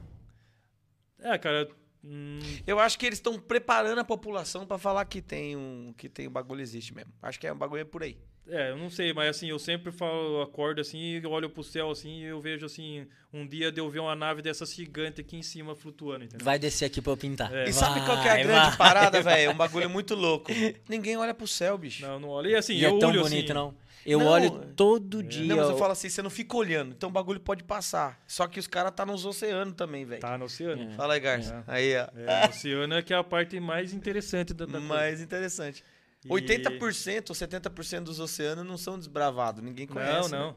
então. 1.17 1.31
É, 1.31 1.37
cara. 1.37 1.69
hum, 2.03 2.39
Eu 2.67 2.77
acho 2.77 2.99
que 2.99 3.05
eles 3.05 3.19
estão 3.19 3.39
preparando 3.39 3.99
a 3.99 4.03
população 4.03 4.65
pra 4.65 4.77
falar 4.77 5.05
que 5.05 5.21
tem 5.21 5.55
um 5.55 5.93
que 5.97 6.09
tem 6.09 6.27
o 6.27 6.29
bagulho 6.29 6.61
existe 6.61 6.93
mesmo. 6.93 7.13
Acho 7.21 7.39
que 7.39 7.47
é 7.47 7.53
um 7.53 7.57
bagulho 7.57 7.81
é 7.81 7.85
por 7.85 8.03
aí. 8.03 8.17
É, 8.47 8.71
eu 8.71 8.77
não 8.77 8.89
sei, 8.89 9.13
mas 9.13 9.29
assim, 9.29 9.47
eu 9.49 9.59
sempre 9.59 9.91
falo, 9.91 10.37
eu 10.37 10.41
acordo 10.41 10.81
assim, 10.81 10.97
e 10.97 11.25
olho 11.27 11.49
pro 11.49 11.63
céu 11.63 11.91
assim, 11.91 12.21
e 12.21 12.25
eu 12.25 12.39
vejo 12.41 12.65
assim, 12.65 13.05
um 13.33 13.45
dia 13.47 13.71
de 13.71 13.79
eu 13.79 13.89
ver 13.89 13.99
uma 13.99 14.15
nave 14.15 14.41
dessa 14.41 14.65
gigante 14.65 15.21
aqui 15.21 15.35
em 15.37 15.43
cima 15.43 15.75
flutuando, 15.75 16.25
entendeu? 16.25 16.43
Vai 16.45 16.57
descer 16.57 16.85
aqui 16.85 17.01
pra 17.01 17.11
eu 17.11 17.17
pintar. 17.17 17.53
É. 17.53 17.69
E 17.69 17.73
sabe 17.73 18.03
qual 18.05 18.21
que 18.21 18.27
é 18.27 18.31
a 18.31 18.33
Vai, 18.35 18.43
grande 18.43 18.67
vai. 18.69 18.77
parada, 18.77 19.21
velho? 19.21 19.49
É 19.49 19.53
um 19.53 19.57
bagulho 19.57 19.89
muito 19.89 20.15
louco. 20.15 20.51
Ninguém 20.87 21.15
olha 21.17 21.33
pro 21.33 21.47
céu, 21.47 21.77
bicho. 21.77 22.01
Não, 22.05 22.19
não 22.19 22.29
olho. 22.29 22.49
E 22.49 22.55
assim, 22.55 22.73
E 22.73 22.83
eu 22.83 22.95
é 22.97 22.99
tão 22.99 23.09
olho 23.09 23.21
bonito, 23.23 23.45
assim, 23.45 23.53
não. 23.53 23.75
Eu 24.05 24.19
Não, 24.19 24.27
olho 24.27 24.45
é. 24.47 24.73
todo 24.77 25.21
dia. 25.21 25.45
Não, 25.45 25.57
mas 25.57 25.67
eu 25.67 25.75
o- 25.75 25.77
falo 25.77 25.91
assim, 25.91 26.07
você 26.09 26.21
não 26.21 26.29
fica 26.29 26.55
olhando. 26.55 26.93
Então 26.93 27.09
o 27.09 27.11
bagulho 27.11 27.39
pode 27.39 27.63
passar. 27.65 28.17
Só 28.25 28.47
que 28.47 28.57
os 28.57 28.65
caras 28.65 28.93
tá 28.95 29.05
nos 29.05 29.25
oceanos 29.25 29.73
também, 29.75 30.05
velho. 30.05 30.21
Tá 30.21 30.37
no 30.37 30.45
oceano. 30.45 30.93
É. 30.93 30.95
Fala 30.95 31.15
aí, 31.15 31.19
Garça. 31.19 31.63
É. 31.67 31.71
Aí, 31.71 31.95
ó. 31.97 32.07
É, 32.17 32.45
o 32.45 32.49
oceano 32.49 32.93
é 32.95 33.01
que 33.03 33.13
é 33.13 33.17
a 33.17 33.23
parte 33.25 33.59
mais 33.59 33.93
interessante 33.93 34.53
da, 34.53 34.65
da 34.65 34.71
coisa. 34.71 34.87
Mais 34.87 35.21
interessante. 35.21 35.83
E- 36.25 36.29
80% 36.29 37.29
ou 37.29 37.35
70% 37.35 38.03
dos 38.05 38.19
oceanos 38.19 38.65
não 38.65 38.77
são 38.77 38.97
desbravados. 38.97 39.63
Ninguém 39.63 39.87
conhece. 39.87 40.29
Não, 40.29 40.29
né? 40.29 40.37
não. 40.37 40.55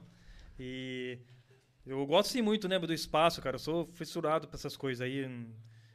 E 0.59 1.18
eu 1.86 2.05
gosto 2.06 2.30
sim 2.30 2.43
muito, 2.43 2.68
né, 2.68 2.78
do 2.78 2.93
espaço, 2.93 3.40
cara. 3.40 3.56
Eu 3.56 3.60
sou 3.60 3.86
fissurado 3.86 4.48
pra 4.48 4.56
essas 4.56 4.76
coisas 4.76 5.01
aí. 5.01 5.28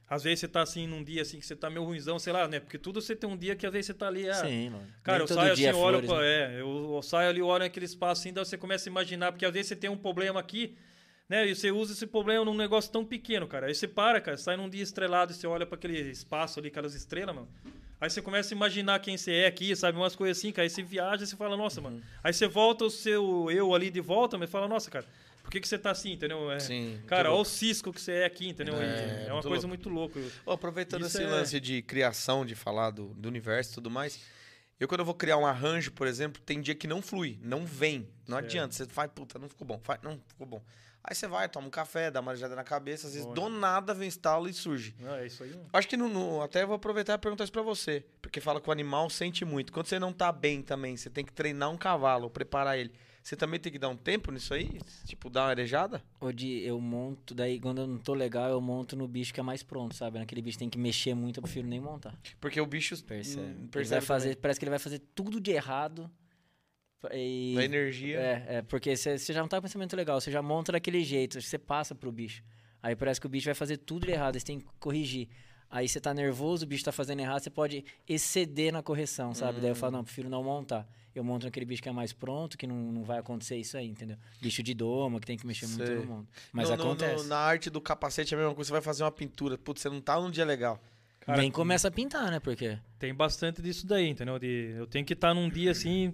Às 0.09 0.23
vezes 0.23 0.39
você 0.39 0.47
tá 0.47 0.61
assim 0.61 0.87
num 0.87 1.03
dia 1.03 1.21
assim 1.21 1.37
que 1.37 1.45
você 1.45 1.55
tá 1.55 1.69
meio 1.69 1.83
ruimzão, 1.83 2.17
sei 2.17 2.31
lá, 2.31 2.47
né? 2.47 2.61
Porque 2.61 2.77
tudo 2.77 3.01
você 3.01 3.13
tem 3.13 3.29
um 3.29 3.35
dia 3.35 3.57
que 3.57 3.65
às 3.65 3.73
vezes 3.73 3.87
você 3.87 3.93
tá 3.93 4.07
ali, 4.07 4.29
ah, 4.29 4.33
Sim, 4.35 4.69
mano. 4.69 4.87
Cara, 5.03 5.17
Nem 5.17 5.27
eu 5.27 5.27
saio 5.35 5.55
dia 5.55 5.69
assim, 5.69 5.77
é 5.77 5.81
olho 5.81 5.99
flores, 6.01 6.09
pra, 6.09 6.19
né? 6.21 6.55
é, 6.55 6.61
eu, 6.61 6.93
eu 6.95 7.01
saio 7.01 7.29
ali, 7.29 7.41
olho 7.41 7.63
naquele 7.65 7.85
espaço 7.85 8.21
assim, 8.21 8.31
daí 8.31 8.45
você 8.45 8.57
começa 8.57 8.87
a 8.87 8.89
imaginar, 8.89 9.33
porque 9.33 9.45
às 9.45 9.51
vezes 9.51 9.67
você 9.67 9.75
tem 9.75 9.89
um 9.89 9.97
problema 9.97 10.39
aqui, 10.39 10.77
né? 11.27 11.45
E 11.45 11.53
você 11.53 11.71
usa 11.71 11.91
esse 11.91 12.07
problema 12.07 12.45
num 12.45 12.53
negócio 12.55 12.89
tão 12.89 13.03
pequeno, 13.03 13.47
cara. 13.49 13.67
Aí 13.67 13.75
você 13.75 13.85
para, 13.85 14.21
cara, 14.21 14.37
sai 14.37 14.55
num 14.55 14.69
dia 14.69 14.81
estrelado 14.81 15.33
e 15.33 15.35
você 15.35 15.45
olha 15.45 15.65
pra 15.65 15.75
aquele 15.75 15.99
espaço 16.09 16.57
ali, 16.57 16.69
aquelas 16.69 16.93
estrelas, 16.93 17.35
mano. 17.35 17.49
Aí 17.99 18.09
você 18.09 18.21
começa 18.21 18.53
a 18.53 18.55
imaginar 18.55 18.99
quem 18.99 19.17
você 19.17 19.31
é 19.31 19.47
aqui, 19.47 19.75
sabe? 19.75 19.97
Umas 19.97 20.15
coisas 20.15 20.37
assim, 20.37 20.51
cara. 20.51 20.63
Aí 20.65 20.69
você 20.69 20.83
viaja 20.83 21.23
e 21.23 21.27
você 21.27 21.35
fala, 21.35 21.57
nossa, 21.57 21.79
Uhum. 21.79 21.83
mano. 21.85 22.03
Aí 22.23 22.31
você 22.33 22.47
volta 22.47 22.85
o 22.85 22.89
seu 22.91 23.49
eu 23.51 23.73
ali 23.73 23.89
de 23.89 23.99
volta, 24.01 24.37
mas 24.37 24.49
fala, 24.49 24.67
nossa, 24.67 24.91
cara, 24.91 25.05
por 25.41 25.49
que, 25.49 25.59
que 25.59 25.67
você 25.67 25.79
tá 25.79 25.91
assim, 25.91 26.11
entendeu? 26.11 26.51
É, 26.51 26.59
Sim. 26.59 27.01
Cara, 27.07 27.31
olha 27.31 27.41
o 27.41 27.45
cisco 27.45 27.91
que 27.91 27.99
você 27.99 28.11
é 28.11 28.25
aqui, 28.25 28.47
entendeu? 28.49 28.75
É, 28.79 29.25
É, 29.25 29.25
uma 29.27 29.33
muito 29.35 29.47
coisa 29.47 29.67
louco. 29.67 29.67
muito 29.67 29.89
louca. 29.89 30.19
Ó, 30.45 30.53
aproveitando 30.53 31.05
Isso 31.07 31.17
esse 31.17 31.23
é- 31.25 31.29
lance 31.29 31.59
de 31.59 31.81
criação, 31.81 32.45
de 32.45 32.53
falar 32.53 32.91
do, 32.91 33.07
do 33.15 33.27
universo 33.27 33.71
e 33.71 33.73
tudo 33.75 33.89
mais, 33.89 34.19
eu 34.79 34.87
quando 34.87 34.99
eu 34.99 35.05
vou 35.05 35.15
criar 35.15 35.37
um 35.37 35.45
arranjo, 35.47 35.91
por 35.91 36.05
exemplo, 36.05 36.39
tem 36.45 36.61
dia 36.61 36.75
que 36.75 36.85
não 36.85 37.01
flui, 37.01 37.39
não 37.41 37.65
vem. 37.65 38.07
Não 38.27 38.37
adianta. 38.37 38.75
Você 38.75 38.85
faz, 38.85 39.09
puta, 39.11 39.39
não 39.39 39.49
ficou 39.49 39.65
bom. 39.65 39.79
Faz, 39.83 39.99
não 40.03 40.19
ficou 40.27 40.45
bom. 40.45 40.61
Aí 41.09 41.15
você 41.15 41.25
vai, 41.25 41.47
toma 41.47 41.67
um 41.67 41.69
café, 41.69 42.11
dá 42.11 42.19
uma 42.19 42.31
arejada 42.31 42.53
na 42.53 42.65
cabeça, 42.65 43.07
às 43.07 43.13
vezes 43.13 43.25
Bom, 43.27 43.33
do 43.33 43.49
nada 43.49 43.93
vem 43.93 44.09
estalo 44.09 44.49
e 44.49 44.53
surge. 44.53 44.93
Não, 44.99 45.15
é 45.15 45.25
isso 45.25 45.41
aí. 45.41 45.51
mano. 45.51 45.65
Acho 45.71 45.87
que 45.87 45.95
no, 45.95 46.09
no- 46.09 46.41
até 46.41 46.63
eu 46.63 46.67
vou 46.67 46.75
aproveitar 46.75 47.13
e 47.13 47.17
perguntar 47.17 47.45
isso 47.45 47.53
pra 47.53 47.61
você. 47.61 48.03
Porque 48.21 48.41
fala 48.41 48.59
que 48.59 48.67
o 48.67 48.71
animal 48.73 49.09
sente 49.09 49.45
muito. 49.45 49.71
Quando 49.71 49.87
você 49.87 49.97
não 49.99 50.11
tá 50.11 50.31
bem 50.33 50.61
também, 50.61 50.97
você 50.97 51.09
tem 51.09 51.23
que 51.23 51.31
treinar 51.31 51.69
um 51.71 51.77
cavalo, 51.77 52.29
preparar 52.29 52.77
ele. 52.77 52.91
Você 53.23 53.35
também 53.35 53.59
tem 53.59 53.71
que 53.71 53.79
dar 53.79 53.89
um 53.89 53.95
tempo 53.97 54.31
nisso 54.31 54.53
aí? 54.53 54.79
Tipo, 55.05 55.29
dar 55.29 55.43
uma 55.43 55.49
arejada? 55.49 56.01
Onde 56.19 56.61
eu 56.63 56.79
monto, 56.79 57.33
daí 57.35 57.59
quando 57.59 57.81
eu 57.81 57.87
não 57.87 57.97
tô 57.97 58.13
legal, 58.13 58.49
eu 58.49 58.59
monto 58.61 58.95
no 58.95 59.05
bicho 59.07 59.33
que 59.33 59.39
é 59.39 59.43
mais 59.43 59.63
pronto, 59.63 59.95
sabe? 59.95 60.17
Naquele 60.19 60.41
bicho 60.41 60.57
tem 60.57 60.69
que 60.69 60.77
mexer 60.77 61.13
muito, 61.13 61.37
eu 61.37 61.43
prefiro 61.43 61.67
nem 61.67 61.79
montar. 61.79 62.13
Porque 62.39 62.59
o 62.59 62.65
bicho 62.65 63.01
Percebe. 63.03 63.41
hum, 63.41 63.55
Ele 63.63 63.67
percebe 63.69 63.99
vai 63.99 64.01
fazer, 64.01 64.35
parece 64.37 64.59
que 64.59 64.63
ele 64.65 64.69
vai 64.69 64.79
fazer 64.79 64.99
tudo 65.13 65.39
de 65.41 65.51
errado. 65.51 66.09
E, 67.13 67.53
da 67.55 67.63
energia. 67.63 68.19
é, 68.19 68.45
é, 68.57 68.61
porque 68.61 68.95
você 68.95 69.17
você 69.17 69.31
já 69.33 69.41
não 69.41 69.47
tá 69.47 69.57
com 69.57 69.63
pensamento 69.63 69.95
legal, 69.95 70.19
você 70.19 70.31
já 70.31 70.41
monta 70.41 70.71
daquele 70.71 71.03
jeito, 71.03 71.39
você 71.39 71.57
passa 71.57 71.93
pro 71.93 72.11
bicho. 72.11 72.43
Aí 72.81 72.95
parece 72.95 73.19
que 73.19 73.27
o 73.27 73.29
bicho 73.29 73.45
vai 73.45 73.53
fazer 73.55 73.77
tudo 73.77 74.05
de 74.05 74.11
errado, 74.13 74.35
aí 74.35 74.39
você 74.41 74.45
tem 74.47 74.59
que 74.59 74.65
corrigir. 74.79 75.27
Aí 75.69 75.87
você 75.87 75.99
tá 75.99 76.13
nervoso, 76.13 76.63
o 76.63 76.67
bicho 76.67 76.83
tá 76.85 76.91
fazendo 76.91 77.19
errado, 77.19 77.41
você 77.43 77.49
pode 77.49 77.83
exceder 78.07 78.71
na 78.71 78.81
correção, 78.81 79.33
sabe? 79.33 79.59
Daí 79.59 79.69
eu 79.69 79.73
Hum. 79.73 79.75
falo, 79.75 79.91
não, 79.97 80.03
prefiro 80.03 80.29
não 80.29 80.41
montar. 80.43 80.87
Eu 81.13 81.23
monto 81.23 81.45
naquele 81.45 81.65
bicho 81.65 81.81
que 81.83 81.89
é 81.89 81.91
mais 81.91 82.13
pronto, 82.13 82.57
que 82.57 82.65
não, 82.65 82.75
não 82.91 83.03
vai 83.03 83.17
acontecer 83.19 83.57
isso 83.57 83.75
aí, 83.75 83.87
entendeu? 83.87 84.17
Bicho 84.39 84.63
de 84.63 84.73
doma, 84.73 85.19
que 85.19 85.25
tem 85.25 85.35
que 85.37 85.45
mexer 85.45 85.67
muito, 85.67 85.85
Sei. 85.85 85.95
eu 85.97 86.05
monto. 86.05 86.27
Mas 86.53 86.69
No- 86.69 86.77
no- 86.77 86.83
no- 86.83 86.89
acontece. 86.91 87.27
na 87.27 87.37
arte 87.37 87.69
do 87.69 87.81
capacete 87.81 88.33
é 88.33 88.37
a 88.37 88.39
mesma 88.39 88.55
coisa. 88.55 88.67
Você 88.67 88.71
vai 88.71 88.81
fazer 88.81 89.03
uma 89.03 89.11
pintura. 89.11 89.57
Putz, 89.57 89.81
você 89.81 89.89
não 89.89 89.99
tá 89.99 90.19
num 90.21 90.29
dia 90.31 90.45
legal. 90.45 90.81
Cara, 91.19 91.41
Nem 91.41 91.51
começa 91.51 91.87
a 91.89 91.91
pintar, 91.91 92.31
né? 92.31 92.39
Porque 92.39 92.77
Tem 92.99 93.13
bastante 93.13 93.61
disso 93.61 93.85
daí, 93.85 94.07
entendeu? 94.07 94.39
De, 94.39 94.73
eu 94.77 94.87
tenho 94.87 95.03
que 95.05 95.13
estar 95.13 95.33
num 95.33 95.49
dia 95.49 95.71
assim. 95.71 96.13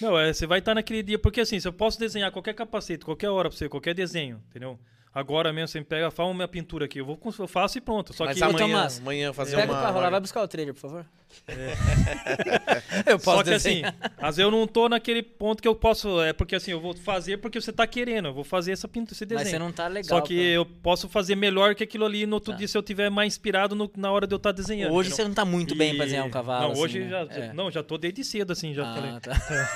Não, 0.00 0.18
é, 0.18 0.32
você 0.32 0.46
vai 0.46 0.58
estar 0.60 0.74
naquele 0.74 1.02
dia, 1.02 1.18
porque 1.18 1.40
assim, 1.40 1.58
se 1.58 1.66
eu 1.66 1.72
posso 1.72 1.98
desenhar 1.98 2.30
qualquer 2.30 2.54
capacete, 2.54 3.04
qualquer 3.04 3.30
hora 3.30 3.48
pra 3.48 3.56
você, 3.56 3.68
qualquer 3.68 3.94
desenho, 3.94 4.42
entendeu? 4.48 4.78
Agora 5.14 5.52
mesmo, 5.52 5.68
você 5.68 5.78
me 5.80 5.84
pega, 5.84 6.10
fala 6.10 6.30
uma 6.30 6.46
pintura 6.48 6.84
aqui, 6.86 6.98
eu, 7.00 7.04
vou, 7.06 7.18
eu 7.38 7.48
faço 7.48 7.78
e 7.78 7.80
pronto. 7.80 8.12
Só 8.12 8.24
Mas 8.24 8.36
que, 8.36 8.42
amanhã, 8.44 8.58
Tomás, 8.58 8.98
amanhã 8.98 9.32
fazer 9.32 9.56
Pega 9.56 9.72
uma... 9.72 9.78
o 9.80 9.82
carro 9.82 10.00
lá, 10.00 10.10
vai 10.10 10.20
buscar 10.20 10.42
o 10.42 10.48
trailer, 10.48 10.74
por 10.74 10.80
favor. 10.80 11.06
eu 13.06 13.18
só 13.18 13.42
que 13.42 13.50
assim, 13.52 13.82
às 14.16 14.36
vezes 14.36 14.38
eu 14.38 14.50
não 14.50 14.66
tô 14.66 14.88
naquele 14.88 15.22
ponto 15.22 15.60
que 15.60 15.68
eu 15.68 15.74
posso, 15.74 16.22
é 16.22 16.32
porque 16.32 16.56
assim, 16.56 16.70
eu 16.70 16.80
vou 16.80 16.94
fazer 16.96 17.36
porque 17.36 17.60
você 17.60 17.70
tá 17.70 17.86
querendo, 17.86 18.28
eu 18.28 18.32
vou 18.34 18.44
fazer 18.44 18.72
essa 18.72 18.88
pintura, 18.88 19.12
esse 19.14 19.26
desenho. 19.26 19.44
Mas 19.44 19.50
você 19.50 19.58
não 19.58 19.70
tá 19.70 19.86
legal. 19.88 20.08
Só 20.08 20.20
que 20.24 20.34
pra- 20.34 20.42
eu 20.44 20.64
posso 20.64 21.06
fazer 21.08 21.34
melhor 21.36 21.74
que 21.74 21.84
aquilo 21.84 22.06
ali 22.06 22.24
no 22.26 22.36
outro 22.36 22.52
Tá. 22.52 22.58
dia 22.58 22.66
se 22.66 22.76
eu 22.78 22.82
tiver 22.82 23.10
mais 23.10 23.34
inspirado 23.34 23.74
no- 23.74 23.90
na 23.96 24.10
hora 24.10 24.26
de 24.26 24.32
eu 24.34 24.38
estar 24.38 24.52
desenhando. 24.52 24.92
Hoje 24.94 25.08
entendeu? 25.10 25.16
você 25.24 25.28
não 25.28 25.34
tá 25.34 25.44
muito 25.44 25.74
bem 25.74 25.94
pra 25.96 26.04
desenhar 26.06 26.24
um 26.26 26.30
cavalo. 26.30 26.64
Não, 26.64 26.72
assim, 26.72 26.80
hoje 26.80 26.98
né? 27.00 27.08
já, 27.10 27.18
É. 27.34 27.52
não, 27.52 27.70
já 27.70 27.82
tô 27.82 27.98
desde 27.98 28.24
cedo 28.24 28.52
assim, 28.52 28.72
já 28.72 28.84
falei. 28.94 29.10
Ah, 29.10 29.68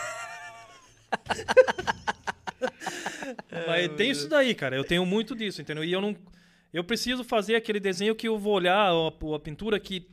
Mas 3.67 3.89
tem 3.97 4.11
isso 4.11 4.29
daí, 4.29 4.55
cara. 4.55 4.77
Eu 4.77 4.85
tenho 4.85 5.05
muito 5.05 5.35
disso, 5.35 5.61
entendeu? 5.61 5.85
E 5.85 5.93
eu 5.93 6.01
não. 6.01 6.17
Eu 6.73 6.85
preciso 6.85 7.23
fazer 7.23 7.55
aquele 7.55 7.79
desenho 7.79 8.15
que 8.15 8.29
eu 8.29 8.39
vou 8.39 8.55
olhar 8.55 8.91
a, 8.91 9.35
a 9.37 9.39
pintura 9.39 9.79
que 9.79 10.09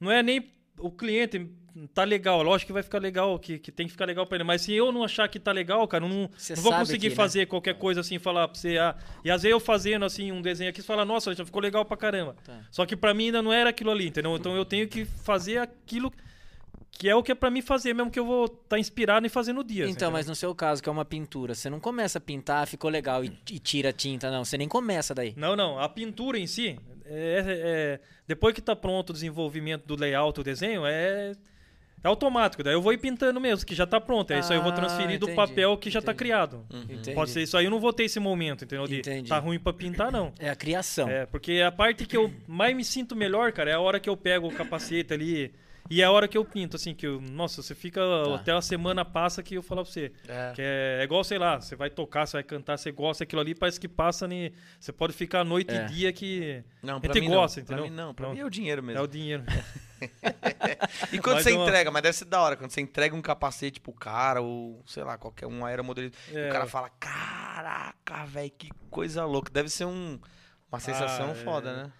não 0.00 0.10
é 0.10 0.22
nem 0.22 0.50
o 0.78 0.90
cliente 0.90 1.50
tá 1.94 2.04
legal, 2.04 2.42
lógico 2.42 2.68
que 2.68 2.72
vai 2.72 2.82
ficar 2.82 2.98
legal, 2.98 3.38
que, 3.38 3.58
que 3.58 3.70
tem 3.70 3.86
que 3.86 3.92
ficar 3.92 4.04
legal 4.04 4.26
pra 4.26 4.36
ele. 4.36 4.44
Mas 4.44 4.62
se 4.62 4.72
eu 4.72 4.90
não 4.90 5.04
achar 5.04 5.28
que 5.28 5.38
tá 5.38 5.52
legal, 5.52 5.86
cara, 5.86 6.06
não, 6.06 6.28
não 6.28 6.62
vou 6.62 6.72
conseguir 6.72 7.00
que, 7.00 7.08
né? 7.10 7.14
fazer 7.14 7.46
qualquer 7.46 7.74
coisa 7.74 8.00
assim, 8.00 8.18
falar 8.18 8.48
pra 8.48 8.58
você. 8.58 8.78
Ah, 8.78 8.96
e 9.24 9.30
às 9.30 9.42
vezes 9.42 9.52
eu 9.52 9.60
fazendo 9.60 10.04
assim 10.04 10.32
um 10.32 10.42
desenho 10.42 10.70
aqui, 10.70 10.80
você 10.80 10.86
fala, 10.86 11.04
nossa, 11.04 11.34
já 11.34 11.44
ficou 11.44 11.62
legal 11.62 11.84
pra 11.84 11.96
caramba. 11.96 12.36
Tá. 12.44 12.60
Só 12.70 12.84
que 12.84 12.96
pra 12.96 13.14
mim 13.14 13.26
ainda 13.26 13.42
não 13.42 13.52
era 13.52 13.70
aquilo 13.70 13.90
ali, 13.90 14.08
entendeu? 14.08 14.36
Então 14.36 14.56
eu 14.56 14.64
tenho 14.64 14.88
que 14.88 15.04
fazer 15.04 15.58
aquilo 15.58 16.12
que 17.00 17.08
é 17.08 17.14
o 17.14 17.22
que 17.22 17.32
é 17.32 17.34
pra 17.34 17.48
mim 17.50 17.62
fazer, 17.62 17.94
mesmo 17.94 18.10
que 18.10 18.18
eu 18.20 18.26
vou 18.26 18.44
estar 18.44 18.78
inspirado 18.78 19.24
em 19.24 19.30
fazer 19.30 19.54
no 19.54 19.64
dia. 19.64 19.84
Então, 19.84 19.92
entendeu? 19.92 20.10
mas 20.10 20.26
no 20.26 20.34
seu 20.34 20.54
caso, 20.54 20.82
que 20.82 20.88
é 20.88 20.92
uma 20.92 21.02
pintura, 21.04 21.54
você 21.54 21.70
não 21.70 21.80
começa 21.80 22.18
a 22.18 22.20
pintar, 22.20 22.66
ficou 22.66 22.90
legal 22.90 23.24
e, 23.24 23.32
e 23.50 23.58
tira 23.58 23.88
a 23.88 23.92
tinta, 23.92 24.30
não. 24.30 24.44
Você 24.44 24.58
nem 24.58 24.68
começa 24.68 25.14
daí. 25.14 25.32
Não, 25.34 25.56
não. 25.56 25.78
A 25.78 25.88
pintura 25.88 26.38
em 26.38 26.46
si, 26.46 26.78
é, 27.06 27.44
é- 27.46 28.00
depois 28.28 28.54
que 28.54 28.60
tá 28.60 28.76
pronto 28.76 29.10
o 29.10 29.12
desenvolvimento 29.14 29.86
do 29.86 29.96
layout, 29.96 30.38
o 30.40 30.44
desenho, 30.44 30.84
é, 30.84 31.32
é 32.04 32.06
automático. 32.08 32.62
Daí 32.62 32.74
eu 32.74 32.82
vou 32.82 32.92
ir 32.92 32.98
pintando 32.98 33.40
mesmo, 33.40 33.64
que 33.64 33.74
já 33.74 33.86
tá 33.86 33.98
pronto. 33.98 34.30
É 34.32 34.38
isso 34.40 34.52
aí 34.52 34.58
eu 34.58 34.62
vou 34.62 34.72
Ah, 34.72 34.74
transferir 34.74 35.18
do 35.18 35.30
papel 35.34 35.78
que 35.78 35.88
já 35.88 36.02
tá 36.02 36.12
entendi. 36.12 36.18
criado. 36.18 36.66
Entendi. 36.70 37.12
Pode 37.14 37.30
ser 37.30 37.40
isso 37.40 37.56
aí, 37.56 37.64
eu 37.64 37.70
não 37.70 37.80
vou 37.80 37.94
ter 37.94 38.04
esse 38.04 38.20
momento, 38.20 38.64
entendeu? 38.66 38.86
De 38.86 38.98
Entendi. 38.98 39.26
tá 39.30 39.38
ruim 39.38 39.58
pra 39.58 39.72
pintar, 39.72 40.12
não. 40.12 40.34
É 40.38 40.50
a 40.50 40.54
criação. 40.54 41.08
É, 41.08 41.24
porque 41.24 41.62
a 41.66 41.72
parte 41.72 42.04
que 42.04 42.14
eu 42.16 42.30
mais 42.46 42.76
me 42.76 42.84
sinto 42.84 43.16
melhor, 43.16 43.52
cara, 43.52 43.70
é 43.70 43.72
a 43.74 43.80
hora 43.80 43.98
que 43.98 44.08
eu 44.10 44.16
pego 44.18 44.48
o 44.48 44.52
capacete 44.52 45.14
ali. 45.14 45.50
E 45.90 46.00
é 46.00 46.04
a 46.04 46.10
hora 46.12 46.28
que 46.28 46.38
eu 46.38 46.44
pinto, 46.44 46.76
assim, 46.76 46.94
que 46.94 47.04
eu, 47.04 47.20
nossa, 47.20 47.60
você 47.62 47.74
fica 47.74 48.00
Tá. 48.00 48.34
até 48.36 48.52
a 48.52 48.62
semana 48.62 49.04
passa 49.04 49.42
que 49.42 49.56
eu 49.56 49.62
falo 49.62 49.82
pra 49.82 49.90
você. 49.92 50.12
É. 50.28 50.52
Que 50.54 50.62
é, 50.62 50.98
é 51.00 51.02
igual, 51.02 51.24
sei 51.24 51.36
lá, 51.36 51.60
você 51.60 51.74
vai 51.74 51.90
tocar, 51.90 52.26
você 52.26 52.36
vai 52.36 52.44
cantar, 52.44 52.78
você 52.78 52.92
gosta 52.92 53.24
daquilo 53.24 53.40
ali, 53.40 53.56
parece 53.56 53.80
que 53.80 53.88
passa, 53.88 54.28
ne, 54.28 54.52
você 54.78 54.92
pode 54.92 55.12
ficar 55.12 55.42
noite 55.44 55.74
É. 55.74 55.82
e 55.82 55.88
dia 55.88 56.12
que 56.12 56.62
Não, 56.80 56.98
a 56.98 57.00
pra 57.00 57.12
gente 57.12 57.22
mim 57.28 57.34
gosta, 57.34 57.58
não. 57.60 57.64
entendeu? 57.64 57.82
Pra 57.84 57.90
mim 57.90 57.96
não, 57.96 58.14
pra 58.14 58.26
Não. 58.28 58.34
mim 58.34 58.40
é 58.40 58.44
o 58.44 58.50
dinheiro 58.50 58.82
mesmo. 58.84 59.00
é 59.00 59.02
o 59.02 59.06
dinheiro. 59.08 59.42
E 61.12 61.18
quando 61.18 61.34
Mas 61.36 61.44
você 61.44 61.50
é 61.52 61.54
uma- 61.56 61.64
entrega, 61.66 61.90
mas 61.90 62.02
deve 62.02 62.16
ser 62.16 62.24
da 62.24 62.40
hora, 62.40 62.56
quando 62.56 62.70
você 62.70 62.80
entrega 62.80 63.14
um 63.14 63.20
capacete 63.20 63.80
pro 63.80 63.92
cara, 63.92 64.40
ou 64.40 64.82
sei 64.86 65.04
lá, 65.04 65.18
qualquer 65.18 65.46
um 65.46 65.62
aeromodelista, 65.64 66.16
É. 66.32 66.48
o 66.48 66.52
cara 66.52 66.66
fala, 66.66 66.88
caraca, 66.98 68.24
velho, 68.24 68.50
que 68.56 68.70
coisa 68.90 69.24
louca. 69.26 69.50
Deve 69.52 69.68
ser 69.68 69.84
um, 69.84 70.18
uma 70.72 70.80
sensação 70.80 71.30
é. 71.32 71.34
foda, 71.34 71.76
né? 71.84 71.92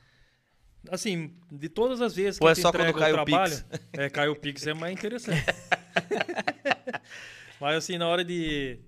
Assim, 0.88 1.34
de 1.52 1.68
todas 1.68 2.00
as 2.00 2.14
vezes 2.14 2.38
que 2.38 2.44
Ou 2.44 2.50
é 2.50 2.54
só 2.54 2.72
quando 2.72 2.94
cai 2.94 3.12
o 3.12 3.20
o 3.20 3.24
trabalho, 3.24 3.54
Pix? 3.56 3.64
é, 3.92 4.08
cai 4.10 4.28
o 4.28 4.36
Pix 4.36 4.66
é 4.66 4.74
mais 4.74 4.94
interessante. 4.94 5.44
Mas 7.60 7.76
assim, 7.76 7.98
na 7.98 8.08
hora 8.08 8.24
de, 8.24 8.78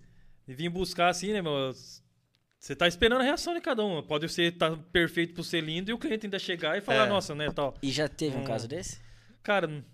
de 0.47 0.55
vir 0.55 0.69
buscar 0.71 1.09
assim, 1.09 1.33
né, 1.33 1.43
meu, 1.43 1.73
você 2.59 2.75
tá 2.75 2.89
esperando 2.89 3.21
a 3.21 3.25
reação 3.25 3.55
de 3.55 3.61
cada 3.61 3.85
um. 3.85 4.03
Pode 4.03 4.29
ser 4.29 4.53
tá 4.53 4.75
perfeito 4.91 5.35
pro 5.35 5.45
ser 5.45 5.61
lindo 5.63 5.91
e 5.91 5.95
o 5.95 5.99
cliente 5.99 6.27
ainda 6.27 6.39
chegar 6.39 6.79
e 6.79 6.81
falar, 6.81 7.05
É. 7.05 7.09
nossa, 7.09 7.35
né, 7.35 7.51
tal. 7.51 7.75
E 7.83 7.91
já 7.91 8.09
teve 8.09 8.37
um 8.37 8.41
Hum. 8.41 8.45
caso 8.45 8.67
desse? 8.67 8.99
Cara, 9.43 9.85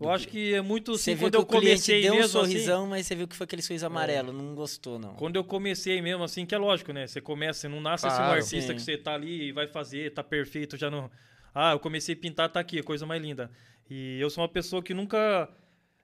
eu 0.00 0.10
acho 0.10 0.26
que 0.28 0.54
é 0.54 0.60
muito 0.60 0.92
Você 0.92 1.12
assim, 1.12 1.18
viu 1.18 1.26
quando 1.26 1.32
que 1.32 1.36
eu 1.38 1.42
o 1.42 1.46
comecei 1.46 2.02
deu 2.02 2.12
um 2.12 2.16
mesmo 2.16 2.40
assim, 2.40 2.52
sorrisão, 2.52 2.86
mas 2.86 3.06
você 3.06 3.14
viu 3.14 3.28
que 3.28 3.36
foi 3.36 3.44
aquele 3.44 3.62
sorriso 3.62 3.86
amarelo, 3.86 4.32
não 4.32 4.54
gostou, 4.54 4.98
não. 4.98 5.14
Quando 5.14 5.36
eu 5.36 5.44
comecei 5.44 6.00
mesmo, 6.00 6.24
assim, 6.24 6.46
que 6.46 6.54
é 6.54 6.58
lógico, 6.58 6.92
né? 6.92 7.06
Você 7.06 7.20
começa, 7.20 7.60
você 7.60 7.68
não 7.68 7.80
nasce 7.80 8.06
assim 8.06 8.16
um 8.16 8.18
Claro, 8.18 8.40
artista 8.40 8.72
sim. 8.72 8.74
que 8.74 8.82
você 8.82 8.96
tá 8.96 9.14
ali 9.14 9.48
e 9.48 9.52
vai 9.52 9.66
fazer, 9.66 10.12
tá 10.12 10.24
perfeito, 10.24 10.76
já 10.76 10.90
não. 10.90 11.10
Ah, 11.54 11.72
eu 11.72 11.78
comecei 11.78 12.14
a 12.14 12.18
pintar, 12.18 12.48
tá 12.48 12.60
aqui, 12.60 12.82
coisa 12.82 13.04
mais 13.04 13.20
linda. 13.20 13.50
E 13.88 14.18
eu 14.20 14.30
sou 14.30 14.42
uma 14.42 14.48
pessoa 14.48 14.82
que 14.82 14.94
nunca 14.94 15.48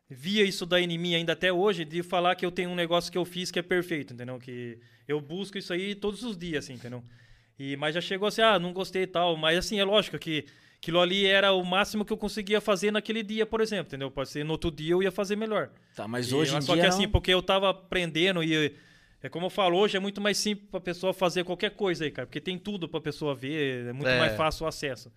via 0.09 0.45
isso 0.45 0.67
daí 0.67 0.85
em 0.85 0.99
mim 0.99 1.15
ainda 1.15 1.33
até 1.33 1.53
hoje, 1.53 1.85
de 1.85 2.03
falar 2.03 2.35
que 2.35 2.45
eu 2.45 2.51
tenho 2.51 2.71
um 2.71 2.75
negócio 2.75 3.11
que 3.11 3.19
eu 3.19 3.25
fiz 3.25 3.51
que 3.51 3.59
é 3.59 3.63
perfeito, 3.63 4.13
entendeu? 4.13 4.39
Que 4.39 4.79
eu 5.09 5.21
busco 5.21 5.57
isso 5.59 5.73
aí 5.73 5.95
todos 5.95 6.23
os 6.23 6.37
dias, 6.37 6.65
assim, 6.65 6.75
entendeu? 6.75 7.03
E, 7.59 7.77
mas 7.77 7.95
já 7.95 8.01
chegou 8.01 8.29
assim, 8.29 8.43
ah, 8.43 8.59
não 8.59 8.73
gostei 8.73 9.03
e 9.03 9.07
tal. 9.07 9.37
Mas 9.37 9.57
assim, 9.59 9.81
é 9.81 9.85
lógico 9.85 10.19
que 10.19 10.45
aquilo 10.87 11.01
ali 11.01 11.27
era 11.27 11.53
o 11.53 11.65
máximo 11.65 12.05
que 12.05 12.13
eu 12.13 12.17
conseguia 12.17 12.61
fazer 12.61 12.93
naquele 12.93 13.21
dia, 13.25 13.45
por 13.45 13.61
exemplo, 13.61 13.87
entendeu? 13.89 14.09
Pode 14.09 14.29
ser 14.29 14.45
no 14.45 14.53
outro 14.53 14.71
dia 14.71 14.93
eu 14.93 15.03
ia 15.03 15.11
fazer 15.11 15.35
melhor. 15.35 15.69
Tá, 15.97 16.07
mas 16.07 16.31
E- 16.31 16.35
hoje 16.35 16.53
em 16.53 16.55
mas 16.55 16.65
só 16.65 16.75
dia 16.75 16.83
que 16.85 16.89
não. 16.89 16.97
assim, 16.97 17.09
porque 17.09 17.35
eu 17.35 17.43
tava 17.43 17.71
aprendendo 17.71 18.41
e 18.43 18.73
é 19.21 19.29
como 19.29 19.47
eu 19.47 19.51
falo, 19.51 19.77
hoje 19.77 19.97
é 19.97 20.01
muito 20.01 20.21
mais 20.21 20.39
simples 20.39 20.69
pra 20.71 20.81
pessoa 20.81 21.13
fazer 21.13 21.43
qualquer 21.43 21.71
coisa 21.71 22.05
aí, 22.05 22.11
cara, 22.13 22.25
porque 22.27 22.41
tem 22.41 22.57
tudo 22.57 22.89
pra 22.89 23.01
pessoa 23.01 23.35
ver, 23.35 23.87
é 23.89 23.93
muito 23.93 24.07
É. 24.09 24.17
mais 24.19 24.37
fácil 24.37 24.65
o 24.65 24.69
acesso. 24.69 25.11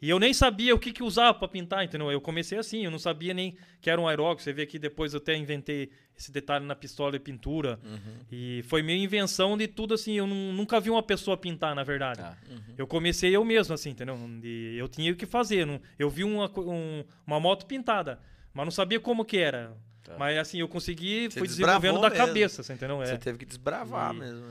E 0.00 0.10
eu 0.10 0.18
nem 0.18 0.34
sabia 0.34 0.74
o 0.74 0.78
que 0.78 0.92
que 0.92 1.02
usava 1.02 1.32
pra 1.38 1.48
pintar, 1.48 1.82
entendeu? 1.82 2.12
Eu 2.12 2.20
comecei 2.20 2.58
assim, 2.58 2.84
eu 2.84 2.90
não 2.90 2.98
sabia 2.98 3.32
nem 3.32 3.56
que 3.80 3.88
era 3.88 3.98
um 3.98 4.06
aerógrafo. 4.06 4.42
Você 4.42 4.52
vê 4.52 4.66
que 4.66 4.78
depois 4.78 5.14
eu 5.14 5.18
até 5.18 5.34
inventei 5.34 5.90
esse 6.16 6.30
detalhe 6.30 6.66
na 6.66 6.74
pistola 6.76 7.16
e 7.16 7.18
pintura. 7.18 7.80
Uhum. 7.82 7.98
E 8.30 8.62
foi 8.68 8.82
minha 8.82 8.98
invenção 9.02 9.56
de 9.56 9.66
tudo 9.66 9.94
assim, 9.94 10.12
eu 10.12 10.26
nu- 10.26 10.52
nunca 10.52 10.78
vi 10.80 10.90
uma 10.90 11.02
pessoa 11.02 11.34
pintar, 11.34 11.74
na 11.74 11.82
verdade. 11.82 12.18
Tá. 12.20 12.36
Eu 12.76 12.86
comecei 12.86 13.34
eu 13.34 13.42
mesmo, 13.42 13.72
assim, 13.72 13.90
entendeu? 13.90 14.16
De- 14.40 14.74
eu 14.76 14.86
tinha 14.86 15.10
o 15.12 15.16
que 15.16 15.24
fazer. 15.24 15.66
não- 15.66 15.80
eu 15.98 16.10
vi 16.10 16.24
uma, 16.24 16.50
um- 16.60 17.02
uma 17.26 17.40
moto 17.40 17.64
pintada, 17.64 18.20
mas 18.52 18.66
não 18.66 18.70
sabia 18.70 19.00
como 19.00 19.24
que 19.24 19.38
era. 19.38 19.74
Tá. 20.04 20.14
Mas 20.18 20.36
assim, 20.38 20.60
eu 20.60 20.68
consegui, 20.68 21.28
Você 21.30 21.38
fui 21.38 21.48
desenvolvendo 21.48 22.00
da 22.02 22.10
mesmo. 22.10 22.26
cabeça, 22.26 22.62
você 22.62 22.72
entendeu? 22.74 23.02
É. 23.02 23.06
Você 23.06 23.18
teve 23.18 23.38
que 23.38 23.44
desbravar 23.46 24.14
E- 24.14 24.18
mesmo. 24.18 24.46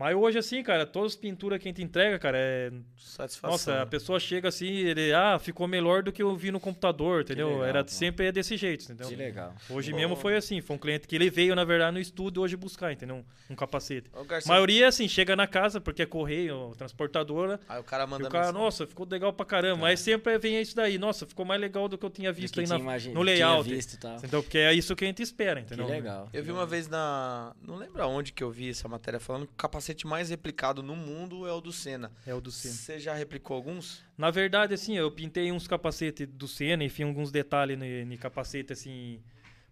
Mas 0.00 0.16
hoje, 0.16 0.38
assim, 0.38 0.62
cara, 0.62 0.86
todas 0.86 1.12
as 1.12 1.16
pinturas 1.16 1.60
que 1.60 1.68
a 1.68 1.70
gente 1.70 1.82
entrega, 1.82 2.18
cara, 2.18 2.38
é. 2.38 2.72
Satisfação. 2.96 3.50
Nossa, 3.50 3.82
a 3.82 3.86
pessoa 3.86 4.18
chega 4.18 4.48
assim, 4.48 4.66
ele, 4.66 5.12
ah, 5.12 5.38
ficou 5.38 5.68
melhor 5.68 6.02
do 6.02 6.10
que 6.10 6.22
eu 6.22 6.34
vi 6.34 6.50
no 6.50 6.58
computador, 6.58 7.20
entendeu? 7.20 7.48
legal, 7.50 7.64
Era 7.66 7.84
pô. 7.84 7.90
sempre 7.90 8.26
é 8.26 8.32
desse 8.32 8.56
jeito, 8.56 8.84
entendeu? 8.84 9.08
Que 9.08 9.14
legal. 9.14 9.54
Hoje 9.68 9.90
Pô. 9.90 9.96
mesmo 9.98 10.16
foi 10.16 10.36
assim, 10.36 10.62
foi 10.62 10.76
um 10.76 10.78
cliente 10.78 11.06
que 11.06 11.14
ele 11.14 11.28
veio, 11.28 11.54
na 11.54 11.64
verdade, 11.64 11.92
no 11.92 12.00
estúdio 12.00 12.40
hoje 12.42 12.56
buscar, 12.56 12.92
entendeu? 12.92 13.22
Um 13.50 13.54
capacete. 13.54 14.08
Ô, 14.14 14.20
A 14.20 14.24
Garcia, 14.24 14.50
maioria, 14.50 14.88
assim, 14.88 15.06
chega 15.06 15.36
na 15.36 15.46
casa, 15.46 15.80
porque 15.82 16.00
é 16.00 16.06
correio, 16.06 16.72
transportadora, 16.78 17.60
Aí 17.68 17.78
o 17.80 17.84
cara 17.84 18.04
e 18.04 18.06
manda 18.06 18.26
o 18.26 18.30
cara, 18.30 18.46
mensagem. 18.46 18.62
nossa, 18.64 18.86
ficou 18.86 19.06
legal 19.10 19.32
pra 19.32 19.44
caramba. 19.44 19.82
Mas 19.82 20.00
sempre 20.00 20.38
vem 20.38 20.60
isso 20.60 20.74
daí, 20.76 20.96
nossa, 20.98 21.26
ficou 21.26 21.44
mais 21.44 21.60
legal 21.60 21.88
do 21.88 21.98
que 21.98 22.06
eu 22.06 22.10
tinha 22.10 22.32
visto 22.32 22.54
que 22.54 22.60
aí 22.60 22.66
tinha 22.66 22.78
na, 22.78 22.82
imagi- 22.84 23.08
no 23.10 23.24
tinha 23.24 23.24
layout. 23.24 23.68
visto 23.68 23.94
e 23.94 23.98
tal. 23.98 24.16
Entendeu? 24.16 24.42
Porque 24.42 24.58
é 24.58 24.72
isso 24.72 24.94
que 24.96 25.04
a 25.04 25.06
gente 25.06 25.22
espera, 25.22 25.60
Que 25.60 25.66
entendeu? 25.74 25.86
legal. 25.86 26.28
Eu 26.32 26.42
vi 26.42 26.52
uma 26.52 26.64
vez 26.64 26.88
na. 26.88 27.52
Não 27.66 27.76
lembro 27.76 28.02
aonde 28.02 28.32
que 28.32 28.42
eu 28.42 28.50
vi 28.50 28.70
essa 28.70 28.88
matéria 28.88 29.18
falando 29.18 29.46
que 29.46 29.52
o 29.52 29.56
capacete 29.56 29.89
mais 30.06 30.30
replicado 30.30 30.82
no 30.82 30.96
mundo 30.96 31.46
é 31.46 31.52
o 31.52 31.60
do 31.60 31.72
Senna. 31.72 32.10
É 32.26 32.34
o 32.34 32.40
do 32.40 32.50
Senna. 32.50 32.74
Você 32.74 32.98
já 32.98 33.14
replicou 33.14 33.56
alguns? 33.56 34.04
Na 34.16 34.30
verdade, 34.30 34.74
assim, 34.74 34.96
eu 34.96 35.10
pintei 35.10 35.50
uns 35.52 35.66
capacetes 35.66 36.26
do 36.26 36.48
Senna, 36.48 36.84
enfim, 36.84 37.04
alguns 37.04 37.30
detalhes 37.30 37.78
no, 37.78 37.84
no 38.06 38.18
capacete, 38.18 38.72
assim, 38.72 39.20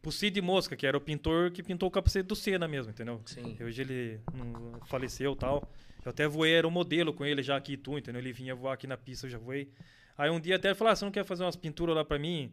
pro 0.00 0.12
Cid 0.12 0.40
Mosca, 0.40 0.76
que 0.76 0.86
era 0.86 0.96
o 0.96 1.00
pintor 1.00 1.50
que 1.50 1.62
pintou 1.62 1.88
o 1.88 1.92
capacete 1.92 2.26
do 2.26 2.36
Senna 2.36 2.66
mesmo, 2.68 2.90
entendeu? 2.90 3.20
Sim. 3.26 3.56
Hoje 3.60 3.82
ele 3.82 4.20
não 4.32 4.80
faleceu 4.86 5.32
e 5.32 5.36
tal. 5.36 5.70
Eu 6.04 6.10
até 6.10 6.26
voei, 6.26 6.52
era 6.52 6.66
um 6.66 6.70
modelo 6.70 7.12
com 7.12 7.24
ele 7.24 7.42
já 7.42 7.56
aqui 7.56 7.72
em 7.72 7.74
Itu, 7.74 7.98
entendeu? 7.98 8.20
Ele 8.20 8.32
vinha 8.32 8.54
voar 8.54 8.74
aqui 8.74 8.86
na 8.86 8.96
pista, 8.96 9.26
eu 9.26 9.30
já 9.30 9.38
voei. 9.38 9.70
Aí 10.16 10.30
um 10.30 10.40
dia 10.40 10.56
até 10.56 10.68
ele 10.68 10.74
falou, 10.74 10.92
ah, 10.92 10.96
você 10.96 11.04
não 11.04 11.12
quer 11.12 11.24
fazer 11.24 11.44
umas 11.44 11.56
pinturas 11.56 11.94
lá 11.94 12.04
pra 12.04 12.18
mim? 12.18 12.52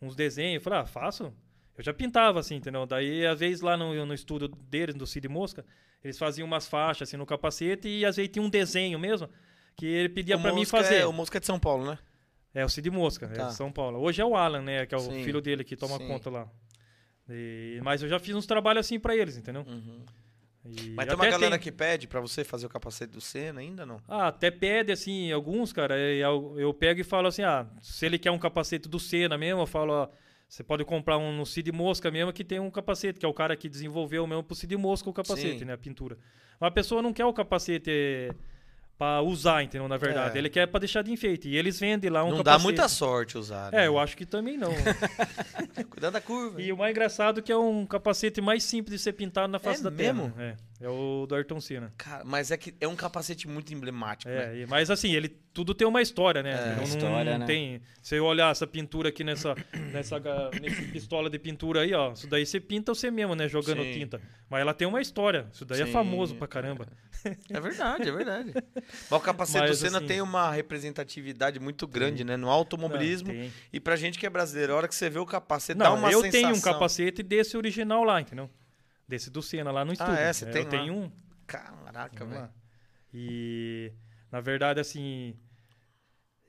Uns 0.00 0.16
desenhos? 0.16 0.56
Eu 0.56 0.60
falei, 0.60 0.80
ah, 0.80 0.86
faço. 0.86 1.32
Eu 1.76 1.82
já 1.84 1.92
pintava, 1.92 2.38
assim, 2.40 2.56
entendeu? 2.56 2.86
Daí, 2.86 3.26
às 3.26 3.40
vezes, 3.40 3.60
lá 3.60 3.76
no, 3.76 4.06
no 4.06 4.14
estúdio 4.14 4.48
deles, 4.48 4.94
do 4.94 5.06
Cid 5.06 5.28
Mosca, 5.28 5.64
eles 6.02 6.16
faziam 6.18 6.46
umas 6.46 6.66
faixas, 6.68 7.08
assim, 7.08 7.16
no 7.16 7.26
capacete 7.26 7.88
e 7.88 8.04
às 8.04 8.16
vezes 8.16 8.30
tinha 8.30 8.42
um 8.44 8.48
desenho 8.50 8.98
mesmo 8.98 9.28
que 9.76 9.86
ele 9.86 10.08
pedia 10.08 10.36
O 10.36 10.40
pra 10.40 10.52
mim 10.52 10.60
Mosca 10.60 10.76
fazer. 10.78 10.96
É, 11.00 11.06
o 11.06 11.12
Mosca 11.12 11.38
é 11.38 11.40
de 11.40 11.46
São 11.46 11.58
Paulo, 11.58 11.84
né? 11.90 11.98
É, 12.54 12.64
o 12.64 12.68
Cid 12.68 12.88
Mosca, 12.90 13.26
é 13.26 13.30
Tá. 13.30 13.46
de 13.48 13.54
São 13.54 13.72
Paulo. 13.72 13.98
Hoje 14.00 14.22
é 14.22 14.24
o 14.24 14.36
Alan, 14.36 14.62
né? 14.62 14.86
Que 14.86 14.94
é 14.94 14.98
o 14.98 15.00
Sim. 15.00 15.24
filho 15.24 15.40
dele 15.40 15.64
que 15.64 15.74
toma 15.74 15.98
Sim. 15.98 16.06
conta 16.06 16.30
lá. 16.30 16.48
E- 17.28 17.80
mas 17.82 18.02
eu 18.02 18.08
já 18.08 18.18
fiz 18.20 18.34
uns 18.36 18.46
trabalhos 18.46 18.86
assim 18.86 19.00
pra 19.00 19.16
eles, 19.16 19.36
entendeu? 19.36 19.62
Uhum. 19.66 20.04
E 20.66 20.90
Mas 20.90 21.06
tem 21.06 21.14
uma 21.16 21.26
galera 21.28 21.58
que 21.58 21.70
pede 21.72 22.06
pra 22.06 22.20
você 22.20 22.42
fazer 22.44 22.64
o 22.66 22.70
capacete 22.70 23.12
do 23.12 23.20
Senna 23.20 23.60
ainda 23.60 23.84
não? 23.84 24.00
Ah, 24.08 24.28
até 24.28 24.50
pede, 24.50 24.92
assim, 24.92 25.30
alguns, 25.30 25.72
cara, 25.72 25.98
eu, 25.98 26.54
eu 26.58 26.72
pego 26.72 27.00
e 27.00 27.04
falo 27.04 27.28
assim, 27.28 27.42
ah, 27.42 27.66
se 27.82 28.06
ele 28.06 28.18
quer 28.18 28.30
um 28.30 28.38
capacete 28.38 28.88
do 28.88 28.98
Senna 28.98 29.36
mesmo, 29.36 29.60
eu 29.60 29.66
falo, 29.66 29.92
ó, 29.92 30.08
você 30.48 30.62
pode 30.62 30.84
comprar 30.84 31.18
um 31.18 31.36
no 31.36 31.44
Cid 31.44 31.72
Mosca 31.72 32.10
mesmo, 32.10 32.32
que 32.32 32.44
tem 32.44 32.60
um 32.60 32.70
capacete, 32.70 33.18
que 33.18 33.26
é 33.26 33.28
o 33.28 33.34
cara 33.34 33.56
que 33.56 33.68
desenvolveu 33.68 34.26
mesmo 34.26 34.42
pro 34.44 34.54
Cid 34.54 34.76
Mosca 34.76 35.08
o 35.10 35.12
capacete, 35.12 35.60
Sim. 35.60 35.64
né, 35.64 35.72
a 35.72 35.78
pintura. 35.78 36.16
Mas 36.60 36.68
a 36.68 36.70
pessoa 36.70 37.02
não 37.02 37.12
quer 37.12 37.24
o 37.24 37.32
capacete 37.32 37.90
eh, 37.90 38.30
pra 38.96 39.20
usar, 39.22 39.64
entendeu, 39.64 39.88
na 39.88 39.96
verdade. 39.96 40.36
É. 40.36 40.38
Ele 40.38 40.48
quer 40.48 40.68
pra 40.68 40.78
deixar 40.78 41.02
de 41.02 41.10
enfeite. 41.10 41.48
E 41.48 41.56
eles 41.56 41.80
vendem 41.80 42.08
lá 42.08 42.22
um 42.22 42.30
não 42.30 42.36
capacete. 42.38 42.58
dá 42.58 42.62
muita 42.62 42.88
sorte 42.88 43.36
usar. 43.36 43.72
né? 43.72 43.82
É, 43.82 43.86
eu 43.88 43.98
acho 43.98 44.16
que 44.16 44.24
também 44.24 44.56
não. 44.56 44.70
Cuidado 45.90 46.12
da 46.12 46.20
curva. 46.20 46.62
E 46.62 46.72
o 46.72 46.76
mais 46.76 46.92
engraçado 46.92 47.40
é 47.40 47.42
que 47.42 47.50
é 47.50 47.56
um 47.56 47.84
capacete 47.84 48.40
mais 48.40 48.62
simples 48.62 48.96
de 48.98 49.02
ser 49.02 49.12
pintado 49.14 49.48
na 49.48 49.58
face 49.58 49.80
É 49.80 49.84
da 49.84 49.90
terra. 49.90 50.12
mesmo? 50.14 50.56
É. 50.84 50.86
É 50.86 50.90
o 50.90 51.24
do 51.26 51.34
Ayrton 51.34 51.60
Senna. 51.60 51.92
Cara, 51.96 52.24
mas 52.24 52.50
é 52.50 52.56
que 52.56 52.74
é 52.80 52.86
um 52.86 52.94
capacete 52.96 53.48
muito 53.48 53.72
emblemático, 53.72 54.30
né? 54.30 54.54
É, 54.54 54.62
e- 54.62 54.66
mas 54.66 54.90
assim, 54.90 55.12
ele 55.14 55.28
tudo 55.52 55.72
tem 55.74 55.86
uma 55.86 56.02
história, 56.02 56.42
né? 56.42 56.50
É, 56.52 56.66
Não- 56.70 56.76
não, 56.76 56.82
história, 56.82 57.32
não 57.32 57.38
né? 57.38 57.46
tem. 57.46 57.80
Você 58.02 58.18
olhar 58.20 58.50
essa 58.50 58.66
pintura 58.66 59.08
aqui 59.08 59.22
nessa, 59.24 59.54
nessa 59.92 60.20
nesse 60.60 60.82
pistola 60.88 61.30
de 61.30 61.38
pintura 61.38 61.80
aí, 61.82 61.94
ó. 61.94 62.12
Isso 62.12 62.26
daí 62.26 62.44
você 62.44 62.60
pinta 62.60 62.92
você 62.94 63.10
mesmo, 63.10 63.34
né? 63.34 63.48
Jogando 63.48 63.82
Sim. 63.82 63.92
tinta. 63.92 64.20
Mas 64.50 64.60
ela 64.60 64.74
tem 64.74 64.86
uma 64.86 65.00
história. 65.00 65.46
Isso 65.52 65.64
daí 65.64 65.80
é 65.80 65.86
Sim. 65.86 65.92
famoso 65.92 66.34
pra 66.34 66.46
caramba. 66.48 66.86
É 67.50 67.60
verdade, 67.60 68.08
é 68.08 68.12
verdade. 68.12 68.52
Mas 69.10 69.12
o 69.12 69.20
capacete 69.20 69.64
do 69.64 69.68
Mas, 69.68 69.78
Senna 69.78 69.98
assim- 69.98 70.06
tem 70.06 70.20
uma 70.20 70.50
representatividade 70.52 71.58
muito 71.58 71.86
grande, 71.86 72.24
né? 72.24 72.36
No 72.36 72.50
automobilismo. 72.50 73.28
Tem. 73.30 73.50
e 73.72 73.80
pra 73.80 73.96
gente 73.96 74.18
que 74.18 74.26
é 74.26 74.30
brasileiro, 74.30 74.74
a 74.74 74.76
hora 74.76 74.88
que 74.88 74.94
você 74.94 75.08
vê 75.08 75.18
o 75.18 75.24
capacete, 75.26 75.78
dá 75.78 75.86
Não, 75.86 75.96
uma 75.96 76.10
eu 76.12 76.20
sensação. 76.20 76.40
tenho 76.50 76.54
um 76.56 76.60
capacete 76.60 77.22
desse 77.22 77.56
original 77.56 78.04
lá, 78.04 78.20
entendeu? 78.20 78.50
Desse 79.06 79.30
do 79.30 79.42
Senna 79.42 79.70
lá 79.70 79.84
no 79.84 79.92
estúdio. 79.92 80.14
é? 80.14 80.32
Você 80.32 80.44
É, 80.46 80.50
tem 80.50 80.60
Eu 80.62 80.64
lá? 80.64 80.70
tenho 80.70 80.94
um. 80.94 81.12
Caraca, 81.46 82.24
velho. 82.24 82.48
E 83.12 83.92
na 84.32 84.40
verdade, 84.40 84.80
assim, 84.80 85.36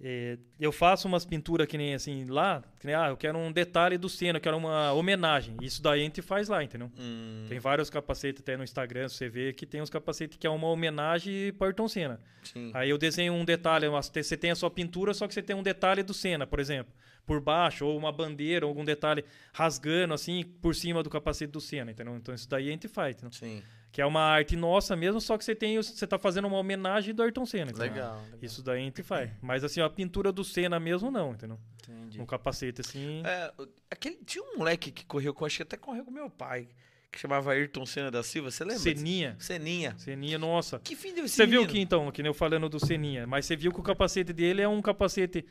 é, 0.01 0.37
eu 0.59 0.71
faço 0.71 1.07
umas 1.07 1.23
pinturas 1.25 1.67
que 1.67 1.77
nem 1.77 1.93
assim 1.93 2.25
lá, 2.25 2.63
que 2.79 2.85
nem, 2.85 2.95
ah, 2.95 3.07
eu 3.09 3.17
quero 3.17 3.37
um 3.37 3.51
detalhe 3.51 3.97
do 3.97 4.09
Senna, 4.09 4.37
eu 4.37 4.41
quero 4.41 4.57
uma 4.57 4.91
homenagem. 4.93 5.55
Isso 5.61 5.81
daí 5.81 6.01
a 6.01 6.03
gente 6.03 6.21
faz 6.21 6.47
lá, 6.49 6.63
entendeu? 6.63 6.91
Hum, 6.97 7.45
Tem 7.47 7.59
vários 7.59 7.89
capacetes 7.89 8.41
até 8.41 8.57
no 8.57 8.63
Instagram, 8.63 9.07
você 9.07 9.29
vê 9.29 9.53
que 9.53 9.65
tem 9.65 9.81
uns 9.81 9.89
capacetes 9.89 10.37
que 10.37 10.45
é 10.47 10.49
uma 10.49 10.67
homenagem 10.67 11.53
para 11.53 11.67
Ayrton 11.67 11.87
Senna. 11.87 12.19
sim. 12.43 12.71
Aí 12.73 12.89
eu 12.89 12.97
desenho 12.97 13.33
um 13.33 13.45
detalhe, 13.45 13.87
você 13.87 14.35
tem 14.35 14.51
a 14.51 14.55
sua 14.55 14.69
pintura, 14.71 15.13
só 15.13 15.27
que 15.27 15.33
você 15.33 15.41
tem 15.43 15.55
um 15.55 15.63
detalhe 15.63 16.03
do 16.03 16.13
Senna, 16.13 16.45
por 16.47 16.59
exemplo, 16.59 16.91
por 17.25 17.41
baixo, 17.41 17.85
ou 17.85 17.97
uma 17.97 18.11
bandeira, 18.11 18.65
ou 18.65 18.69
algum 18.69 18.85
detalhe 18.85 19.23
rasgando 19.53 20.13
assim 20.13 20.43
por 20.61 20.75
cima 20.75 21.01
do 21.01 21.09
capacete 21.09 21.51
do 21.51 21.61
Senna, 21.61 21.91
entendeu? 21.91 22.15
Então 22.15 22.33
isso 22.33 22.47
daí 22.47 22.67
a 22.67 22.71
gente 22.71 22.87
faz, 22.87 23.15
entendeu? 23.15 23.31
Sim. 23.31 23.63
Que 23.91 24.01
é 24.01 24.05
uma 24.05 24.21
arte 24.21 24.57
nossa 24.57 24.95
mesmo, 24.95 25.21
só 25.21 25.37
que 25.37 25.45
você 25.45 25.55
tem, 25.55 25.77
você 25.77 26.05
tá 26.05 26.19
fazendo 26.19 26.47
uma 26.47 26.57
homenagem 26.57 27.15
do 27.15 27.23
Ayrton 27.23 27.45
Senna, 27.45 27.71
entendeu? 27.71 27.93
Legal. 27.93 28.21
legal. 28.23 28.39
Isso 28.41 28.61
daí 28.61 28.81
a 28.81 28.83
gente 28.83 29.01
faz. 29.01 29.31
Mas 29.41 29.63
assim, 29.63 29.79
a 29.79 29.89
pintura 29.89 30.31
do 30.31 30.43
Senna 30.43 30.79
mesmo 30.79 31.09
não, 31.09 31.31
entendeu? 31.31 31.57
Entendi. 31.81 32.19
Um 32.19 32.25
capacete 32.25 32.81
assim. 32.81 33.23
É, 33.25 33.53
aquele, 33.89 34.17
tinha 34.25 34.43
um 34.43 34.57
moleque 34.57 34.91
que 34.91 35.05
correu 35.05 35.33
com, 35.33 35.45
acho 35.45 35.57
que 35.57 35.63
até 35.63 35.77
correu 35.77 36.03
com 36.03 36.11
meu 36.11 36.29
pai, 36.29 36.67
que 37.15 37.21
chamava 37.21 37.53
Ayrton 37.53 37.85
Senna 37.85 38.11
da 38.11 38.21
Silva, 38.21 38.51
você 38.51 38.65
lembra? 38.65 38.79
Seninha. 38.79 39.35
Seninha. 39.39 39.95
Seninha, 39.97 40.37
nossa. 40.37 40.79
Que 40.79 40.95
fim 40.95 41.13
deu 41.13 41.23
esse 41.23 41.35
Você 41.35 41.47
viu 41.47 41.65
que 41.65 41.79
então, 41.79 42.11
que 42.11 42.21
nem 42.21 42.29
eu 42.29 42.33
falando 42.33 42.67
do 42.67 42.85
Seninha, 42.85 43.25
mas 43.25 43.45
você 43.45 43.55
viu 43.55 43.71
que 43.71 43.79
o 43.79 43.83
capacete 43.83 44.33
dele 44.33 44.61
é 44.61 44.67
um 44.67 44.81
capacete 44.81 45.45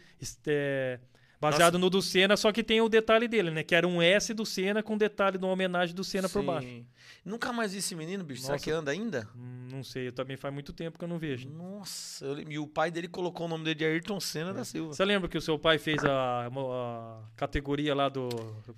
é, 0.46 1.00
baseado 1.40 1.78
no 1.78 1.90
do 1.90 2.00
Senna, 2.00 2.36
só 2.36 2.50
que 2.52 2.62
tem 2.62 2.80
o 2.80 2.88
detalhe 2.88 3.28
dele, 3.28 3.50
né? 3.50 3.62
Que 3.62 3.74
era 3.74 3.86
um 3.86 4.00
S 4.00 4.32
do 4.32 4.46
Senna 4.46 4.82
com 4.82 4.96
detalhe 4.96 5.36
de 5.38 5.44
uma 5.44 5.52
homenagem 5.52 5.94
do 5.94 6.02
Senna 6.04 6.28
por 6.28 6.40
Sim. 6.40 6.46
baixo. 6.46 6.84
Nunca 7.24 7.52
mais 7.52 7.72
vi 7.72 7.78
esse 7.78 7.94
menino, 7.94 8.22
bicho. 8.22 8.42
Será 8.42 8.54
Nossa. 8.54 8.64
que 8.64 8.70
anda 8.70 8.90
ainda? 8.90 9.28
Hum, 9.36 9.68
Não 9.70 9.82
sei, 9.82 10.08
eu 10.08 10.12
também 10.12 10.36
faz 10.36 10.52
muito 10.54 10.72
tempo 10.72 10.98
que 10.98 11.04
eu 11.04 11.08
não 11.08 11.18
vejo. 11.18 11.48
Nossa, 11.48 12.24
eu 12.24 12.38
e 12.50 12.58
o 12.58 12.66
pai 12.66 12.90
dele 12.90 13.08
colocou 13.08 13.46
o 13.46 13.48
nome 13.48 13.64
dele 13.64 13.74
de 13.76 13.84
Ayrton 13.84 14.20
Senna 14.20 14.52
da 14.54 14.64
Silva. 14.64 14.92
Você 14.94 15.04
lembra 15.04 15.28
que 15.28 15.36
o 15.36 15.40
seu 15.40 15.58
pai 15.58 15.78
fez 15.78 16.04
a, 16.04 16.46
a 16.46 17.20
categoria 17.36 17.94
lá 17.94 18.08
do 18.08 18.28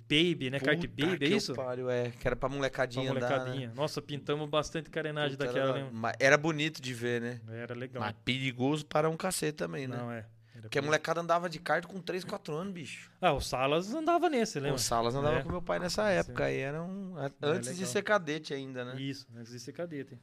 Baby, 0.09 0.49
né? 0.49 0.59
Kart 0.59 0.79
Puta 0.79 1.05
Baby, 1.05 1.25
é 1.25 1.29
isso? 1.29 1.53
Pariu, 1.53 1.89
é, 1.89 2.11
que 2.11 2.27
era 2.27 2.35
pra 2.35 2.47
Pra 2.47 2.55
molecadinha 2.55 3.11
andar, 3.11 3.19
né? 3.21 3.27
molecadinha. 3.29 3.73
Nossa, 3.75 4.01
pintamos 4.01 4.49
bastante 4.49 4.89
carenagem 4.89 5.37
Puta, 5.37 5.45
daquela, 5.47 5.65
era, 5.65 5.73
lembra? 5.79 5.91
mas 5.93 6.15
era 6.19 6.37
bonito 6.37 6.81
de 6.81 6.93
ver, 6.93 7.19
né? 7.21 7.41
Era 7.49 7.75
legal. 7.75 8.01
Mas 8.01 8.15
perigoso 8.23 8.85
para 8.85 9.09
um 9.09 9.17
cacete 9.17 9.57
também, 9.57 9.85
né? 9.87 9.97
Não, 9.97 10.09
é. 10.11 10.25
Porque 10.61 10.79
a 10.79 10.81
molecada 10.81 11.21
andava 11.21 11.49
de 11.49 11.59
kart 11.59 11.85
com 11.85 12.01
3, 12.01 12.23
4 12.23 12.53
anos, 12.55 12.73
bicho. 12.73 13.11
Ah, 13.21 13.33
o 13.33 13.41
Salas 13.41 13.93
andava 13.93 14.29
nesse, 14.29 14.59
lembra? 14.59 14.75
O 14.75 14.79
Salas 14.79 15.15
andava 15.15 15.37
É. 15.37 15.43
com 15.43 15.49
meu 15.49 15.61
pai 15.61 15.79
nessa 15.79 16.09
época. 16.09 16.45
Aí 16.45 16.57
era 16.59 16.81
um. 16.81 17.15
Antes 17.41 17.69
de 17.71 17.75
legal. 17.81 17.91
ser 17.93 18.01
cadete 18.03 18.53
ainda, 18.53 18.83
né? 18.85 18.99
Isso, 19.01 19.27
antes 19.35 19.51
de 19.51 19.59
ser 19.59 19.73
cadete. 19.73 20.17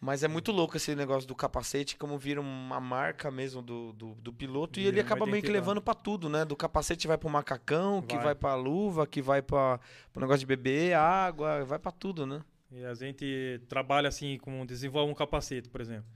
Mas 0.00 0.24
é 0.24 0.28
muito 0.28 0.50
louco 0.50 0.76
esse 0.76 0.96
negócio 0.96 1.28
do 1.28 1.34
capacete, 1.34 1.96
como 1.96 2.18
vira 2.18 2.40
uma 2.40 2.80
marca 2.80 3.30
mesmo 3.30 3.62
do, 3.62 3.92
do, 3.92 4.14
do 4.16 4.32
piloto. 4.32 4.80
E 4.80 4.82
Vira 4.82 4.94
ele 4.94 5.00
acaba 5.00 5.24
meio 5.26 5.40
que 5.44 5.48
levando 5.50 5.80
pra 5.80 5.94
tudo, 5.94 6.28
né? 6.28 6.44
Do 6.44 6.56
capacete 6.56 7.06
vai 7.06 7.16
pro 7.16 7.30
macacão, 7.30 8.02
que 8.02 8.16
Vai. 8.16 8.24
vai 8.24 8.34
pra 8.34 8.54
luva, 8.56 9.06
que 9.06 9.22
vai 9.22 9.40
pra, 9.40 9.78
pro 10.12 10.20
negócio 10.20 10.40
de 10.40 10.46
beber, 10.46 10.94
água, 10.94 11.64
vai 11.64 11.78
pra 11.78 11.92
tudo, 11.92 12.26
né? 12.26 12.42
E 12.72 12.84
a 12.84 12.94
gente 12.94 13.60
trabalha 13.68 14.08
assim, 14.08 14.38
com 14.38 14.66
desenvolve 14.66 15.12
um 15.12 15.14
capacete, 15.14 15.68
por 15.68 15.80
exemplo. 15.80 16.06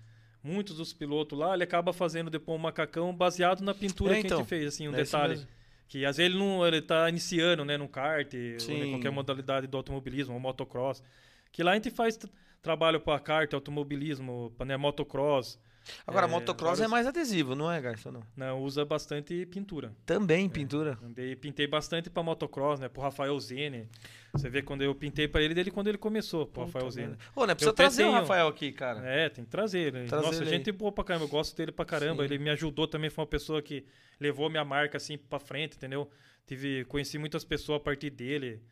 Muitos 0.47 0.77
dos 0.77 0.93
pilotos 0.93 1.37
lá, 1.37 1.55
ele 1.55 1.65
acaba 1.65 1.93
fazendo 1.93 2.31
depois 2.31 2.57
um 2.57 2.63
macacão 2.63 3.13
baseado 3.13 3.63
na 3.63 3.75
pintura 3.75 4.13
É, 4.13 4.21
que 4.21 4.27
a 4.27 4.29
então. 4.29 4.39
gente 4.39 4.49
fez, 4.49 4.67
assim, 4.75 4.87
um 4.89 4.93
É 4.95 4.99
detalhe. 4.99 5.45
Que 5.89 6.05
às 6.05 6.17
vezes 6.17 6.31
ele 6.33 6.39
não 6.39 6.65
ele 6.67 6.81
tá 6.81 7.09
iniciando, 7.09 7.65
né, 7.65 7.77
no 7.77 7.89
kart, 7.89 8.33
ou 8.33 8.75
em 8.75 8.91
qualquer 8.93 9.11
modalidade 9.11 9.67
do 9.67 9.77
automobilismo, 9.77 10.35
ou 10.35 10.41
motocross. 10.41 11.03
Que 11.51 11.63
lá 11.63 11.73
a 11.73 11.75
gente 11.75 11.91
faz 11.91 12.19
trabalho 12.63 13.01
para 13.01 13.19
kart, 13.21 13.53
automobilismo, 13.55 14.53
pra, 14.57 14.65
né, 14.67 14.77
motocross. 14.77 15.59
Agora, 16.07 16.27
É, 16.27 16.29
motocross 16.29 16.81
é 16.81 16.89
mais 16.89 17.07
adesivo, 17.07 17.55
não 17.55 17.71
é, 17.71 17.81
Garça? 17.81 18.11
Não. 18.11 18.23
Não, 18.37 18.63
usa 18.63 18.85
bastante 18.85 19.47
pintura. 19.47 19.95
Também 20.05 20.49
pintura. 20.49 20.99
Andei, 21.03 21.35
pintei 21.37 21.67
bastante 21.67 22.11
para 22.11 22.23
motocross, 22.23 22.81
né, 22.81 22.89
pro 22.89 23.03
Rafael 23.03 23.39
Zene. 23.39 23.89
Você 24.33 24.49
vê 24.51 24.63
quando 24.63 24.83
eu 24.83 24.95
pintei 24.95 25.27
para 25.27 25.43
ele 25.43 25.55
dele 25.55 25.71
quando 25.71 25.89
ele 25.89 25.99
começou, 25.99 26.47
pro 26.47 26.63
Rafael 26.65 26.85
Puta 26.85 26.95
Zene. 26.95 27.07
merda. 27.09 27.23
Ô, 27.35 27.47
né? 27.47 27.55
Precisa 27.55 27.71
Eu 27.71 27.75
trazer 27.75 28.05
o 28.05 28.11
Rafael 28.13 28.49
aqui, 28.49 28.73
cara. 28.73 29.01
É, 29.09 29.29
tem 29.29 29.45
que 29.45 29.51
trazer 29.51 29.79
ele. 29.81 30.07
Trazer 30.07 30.27
Nossa, 30.27 30.43
ele 30.43 30.51
gente 30.51 30.73
boa 30.73 30.93
pra 30.93 31.05
caramba. 31.05 31.25
Eu 31.25 31.29
gosto 31.29 31.57
dele 31.57 31.73
pra 31.73 31.85
caramba. 31.85 32.23
Sim. 32.27 32.33
Ele 32.35 32.43
me 32.43 32.51
ajudou 32.51 32.87
também. 32.87 33.09
Foi 33.09 33.23
uma 33.23 33.29
pessoa 33.29 33.63
que 33.63 33.87
levou 34.21 34.51
minha 34.51 34.65
marca 34.65 34.97
assim 34.99 35.17
pra 35.17 35.39
frente, 35.39 35.77
entendeu? 35.77 36.11
Tive, 36.47 36.85
conheci 36.85 37.19
muitas 37.19 37.45
pessoas 37.45 37.81
a 37.81 37.81
partir 37.85 38.11
dele. 38.11 38.63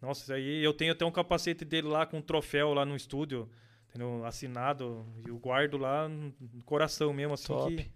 Nossa, 0.00 0.34
aí 0.34 0.62
eu 0.62 0.72
tenho 0.72 0.92
até 0.92 1.04
um 1.04 1.10
capacete 1.10 1.64
dele 1.64 1.88
lá 1.88 2.06
com 2.06 2.18
um 2.18 2.22
troféu 2.22 2.72
lá 2.72 2.84
no 2.84 2.94
estúdio, 2.94 3.50
entendeu? 3.98 4.24
Assinado. 4.24 5.04
E 5.24 5.28
eu 5.28 5.36
guardo 5.38 5.76
lá 5.76 6.08
no 6.08 6.32
no 6.52 6.64
coração 6.64 7.12
mesmo, 7.12 7.34
assim. 7.34 7.46
Top. 7.48 7.76
Que, 7.76 7.90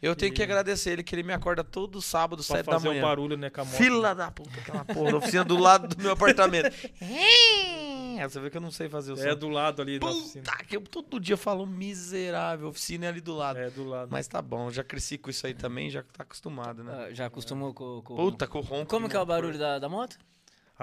Eu 0.00 0.16
tenho 0.16 0.32
que 0.34 0.42
agradecer 0.42 0.90
ele, 0.90 1.02
que 1.02 1.14
ele 1.14 1.22
me 1.22 1.32
acorda 1.32 1.62
todo 1.62 2.02
sábado, 2.02 2.42
7 2.42 2.64
da 2.66 2.72
fazer 2.72 2.88
o 2.88 2.90
manhã. 2.90 3.02
barulho, 3.02 3.36
né, 3.36 3.50
com 3.50 3.60
a 3.60 3.64
moto. 3.64 3.76
Fila 3.76 4.14
da 4.14 4.30
puta, 4.32 4.58
aquela 4.60 4.84
porra 4.84 5.12
da 5.12 5.16
oficina 5.18 5.44
do 5.44 5.56
lado 5.56 5.94
do 5.94 6.02
meu 6.02 6.12
apartamento. 6.12 6.74
É, 7.00 8.26
Você 8.28 8.40
vê 8.40 8.50
que 8.50 8.56
eu 8.56 8.60
não 8.60 8.70
sei 8.70 8.88
fazer 8.88 9.12
o 9.12 9.16
som. 9.16 9.22
É 9.22 9.34
do 9.34 9.48
lado 9.48 9.80
ali 9.82 9.98
da 9.98 10.06
oficina. 10.06 10.44
Puta, 10.44 10.64
que 10.64 10.76
eu 10.76 10.80
todo 10.82 11.18
dia 11.20 11.36
falo 11.36 11.66
miserável, 11.66 12.68
oficina 12.68 13.06
é 13.06 13.08
ali 13.08 13.20
do 13.20 13.34
lado. 13.34 13.58
É 13.58 13.70
do 13.70 13.84
lado. 13.84 14.08
Mas 14.10 14.26
tá 14.28 14.42
bom, 14.42 14.70
já 14.70 14.82
cresci 14.84 15.16
com 15.18 15.30
isso 15.30 15.46
aí 15.46 15.54
também, 15.54 15.88
já 15.88 16.02
tá 16.02 16.22
acostumado, 16.24 16.82
né? 16.84 17.06
Ah, 17.08 17.14
Já 17.14 17.26
acostumou 17.26 17.72
com, 17.72 18.02
com... 18.02 18.16
Puta, 18.16 18.46
com 18.46 18.58
o 18.58 18.62
ronco. 18.62 18.86
Como 18.86 19.08
que 19.08 19.16
é 19.16 19.20
o 19.20 19.26
barulho 19.26 19.58
da, 19.58 19.78
da 19.78 19.88
moto? 19.88 20.18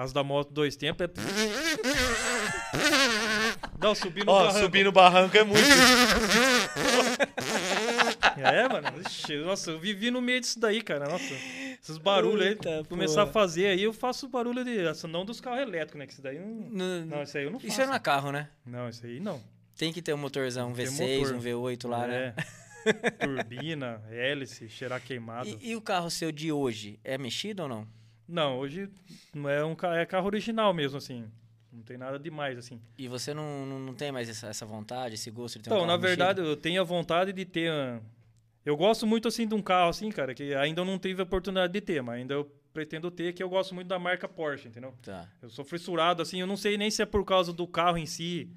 As 0.00 0.12
da 0.14 0.22
moto 0.24 0.50
dois 0.52 0.76
tempos 0.76 1.06
é. 1.06 1.10
Não, 3.78 3.94
subir 3.94 4.24
no 4.24 4.32
Ó, 4.32 4.38
barranco. 4.44 4.58
subir 4.64 4.84
no 4.84 4.92
barranco 4.92 5.36
é 5.36 5.44
muito. 5.44 5.60
É, 8.36 8.68
mano. 8.68 8.86
Ixi, 9.06 9.36
nossa, 9.38 9.70
eu 9.72 9.78
vivi 9.78 10.10
no 10.10 10.20
meio 10.22 10.40
disso 10.40 10.58
daí, 10.58 10.80
cara. 10.82 11.06
Nossa. 11.08 11.34
Esses 11.82 11.98
barulhos 11.98 12.42
aí. 12.42 12.48
Eita, 12.50 12.82
Começar 12.88 13.24
a 13.24 13.26
fazer 13.26 13.66
aí, 13.66 13.82
eu 13.82 13.92
faço 13.92 14.26
barulho 14.28 14.64
de. 14.64 14.78
essa- 14.86 15.06
Não 15.06 15.24
dos 15.26 15.40
carros 15.40 15.60
elétricos, 15.60 15.98
né? 15.98 16.06
Que 16.06 16.12
isso 16.14 16.22
daí 16.22 16.38
não. 16.38 16.46
No- 16.48 17.04
Não, 17.06 17.22
isso 17.22 17.36
aí 17.36 17.44
eu 17.44 17.50
não 17.50 17.58
faço. 17.58 17.70
Isso 17.70 17.82
é 17.82 17.86
no 17.86 18.00
carro, 18.00 18.32
né? 18.32 18.48
Não, 18.64 18.88
isso 18.88 19.04
aí 19.04 19.20
não. 19.20 19.42
Tem 19.76 19.92
que 19.92 20.00
ter 20.00 20.14
um 20.14 20.18
motorzão, 20.18 20.70
um 20.70 20.72
Tem 20.72 20.86
V6, 20.86 21.18
motor. 21.20 21.34
um 21.36 21.40
V8 21.40 21.88
lá, 21.88 22.06
né? 22.06 22.34
É. 22.86 22.92
Turbina, 23.26 24.00
hélice, 24.10 24.68
cheirar 24.70 25.00
queimado. 25.02 25.46
E, 25.48 25.70
e 25.72 25.76
o 25.76 25.80
carro 25.82 26.10
seu 26.10 26.32
de 26.32 26.50
hoje 26.50 26.98
é 27.04 27.18
mexido 27.18 27.64
ou 27.64 27.68
não? 27.68 27.86
Não, 28.30 28.58
hoje 28.58 28.88
não 29.34 29.48
é 29.48 29.64
um 29.64 29.76
é 29.94 30.06
carro 30.06 30.26
original 30.26 30.72
mesmo, 30.72 30.98
assim. 30.98 31.24
Não 31.72 31.82
tem 31.82 31.96
nada 31.96 32.18
demais, 32.18 32.58
assim. 32.58 32.80
E 32.98 33.06
você 33.08 33.32
não, 33.32 33.64
não, 33.66 33.78
não 33.78 33.94
tem 33.94 34.10
mais 34.10 34.28
essa, 34.28 34.48
essa 34.48 34.66
vontade, 34.66 35.14
esse 35.14 35.30
gosto 35.30 35.58
de 35.58 35.64
ter 35.64 35.70
um 35.70 35.72
Então, 35.74 35.86
carro 35.86 35.98
na 35.98 36.02
verdade, 36.02 36.40
mexido? 36.40 36.52
eu 36.52 36.60
tenho 36.60 36.80
a 36.80 36.84
vontade 36.84 37.32
de 37.32 37.44
ter. 37.44 37.70
ah, 37.70 38.00
Eu 38.64 38.76
gosto 38.76 39.06
muito 39.06 39.28
assim 39.28 39.46
de 39.46 39.54
um 39.54 39.62
carro 39.62 39.88
assim, 39.90 40.10
cara, 40.10 40.34
que 40.34 40.54
ainda 40.54 40.80
eu 40.80 40.84
não 40.84 40.98
tive 40.98 41.20
a 41.20 41.24
oportunidade 41.24 41.72
de 41.72 41.80
ter, 41.80 42.02
mas 42.02 42.16
ainda 42.20 42.34
eu 42.34 42.44
pretendo 42.72 43.10
ter, 43.10 43.32
que 43.32 43.42
eu 43.42 43.48
gosto 43.48 43.74
muito 43.74 43.86
da 43.88 43.98
marca 43.98 44.28
Porsche, 44.28 44.68
entendeu? 44.68 44.94
Tá. 45.02 45.28
Eu 45.42 45.48
sou 45.50 45.64
fissurado 45.64 46.22
assim, 46.22 46.40
eu 46.40 46.46
não 46.46 46.56
sei 46.56 46.76
nem 46.76 46.90
se 46.90 47.02
é 47.02 47.06
por 47.06 47.24
causa 47.24 47.52
do 47.52 47.66
carro 47.66 47.98
em 47.98 48.06
si, 48.06 48.48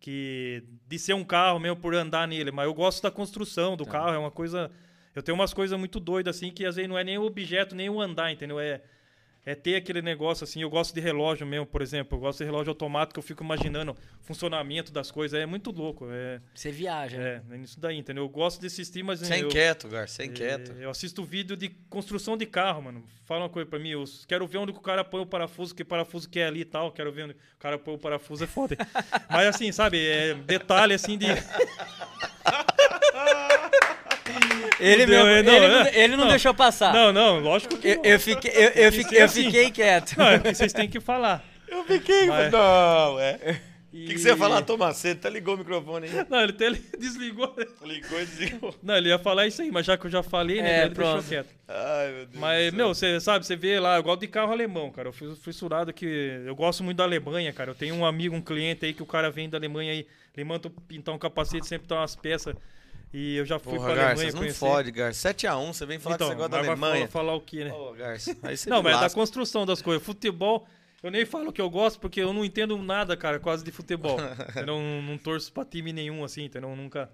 que 0.00 0.62
de 0.86 0.98
ser 0.98 1.14
um 1.14 1.24
carro 1.24 1.58
mesmo 1.58 1.76
por 1.76 1.94
andar 1.94 2.26
nele, 2.28 2.50
mas 2.50 2.66
eu 2.66 2.74
gosto 2.74 3.02
da 3.02 3.10
construção 3.10 3.76
do 3.76 3.84
Tá. 3.84 3.92
carro, 3.92 4.12
é 4.14 4.18
uma 4.18 4.30
coisa, 4.30 4.70
eu 5.14 5.22
tenho 5.22 5.34
umas 5.36 5.54
coisas 5.54 5.78
muito 5.78 5.98
doidas 6.00 6.36
assim 6.36 6.50
que 6.50 6.64
às 6.64 6.76
vezes 6.76 6.88
não 6.88 6.98
é 6.98 7.04
nem 7.04 7.16
o 7.18 7.22
objeto, 7.24 7.74
nem 7.74 7.88
o 7.88 8.00
andar, 8.00 8.30
entendeu? 8.32 8.58
É 8.60 8.82
é 9.46 9.54
ter 9.54 9.76
aquele 9.76 10.00
negócio 10.00 10.44
assim, 10.44 10.62
eu 10.62 10.70
gosto 10.70 10.94
de 10.94 11.00
relógio 11.00 11.46
mesmo, 11.46 11.66
por 11.66 11.82
exemplo, 11.82 12.16
eu 12.16 12.20
gosto 12.20 12.38
de 12.38 12.44
relógio 12.44 12.70
automático, 12.70 13.18
eu 13.18 13.22
fico 13.22 13.44
imaginando 13.44 13.92
o 13.92 13.96
funcionamento 14.22 14.90
das 14.92 15.10
coisas, 15.10 15.38
é 15.38 15.44
muito 15.44 15.70
louco, 15.70 16.06
é 16.10 16.40
Você 16.54 16.70
viaja, 16.70 17.18
né? 17.18 17.42
é, 17.50 17.54
é 17.54 17.58
isso 17.58 17.78
daí, 17.78 17.98
entendeu? 17.98 18.24
Eu 18.24 18.28
gosto 18.28 18.60
de 18.60 18.66
assistir, 18.68 19.02
mas 19.02 19.20
Você 19.20 19.34
é 19.34 19.42
eu, 19.42 19.46
inquieto, 19.48 19.88
Gar, 19.88 20.08
você 20.08 20.22
é 20.22 20.24
é, 20.24 20.28
inquieto. 20.28 20.72
eu 20.72 20.90
assisto 20.90 21.22
vídeo 21.24 21.56
de 21.56 21.68
construção 21.90 22.36
de 22.36 22.46
carro, 22.46 22.82
mano. 22.82 23.04
Fala 23.26 23.42
uma 23.42 23.48
coisa 23.48 23.68
pra 23.68 23.78
mim, 23.78 23.90
eu 23.90 24.04
quero 24.28 24.46
ver 24.46 24.58
onde 24.58 24.72
o 24.72 24.80
cara 24.80 25.02
põe 25.02 25.20
o 25.22 25.26
parafuso, 25.26 25.74
que 25.74 25.82
parafuso 25.84 26.28
que 26.28 26.38
é 26.38 26.46
ali 26.46 26.60
e 26.60 26.64
tal. 26.64 26.92
Quero 26.92 27.10
ver 27.10 27.24
onde 27.24 27.32
o 27.32 27.58
cara 27.58 27.78
põe 27.78 27.94
o 27.94 27.98
parafuso, 27.98 28.44
é 28.44 28.46
foda. 28.46 28.76
Mas 29.30 29.46
assim, 29.46 29.72
sabe, 29.72 29.98
é 30.06 30.34
detalhe 30.34 30.92
assim 30.94 31.16
de. 31.16 31.26
Ele, 34.80 35.06
mesmo- 35.06 35.24
não, 35.24 35.30
ele, 35.30 35.42
não, 35.68 35.80
é. 35.82 35.92
ele 35.98 36.16
não 36.16 36.24
Não. 36.24 36.30
deixou 36.30 36.52
passar. 36.54 36.92
Não, 36.92 37.12
não, 37.12 37.40
lógico 37.40 37.76
que. 37.78 37.88
Eu, 37.88 37.96
não. 37.96 38.04
eu 38.04 38.20
fiquei, 38.20 38.50
eu, 38.50 38.68
eu 38.70 38.92
fiquei, 38.92 39.20
eu 39.20 39.24
assim. 39.24 39.44
fiquei 39.44 39.70
quieto. 39.70 40.16
Não, 40.18 40.28
é 40.28 40.38
que 40.38 40.54
vocês 40.54 40.72
têm 40.72 40.88
que 40.88 41.00
falar. 41.00 41.44
Eu 41.68 41.84
fiquei. 41.84 42.26
Mas- 42.26 42.50
Não, 42.52 43.18
é. 43.20 43.60
O 43.92 43.96
que, 43.96 44.14
que 44.14 44.18
você 44.18 44.30
ia 44.30 44.36
falar, 44.36 44.60
Tomás? 44.62 44.96
Você 44.96 45.10
até 45.10 45.30
ligou 45.30 45.54
o 45.54 45.58
microfone 45.58 46.08
aí. 46.08 46.26
Não, 46.28 46.40
ele 46.42 46.50
até 46.50 46.68
desligou. 46.98 47.54
Ligou 47.84 48.20
e 48.20 48.26
desligou. 48.26 48.74
Não, 48.82 48.96
ele 48.96 49.08
ia 49.08 49.20
falar 49.20 49.46
isso 49.46 49.62
aí, 49.62 49.70
mas 49.70 49.86
já 49.86 49.96
que 49.96 50.04
eu 50.06 50.10
já 50.10 50.20
falei, 50.20 50.60
né? 50.60 50.68
É, 50.80 50.80
ele 50.86 50.94
deixou 50.94 51.12
pronto. 51.12 51.28
quieto. 51.28 51.48
Ai, 51.68 52.06
meu 52.10 52.26
Deus. 52.26 52.40
Mas, 52.40 52.74
meu, 52.74 52.88
você 52.88 53.20
sabe, 53.20 53.46
você 53.46 53.54
vê 53.54 53.78
lá, 53.78 53.96
eu 53.96 54.02
gosto 54.02 54.22
de 54.22 54.26
carro 54.26 54.50
alemão, 54.50 54.90
cara. 54.90 55.08
Eu 55.10 55.12
fui 55.12 55.32
fissurado 55.36 55.92
que. 55.92 56.04
Eu 56.44 56.56
gosto 56.56 56.82
muito 56.82 56.96
da 56.96 57.04
Alemanha, 57.04 57.52
cara. 57.52 57.70
Eu 57.70 57.74
tenho 57.76 57.94
um 57.94 58.04
amigo, 58.04 58.34
um 58.34 58.42
cliente 58.42 58.84
aí 58.84 58.92
que 58.92 59.02
o 59.02 59.06
cara 59.06 59.30
vem 59.30 59.48
da 59.48 59.58
Alemanha 59.58 59.92
aí, 59.92 60.04
ele 60.36 60.44
manda 60.44 60.68
pintar 60.88 61.14
um 61.14 61.18
capacete, 61.18 61.64
sempre 61.64 61.86
tá 61.86 61.94
umas 61.94 62.16
peças. 62.16 62.56
E 63.16 63.36
eu 63.36 63.46
já 63.46 63.60
fui 63.60 63.74
Porra, 63.74 63.86
pra 63.86 63.94
Garça, 63.94 64.10
Alemanha 64.10 64.32
não 64.32 64.38
conhecer. 64.40 64.58
fode, 64.58 64.90
Garça. 64.90 65.32
7x1, 65.32 65.66
você 65.72 65.86
vem 65.86 66.00
falar 66.00 66.16
então, 66.16 66.26
que 66.28 66.34
você 66.34 66.36
gosta 66.36 66.48
da 66.50 66.58
mas 66.58 66.68
Alemanha. 66.68 67.06
falar, 67.08 67.26
falar 67.26 67.34
o 67.36 67.40
quê, 67.40 67.64
né? 67.64 67.72
Ô, 67.72 67.92
Garça, 67.92 68.36
Não, 68.68 68.82
mas 68.82 68.96
é 68.96 69.00
da 69.02 69.10
construção 69.10 69.64
das 69.64 69.80
coisas. 69.80 70.04
Futebol, 70.04 70.66
eu 71.00 71.12
nem 71.12 71.24
falo 71.24 71.52
que 71.52 71.60
eu 71.60 71.70
gosto 71.70 72.00
porque 72.00 72.20
eu 72.20 72.32
não 72.32 72.44
entendo 72.44 72.76
nada, 72.76 73.16
cara, 73.16 73.38
quase 73.38 73.62
de 73.64 73.70
futebol. 73.70 74.18
eu 74.56 74.66
não, 74.66 75.00
não 75.00 75.16
torço 75.16 75.52
pra 75.52 75.64
time 75.64 75.92
nenhum, 75.92 76.24
assim, 76.24 76.42
entendeu? 76.46 76.74
Nunca. 76.74 77.08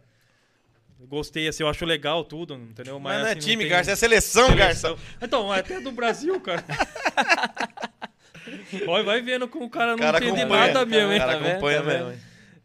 Gostei, 1.03 1.47
assim, 1.49 1.63
eu 1.63 1.69
acho 1.69 1.85
legal 1.85 2.25
tudo, 2.25 2.55
entendeu? 2.55 2.99
Mas 2.99 3.21
não 3.21 3.27
é 3.27 3.31
assim, 3.33 3.41
time, 3.41 3.65
tem 3.65 3.71
Garça, 3.71 3.91
é 3.93 3.97
seleção, 3.97 4.49
seleção. 4.49 4.95
Garça. 4.97 5.07
Então, 5.21 5.53
até 5.53 5.81
do 5.81 5.93
Brasil, 5.93 6.41
cara. 6.41 6.65
Olha, 8.89 9.05
vai 9.05 9.21
vendo 9.21 9.47
como 9.49 9.67
o 9.67 9.71
cara 9.71 9.89
não 9.89 9.97
O 9.97 9.99
cara 9.99 10.17
entende 10.25 10.47
nada 10.47 10.87
mesmo, 10.87 11.11
O 11.11 11.13
hein? 11.13 11.19
cara 11.19 11.39
Tá 11.39 11.47
acompanha 11.51 11.83
Tá 11.83 11.87
mesmo. 11.87 12.11
hein? 12.13 12.19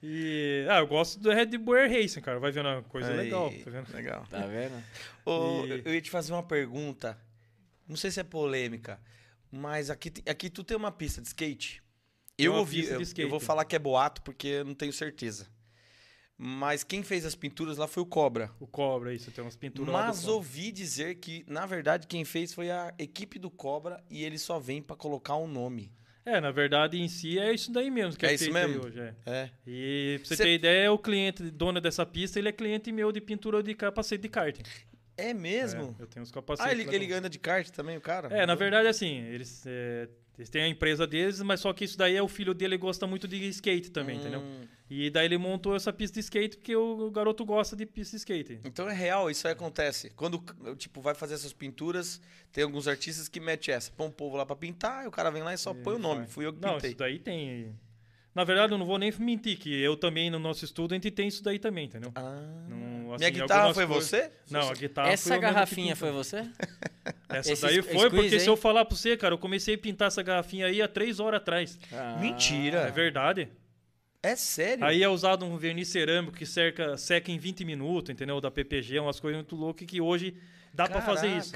E, 0.08 0.68
ah, 0.70 0.78
eu 0.78 0.88
gosto 0.88 1.20
do 1.20 1.32
Red 1.32 1.58
Bull 1.58 1.76
Air 1.76 1.92
Racing, 1.92 2.22
cara. 2.22 2.40
Vai 2.40 2.52
vendo 2.52 2.70
uma 2.70 2.84
coisa 2.84 3.10
Aí, 3.10 3.18
legal, 3.18 3.50
tá 3.64 3.70
vendo? 3.72 3.94
Legal. 3.94 4.26
Tá 4.30 4.46
vendo? 4.46 4.84
Ô, 5.26 5.66
E- 5.66 5.82
Eu 5.84 5.96
ia 5.96 6.02
te 6.02 6.12
fazer 6.12 6.32
uma 6.32 6.44
pergunta. 6.44 7.18
Não 7.88 7.96
sei 7.96 8.12
se 8.12 8.20
é 8.20 8.24
polêmica, 8.24 9.00
mas 9.52 9.90
aqui, 9.90 10.14
aqui 10.28 10.50
tu 10.50 10.64
tem 10.64 10.78
uma 10.78 10.92
pista 10.92 11.22
de 11.22 11.28
skate. 11.28 11.82
Eu 12.38 12.52
uma 12.52 12.60
ouvi, 12.60 12.86
eu, 12.86 13.02
skate. 13.02 13.22
eu 13.22 13.30
vou 13.30 13.40
falar 13.40 13.66
que 13.66 13.76
é 13.76 13.80
boato 13.80 14.22
porque 14.22 14.48
eu 14.48 14.66
não 14.66 14.76
tenho 14.76 14.94
certeza. 14.94 15.48
Mas 16.38 16.84
quem 16.84 17.02
fez 17.02 17.26
as 17.26 17.34
pinturas 17.34 17.78
lá 17.78 17.88
foi 17.88 18.04
o 18.04 18.06
Cobra. 18.06 18.52
O 18.60 18.68
Cobra, 18.68 19.14
isso, 19.14 19.32
tem 19.32 19.44
umas 19.44 19.56
pinturas 19.56 19.92
Mas 19.92 20.28
ouvi 20.28 20.72
dizer 20.72 21.16
que, 21.16 21.44
na 21.48 21.66
verdade, 21.66 22.06
quem 22.08 22.26
fez 22.26 22.54
foi 22.54 22.70
a 22.70 22.94
equipe 23.00 23.40
do 23.40 23.50
Cobra 23.50 24.04
e 24.10 24.24
ele 24.24 24.38
só 24.38 24.60
vem 24.60 24.82
pra 24.82 24.96
colocar 24.96 25.36
um 25.38 25.48
nome. 25.48 25.92
É, 26.26 26.42
na 26.42 26.50
verdade, 26.52 27.00
em 27.00 27.08
si, 27.08 27.38
é 27.38 27.54
isso 27.54 27.72
daí 27.72 27.92
mesmo 27.92 28.18
que 28.18 28.26
é, 28.26 28.32
É 28.32 28.34
isso 28.34 28.52
mesmo? 28.52 28.84
hoje, 28.86 29.00
é. 29.00 29.14
É. 29.26 29.50
E 29.68 30.16
pra 30.20 30.28
você 30.28 30.36
Cê- 30.36 30.44
ter 30.44 30.54
ideia, 30.56 30.92
o 30.92 30.98
cliente, 30.98 31.44
dono 31.52 31.80
dessa 31.80 32.04
pista, 32.06 32.40
ele 32.40 32.50
é 32.50 32.52
cliente 32.52 32.92
meu 32.92 33.12
de 33.12 33.22
pintura 33.22 33.62
de 33.62 33.76
capacete 33.76 34.24
de 34.24 34.30
kart. 34.30 34.60
É 35.18 35.34
mesmo? 35.34 35.96
É, 36.00 36.02
eu 36.04 36.08
tenho 36.08 36.24
os 36.24 36.32
capacetes. 36.32 36.70
ah, 36.70 36.72
ele, 36.76 36.94
ele 36.96 37.14
anda 37.14 37.30
de 37.30 37.38
kart 37.40 37.70
também, 37.70 37.96
o 37.96 38.02
cara? 38.02 38.28
É, 38.36 38.46
na 38.46 38.56
verdade, 38.56 38.88
assim, 38.88 39.20
eles, 39.28 39.64
é, 39.68 40.10
eles 40.38 40.50
têm 40.50 40.64
a 40.64 40.68
empresa 40.68 41.06
deles, 41.08 41.42
mas 41.42 41.60
só 41.60 41.72
que 41.72 41.86
isso 41.86 41.98
daí 41.98 42.16
é 42.16 42.22
o 42.24 42.28
filho 42.28 42.54
dele 42.54 42.76
gosta 42.76 43.06
muito 43.08 43.28
de 43.28 43.38
skate 43.50 43.92
também, 43.92 44.18
entendeu? 44.18 44.42
E 44.88 45.10
daí 45.10 45.26
ele 45.26 45.38
montou 45.38 45.76
essa 45.76 45.92
pista 45.92 46.14
de 46.16 46.20
skate 46.20 46.58
porque 46.58 46.76
o 46.76 47.10
garoto 47.10 47.44
gosta 47.44 47.76
de 47.76 47.88
pista 47.88 48.12
de 48.16 48.18
skate. 48.18 48.60
Então 48.64 48.88
é 48.88 48.94
real, 48.94 49.32
isso 49.32 49.48
aí 49.48 49.54
acontece. 49.54 50.12
Quando, 50.12 50.44
tipo, 50.78 51.02
vai 51.02 51.16
fazer 51.16 51.34
essas 51.34 51.54
pinturas, 51.54 52.22
tem 52.52 52.64
alguns 52.64 52.88
artistas 52.88 53.28
que 53.28 53.40
metem 53.40 53.74
essa. 53.74 53.92
Põe 53.92 54.08
um 54.08 54.12
povo 54.12 54.38
lá 54.38 54.46
pra 54.46 54.56
pintar, 54.56 55.04
e 55.04 55.08
o 55.08 55.12
cara 55.12 55.32
vem 55.32 55.42
lá 55.42 55.54
e 55.54 55.58
só 55.58 55.74
põe 55.74 55.96
o 55.96 56.00
nome. 56.00 56.22
Faz. 56.22 56.34
Fui 56.34 56.46
eu 56.46 56.54
que 56.54 56.62
Não, 56.62 56.74
pintei. 56.76 56.90
isso 56.92 57.00
daí 57.00 57.18
tem. 57.18 57.76
Na 58.36 58.44
verdade, 58.44 58.74
eu 58.74 58.78
não 58.78 58.86
vou 58.86 59.00
nem 59.00 59.12
mentir, 59.18 59.58
que 59.58 59.74
eu 59.82 59.96
também, 59.96 60.30
no 60.30 60.38
nosso 60.38 60.64
estudo, 60.66 60.92
a 60.92 60.96
gente 60.96 61.10
tem 61.10 61.30
isso 61.30 61.42
daí 61.42 61.58
também, 61.58 61.86
entendeu? 61.86 62.12
Ah. 62.14 62.66
Não, 62.68 63.14
assim, 63.14 63.20
Minha 63.20 63.30
guitarra 63.30 63.74
foi 63.74 63.88
coisas- 63.88 64.10
você? 64.10 64.32
Não, 64.52 64.70
a 64.70 64.74
guitarra 64.74 65.10
Essa 65.10 65.30
foi 65.30 65.40
garrafinha 65.40 65.96
foi 65.96 66.12
você? 66.12 66.38
Essa 67.30 67.54
Esse 67.54 67.62
daí 67.64 67.82
squeeze 67.82 68.00
foi, 68.00 68.10
porque 68.12 68.36
aí? 68.36 68.40
se 68.40 68.48
eu 68.48 68.56
falar 68.58 68.86
pra 68.86 68.96
você, 68.96 69.18
cara, 69.18 69.34
eu 69.34 69.38
comecei 69.40 69.76
a 69.76 69.78
pintar 69.78 70.10
essa 70.10 70.22
garrafinha 70.22 70.68
aí 70.68 70.82
há 70.82 70.88
três 70.88 71.20
horas 71.20 71.42
atrás. 71.42 71.80
Ah, 71.92 72.18
Mentira. 72.20 72.82
É 72.82 72.92
verdade. 72.92 73.50
É 74.26 74.36
sério? 74.36 74.84
Aí 74.86 75.04
é 75.04 75.10
usado 75.10 75.46
um 75.46 75.58
verniz 75.58 75.88
cerâmico 75.90 76.36
que 76.38 76.46
cerca, 76.46 76.98
seca 76.98 77.32
em 77.32 77.38
20 77.38 77.64
minutos, 77.66 78.10
entendeu? 78.12 78.40
Da 78.42 78.50
PPG, 78.52 79.00
umas 79.00 79.20
coisas 79.20 79.38
muito 79.38 79.56
loucas 79.56 79.86
que 79.88 80.00
hoje 80.02 80.36
dá 80.74 80.88
pra 80.88 81.02
fazer 81.02 81.28
isso. 81.38 81.54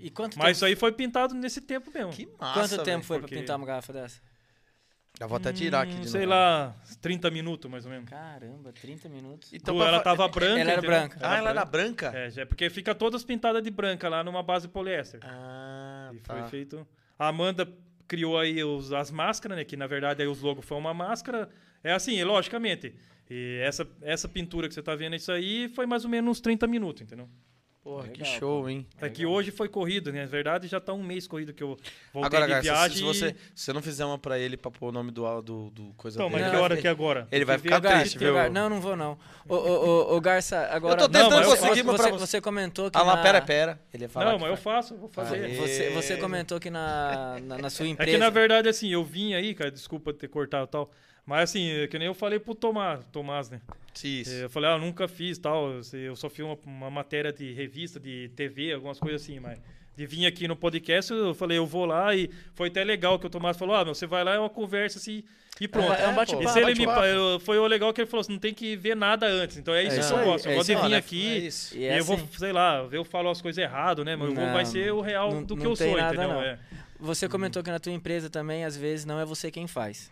E 0.00 0.10
quanto 0.10 0.38
Mas 0.38 0.52
isso 0.56 0.60
tempo, 0.60 0.70
aí 0.70 0.76
foi 0.76 0.92
pintado 0.92 1.34
nesse 1.34 1.60
tempo 1.60 1.90
mesmo. 1.92 2.12
Que 2.12 2.26
massa, 2.40 2.60
quanto 2.60 2.76
tempo 2.84 2.86
velho. 2.98 3.02
foi 3.04 3.18
porque- 3.20 3.34
pra 3.34 3.42
pintar 3.42 3.56
uma 3.56 3.66
garrafa 3.66 3.92
dessa? 3.92 4.20
Já 5.16 5.28
vou 5.28 5.36
até 5.36 5.52
tirar 5.52 5.82
aqui 5.82 5.92
Hum, 5.94 6.00
de 6.00 6.10
Sei 6.10 6.22
novo. 6.22 6.30
lá, 6.32 6.74
30 7.00 7.30
minutos 7.30 7.70
mais 7.70 7.84
ou 7.84 7.90
menos. 7.92 8.10
Caramba, 8.10 8.72
30 8.72 9.08
minutos. 9.08 9.52
Então, 9.52 9.80
ela 9.80 10.00
tava 10.00 10.26
branca. 10.26 10.60
Ela 10.60 10.72
era 10.72 10.80
entendeu? 10.80 10.90
branca. 10.90 11.18
Ah, 11.22 11.36
ela 11.36 11.50
era 11.50 11.64
branca? 11.64 12.12
É, 12.12 12.30
já- 12.30 12.44
porque 12.44 12.68
fica 12.68 12.92
todas 12.96 13.22
pintadas 13.22 13.62
de 13.62 13.70
branca 13.70 14.08
lá 14.08 14.24
numa 14.24 14.42
base 14.42 14.66
poliéster. 14.66 15.20
Ah, 15.22 16.10
e 16.12 16.18
tá. 16.18 16.34
foi 16.34 16.48
feito. 16.48 16.84
A 17.16 17.28
Amanda 17.28 17.72
criou 18.08 18.36
aí 18.36 18.64
os, 18.64 18.92
as 18.92 19.12
máscaras, 19.12 19.56
né? 19.56 19.64
Que 19.64 19.76
na 19.76 19.86
verdade 19.86 20.20
aí 20.20 20.26
os 20.26 20.40
logos 20.40 20.64
foi 20.66 20.76
uma 20.76 20.92
máscara. 20.92 21.48
É 21.84 21.92
assim, 21.92 22.22
logicamente. 22.24 22.94
E 23.30 23.60
essa, 23.62 23.86
essa 24.02 24.28
pintura 24.28 24.66
que 24.68 24.74
você 24.74 24.82
tá 24.82 24.94
vendo 24.96 25.14
isso 25.16 25.30
aí 25.30 25.68
foi 25.68 25.86
mais 25.86 26.04
ou 26.04 26.10
menos 26.10 26.30
uns 26.30 26.40
30 26.40 26.66
minutos, 26.66 27.02
entendeu? 27.02 27.28
Porra, 27.82 28.08
que 28.08 28.22
Legal, 28.22 28.38
show, 28.38 28.70
hein? 28.70 28.86
É 28.98 29.10
que 29.10 29.26
hoje 29.26 29.50
foi 29.50 29.68
corrido, 29.68 30.10
né? 30.10 30.22
Na 30.22 30.26
verdade, 30.26 30.66
já 30.66 30.80
tá 30.80 30.94
um 30.94 31.02
mês 31.02 31.26
corrido 31.26 31.52
que 31.52 31.62
eu 31.62 31.76
voltei 32.14 32.38
Agora, 32.38 32.46
de 32.46 32.48
Garça, 32.52 32.62
viagem. 32.62 32.90
se, 32.92 32.96
se 32.96 33.04
e- 33.04 33.06
você, 33.06 33.36
se 33.54 33.64
você 33.64 33.72
não 33.74 33.82
fizer 33.82 34.06
uma 34.06 34.18
pra 34.18 34.38
ele 34.38 34.56
pra 34.56 34.70
pôr 34.70 34.88
o 34.88 34.92
nome 34.92 35.10
do, 35.10 35.42
do, 35.42 35.68
do 35.70 35.92
coisa 35.94 36.16
Então, 36.16 36.30
mas 36.30 36.38
dele... 36.38 36.50
que 36.50 36.56
Não, 36.56 36.62
hora 36.62 36.74
ele- 36.74 36.80
que 36.80 36.88
é 36.88 36.90
agora? 36.90 37.28
ele 37.30 37.44
vai 37.44 37.56
que 37.56 37.62
ficar 37.64 37.78
ver- 37.80 37.88
Gar- 37.88 38.00
triste, 38.00 38.18
viu? 38.18 38.50
Não, 38.50 38.70
não 38.70 38.80
vou 38.80 38.96
não. 38.96 39.18
Ô, 39.46 39.54
ô, 39.54 39.58
ô, 39.58 40.16
ô, 40.16 40.20
Garça, 40.22 40.66
agora... 40.70 40.94
Eu 40.94 40.98
tô 41.06 41.12
tentando 41.12 41.30
Não, 41.30 41.36
mas 41.50 41.60
conseguir 41.60 41.84
pra 41.84 41.92
você, 41.92 42.10
você. 42.12 42.18
você 42.26 42.40
comentou 42.40 42.90
que 42.90 42.96
Ah 42.96 43.02
lá, 43.02 43.16
na- 43.16 43.22
pera, 43.22 43.42
pera. 43.42 43.78
Ele 43.92 44.04
ia 44.04 44.08
falar 44.08 44.26
Não, 44.30 44.36
que 44.38 44.40
mas 44.44 44.50
eu 44.52 44.56
faço, 44.56 44.96
vou 44.96 45.08
fazer. 45.10 45.54
Você, 45.56 45.90
você 45.90 46.16
comentou 46.16 46.58
que 46.58 46.70
na, 46.70 47.38
na, 47.42 47.58
na 47.58 47.68
sua 47.70 47.86
empresa... 47.86 48.10
É 48.10 48.14
que 48.14 48.18
na 48.18 48.30
verdade, 48.30 48.66
assim, 48.66 48.88
eu 48.90 49.04
vim 49.04 49.34
aí, 49.34 49.54
cara, 49.54 49.70
desculpa 49.70 50.10
ter 50.14 50.28
cortado 50.28 50.64
e 50.64 50.68
tal. 50.70 50.90
Mas 51.26 51.50
assim, 51.50 51.70
é 51.70 51.86
que 51.86 51.98
nem 51.98 52.06
eu 52.06 52.14
falei 52.14 52.38
pro 52.38 52.54
Tomás, 52.54 53.00
Tomás, 53.10 53.48
né? 53.50 53.60
Isso. 54.02 54.30
Eu 54.32 54.50
falei, 54.50 54.70
ah, 54.70 54.74
eu 54.74 54.78
nunca 54.78 55.08
fiz 55.08 55.38
tal. 55.38 55.70
eu 55.70 55.80
Eu 55.98 56.16
só 56.16 56.28
fiz 56.28 56.44
uma, 56.44 56.58
uma 56.66 56.90
matéria 56.90 57.32
de 57.32 57.52
revista, 57.52 57.98
de 57.98 58.28
TV, 58.36 58.72
algumas 58.72 58.98
coisas 58.98 59.22
assim, 59.22 59.38
mas. 59.40 59.58
De 59.96 60.06
vir 60.06 60.26
aqui 60.26 60.48
no 60.48 60.56
podcast, 60.56 61.12
eu 61.12 61.32
falei, 61.36 61.56
eu 61.56 61.64
vou 61.64 61.84
lá 61.86 62.12
e 62.16 62.28
foi 62.52 62.66
até 62.66 62.82
legal 62.82 63.16
que 63.16 63.26
o 63.28 63.30
Tomás 63.30 63.56
falou, 63.56 63.76
ah, 63.76 63.84
meu, 63.84 63.94
você 63.94 64.08
vai 64.08 64.24
lá, 64.24 64.34
é 64.34 64.38
uma 64.40 64.50
conversa 64.50 64.98
assim 64.98 65.22
e 65.60 65.68
pronto. 65.68 65.92
É 65.92 66.08
um 66.08 66.10
É, 66.10 66.14
bate-papo. 66.14 66.42
pô, 66.42 66.50
E 66.50 66.52
se 66.52 66.58
ele 66.58 66.74
me, 66.74 66.84
bate-papo. 66.84 67.00
pa- 67.00 67.06
eu- 67.06 67.38
foi 67.38 67.58
o 67.60 67.66
legal 67.68 67.92
que 67.94 68.00
ele 68.00 68.10
falou, 68.10 68.24
você 68.24 68.32
não 68.32 68.40
tem 68.40 68.52
que 68.52 68.74
ver 68.74 68.96
nada 68.96 69.24
antes. 69.28 69.56
Então 69.56 69.72
é 69.72 69.84
isso 69.84 70.00
É 70.00 70.00
que 70.00 70.12
eu 70.20 70.24
gosto. 70.24 70.46
Eu 70.46 70.50
é 70.52 70.54
gosto 70.56 70.68
isso 70.72 70.72
de 70.72 70.72
aí. 70.72 70.82
vir 70.82 70.90
Não, 70.90 70.98
aqui 70.98 71.28
é. 71.28 71.78
E 71.78 71.78
e 71.78 71.84
é 71.86 72.00
eu 72.00 72.04
vou, 72.04 72.16
assim, 72.16 72.28
sei 72.36 72.52
lá, 72.52 72.88
eu 72.90 73.04
falo 73.04 73.30
as 73.30 73.40
coisas 73.40 73.62
erradas, 73.62 74.04
né? 74.04 74.16
Mas 74.16 74.30
eu 74.30 74.34
vou, 74.34 74.44
vai 74.46 74.64
Não, 74.64 74.70
ser 74.72 74.92
o 74.92 75.00
real 75.00 75.30
não- 75.32 75.44
do 75.44 75.56
que 75.56 75.62
não 75.62 75.70
eu 75.70 75.76
sou, 75.76 75.96
nada, 75.96 76.12
entendeu? 76.16 76.34
não. 76.34 76.42
É. 76.42 76.58
Você 76.98 77.28
comentou 77.28 77.62
que 77.62 77.70
na 77.70 77.78
tua 77.78 77.92
empresa 77.92 78.28
também, 78.28 78.64
às 78.64 78.76
vezes, 78.76 79.04
não 79.04 79.20
é 79.20 79.24
você 79.24 79.48
quem 79.48 79.68
faz, 79.68 80.10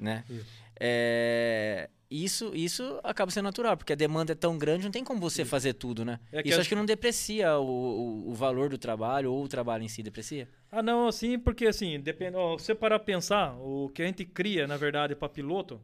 né? 0.00 0.24
Isso. 0.28 0.46
É, 0.82 1.88
Isso, 2.10 2.50
isso 2.54 2.98
acaba 3.04 3.30
sendo 3.30 3.44
natural, 3.44 3.76
porque 3.76 3.92
a 3.92 3.96
demanda 3.96 4.32
é 4.32 4.34
tão 4.34 4.58
grande, 4.58 4.84
não 4.84 4.90
tem 4.90 5.04
como 5.04 5.20
você 5.20 5.44
fazer 5.44 5.74
tudo, 5.74 6.04
né? 6.04 6.18
É 6.32 6.42
isso 6.44 6.58
acho 6.58 6.68
que 6.68 6.74
não 6.74 6.84
deprecia 6.84 7.56
o, 7.58 7.64
o, 7.64 8.30
o 8.30 8.34
valor 8.34 8.68
do 8.68 8.76
trabalho 8.78 9.32
ou 9.32 9.44
o 9.44 9.48
trabalho 9.48 9.84
em 9.84 9.88
si, 9.88 10.02
deprecia? 10.02 10.48
Ah, 10.72 10.82
não, 10.82 11.06
assim, 11.06 11.38
porque 11.38 11.66
assim, 11.66 12.00
depende, 12.00 12.36
ó, 12.36 12.58
você 12.58 12.74
parar 12.74 12.98
pra 12.98 13.06
pensar, 13.06 13.54
o 13.60 13.90
que 13.94 14.02
a 14.02 14.06
gente 14.06 14.24
cria, 14.24 14.66
na 14.66 14.76
verdade, 14.76 15.14
para 15.14 15.28
piloto, 15.28 15.80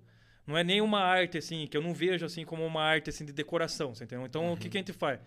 não 0.47 0.57
é 0.57 0.65
nem 0.65 0.81
uma 0.81 1.01
arte, 1.01 1.39
assim, 1.39 1.67
que 1.69 1.77
eu 1.77 1.83
não 1.83 1.93
vejo, 1.95 2.25
assim, 2.25 2.45
como 2.45 2.65
uma 2.67 2.83
arte, 2.83 3.11
assim, 3.11 3.25
de 3.25 3.33
decoração, 3.33 3.95
você 3.95 4.05
entendeu? 4.05 4.27
Então, 4.27 4.53
o 4.53 4.57
que, 4.57 4.69
que 4.69 4.79
a 4.79 4.81
gente 4.81 4.93
faz? 4.93 5.21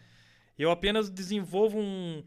Eu 0.57 0.71
apenas 0.71 1.09
desenvolvo 1.09 1.77
um, 1.77 2.21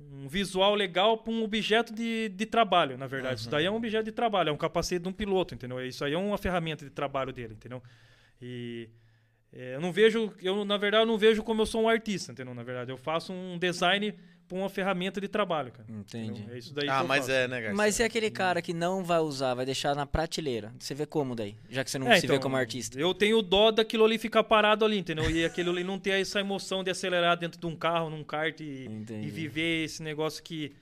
um 0.00 0.28
visual 0.28 0.74
legal 0.74 1.18
para 1.18 1.32
um 1.32 1.42
objeto 1.42 1.92
de, 1.92 2.28
de 2.28 2.46
trabalho, 2.46 2.96
na 2.96 3.06
verdade. 3.06 3.40
Isso 3.40 3.50
daí 3.50 3.64
é 3.64 3.70
um 3.70 3.76
objeto 3.76 4.04
de 4.04 4.12
trabalho, 4.12 4.50
é 4.50 4.52
um 4.52 4.56
capacete 4.56 5.02
de 5.02 5.08
um 5.08 5.12
piloto, 5.12 5.54
entendeu? 5.54 5.84
Isso 5.84 6.04
aí 6.04 6.12
é 6.12 6.18
uma 6.18 6.38
ferramenta 6.38 6.84
de 6.84 6.90
trabalho 6.90 7.32
dele, 7.32 7.54
entendeu? 7.54 7.82
E 8.40 8.88
é, 9.52 9.74
eu 9.74 9.80
não 9.80 9.90
vejo, 9.90 10.32
eu 10.40 10.64
na 10.64 10.76
verdade 10.76 11.02
eu 11.02 11.06
não 11.06 11.18
vejo 11.18 11.42
como 11.42 11.62
eu 11.62 11.66
sou 11.66 11.82
um 11.82 11.88
artista, 11.88 12.32
entendeu? 12.32 12.54
Na 12.54 12.62
verdade, 12.62 12.92
eu 12.92 12.96
faço 12.96 13.32
um 13.32 13.58
design 13.58 14.14
para 14.48 14.56
uma 14.58 14.68
ferramenta 14.70 15.20
de 15.20 15.28
trabalho, 15.28 15.70
cara. 15.70 15.84
Entendi. 15.88 16.30
entendeu? 16.40 16.54
É 16.54 16.58
isso 16.58 16.72
daí 16.74 16.88
Ah, 16.88 17.04
mas 17.04 17.20
faço. 17.20 17.30
é, 17.32 17.46
né, 17.46 17.60
Garcia? 17.60 17.76
Mas 17.76 17.98
e 17.98 18.02
aquele 18.02 18.30
cara 18.30 18.62
que 18.62 18.72
não 18.72 19.04
vai 19.04 19.18
usar, 19.20 19.54
vai 19.54 19.66
deixar 19.66 19.94
na 19.94 20.06
prateleira? 20.06 20.72
Você 20.78 20.94
vê 20.94 21.04
como 21.04 21.34
daí? 21.34 21.54
Já 21.68 21.84
que 21.84 21.90
você 21.90 21.98
não 21.98 22.10
É, 22.10 22.16
se 22.18 22.26
vê 22.26 22.34
então, 22.34 22.42
como 22.42 22.56
artista. 22.56 22.98
Eu 22.98 23.12
tenho 23.12 23.42
dó 23.42 23.70
daquilo 23.70 24.04
ali 24.04 24.16
ficar 24.18 24.42
parado 24.44 24.84
ali, 24.84 24.98
entendeu? 24.98 25.30
E 25.30 25.44
aquilo 25.44 25.70
ali 25.70 25.84
não 25.84 25.98
ter 25.98 26.20
essa 26.20 26.40
emoção 26.40 26.82
de 26.82 26.90
acelerar 26.90 27.36
dentro 27.36 27.60
de 27.60 27.66
um 27.66 27.76
carro, 27.76 28.08
num 28.08 28.24
kart 28.24 28.58
e, 28.60 28.88
e 29.22 29.30
viver 29.30 29.84
esse 29.84 30.02
negócio 30.02 30.42
que. 30.42 30.72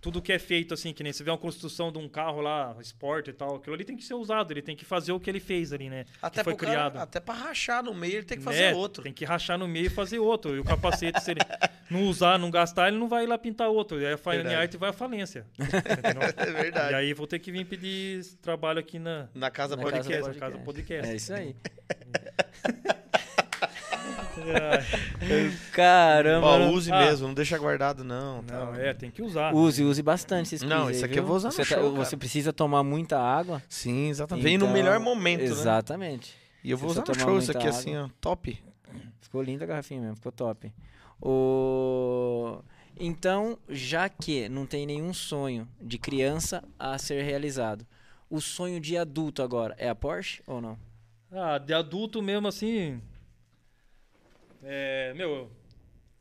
Tudo 0.00 0.22
que 0.22 0.32
é 0.32 0.38
feito 0.38 0.72
assim, 0.74 0.92
que 0.92 1.02
nem 1.02 1.12
você 1.12 1.24
vê 1.24 1.30
uma 1.30 1.36
construção 1.38 1.90
de 1.90 1.98
um 1.98 2.08
carro 2.08 2.40
lá, 2.40 2.76
esporte 2.80 3.30
e 3.30 3.32
tal, 3.32 3.56
aquilo 3.56 3.74
ali 3.74 3.84
tem 3.84 3.96
que 3.96 4.04
ser 4.04 4.14
usado, 4.14 4.52
ele 4.52 4.62
tem 4.62 4.76
que 4.76 4.84
fazer 4.84 5.10
o 5.10 5.18
que 5.18 5.28
ele 5.28 5.40
fez 5.40 5.72
ali, 5.72 5.90
né? 5.90 6.04
Até, 6.22 6.38
que 6.40 6.44
foi 6.44 6.54
cara- 6.54 6.70
criado. 6.72 6.96
até 6.98 7.18
pra 7.18 7.34
rachar 7.34 7.82
no 7.82 7.92
meio, 7.92 8.14
ele 8.18 8.22
tem 8.24 8.38
que 8.38 8.44
fazer 8.44 8.62
É, 8.62 8.74
outro. 8.74 9.02
Tem 9.02 9.12
que 9.12 9.24
rachar 9.24 9.58
no 9.58 9.66
meio 9.66 9.86
e 9.86 9.90
fazer 9.90 10.20
outro. 10.20 10.54
E 10.54 10.60
o 10.60 10.64
capacete, 10.64 11.20
se 11.20 11.32
ele 11.32 11.40
não 11.90 12.04
usar, 12.04 12.38
não 12.38 12.48
gastar, 12.50 12.86
ele 12.88 12.96
não 12.96 13.08
vai 13.08 13.24
ir 13.24 13.26
lá 13.26 13.36
pintar 13.36 13.68
outro. 13.68 14.00
E 14.00 14.06
aí 14.06 14.12
a 14.12 14.16
Fine. 14.18 14.54
Art 14.54 14.72
vai 14.76 14.90
à 14.90 14.92
falência. 14.92 15.44
É 16.38 16.52
verdade. 16.52 16.92
E 16.92 16.94
aí 16.94 17.12
vou 17.12 17.26
ter 17.26 17.38
que 17.40 17.50
vir 17.50 17.64
pedir 17.64 18.24
trabalho 18.40 18.78
aqui 18.78 18.98
na, 19.00 19.28
Na 19.34 19.50
casa 19.50 19.74
Na 19.76 19.82
podcast. 19.82 20.08
casa 20.08 20.22
podcast, 20.22 20.40
podcast. 20.40 20.52
casa 20.52 20.64
podcast. 20.64 21.10
É 21.12 21.16
isso 21.16 21.34
aí. 21.34 21.56
Caramba. 25.72 26.46
Ó, 26.46 26.68
use 26.70 26.92
Ah. 26.92 26.98
mesmo, 27.00 27.28
não 27.28 27.34
deixa 27.34 27.58
guardado 27.58 28.04
não. 28.04 28.42
tá? 28.42 28.54
Não, 28.66 28.74
é, 28.74 28.92
tem 28.94 29.10
que 29.10 29.22
usar. 29.22 29.54
Use, 29.54 29.82
use 29.84 30.02
bastante 30.02 30.54
esses 30.54 30.68
Não, 30.68 30.90
isso 30.90 31.04
aí, 31.04 31.10
aqui 31.10 31.18
eu 31.18 31.22
viu? 31.22 31.28
vou 31.28 31.36
usar 31.36 31.48
no 31.48 31.54
você, 31.54 31.64
show, 31.64 31.92
cara. 31.92 32.04
você 32.04 32.16
precisa 32.16 32.52
tomar 32.52 32.82
muita 32.82 33.18
água. 33.18 33.62
Sim, 33.68 34.08
exatamente. 34.08 34.44
Vem 34.44 34.58
no 34.58 34.64
então- 34.66 34.74
melhor 34.74 34.98
momento, 35.00 35.40
né? 35.40 35.46
Exatamente. 35.46 36.34
E 36.64 36.70
eu 36.70 36.76
vou 36.76 36.90
usar 36.90 37.00
no 37.00 37.06
tomar 37.06 37.18
show 37.20 37.38
isso 37.38 37.50
aqui 37.50 37.66
assim, 37.66 37.96
ó, 37.96 38.08
top. 38.20 38.58
Ficou 39.20 39.42
linda 39.42 39.64
a 39.64 39.66
garrafinha 39.66 40.00
mesmo, 40.00 40.16
ficou 40.16 40.32
top. 40.32 40.72
O... 41.20 42.58
Então, 42.98 43.58
já 43.68 44.08
que 44.08 44.48
não 44.48 44.66
tem 44.66 44.86
nenhum 44.86 45.12
sonho 45.12 45.68
de 45.80 45.98
criança 45.98 46.64
a 46.78 46.98
ser 46.98 47.22
realizado, 47.22 47.86
o 48.30 48.40
sonho 48.40 48.80
de 48.80 48.96
adulto 48.96 49.42
agora 49.42 49.74
é 49.78 49.88
a 49.88 49.94
Porsche 49.94 50.42
ou 50.46 50.60
não? 50.60 50.76
Ah, 51.30 51.58
de 51.58 51.72
adulto 51.74 52.20
mesmo 52.22 52.48
assim. 52.48 53.00
É, 54.62 55.12
meu, 55.14 55.50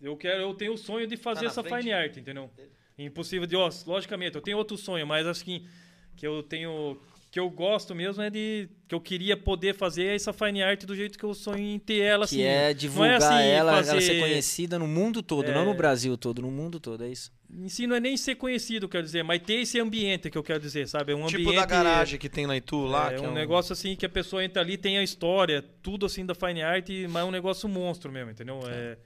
eu 0.02 0.16
quero, 0.16 0.42
eu 0.42 0.54
tenho 0.54 0.74
o 0.74 0.78
sonho 0.78 1.08
de 1.08 1.18
fazer 1.18 1.46
na 1.46 1.48
essa 1.48 1.64
frente? 1.64 1.84
fine 1.84 1.94
art, 1.94 2.18
entendeu? 2.18 2.50
Impossível 2.98 3.48
de, 3.48 3.56
ó, 3.56 3.70
logicamente, 3.86 4.36
eu 4.36 4.42
tenho 4.42 4.58
outro 4.58 4.78
sonho, 4.78 5.06
mas 5.06 5.28
assim, 5.28 5.68
que 6.16 6.26
eu 6.26 6.42
tenho 6.44 7.00
que 7.38 7.40
eu 7.40 7.50
gosto 7.52 7.94
mesmo 7.94 8.24
é 8.24 8.32
de 8.32 8.68
que 8.88 8.96
eu 8.96 9.00
queria 9.00 9.38
poder 9.38 9.76
fazer 9.76 10.06
essa 10.16 10.34
fine 10.34 10.64
art 10.64 10.84
do 10.86 10.96
jeito 10.96 11.20
que 11.20 11.24
eu 11.24 11.34
sonho 11.36 11.60
em 11.60 11.78
ter 11.78 12.00
ela 12.00 12.26
que 12.28 12.36
assim. 12.36 12.42
é 12.42 12.70
não 12.70 12.74
divulgar 12.74 13.16
assim, 13.18 13.34
ela, 13.48 13.72
ela 13.74 13.84
fazer- 13.84 14.02
ser 14.02 14.20
conhecida 14.20 14.80
no 14.80 14.88
mundo 14.88 15.22
todo, 15.22 15.52
não 15.52 15.64
no 15.64 15.72
É. 15.72 15.76
Brasil 15.76 16.18
todo, 16.18 16.42
no 16.42 16.50
mundo 16.50 16.80
todo, 16.80 17.04
é 17.04 17.10
isso? 17.10 17.32
Em 17.50 17.70
si 17.70 17.86
não 17.86 17.96
é 17.96 18.00
nem 18.00 18.18
ser 18.18 18.36
conhecido, 18.36 18.90
quero 18.90 19.04
dizer, 19.04 19.24
mas 19.24 19.40
ter 19.44 19.54
esse 19.62 19.80
ambiente 19.80 20.30
que 20.32 20.38
eu 20.38 20.42
quero 20.44 20.60
dizer, 20.60 20.88
sabe? 20.88 21.12
É 21.12 21.16
um 21.16 21.28
tipo 21.28 21.42
ambiente 21.42 21.56
da 21.58 21.66
garagem 21.68 22.18
que 22.20 22.28
tem 22.28 22.48
lá 22.48 22.58
em 22.58 22.62
Tu, 22.62 22.86
lá. 22.86 23.14
é 23.14 23.16
que 23.18 23.22
um 23.26 23.32
negócio 23.34 23.72
assim 23.74 23.96
que 23.96 24.06
a 24.06 24.10
pessoa 24.10 24.44
entra 24.44 24.62
ali, 24.64 24.78
tem 24.78 24.98
a 24.98 25.04
história, 25.04 25.64
tudo 25.84 26.08
assim 26.08 26.26
da 26.26 26.34
fine 26.34 26.64
art, 26.64 26.90
mas 27.10 27.22
é 27.22 27.26
um 27.26 27.32
negócio 27.32 27.70
monstro 27.70 28.12
mesmo, 28.12 28.32
entendeu? 28.32 28.60
É, 28.68 28.98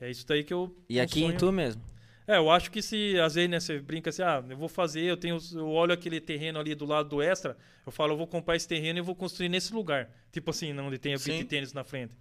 é 0.00 0.10
isso 0.10 0.26
daí 0.26 0.42
que 0.42 0.52
eu. 0.52 0.74
E 0.88 0.98
um 0.98 1.02
aqui 1.02 1.20
em 1.20 1.26
sonho. 1.28 1.38
tu 1.38 1.52
mesmo? 1.52 1.80
É, 2.28 2.36
eu 2.36 2.50
acho 2.50 2.70
que 2.70 2.82
se 2.82 3.18
às 3.18 3.34
vezes 3.36 3.48
né, 3.50 3.58
você 3.58 3.80
brinca 3.80 4.10
assim, 4.10 4.20
ah, 4.22 4.44
eu 4.50 4.56
vou 4.58 4.68
fazer, 4.68 5.00
eu 5.00 5.16
tenho, 5.16 5.38
eu 5.54 5.66
olho 5.70 5.94
aquele 5.94 6.20
terreno 6.20 6.58
ali 6.60 6.74
do 6.74 6.84
lado 6.84 7.08
do 7.08 7.22
extra, 7.22 7.56
eu 7.86 7.90
falo, 7.90 8.12
eu 8.12 8.18
vou 8.18 8.26
comprar 8.26 8.54
esse 8.54 8.68
terreno 8.68 8.98
e 8.98 9.02
vou 9.02 9.14
construir 9.14 9.48
nesse 9.48 9.72
lugar. 9.72 10.10
Tipo 10.30 10.50
assim, 10.50 10.78
onde 10.78 10.98
tem 10.98 11.14
a 11.14 11.18
beat 11.18 11.48
tênis 11.48 11.72
na 11.72 11.84
frente. 11.84 12.14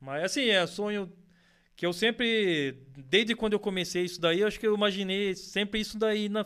Mas 0.00 0.24
assim, 0.24 0.48
é 0.48 0.66
sonho 0.66 1.12
que 1.76 1.86
eu 1.86 1.92
sempre, 1.92 2.76
desde 2.96 3.36
quando 3.36 3.52
eu 3.52 3.60
comecei 3.60 4.04
isso 4.04 4.20
daí, 4.20 4.40
eu 4.40 4.48
acho 4.48 4.58
que 4.58 4.66
eu 4.66 4.74
imaginei 4.74 5.34
sempre 5.36 5.78
isso 5.80 5.96
daí 5.96 6.28
na, 6.28 6.44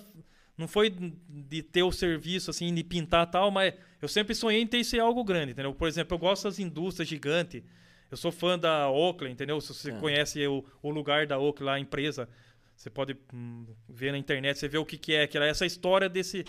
não 0.59 0.69
foi 0.69 0.90
de 0.90 1.62
ter 1.62 1.82
o 1.82 1.90
serviço 1.90 2.51
assim, 2.51 2.73
de 2.74 2.85
pintar 2.85 3.31
tal, 3.31 3.51
mas 3.51 3.73
eu 4.02 4.09
sempre 4.09 4.35
sonhei 4.35 4.61
em 4.61 4.66
ter 4.66 4.78
isso 4.78 5.01
algo 5.01 5.24
grande, 5.24 5.52
entendeu? 5.52 5.73
Por 5.74 5.89
exemplo, 5.89 6.15
eu 6.15 6.19
gosto 6.19 6.44
das 6.44 6.59
indústrias 6.59 7.09
gigantes. 7.09 7.62
Eu 8.11 8.16
sou 8.19 8.31
fã 8.31 8.59
da 8.59 8.89
Oakley, 8.90 9.32
entendeu? 9.32 9.59
Se 9.61 9.73
você 9.74 9.90
É. 9.90 9.98
conhece 9.98 10.47
o, 10.47 10.62
o 10.82 10.90
lugar 10.90 11.27
da 11.27 11.39
Oakley 11.39 11.66
lá, 11.66 11.74
a 11.74 11.81
empresa, 11.81 12.28
você 12.77 12.91
pode 12.91 13.17
hum, 13.33 13.67
ver 13.89 14.13
na 14.13 14.19
internet, 14.19 14.59
você 14.59 14.69
vê 14.69 14.79
o 14.79 14.85
que, 14.85 14.97
que 14.99 15.15
é, 15.15 15.27
que 15.27 15.37
era 15.37 15.47
essa 15.47 15.65
história 15.67 16.09
desse 16.09 16.45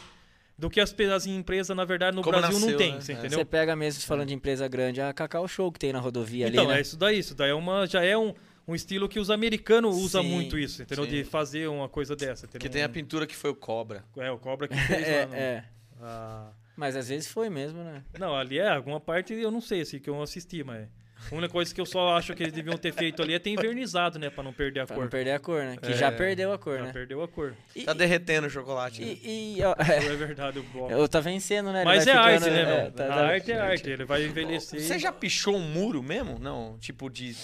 do 0.57 0.69
que 0.69 0.79
as, 0.79 0.95
as 1.13 1.25
empresas, 1.25 1.75
na 1.75 1.83
verdade, 1.83 2.15
no 2.15 2.21
Como 2.23 2.37
Brasil 2.37 2.53
nasceu, 2.53 2.71
não 2.71 2.77
tem, 2.77 2.93
né? 2.95 3.01
você 3.01 3.11
É. 3.11 3.15
entendeu? 3.15 3.39
Você 3.39 3.45
pega 3.45 3.75
mesmo 3.75 4.01
falando 4.03 4.29
de 4.29 4.33
empresa 4.33 4.67
grande, 4.69 5.01
a 5.01 5.11
Cacau 5.13 5.45
Show 5.47 5.69
que 5.71 5.79
tem 5.79 5.91
na 5.91 5.99
rodovia 5.99 6.47
Então, 6.47 6.63
ali, 6.63 6.71
né? 6.73 6.77
é 6.77 6.81
isso 6.81 6.95
daí. 6.97 7.19
Isso 7.19 7.35
daí 7.35 7.49
é 7.49 7.53
uma, 7.53 7.85
já 7.85 8.01
é 8.03 8.17
um, 8.17 8.33
um 8.65 8.73
estilo 8.73 9.09
que 9.09 9.19
os 9.19 9.29
americanos 9.29 9.95
usam 9.97 10.23
Sim, 10.23 10.29
muito 10.29 10.57
isso, 10.57 10.81
entendeu? 10.81 11.03
sim. 11.03 11.11
De 11.11 11.23
fazer 11.25 11.67
uma 11.67 11.89
coisa 11.89 12.15
dessa. 12.15 12.47
Que 12.47 12.55
entendeu? 12.55 12.71
tem 12.71 12.83
a 12.83 12.89
pintura 12.89 13.27
que 13.27 13.35
foi 13.35 13.49
o 13.49 13.55
Cobra. 13.55 14.05
É, 14.15 14.31
o 14.31 14.37
Cobra 14.37 14.69
que 14.69 14.75
fez 14.87 15.05
É, 15.07 15.21
lá. 15.21 15.27
no- 15.27 15.35
é. 15.35 15.65
Ah, 16.01 16.51
Mas 16.77 16.95
às 16.95 17.09
vezes 17.09 17.27
foi 17.27 17.49
mesmo, 17.49 17.83
né? 17.83 18.01
Não, 18.17 18.33
ali 18.33 18.57
é, 18.57 18.69
alguma 18.69 18.99
parte 19.01 19.33
eu 19.33 19.51
não 19.51 19.59
sei, 19.61 19.81
assim, 19.81 19.99
que 19.99 20.09
eu 20.09 20.21
assisti, 20.21 20.63
mas... 20.63 20.87
A 21.31 21.35
única 21.35 21.51
coisa 21.51 21.73
que 21.73 21.81
eu 21.81 21.85
só 21.85 22.15
acho 22.15 22.33
que 22.35 22.43
eles 22.43 22.53
deviam 22.53 22.77
ter 22.77 22.93
feito 22.93 23.21
ali 23.21 23.33
é 23.33 23.39
ter 23.39 23.49
invernizado, 23.49 24.19
né? 24.19 24.29
Pra 24.29 24.43
não 24.43 24.53
perder 24.53 24.81
a 24.81 24.85
Pra 24.85 24.95
cor. 24.95 25.03
não 25.05 25.09
perder 25.09 25.31
a 25.31 25.39
cor, 25.39 25.63
né? 25.63 25.77
Que 25.81 25.91
É, 25.91 25.95
já 25.95 26.11
perdeu 26.11 26.53
a 26.53 26.57
cor, 26.59 26.77
Já 26.77 26.83
né? 26.85 26.91
perdeu 26.93 27.23
a 27.23 27.27
cor. 27.27 27.53
E, 27.75 27.83
Tá 27.83 27.93
derretendo 27.93 28.47
o 28.47 28.49
chocolate. 28.49 29.01
né? 29.01 29.17
e, 29.23 29.57
e, 29.59 29.63
ó, 29.63 29.75
É 29.79 30.15
verdade, 30.15 30.59
o 30.59 30.63
bloco. 30.63 30.91
eu 30.91 31.07
tá 31.07 31.19
vencendo, 31.19 31.71
né? 31.71 31.79
Ele 31.79 31.85
Mas 31.85 32.05
é 32.07 32.13
vai 32.13 32.33
arte, 32.33 32.43
ficando- 32.43 32.55
né, 32.55 32.61
é, 32.87 32.89
tá- 32.91 33.05
a 33.05 33.07
tá- 33.07 33.25
arte 33.27 33.51
é 33.51 33.59
arte, 33.59 33.89
ele 33.89 34.05
vai 34.05 34.23
envelhecer. 34.25 34.79
Você 34.81 34.99
já 34.99 35.11
pichou 35.11 35.55
um 35.55 35.61
muro 35.67 36.01
mesmo? 36.03 36.37
Não, 36.39 36.77
tipo 36.79 37.09
de... 37.09 37.35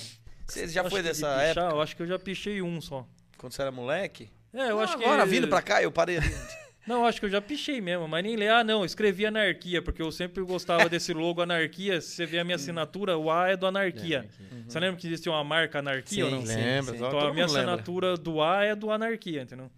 Você 0.48 0.68
já 0.68 0.82
foi 0.84 1.02
que 1.02 1.04
de 1.04 1.04
dessa 1.10 1.28
pichar, 1.28 1.46
época, 1.46 1.76
Eu 1.76 1.82
acho 1.82 1.96
que 1.96 2.02
eu 2.04 2.08
já 2.08 2.20
pichei 2.20 2.62
um 2.62 2.80
só. 2.82 3.08
quando 3.38 3.54
você 3.54 3.62
era 3.62 3.72
moleque? 3.72 4.30
É, 4.54 4.70
eu 4.70 4.80
acho 4.82 4.98
que... 4.98 5.04
Agora, 5.06 5.26
vindo 5.26 5.48
pra 5.48 5.62
cá, 5.62 5.82
eu 5.82 5.92
parei. 5.92 6.20
Não, 6.86 7.06
acho 7.06 7.20
que 7.20 7.26
eu 7.28 7.30
já 7.30 7.40
pichei 7.40 7.80
mesmo, 7.80 8.08
mas 8.08 8.24
nem 8.24 8.36
ler. 8.36 8.50
Ah, 8.50 8.64
não, 8.64 8.84
escrevi 8.84 9.26
anarquia, 9.26 9.82
porque 9.82 10.02
eu 10.02 10.12
sempre 10.12 10.42
gostava 10.44 10.90
desse 10.90 11.14
logo 11.14 11.42
anarquia. 11.42 12.02
Se 12.02 12.10
você 12.16 12.26
vê 12.26 12.40
a 12.40 12.44
minha 12.44 12.56
assinatura, 12.56 13.18
o 13.18 13.30
A 13.30 13.50
é 13.50 13.58
do 13.58 13.68
anarquia. 13.68 14.28
Você 14.68 14.80
lembra 14.80 15.00
que 15.00 15.08
existia 15.08 15.32
uma 15.32 15.44
marca 15.44 15.80
anarquia 15.80 16.26
ou 16.26 16.32
não? 16.32 16.42
Sim, 16.42 16.48
sim, 16.48 16.56
Lembra, 16.56 16.98
sim. 16.98 17.06
Então 17.06 17.20
a 17.20 17.32
minha 17.34 17.46
mundo 17.46 17.54
lembra. 17.54 17.74
assinatura 17.74 18.18
do 18.18 18.42
A 18.42 18.64
é 18.64 18.76
do 18.76 18.90
anarquia, 18.92 19.44
entendeu? 19.44 19.70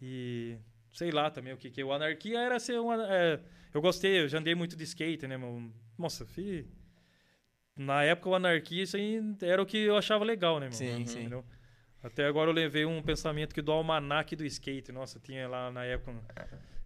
E 0.00 0.56
sei 0.92 1.10
lá 1.10 1.30
também 1.30 1.52
o 1.52 1.56
que 1.56 1.70
que 1.70 1.80
é. 1.80 1.84
O 1.84 1.92
anarquia 1.92 2.38
era 2.38 2.58
ser 2.60 2.78
uma. 2.78 2.94
é, 3.12 3.40
eu 3.74 3.80
gostei, 3.80 4.20
eu 4.20 4.28
já 4.28 4.38
andei 4.38 4.54
muito 4.54 4.76
de 4.76 4.84
skate, 4.84 5.26
né, 5.26 5.36
meu? 5.36 5.70
Nossa, 5.98 6.24
fi. 6.24 6.66
Na 7.76 8.02
época 8.02 8.28
o 8.28 8.34
anarquia, 8.34 8.82
isso 8.82 8.96
aí 8.96 9.20
era 9.40 9.62
o 9.62 9.66
que 9.66 9.78
eu 9.78 9.96
achava 9.96 10.24
legal, 10.24 10.58
né, 10.58 10.66
meu? 10.66 10.72
Sim, 10.72 11.06
sim. 11.06 11.20
Entendeu? 11.20 11.44
Até 12.02 12.26
agora 12.26 12.50
eu 12.50 12.54
levei 12.54 12.84
um 12.84 13.02
pensamento 13.02 13.54
que 13.54 13.60
do 13.60 13.72
almanac 13.72 14.34
do 14.36 14.44
skate. 14.44 14.92
Nossa, 14.92 15.18
tinha 15.18 15.48
lá 15.48 15.70
na 15.70 15.84
época. 15.84 16.14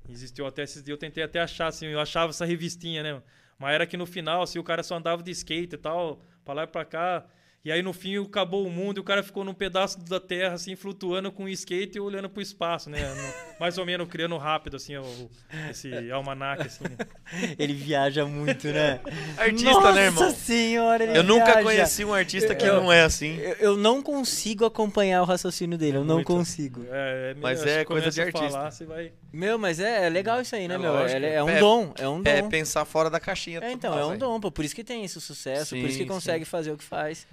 Existiu 0.08 0.46
até 0.46 0.62
esses 0.62 0.82
dias, 0.82 0.94
eu 0.94 0.98
tentei 0.98 1.22
até 1.22 1.40
achar, 1.40 1.68
assim, 1.68 1.86
eu 1.86 2.00
achava 2.00 2.30
essa 2.30 2.44
revistinha, 2.44 3.02
né? 3.02 3.22
Mas 3.58 3.74
era 3.74 3.86
que 3.86 3.96
no 3.96 4.06
final, 4.06 4.42
assim, 4.42 4.58
o 4.58 4.64
cara 4.64 4.82
só 4.82 4.96
andava 4.96 5.22
de 5.22 5.30
skate 5.30 5.74
e 5.74 5.78
tal, 5.78 6.20
pra 6.44 6.54
lá 6.54 6.64
e 6.64 6.66
pra 6.66 6.84
cá. 6.84 7.24
E 7.64 7.70
aí 7.70 7.80
no 7.80 7.92
fim 7.92 8.20
acabou 8.20 8.66
o 8.66 8.70
mundo 8.70 8.96
e 8.96 9.00
o 9.00 9.04
cara 9.04 9.22
ficou 9.22 9.44
num 9.44 9.54
pedaço 9.54 10.00
da 10.00 10.18
terra, 10.18 10.54
assim, 10.54 10.74
flutuando 10.74 11.30
com 11.30 11.44
o 11.44 11.48
skate 11.48 11.96
e 11.96 12.00
olhando 12.00 12.28
pro 12.28 12.42
espaço, 12.42 12.90
né? 12.90 12.98
No- 13.14 13.60
mais 13.60 13.78
ou 13.78 13.86
menos 13.86 14.08
criando 14.08 14.36
rápido, 14.36 14.76
assim, 14.76 14.96
o, 14.96 15.30
esse 15.70 16.10
almanac, 16.10 16.66
assim. 16.66 16.82
Ele 17.56 17.72
viaja 17.72 18.26
muito, 18.26 18.66
né? 18.66 19.00
Artista, 19.38 19.70
Nossa 19.74 19.92
né, 19.92 20.04
irmão? 20.06 20.30
senhora, 20.32 21.04
ele 21.04 21.16
Eu 21.16 21.22
nunca 21.22 21.44
viaja. 21.44 21.62
conheci 21.62 22.04
um 22.04 22.12
artista 22.12 22.52
que 22.52 22.66
Eu- 22.66 22.82
não 22.82 22.92
é 22.92 23.02
assim. 23.02 23.36
Eu, 23.38 23.52
eu 23.60 23.76
não 23.76 24.02
consigo 24.02 24.64
acompanhar 24.64 25.22
o 25.22 25.24
raciocínio 25.24 25.78
dele, 25.78 25.98
eu 25.98 26.04
não 26.04 26.16
Muito. 26.16 26.26
consigo. 26.26 26.84
É, 26.90 27.30
é, 27.30 27.34
Mas 27.40 27.64
é 27.64 27.78
que 27.80 27.84
coisa 27.84 28.10
de 28.10 28.20
artista. 28.22 28.50
Falar, 28.50 28.70
você 28.72 28.84
vai... 28.84 29.12
Meu, 29.32 29.56
mas 29.56 29.78
é, 29.78 30.06
é 30.06 30.08
legal 30.10 30.40
isso 30.40 30.56
aí, 30.56 30.66
né, 30.66 30.74
É 30.74 30.78
meu? 30.78 30.98
É, 30.98 31.34
é 31.34 31.44
um 31.44 31.48
É- 31.48 31.60
dom, 31.60 31.94
é 31.96 32.08
um 32.08 32.20
dom. 32.20 32.28
É 32.28 32.42
pensar 32.42 32.84
fora 32.84 33.08
da 33.08 33.20
caixinha. 33.20 33.60
É, 33.62 33.70
então, 33.70 33.96
é 33.96 34.04
um 34.04 34.08
velho. 34.08 34.18
dom, 34.18 34.40
pô, 34.40 34.50
por 34.50 34.64
isso 34.64 34.74
que 34.74 34.82
tem 34.82 35.04
esse 35.04 35.20
sucesso, 35.20 35.76
por 35.76 35.84
isso 35.84 35.98
Sim, 35.98 36.02
que 36.02 36.08
consegue 36.08 36.44
fazer 36.44 36.72
o 36.72 36.76
que 36.76 36.82
faz. 36.84 37.24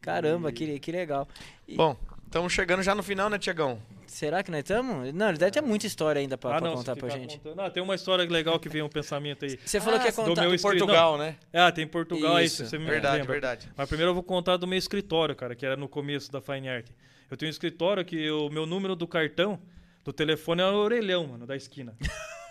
Caramba, 0.00 0.52
que, 0.52 0.78
que 0.78 0.92
legal. 0.92 1.26
E- 1.66 1.74
Bom, 1.74 1.96
estamos 2.24 2.52
chegando 2.52 2.82
já 2.82 2.94
no 2.94 3.02
final, 3.02 3.28
né, 3.28 3.38
Tiagão? 3.38 3.80
Será 4.06 4.42
que 4.42 4.50
nós 4.52 4.60
estamos? 4.60 5.12
Não, 5.12 5.28
ele 5.28 5.36
deve 5.38 5.50
ter 5.50 5.60
muita 5.60 5.86
história 5.86 6.20
ainda 6.20 6.38
pra, 6.38 6.56
ah, 6.56 6.60
não, 6.60 6.74
contar 6.76 6.94
se 6.94 7.00
pra 7.00 7.08
gente. 7.08 7.38
contando- 7.38 7.60
Ah, 7.60 7.68
tem 7.70 7.82
uma 7.82 7.94
história 7.94 8.24
legal 8.24 8.58
que 8.60 8.68
veio 8.68 8.84
um 8.84 8.88
pensamento 8.88 9.44
aí. 9.44 9.58
Você 9.64 9.80
falou 9.80 9.96
Ah, 9.96 9.98
que 10.00 10.06
ia 10.06 10.12
do 10.12 10.16
contar. 10.16 10.40
meu 10.42 10.50
Do 10.50 10.54
escrito- 10.54 10.78
Portugal, 10.78 11.18
né? 11.18 11.36
Ah, 11.52 11.72
tem 11.72 11.86
Portugal, 11.86 12.40
Isso. 12.40 12.62
isso, 12.62 12.70
você 12.70 12.78
me 12.78 12.84
Verdade, 12.86 13.18
lembra. 13.18 13.32
verdade. 13.32 13.68
Mas 13.76 13.88
primeiro 13.88 14.10
eu 14.10 14.14
vou 14.14 14.22
contar 14.22 14.56
do 14.58 14.66
meu 14.66 14.78
escritório, 14.78 15.34
cara, 15.34 15.56
que 15.56 15.66
era 15.66 15.76
no 15.76 15.88
começo 15.88 16.30
da 16.30 16.40
Fine 16.40 16.68
Art. 16.68 16.86
Eu 17.28 17.36
tenho 17.36 17.48
um 17.48 17.50
escritório 17.50 18.04
que 18.04 18.30
o 18.30 18.48
meu 18.48 18.64
número 18.64 18.94
do 18.94 19.08
cartão 19.08 19.58
do 20.04 20.12
telefone 20.12 20.62
é 20.62 20.66
o 20.66 20.74
orelhão, 20.76 21.26
mano, 21.26 21.44
da 21.46 21.56
esquina. 21.56 21.96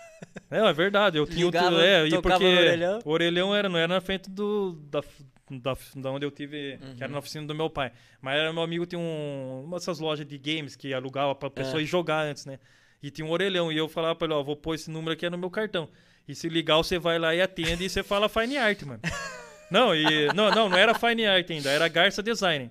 é, 0.50 0.58
é 0.58 0.72
verdade. 0.72 1.18
Eu 1.18 1.26
tinha 1.26 1.44
Ligava, 1.46 1.82
é, 1.84 2.06
e 2.06 2.20
porque 2.22 2.44
orelhão? 2.44 2.98
o 3.04 3.10
orelhão 3.10 3.54
era, 3.54 3.68
não 3.68 3.78
era 3.78 3.88
na 3.94 4.00
frente 4.00 4.30
do 4.30 4.72
da, 4.90 5.02
da, 5.50 5.76
da 5.96 6.10
onde 6.10 6.24
eu 6.26 6.30
tive, 6.30 6.78
que 6.78 6.84
Uhum. 6.84 6.96
era 7.00 7.08
na 7.08 7.18
oficina 7.18 7.46
do 7.46 7.54
meu 7.54 7.68
pai. 7.70 7.92
Mas 8.20 8.36
era 8.38 8.52
meu 8.52 8.62
amigo 8.62 8.86
tinha 8.86 8.98
um, 8.98 9.62
uma 9.64 9.78
dessas 9.78 9.98
lojas 9.98 10.26
de 10.26 10.38
games 10.38 10.74
que 10.76 10.92
alugava 10.94 11.34
pra 11.34 11.50
pessoa 11.50 11.80
É. 11.80 11.82
ir 11.82 11.86
jogar 11.86 12.22
antes, 12.26 12.46
né? 12.46 12.58
E 13.02 13.10
tinha 13.10 13.26
um 13.26 13.30
orelhão 13.30 13.70
e 13.70 13.76
eu 13.76 13.88
falava 13.88 14.14
pra 14.14 14.26
ele, 14.26 14.34
ó, 14.34 14.42
vou 14.42 14.56
pôr 14.56 14.74
esse 14.74 14.90
número 14.90 15.12
aqui 15.12 15.28
no 15.28 15.36
meu 15.38 15.50
cartão. 15.50 15.88
E 16.26 16.34
se 16.34 16.48
ligar, 16.48 16.76
você 16.78 16.98
vai 16.98 17.18
lá 17.18 17.34
e 17.34 17.40
atende 17.40 17.84
e 17.84 17.88
você 17.88 18.02
fala 18.02 18.28
Fine 18.28 18.56
Art, 18.56 18.82
mano. 18.82 19.00
Não, 19.70 19.92
e, 19.96 20.28
não, 20.32 20.48
não, 20.52 20.68
não 20.68 20.78
era 20.78 20.94
Fine 20.94 21.26
Art 21.26 21.50
ainda, 21.50 21.68
era 21.70 21.88
Garça 21.88 22.22
Design. 22.22 22.70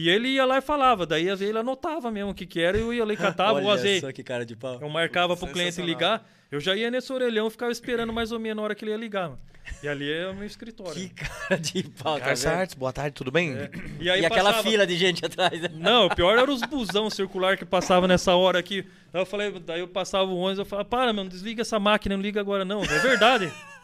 E 0.00 0.08
ele 0.08 0.28
ia 0.28 0.44
lá 0.46 0.58
e 0.58 0.60
falava, 0.60 1.04
daí 1.04 1.28
às 1.28 1.40
vezes 1.40 1.50
ele 1.50 1.58
anotava 1.58 2.08
mesmo 2.08 2.30
o 2.30 2.34
que 2.34 2.46
que 2.46 2.60
era 2.60 2.78
e 2.78 2.80
eu 2.80 2.94
ia 2.94 3.04
lá 3.04 3.12
e 3.12 3.16
catava, 3.16 3.58
às 3.74 3.82
vezes 3.82 4.00
só 4.02 4.12
que 4.12 4.22
cara 4.22 4.46
de 4.46 4.54
pau. 4.54 4.78
eu 4.80 4.88
marcava 4.88 5.36
pro 5.36 5.48
cliente 5.48 5.82
ligar, 5.82 6.24
eu 6.52 6.60
já 6.60 6.76
ia 6.76 6.88
nesse 6.88 7.12
orelhão 7.12 7.48
e 7.48 7.50
ficava 7.50 7.72
esperando 7.72 8.12
mais 8.12 8.30
ou 8.30 8.38
menos 8.38 8.60
a 8.62 8.64
hora 8.64 8.74
que 8.76 8.84
ele 8.84 8.92
ia 8.92 8.96
ligar, 8.96 9.30
mano. 9.30 9.40
E 9.82 9.88
ali 9.88 10.10
é 10.10 10.28
o 10.28 10.34
meu 10.34 10.46
escritório. 10.46 10.94
Que 10.94 11.08
cara 11.10 11.60
de 11.60 11.82
pau, 11.82 12.18
tá 12.18 12.26
Garça 12.26 12.48
vendo? 12.48 12.58
Artes, 12.60 12.74
boa 12.76 12.92
tarde, 12.92 13.10
tudo 13.14 13.30
bem? 13.30 13.54
É. 13.54 13.70
E, 14.00 14.08
aí 14.08 14.22
E 14.22 14.24
aquela 14.26 14.50
passava- 14.50 14.70
fila 14.70 14.86
de 14.86 14.96
gente 14.96 15.26
atrás. 15.26 15.60
né? 15.60 15.68
Não, 15.74 16.06
o 16.06 16.14
pior 16.14 16.38
era 16.38 16.50
os 16.50 16.62
busão 16.70 17.10
circular 17.10 17.58
que 17.58 17.64
passava 17.66 18.08
nessa 18.08 18.34
hora 18.34 18.58
aqui. 18.58 18.86
Daí 19.12 19.20
eu 19.20 19.26
falei, 19.26 19.50
daí 19.60 19.80
eu 19.80 19.88
passava 19.88 20.24
o 20.30 20.36
ônibus, 20.38 20.60
eu 20.60 20.64
falava, 20.64 20.88
para, 20.88 21.12
mano, 21.12 21.28
desliga 21.28 21.60
essa 21.62 21.78
máquina, 21.78 22.16
não 22.16 22.22
liga 22.22 22.40
agora 22.40 22.64
não. 22.64 22.82
É 22.82 22.98
verdade. 23.00 23.52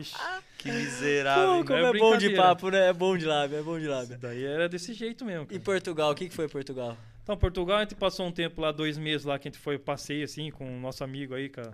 Ixi, 0.00 0.14
Que 0.58 0.68
Pô, 0.70 0.74
miserável. 0.74 1.64
como 1.64 1.78
é 1.78 1.90
é 1.90 1.92
bom 1.98 2.16
de 2.16 2.30
papo, 2.30 2.70
né? 2.70 2.88
É 2.88 2.92
bom 2.92 3.16
de 3.16 3.24
lábio, 3.24 3.58
é 3.58 3.62
bom 3.62 3.78
de 3.78 3.86
lábio. 3.86 4.18
daí 4.18 4.44
era 4.44 4.68
desse 4.68 4.92
jeito 4.92 5.24
mesmo. 5.24 5.44
E 5.44 5.46
cara. 5.48 5.60
Portugal, 5.60 6.10
o 6.10 6.14
que, 6.14 6.28
que 6.28 6.34
foi 6.34 6.48
Portugal? 6.48 6.96
Então, 7.22 7.36
Portugal, 7.36 7.78
a 7.78 7.80
gente 7.80 7.94
passou 7.94 8.26
um 8.26 8.32
tempo 8.32 8.60
lá, 8.60 8.70
dois 8.72 8.96
meses 8.98 9.24
lá, 9.24 9.38
que 9.38 9.48
a 9.48 9.50
gente 9.50 9.60
foi 9.60 9.78
passeio, 9.78 10.24
assim, 10.24 10.50
com 10.50 10.64
o 10.76 10.80
nosso 10.80 11.02
amigo 11.02 11.34
aí, 11.34 11.48
com 11.48 11.60
a, 11.60 11.72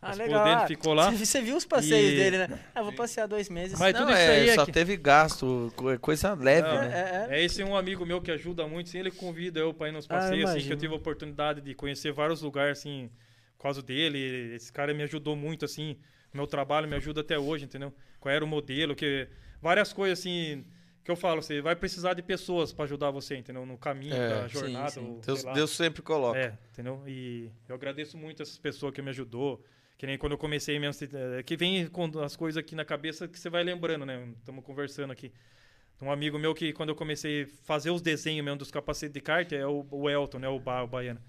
Ah, 0.00 0.10
esposa 0.10 0.22
legal. 0.24 0.44
dele 0.44 0.56
Ah, 0.62 0.66
ficou 0.66 0.94
lá. 0.94 1.10
Você, 1.12 1.40
viu 1.40 1.56
os 1.56 1.64
passeios 1.64 2.12
E- 2.12 2.16
dele, 2.16 2.38
né? 2.38 2.58
Ah, 2.74 2.82
vou 2.82 2.92
passear 2.92 3.26
dois 3.26 3.48
meses. 3.48 3.78
Mas 3.78 3.92
Não, 3.94 4.00
tudo 4.02 4.12
isso 4.12 4.20
é, 4.20 4.28
aí 4.30 4.48
é 4.48 4.54
só 4.54 4.64
que- 4.66 4.72
teve 4.72 4.96
gasto, 4.96 5.72
co- 5.76 5.98
coisa 5.98 6.34
leve, 6.34 6.68
Não, 6.68 6.82
né? 6.82 7.26
É, 7.28 7.34
é. 7.34 7.40
É 7.40 7.44
esse 7.44 7.62
um 7.64 7.76
amigo 7.76 8.04
meu 8.06 8.20
que 8.20 8.30
ajuda 8.30 8.66
muito, 8.66 8.88
assim, 8.88 8.98
ele 8.98 9.10
convida 9.10 9.58
eu 9.60 9.72
pra 9.74 9.88
ir 9.88 9.92
nos 9.92 10.06
Ah, 10.06 10.14
passeios, 10.14 10.50
assim, 10.50 10.66
que 10.66 10.72
eu 10.72 10.76
tive 10.76 10.92
a 10.92 10.96
oportunidade 10.96 11.60
de 11.60 11.74
conhecer 11.74 12.12
vários 12.12 12.42
lugares, 12.42 12.78
assim, 12.78 13.10
por 13.56 13.64
causa 13.64 13.82
dele. 13.82 14.54
Esse 14.54 14.72
cara 14.72 14.92
me 14.94 15.02
ajudou 15.02 15.34
muito, 15.36 15.64
assim, 15.64 15.96
meu 16.32 16.46
trabalho 16.46 16.88
me 16.88 16.96
ajuda 16.96 17.20
até 17.20 17.38
hoje, 17.38 17.64
entendeu? 17.64 17.92
Qual 18.20 18.32
era 18.34 18.44
o 18.44 18.48
modelo, 18.48 18.94
que 18.94 19.28
várias 19.60 19.92
coisas, 19.92 20.18
assim, 20.18 20.64
que 21.04 21.10
eu 21.10 21.16
falo, 21.16 21.42
você 21.42 21.60
vai 21.60 21.74
precisar 21.76 22.14
de 22.14 22.22
pessoas 22.22 22.72
pra 22.72 22.84
ajudar 22.84 23.10
você, 23.10 23.36
entendeu? 23.36 23.66
No 23.66 23.76
caminho, 23.76 24.14
É, 24.14 24.28
da 24.28 24.48
sim, 24.48 24.54
jornada, 24.58 24.90
sim. 24.90 25.00
ou, 25.00 25.20
Deus, 25.20 25.40
sei 25.40 25.48
lá. 25.48 25.54
Deus 25.54 25.70
sempre 25.70 26.02
coloca. 26.02 26.38
É, 26.38 26.56
entendeu? 26.72 27.02
E 27.06 27.50
eu 27.68 27.74
agradeço 27.74 28.16
muito 28.16 28.42
essas 28.42 28.58
pessoas 28.58 28.92
que 28.94 29.02
me 29.02 29.10
ajudou. 29.10 29.62
Que 29.98 30.06
nem 30.06 30.18
quando 30.18 30.32
eu 30.32 30.38
comecei 30.38 30.78
mesmo, 30.80 30.94
se- 30.94 31.08
é, 31.38 31.42
que 31.44 31.56
vem 31.56 31.86
com 31.86 32.06
as 32.20 32.34
coisas 32.34 32.58
aqui 32.58 32.74
na 32.74 32.84
cabeça 32.84 33.28
que 33.28 33.38
você 33.38 33.48
vai 33.48 33.62
lembrando, 33.62 34.04
né? 34.04 34.28
Estamos 34.38 34.64
conversando 34.64 35.12
aqui. 35.12 35.32
Um 36.00 36.10
amigo 36.10 36.36
meu 36.40 36.52
que 36.54 36.72
quando 36.72 36.88
eu 36.88 36.96
comecei 36.96 37.42
a 37.44 37.46
fazer 37.64 37.90
os 37.90 38.02
desenhos 38.02 38.44
mesmo 38.44 38.58
dos 38.58 38.70
capacetes 38.72 39.14
de 39.14 39.20
kart 39.20 39.52
é 39.52 39.64
o, 39.64 39.86
o 39.88 40.10
Elton, 40.10 40.40
né? 40.40 40.48
O, 40.48 40.58
ba, 40.58 40.82
o 40.82 40.88
baiano. 40.88 41.20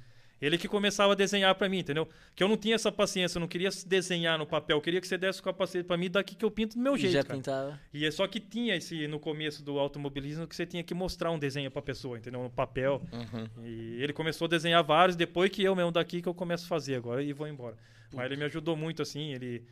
Ele 0.44 0.58
que 0.58 0.68
começava 0.68 1.14
a 1.14 1.16
desenhar 1.16 1.56
pra 1.56 1.70
mim, 1.70 1.80
entendeu? 1.80 2.08
Que 2.36 2.44
eu 2.44 2.48
não 2.50 2.58
tinha 2.58 2.76
essa 2.76 2.92
paciência, 2.92 3.38
eu 3.38 3.40
não 3.40 3.48
queria 3.48 3.70
desenhar 3.86 4.38
no 4.38 4.46
papel, 4.46 4.78
eu 4.78 4.82
queria 4.82 5.00
que 5.00 5.08
você 5.08 5.18
desse 5.18 5.40
o 5.40 5.44
capacete 5.44 5.86
pra 5.86 5.96
mim 5.96 6.10
daqui 6.10 6.36
que 6.36 6.44
eu 6.44 6.52
pinto 6.52 6.76
do 6.76 6.82
meu 6.84 6.96
E 6.96 7.00
jeito, 7.00 7.14
já 7.14 7.24
cara. 7.24 7.36
pintava. 7.36 7.80
E 7.94 8.06
é 8.06 8.12
só 8.12 8.28
que 8.28 8.40
tinha 8.40 8.76
esse 8.76 9.08
no 9.08 9.20
começo 9.20 9.64
do 9.64 9.80
automobilismo 9.80 10.46
que 10.46 10.56
você 10.56 10.66
tinha 10.66 10.84
que 10.84 10.94
mostrar 10.94 11.32
um 11.32 11.40
desenho 11.40 11.72
pra 11.72 11.82
pessoa, 11.82 12.18
entendeu? 12.18 12.44
No 12.44 12.50
papel. 12.50 13.02
Uhum. 13.14 13.66
E 13.66 14.04
ele 14.04 14.12
começou 14.12 14.46
a 14.46 14.50
desenhar 14.50 14.84
vários, 14.84 15.16
depois 15.16 15.50
que 15.50 15.64
eu 15.64 15.76
mesmo 15.76 15.92
daqui 15.92 16.22
que 16.22 16.28
eu 16.28 16.34
começo 16.34 16.66
a 16.66 16.68
fazer 16.68 16.96
agora 16.96 17.24
e 17.24 17.32
vou 17.32 17.48
embora. 17.48 17.78
Mas 18.12 18.26
ele 18.26 18.36
me 18.36 18.44
ajudou 18.44 18.76
muito, 18.76 19.02
assim, 19.02 19.32
ele 19.34 19.64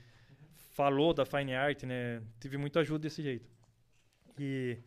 falou 0.72 1.14
da 1.14 1.26
Fine 1.26 1.54
Art, 1.54 1.84
né? 1.84 2.22
Tive 2.40 2.58
muita 2.58 2.80
ajuda 2.80 3.00
desse 3.00 3.22
jeito. 3.22 3.50
E 4.40 4.78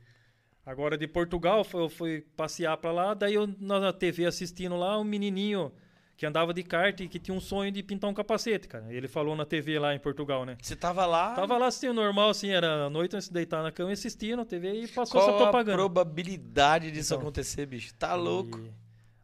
agora 0.65 0.97
de 0.97 1.07
Portugal, 1.07 1.67
eu 1.75 1.89
fui 1.89 2.23
passear 2.37 2.77
pra 2.77 2.93
lá, 2.93 3.15
daí 3.15 3.35
eu 3.35 3.47
na 3.59 3.93
TV 3.93 4.27
assistindo 4.27 4.77
lá, 4.77 4.99
um 4.99 5.05
menininho 5.05 5.73
que 6.17 6.25
andava 6.25 6.55
de 6.55 6.63
kart 6.63 6.99
e 7.01 7.09
que 7.09 7.19
tinha 7.19 7.37
um 7.37 7.41
sonho 7.41 7.73
de 7.73 7.83
pintar 7.83 8.09
um 8.09 8.15
capacete, 8.15 8.69
cara. 8.69 8.87
Ele 8.93 9.09
falou 9.09 9.35
na 9.35 9.45
TV 9.45 9.79
lá 9.81 9.93
em 9.95 9.99
Portugal, 9.99 10.45
né? 10.47 10.57
Você 10.63 10.77
tava 10.77 11.05
lá. 11.07 11.35
Tava 11.35 11.59
lá 11.59 11.67
assistindo 11.67 11.93
normal, 11.95 12.31
assim, 12.31 12.51
era 12.51 12.85
a 12.87 12.91
noite 12.91 13.17
antes 13.17 13.27
de 13.29 13.35
deitar 13.35 13.63
na 13.65 13.73
cama 13.73 13.91
e 13.91 13.95
assistindo 13.95 14.41
a 14.41 14.45
TV 14.45 14.83
e 14.85 14.89
passou 14.89 15.21
Qual 15.21 15.29
essa 15.29 15.37
a 15.37 15.43
propaganda. 15.43 15.77
probabilidade 15.77 16.91
disso 16.93 17.15
Então. 17.15 17.23
acontecer, 17.23 17.67
bicho? 17.67 17.93
Tá 17.95 18.15
louco. 18.15 18.59
E- 18.59 18.71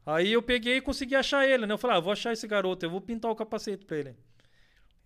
Aí 0.05 0.33
eu 0.33 0.43
peguei 0.43 0.79
e 0.79 0.81
consegui 0.81 1.15
achar 1.15 1.47
ele, 1.49 1.65
né? 1.67 1.73
Eu 1.75 1.79
falei, 1.79 1.97
ah, 1.97 2.01
vou 2.01 2.13
achar 2.13 2.33
esse 2.33 2.49
garoto, 2.49 2.85
eu 2.85 2.91
vou 2.91 3.01
pintar 3.01 3.31
o 3.31 3.37
capacete 3.37 3.85
pra 3.85 3.97
ele. 3.99 4.17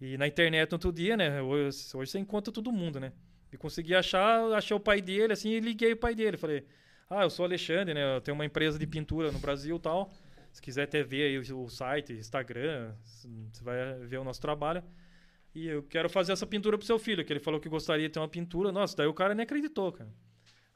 E 0.01 0.16
na 0.16 0.27
internet 0.27 0.73
outro 0.73 0.90
dia, 0.90 1.16
né? 1.19 1.43
Hoje, 1.43 1.78
hoje 1.94 2.11
você 2.11 2.19
encontra 2.19 2.51
todo 2.52 2.73
mundo, 2.73 2.98
né? 2.98 3.12
E 3.55 3.57
consegui 3.57 3.95
achar, 3.95 4.53
achei 4.53 4.77
o 4.77 4.81
pai 4.81 5.01
dele, 5.01 5.33
assim, 5.33 5.51
e 5.51 5.61
liguei 5.61 5.93
o 5.93 5.97
pai 5.97 6.13
dele. 6.13 6.37
Falei, 6.37 6.67
ah, 7.09 7.23
eu 7.23 7.31
sou 7.31 7.45
Alexandre, 7.45 7.95
né? 7.95 8.17
Eu 8.17 8.21
tenho 8.21 8.35
uma 8.35 8.45
empresa 8.45 8.77
de 8.77 8.85
pintura 8.85 9.31
no 9.31 9.39
Brasil 9.39 9.79
tal. 9.79 10.13
Se 10.51 10.61
quiser 10.61 10.83
até 10.83 11.05
ver 11.05 11.27
aí 11.27 11.53
o 11.53 11.69
site, 11.69 12.15
Instagram, 12.15 12.93
você 13.05 13.63
vai 13.63 13.95
ver 14.01 14.19
o 14.19 14.25
nosso 14.25 14.41
trabalho. 14.41 14.83
E 15.55 15.69
eu 15.69 15.85
quero 15.85 16.11
fazer 16.11 16.33
essa 16.33 16.45
pintura 16.45 16.77
pro 16.77 16.85
seu 16.85 16.99
filho, 16.99 17.25
que 17.25 17.33
ele 17.33 17.39
falou 17.39 17.61
que 17.61 17.69
gostaria 17.69 18.09
de 18.09 18.13
ter 18.13 18.19
uma 18.19 18.29
pintura. 18.29 18.73
Nossa, 18.73 18.97
daí 18.97 19.07
o 19.07 19.15
cara 19.15 19.37
nem 19.37 19.45
acreditou, 19.45 19.93
cara. 19.93 20.11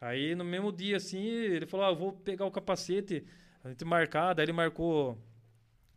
Aí 0.01 0.37
no 0.37 0.45
mesmo 0.45 0.71
dia, 0.71 0.99
assim, 0.99 1.27
ele 1.27 1.67
falou: 1.67 1.87
Ah, 1.87 1.91
eu 1.91 1.97
vou 1.97 2.13
pegar 2.13 2.47
o 2.47 2.51
capacete, 2.53 3.25
a 3.65 3.71
gente 3.71 3.85
marcar. 3.85 4.35
Daí 4.35 4.45
ele 4.45 4.53
marcou. 4.53 5.19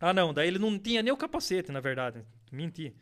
Ah, 0.00 0.12
não, 0.12 0.34
daí 0.34 0.48
ele 0.48 0.58
não 0.58 0.76
tinha 0.76 1.00
nem 1.00 1.12
o 1.12 1.16
capacete, 1.16 1.70
na 1.70 1.78
verdade. 1.78 2.24
Menti. 2.50 2.92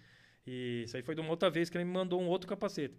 E 0.47 0.83
isso 0.85 0.99
aí 0.99 1.03
foi 1.03 1.15
de 1.15 1.23
uma 1.23 1.31
outra 1.31 1.49
vez 1.49 1.71
que 1.71 1.79
ele 1.79 1.85
me 1.85 1.93
mandou 1.93 2.21
um 2.21 2.29
outro 2.29 2.47
capacete. 2.47 2.95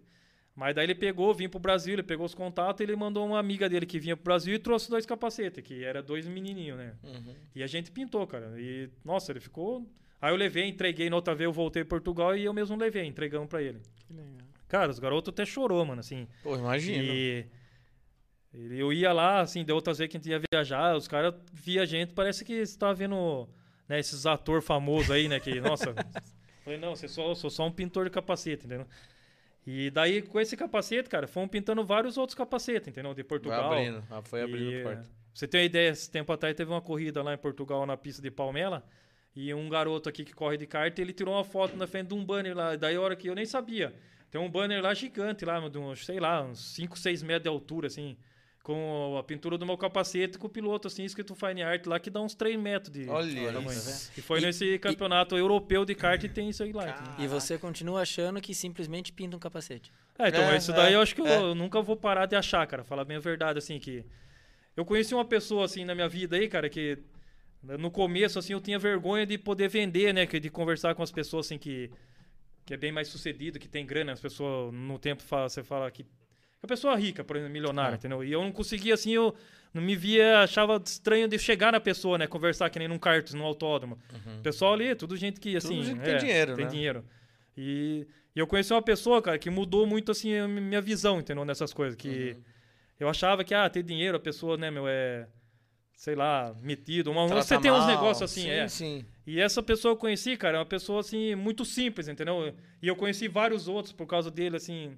Mas 0.54 0.74
daí 0.74 0.84
ele 0.84 0.94
pegou, 0.94 1.32
vinha 1.32 1.48
pro 1.48 1.58
Brasil, 1.58 1.94
ele 1.94 2.02
pegou 2.02 2.26
os 2.26 2.34
contatos 2.34 2.80
e 2.80 2.84
ele 2.84 2.94
mandou 2.94 3.26
uma 3.26 3.38
amiga 3.38 3.68
dele 3.68 3.86
que 3.86 3.98
vinha 3.98 4.14
pro 4.14 4.24
Brasil 4.24 4.54
e 4.54 4.58
trouxe 4.58 4.90
dois 4.90 5.06
capacetes, 5.06 5.64
que 5.64 5.82
era 5.82 6.02
dois 6.02 6.26
menininhos, 6.26 6.76
né? 6.76 6.94
Uhum. 7.02 7.34
E 7.54 7.62
a 7.62 7.66
gente 7.66 7.90
pintou, 7.90 8.26
cara. 8.26 8.52
E, 8.58 8.90
nossa, 9.02 9.32
ele 9.32 9.40
ficou. 9.40 9.88
Aí 10.20 10.30
eu 10.30 10.36
levei, 10.36 10.68
entreguei, 10.68 11.08
na 11.08 11.16
outra 11.16 11.34
vez 11.34 11.46
eu 11.46 11.52
voltei 11.52 11.82
para 11.82 11.96
Portugal 11.96 12.36
e 12.36 12.44
eu 12.44 12.52
mesmo 12.52 12.76
levei, 12.76 13.06
entregamos 13.06 13.48
pra 13.48 13.62
ele. 13.62 13.80
Que 14.06 14.12
legal. 14.12 14.46
Cara, 14.68 14.90
os 14.90 14.98
garotos 14.98 15.32
até 15.32 15.44
chorou, 15.44 15.84
mano, 15.84 16.00
assim. 16.00 16.28
Pô, 16.42 16.56
imagina. 16.56 17.02
E 17.02 17.46
eu 18.54 18.92
ia 18.92 19.12
lá, 19.12 19.40
assim, 19.40 19.64
de 19.64 19.72
outras 19.72 19.98
vezes 19.98 20.10
que 20.10 20.16
a 20.16 20.20
gente 20.20 20.30
ia 20.30 20.40
viajar, 20.52 20.94
os 20.94 21.08
caras 21.08 21.34
via 21.52 21.82
a 21.82 21.86
gente, 21.86 22.12
parece 22.12 22.44
que 22.44 22.64
você 22.64 22.78
tava 22.78 22.94
vendo 22.94 23.48
né, 23.88 23.98
esses 23.98 24.26
atores 24.26 24.64
famosos 24.64 25.10
aí, 25.10 25.28
né? 25.28 25.40
Que, 25.40 25.60
nossa. 25.60 25.94
falei, 26.62 26.78
não, 26.78 26.94
você 26.94 27.08
só, 27.08 27.34
sou 27.34 27.50
só 27.50 27.66
um 27.66 27.72
pintor 27.72 28.04
de 28.04 28.10
capacete, 28.10 28.66
entendeu? 28.66 28.86
E 29.66 29.90
daí, 29.90 30.22
com 30.22 30.40
esse 30.40 30.56
capacete, 30.56 31.08
cara, 31.08 31.26
fomos 31.26 31.50
pintando 31.50 31.84
vários 31.84 32.16
outros 32.16 32.34
capacetes, 32.34 32.88
entendeu? 32.88 33.14
De 33.14 33.22
Vai 33.22 33.28
Portugal. 33.28 33.72
abrindo. 33.72 34.02
Ah, 34.10 34.20
foi 34.22 34.42
abrindo 34.42 34.72
E, 34.72 34.82
pra 34.82 35.04
Você 35.32 35.46
tem 35.46 35.60
uma 35.60 35.66
ideia, 35.66 35.90
esse 35.90 36.10
tempo 36.10 36.32
atrás 36.32 36.54
teve 36.54 36.70
uma 36.70 36.80
corrida 36.80 37.22
lá 37.22 37.32
em 37.32 37.38
Portugal 37.38 37.86
na 37.86 37.96
pista 37.96 38.20
de 38.20 38.30
Palmela. 38.30 38.84
E 39.34 39.54
um 39.54 39.68
garoto 39.68 40.08
aqui 40.08 40.24
que 40.24 40.34
corre 40.34 40.58
de 40.58 40.66
kart, 40.66 40.98
ele 40.98 41.12
tirou 41.12 41.34
uma 41.34 41.44
foto 41.44 41.76
na 41.76 41.86
frente 41.86 42.08
de 42.08 42.14
um 42.14 42.24
banner 42.24 42.54
lá. 42.56 42.76
Daí 42.76 42.96
a 42.96 43.00
hora 43.00 43.16
que 43.16 43.28
eu 43.28 43.34
nem 43.34 43.46
sabia. 43.46 43.94
Tem 44.30 44.40
um 44.40 44.50
banner 44.50 44.82
lá 44.82 44.92
gigante 44.94 45.44
lá, 45.44 45.60
de 45.68 45.78
uns, 45.78 46.04
sei 46.04 46.18
lá, 46.18 46.42
uns 46.42 46.74
5, 46.74 46.98
6 46.98 47.22
metros 47.22 47.42
de 47.44 47.48
altura, 47.48 47.86
assim. 47.86 48.16
Com 48.62 49.16
a 49.18 49.24
pintura 49.24 49.58
do 49.58 49.66
meu 49.66 49.76
capacete, 49.76 50.38
com 50.38 50.46
o 50.46 50.50
piloto, 50.50 50.86
assim, 50.86 51.02
escrito 51.04 51.34
Fine 51.34 51.62
Art 51.64 51.84
lá, 51.86 51.98
que 51.98 52.08
dá 52.08 52.20
uns 52.20 52.32
3 52.32 52.56
metros 52.56 52.92
de 52.92 53.08
Olha 53.08 53.52
tamanho. 53.52 53.72
isso. 53.72 54.12
E 54.16 54.20
foi 54.22 54.38
E- 54.38 54.42
nesse 54.42 54.78
campeonato 54.78 55.36
europeu 55.36 55.84
de 55.84 55.96
kart 55.96 56.22
e 56.22 56.28
tem 56.28 56.48
isso 56.48 56.62
aí 56.62 56.72
lá. 56.72 57.16
E 57.18 57.26
você 57.26 57.58
continua 57.58 58.02
achando 58.02 58.40
que 58.40 58.54
simplesmente 58.54 59.12
pinta 59.12 59.36
um 59.36 59.40
capacete. 59.40 59.90
É, 60.16 60.28
então, 60.28 60.44
É, 60.44 60.56
isso 60.56 60.72
daí 60.72 60.92
é, 60.92 60.96
eu 60.96 61.00
acho 61.00 61.12
que 61.12 61.20
eu, 61.20 61.26
é. 61.26 61.36
eu 61.38 61.54
nunca 61.56 61.82
vou 61.82 61.96
parar 61.96 62.26
de 62.26 62.36
achar, 62.36 62.64
cara. 62.68 62.84
Falar 62.84 63.04
bem 63.04 63.16
a 63.16 63.20
verdade, 63.20 63.58
assim, 63.58 63.80
que. 63.80 64.04
Eu 64.76 64.84
conheci 64.84 65.12
uma 65.12 65.24
pessoa, 65.24 65.64
assim, 65.64 65.84
na 65.84 65.94
minha 65.94 66.08
vida 66.08 66.36
aí, 66.36 66.46
cara, 66.48 66.68
que 66.70 66.98
no 67.64 67.90
começo, 67.90 68.38
assim, 68.38 68.52
eu 68.52 68.60
tinha 68.60 68.78
vergonha 68.78 69.26
de 69.26 69.36
poder 69.38 69.68
vender, 69.68 70.14
né? 70.14 70.24
que- 70.24 70.38
De 70.38 70.48
conversar 70.50 70.94
com 70.94 71.02
as 71.02 71.10
pessoas, 71.10 71.46
assim, 71.46 71.58
que. 71.58 71.90
Que 72.64 72.74
é 72.74 72.76
bem 72.76 72.92
mais 72.92 73.08
sucedido, 73.08 73.58
que 73.58 73.66
tem 73.68 73.84
grana. 73.84 74.12
As 74.12 74.20
pessoas, 74.20 74.72
no 74.72 75.00
tempo, 75.00 75.20
fala, 75.20 75.48
você 75.48 75.64
fala 75.64 75.90
que. 75.90 76.06
A 76.62 76.66
pessoa 76.66 76.94
rica, 76.96 77.24
por 77.24 77.36
exemplo, 77.36 77.52
milionária, 77.52 77.94
É. 77.94 77.98
entendeu? 77.98 78.22
E 78.22 78.30
eu 78.32 78.40
não 78.42 78.52
conseguia, 78.52 78.94
assim, 78.94 79.10
eu 79.12 79.34
não 79.74 79.82
me 79.82 79.96
via, 79.96 80.40
achava 80.40 80.80
estranho 80.84 81.26
de 81.26 81.38
chegar 81.38 81.72
na 81.72 81.80
pessoa, 81.80 82.16
né? 82.16 82.26
Conversar 82.26 82.70
que 82.70 82.78
nem 82.78 82.86
num 82.86 82.98
kart, 82.98 83.32
num 83.32 83.42
autódromo. 83.44 83.98
O 84.38 84.42
pessoal 84.42 84.74
ali, 84.74 84.94
tudo 84.94 85.16
gente 85.16 85.40
que, 85.40 85.56
assim... 85.56 85.78
Uhum. 85.78 85.84
gente 85.84 86.00
é, 86.00 86.04
tem 86.04 86.18
dinheiro, 86.18 86.54
Tem 86.54 86.64
né? 86.64 86.70
dinheiro. 86.70 87.04
E, 87.56 88.06
e 88.34 88.38
eu 88.38 88.46
conheci 88.46 88.72
uma 88.72 88.80
pessoa, 88.82 89.20
cara, 89.20 89.38
que 89.38 89.50
mudou 89.50 89.86
muito, 89.86 90.12
assim, 90.12 90.36
a 90.36 90.46
mi- 90.46 90.60
minha 90.60 90.80
visão, 90.80 91.18
entendeu? 91.18 91.44
Nessas 91.44 91.72
coisas. 91.72 91.96
Que 91.96 92.36
Uhum. 92.36 92.42
eu 93.00 93.08
achava 93.08 93.42
que, 93.42 93.52
ah, 93.54 93.68
ter 93.68 93.82
dinheiro, 93.82 94.16
a 94.16 94.20
pessoa, 94.20 94.56
né, 94.56 94.70
meu, 94.70 94.86
é... 94.86 95.26
Sei 95.96 96.14
lá, 96.16 96.54
metido. 96.62 97.10
Uma, 97.12 97.26
Trata 97.26 97.42
você 97.42 97.58
tem 97.60 97.70
uns 97.70 97.78
mal. 97.78 97.86
negócios 97.88 98.22
assim, 98.30 98.42
sim, 98.42 98.50
é. 98.50 98.66
Sim, 98.68 99.04
E 99.26 99.40
essa 99.40 99.62
pessoa 99.62 99.92
eu 99.92 99.96
conheci, 99.96 100.36
cara, 100.36 100.56
é 100.56 100.60
uma 100.60 100.66
pessoa, 100.66 100.98
assim, 101.00 101.34
muito 101.36 101.64
simples, 101.64 102.08
entendeu? 102.08 102.52
E 102.80 102.88
eu 102.88 102.96
conheci 102.96 103.28
vários 103.28 103.68
outros 103.68 103.92
por 103.92 104.06
causa 104.06 104.30
dele, 104.30 104.56
assim... 104.56 104.96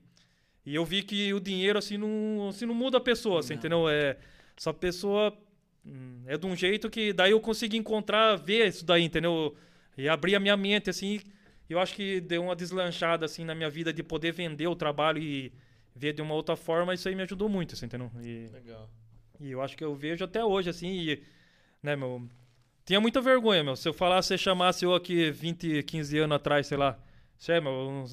E 0.67 0.75
eu 0.75 0.85
vi 0.85 1.03
que 1.03 1.33
o 1.35 1.41
dinheiro, 1.41 1.79
assim, 1.79 1.97
não, 1.99 2.49
assim, 2.49 2.65
não 2.67 2.75
muda 2.75 2.97
a 2.99 3.01
pessoa, 3.01 3.41
assim, 3.41 3.53
Não. 3.55 3.59
entendeu? 3.59 3.89
É, 3.89 4.17
essa 4.57 4.73
pessoa 4.73 5.37
hum, 5.85 6.23
é 6.27 6.37
de 6.39 6.47
um 6.47 6.57
jeito 6.57 6.89
que... 6.89 7.13
Daí 7.13 7.33
eu 7.33 7.41
consegui 7.41 7.77
encontrar, 7.77 8.37
ver 8.37 8.69
isso 8.69 8.85
daí, 8.85 9.03
entendeu? 9.05 9.55
E 9.97 10.09
abrir 10.09 10.35
a 10.37 10.41
minha 10.41 10.57
mente, 10.57 10.89
assim... 10.91 11.21
Eu 11.69 11.79
acho 11.81 11.95
que 11.95 12.21
deu 12.21 12.43
uma 12.43 12.55
deslanchada, 12.55 13.25
assim, 13.25 13.43
na 13.43 13.55
minha 13.55 13.71
vida 13.71 13.91
de 13.91 14.03
poder 14.03 14.33
vender 14.33 14.67
o 14.67 14.77
trabalho 14.77 15.19
e 15.19 15.51
ver 15.97 16.13
de 16.13 16.21
uma 16.21 16.35
outra 16.35 16.57
forma. 16.57 16.93
Isso 16.93 17.09
aí 17.09 17.15
me 17.15 17.23
ajudou 17.23 17.49
muito, 17.49 17.75
assim, 17.75 17.87
entendeu? 17.87 18.11
E... 18.23 18.49
Legal. 18.53 18.91
E 19.41 19.51
eu 19.51 19.63
acho 19.63 19.75
que 19.75 19.83
eu 19.83 19.95
vejo 19.95 20.23
até 20.25 20.45
hoje, 20.45 20.69
assim, 20.69 20.89
e, 20.89 21.23
né, 21.83 21.97
meu. 21.97 22.29
Tinha 22.85 23.01
muita 23.01 23.19
vergonha, 23.21 23.65
meu. 23.65 23.77
Se 23.77 23.89
eu 23.89 23.95
falasse, 23.95 24.29
se 24.29 24.39
chamasse 24.39 24.85
eu 24.85 24.95
aqui 24.95 25.31
20, 25.31 25.83
15 25.85 26.19
anos 26.19 26.37
atrás, 26.37 26.67
sei 26.67 26.77
lá. 26.77 26.99
Sei, 27.39 27.59
meu, 27.61 27.73
eu 27.73 27.91
não- 27.91 28.05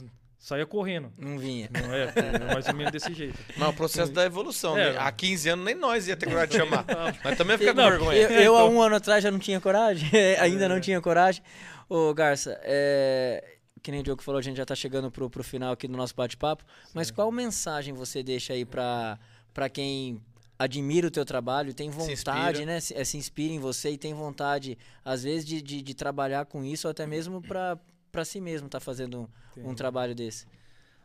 saía 0.41 0.65
correndo. 0.65 1.13
Não 1.17 1.37
vinha. 1.37 1.69
Não 1.71 1.93
é, 1.93 2.11
é 2.15 2.53
mais 2.53 2.67
ou 2.67 2.73
menos 2.73 2.91
desse 2.91 3.13
jeito. 3.13 3.37
Mas 3.55 3.69
o 3.69 3.73
processo 3.73 4.11
da 4.11 4.25
evolução, 4.25 4.77
É. 4.77 4.91
né? 4.93 4.97
Há 4.99 5.11
15 5.11 5.47
anos 5.49 5.63
nem 5.63 5.75
nós 5.75 6.07
ia 6.07 6.17
ter 6.17 6.25
coragem 6.25 6.49
de 6.49 6.57
chamar. 6.57 6.83
Mas 7.23 7.37
também 7.37 7.57
fica 7.57 7.73
com 7.73 7.79
Não, 7.81 7.89
vergonha. 7.89 8.17
Eu, 8.17 8.29
eu, 8.31 8.55
há 8.57 8.61
Então- 8.63 8.73
um 8.75 8.81
ano 8.81 8.95
atrás 8.95 9.23
já 9.23 9.29
não 9.31 9.39
tinha 9.39 9.61
coragem, 9.61 10.09
ainda 10.41 10.65
É. 10.65 10.67
não 10.67 10.81
tinha 10.81 10.99
coragem. 10.99 11.43
Ô, 11.87 12.13
Garça, 12.13 12.59
é, 12.63 13.55
que 13.83 13.91
nem 13.91 13.99
o 13.99 14.03
Diogo 14.03 14.23
falou, 14.23 14.39
a 14.39 14.41
gente 14.41 14.57
já 14.57 14.65
tá 14.65 14.73
chegando 14.75 15.11
pro, 15.11 15.29
pro 15.29 15.43
final 15.43 15.71
aqui 15.73 15.87
do 15.87 15.95
nosso 15.95 16.15
bate-papo, 16.15 16.63
mas 16.93 17.11
qual 17.11 17.31
mensagem 17.31 17.93
você 17.93 18.23
deixa 18.23 18.53
aí 18.53 18.65
pra, 18.65 19.19
pra 19.53 19.69
quem 19.69 20.19
admira 20.57 21.07
o 21.07 21.11
teu 21.11 21.25
trabalho, 21.25 21.73
tem 21.73 21.89
vontade, 21.89 22.13
inspira. 22.13 22.65
né, 22.65 22.79
se, 22.79 22.93
é, 22.95 23.03
se 23.03 23.17
inspira 23.17 23.51
em 23.53 23.59
você 23.59 23.89
e 23.91 23.97
tem 23.97 24.13
vontade, 24.13 24.77
às 25.03 25.23
vezes, 25.23 25.43
de, 25.43 25.59
de, 25.61 25.81
de 25.81 25.93
trabalhar 25.95 26.45
com 26.45 26.63
isso, 26.63 26.87
ou 26.87 26.91
até 26.91 27.05
mesmo 27.07 27.41
pra, 27.41 27.79
pra 28.11 28.25
si 28.25 28.41
mesmo 28.41 28.69
tá 28.69 28.79
fazendo 28.79 29.29
um, 29.57 29.69
um 29.69 29.75
trabalho 29.75 30.13
desse? 30.13 30.45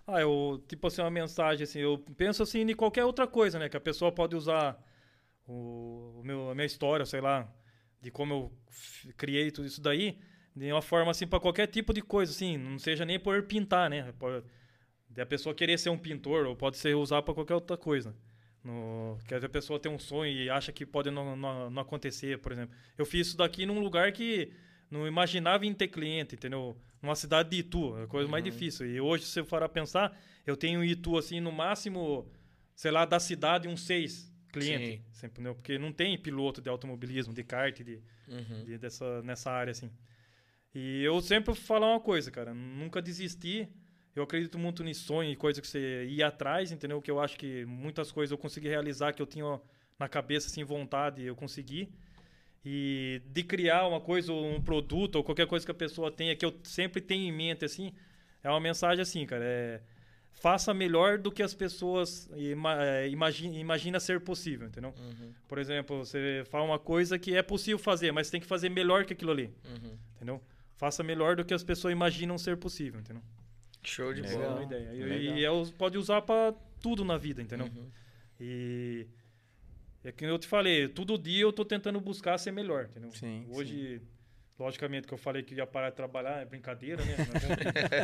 Ah, 0.06 0.20
eu, 0.20 0.62
tipo 0.68 0.86
assim, 0.86 1.00
uma 1.00 1.10
mensagem, 1.10 1.64
assim, 1.64 1.80
eu 1.80 1.98
penso 2.16 2.42
assim 2.42 2.60
em 2.60 2.74
qualquer 2.74 3.04
outra 3.04 3.26
coisa, 3.26 3.58
né? 3.58 3.68
Que 3.68 3.76
a 3.76 3.80
pessoa 3.80 4.12
pode 4.12 4.36
usar 4.36 4.80
o, 5.46 6.20
o 6.20 6.22
meu, 6.24 6.50
a 6.50 6.54
minha 6.54 6.66
história, 6.66 7.04
sei 7.04 7.20
lá, 7.20 7.52
de 8.00 8.10
como 8.10 8.34
eu 8.34 9.12
criei 9.16 9.50
tudo 9.50 9.66
isso 9.66 9.80
daí. 9.80 10.18
de 10.54 10.72
uma 10.72 10.82
forma 10.82 11.10
assim 11.10 11.26
para 11.26 11.40
qualquer 11.40 11.66
tipo 11.66 11.92
de 11.92 12.02
coisa, 12.02 12.32
assim, 12.32 12.56
não 12.56 12.78
seja 12.78 13.04
nem 13.04 13.18
por 13.18 13.42
pintar, 13.44 13.90
né? 13.90 14.12
Pode, 14.18 14.44
de 15.10 15.20
a 15.20 15.26
pessoa 15.26 15.54
querer 15.54 15.78
ser 15.78 15.90
um 15.90 15.98
pintor 15.98 16.46
ou 16.46 16.54
pode 16.54 16.76
ser 16.76 16.94
usar 16.94 17.22
para 17.22 17.34
qualquer 17.34 17.54
outra 17.54 17.76
coisa. 17.76 18.14
No, 18.62 19.16
que 19.26 19.34
a 19.34 19.48
pessoa 19.48 19.78
tem 19.78 19.90
um 19.90 19.98
sonho 19.98 20.32
e 20.32 20.50
acha 20.50 20.72
que 20.72 20.84
pode 20.84 21.10
não, 21.10 21.36
não, 21.36 21.70
não, 21.70 21.82
acontecer, 21.82 22.38
por 22.38 22.52
exemplo. 22.52 22.76
Eu 22.98 23.06
fiz 23.06 23.28
isso 23.28 23.36
daqui 23.36 23.64
num 23.64 23.78
lugar 23.78 24.10
que 24.12 24.52
não 24.90 25.06
imaginava 25.06 25.66
em 25.66 25.74
ter 25.74 25.88
cliente, 25.88 26.34
entendeu? 26.34 26.76
Numa 27.02 27.14
cidade 27.14 27.50
de 27.50 27.58
Itu, 27.58 27.96
é 27.98 28.04
a 28.04 28.06
coisa 28.06 28.26
uhum. 28.26 28.32
mais 28.32 28.44
difícil. 28.44 28.86
E 28.86 29.00
hoje, 29.00 29.24
se 29.24 29.40
eu 29.40 29.44
for 29.44 29.62
a 29.62 29.68
pensar, 29.68 30.16
eu 30.46 30.56
tenho 30.56 30.84
Itu, 30.84 31.18
assim, 31.18 31.40
no 31.40 31.52
máximo, 31.52 32.30
sei 32.74 32.90
lá, 32.90 33.04
da 33.04 33.20
cidade, 33.20 33.68
uns 33.68 33.82
seis 33.82 34.32
clientes. 34.52 35.02
Sempre, 35.12 35.42
né? 35.42 35.52
Porque 35.52 35.78
não 35.78 35.92
tem 35.92 36.18
piloto 36.18 36.60
de 36.60 36.68
automobilismo, 36.68 37.34
de 37.34 37.44
kart, 37.44 37.82
de, 37.82 38.00
uhum. 38.28 38.64
de, 38.64 38.78
dessa, 38.78 39.22
nessa 39.22 39.50
área, 39.50 39.70
assim. 39.70 39.90
E 40.74 41.02
eu 41.02 41.20
sempre 41.20 41.54
falo 41.54 41.86
uma 41.86 42.00
coisa, 42.00 42.30
cara, 42.30 42.52
nunca 42.54 43.00
desisti. 43.00 43.68
Eu 44.14 44.22
acredito 44.22 44.58
muito 44.58 44.82
em 44.82 44.94
sonho 44.94 45.30
e 45.30 45.36
coisa 45.36 45.60
que 45.60 45.66
você 45.66 46.06
ia 46.06 46.28
atrás, 46.28 46.72
entendeu? 46.72 47.02
Que 47.02 47.10
eu 47.10 47.20
acho 47.20 47.36
que 47.36 47.66
muitas 47.66 48.10
coisas 48.10 48.30
eu 48.30 48.38
consegui 48.38 48.68
realizar 48.68 49.12
que 49.12 49.20
eu 49.20 49.26
tinha 49.26 49.60
na 49.98 50.08
cabeça, 50.08 50.48
assim, 50.48 50.64
vontade, 50.64 51.22
eu 51.22 51.36
consegui. 51.36 51.92
E 52.68 53.22
de 53.26 53.44
criar 53.44 53.86
uma 53.86 54.00
coisa, 54.00 54.32
um 54.32 54.60
produto, 54.60 55.16
ou 55.16 55.24
qualquer 55.24 55.46
coisa 55.46 55.64
que 55.64 55.70
a 55.70 55.74
pessoa 55.74 56.10
tenha, 56.10 56.34
que 56.34 56.44
eu 56.44 56.52
sempre 56.64 57.00
tenho 57.00 57.22
em 57.22 57.32
mente, 57.32 57.64
assim, 57.64 57.92
é 58.42 58.50
uma 58.50 58.58
mensagem 58.58 59.00
assim, 59.00 59.24
cara, 59.24 59.44
é 59.44 59.80
faça 60.36 60.74
melhor 60.74 61.18
do 61.18 61.32
que 61.32 61.42
as 61.42 61.54
pessoas 61.54 62.28
é, 62.34 63.08
imagina, 63.08 63.56
imagina 63.56 63.98
ser 63.98 64.20
possível, 64.20 64.68
entendeu? 64.68 64.94
Uhum. 64.98 65.32
Por 65.48 65.58
exemplo, 65.58 66.04
você 66.04 66.44
fala 66.50 66.64
uma 66.64 66.78
coisa 66.78 67.18
que 67.18 67.34
é 67.34 67.42
possível 67.42 67.78
fazer, 67.78 68.12
mas 68.12 68.30
tem 68.30 68.40
que 68.40 68.46
fazer 68.46 68.68
melhor 68.68 69.04
que 69.04 69.12
aquilo 69.12 69.30
ali, 69.30 69.50
uhum. 69.64 69.96
entendeu? 70.16 70.42
Faça 70.76 71.02
melhor 71.02 71.36
do 71.36 71.44
que 71.44 71.54
as 71.54 71.64
pessoas 71.64 71.92
imaginam 71.92 72.36
ser 72.36 72.58
possível, 72.58 73.00
entendeu? 73.00 73.22
Show 73.82 74.12
de 74.12 74.22
bola. 74.22 74.60
É 74.60 74.64
ideia. 74.64 74.92
E, 74.92 75.40
e 75.40 75.44
é, 75.44 75.50
pode 75.78 75.96
usar 75.96 76.20
para 76.22 76.54
tudo 76.80 77.04
na 77.04 77.16
vida, 77.16 77.40
entendeu? 77.40 77.66
Uhum. 77.66 77.90
E 78.38 79.06
é 80.06 80.12
que 80.12 80.24
eu 80.24 80.38
te 80.38 80.46
falei, 80.46 80.86
todo 80.86 81.18
dia 81.18 81.42
eu 81.42 81.52
tô 81.52 81.64
tentando 81.64 82.00
buscar 82.00 82.38
ser 82.38 82.52
melhor, 82.52 82.84
entendeu? 82.84 83.10
Sim, 83.10 83.44
Hoje, 83.50 83.98
sim. 83.98 84.06
logicamente 84.56 85.06
que 85.06 85.12
eu 85.12 85.18
falei 85.18 85.42
que 85.42 85.54
ia 85.54 85.66
parar 85.66 85.90
de 85.90 85.96
trabalhar, 85.96 86.40
é 86.40 86.44
brincadeira, 86.44 87.04
né? 87.04 87.16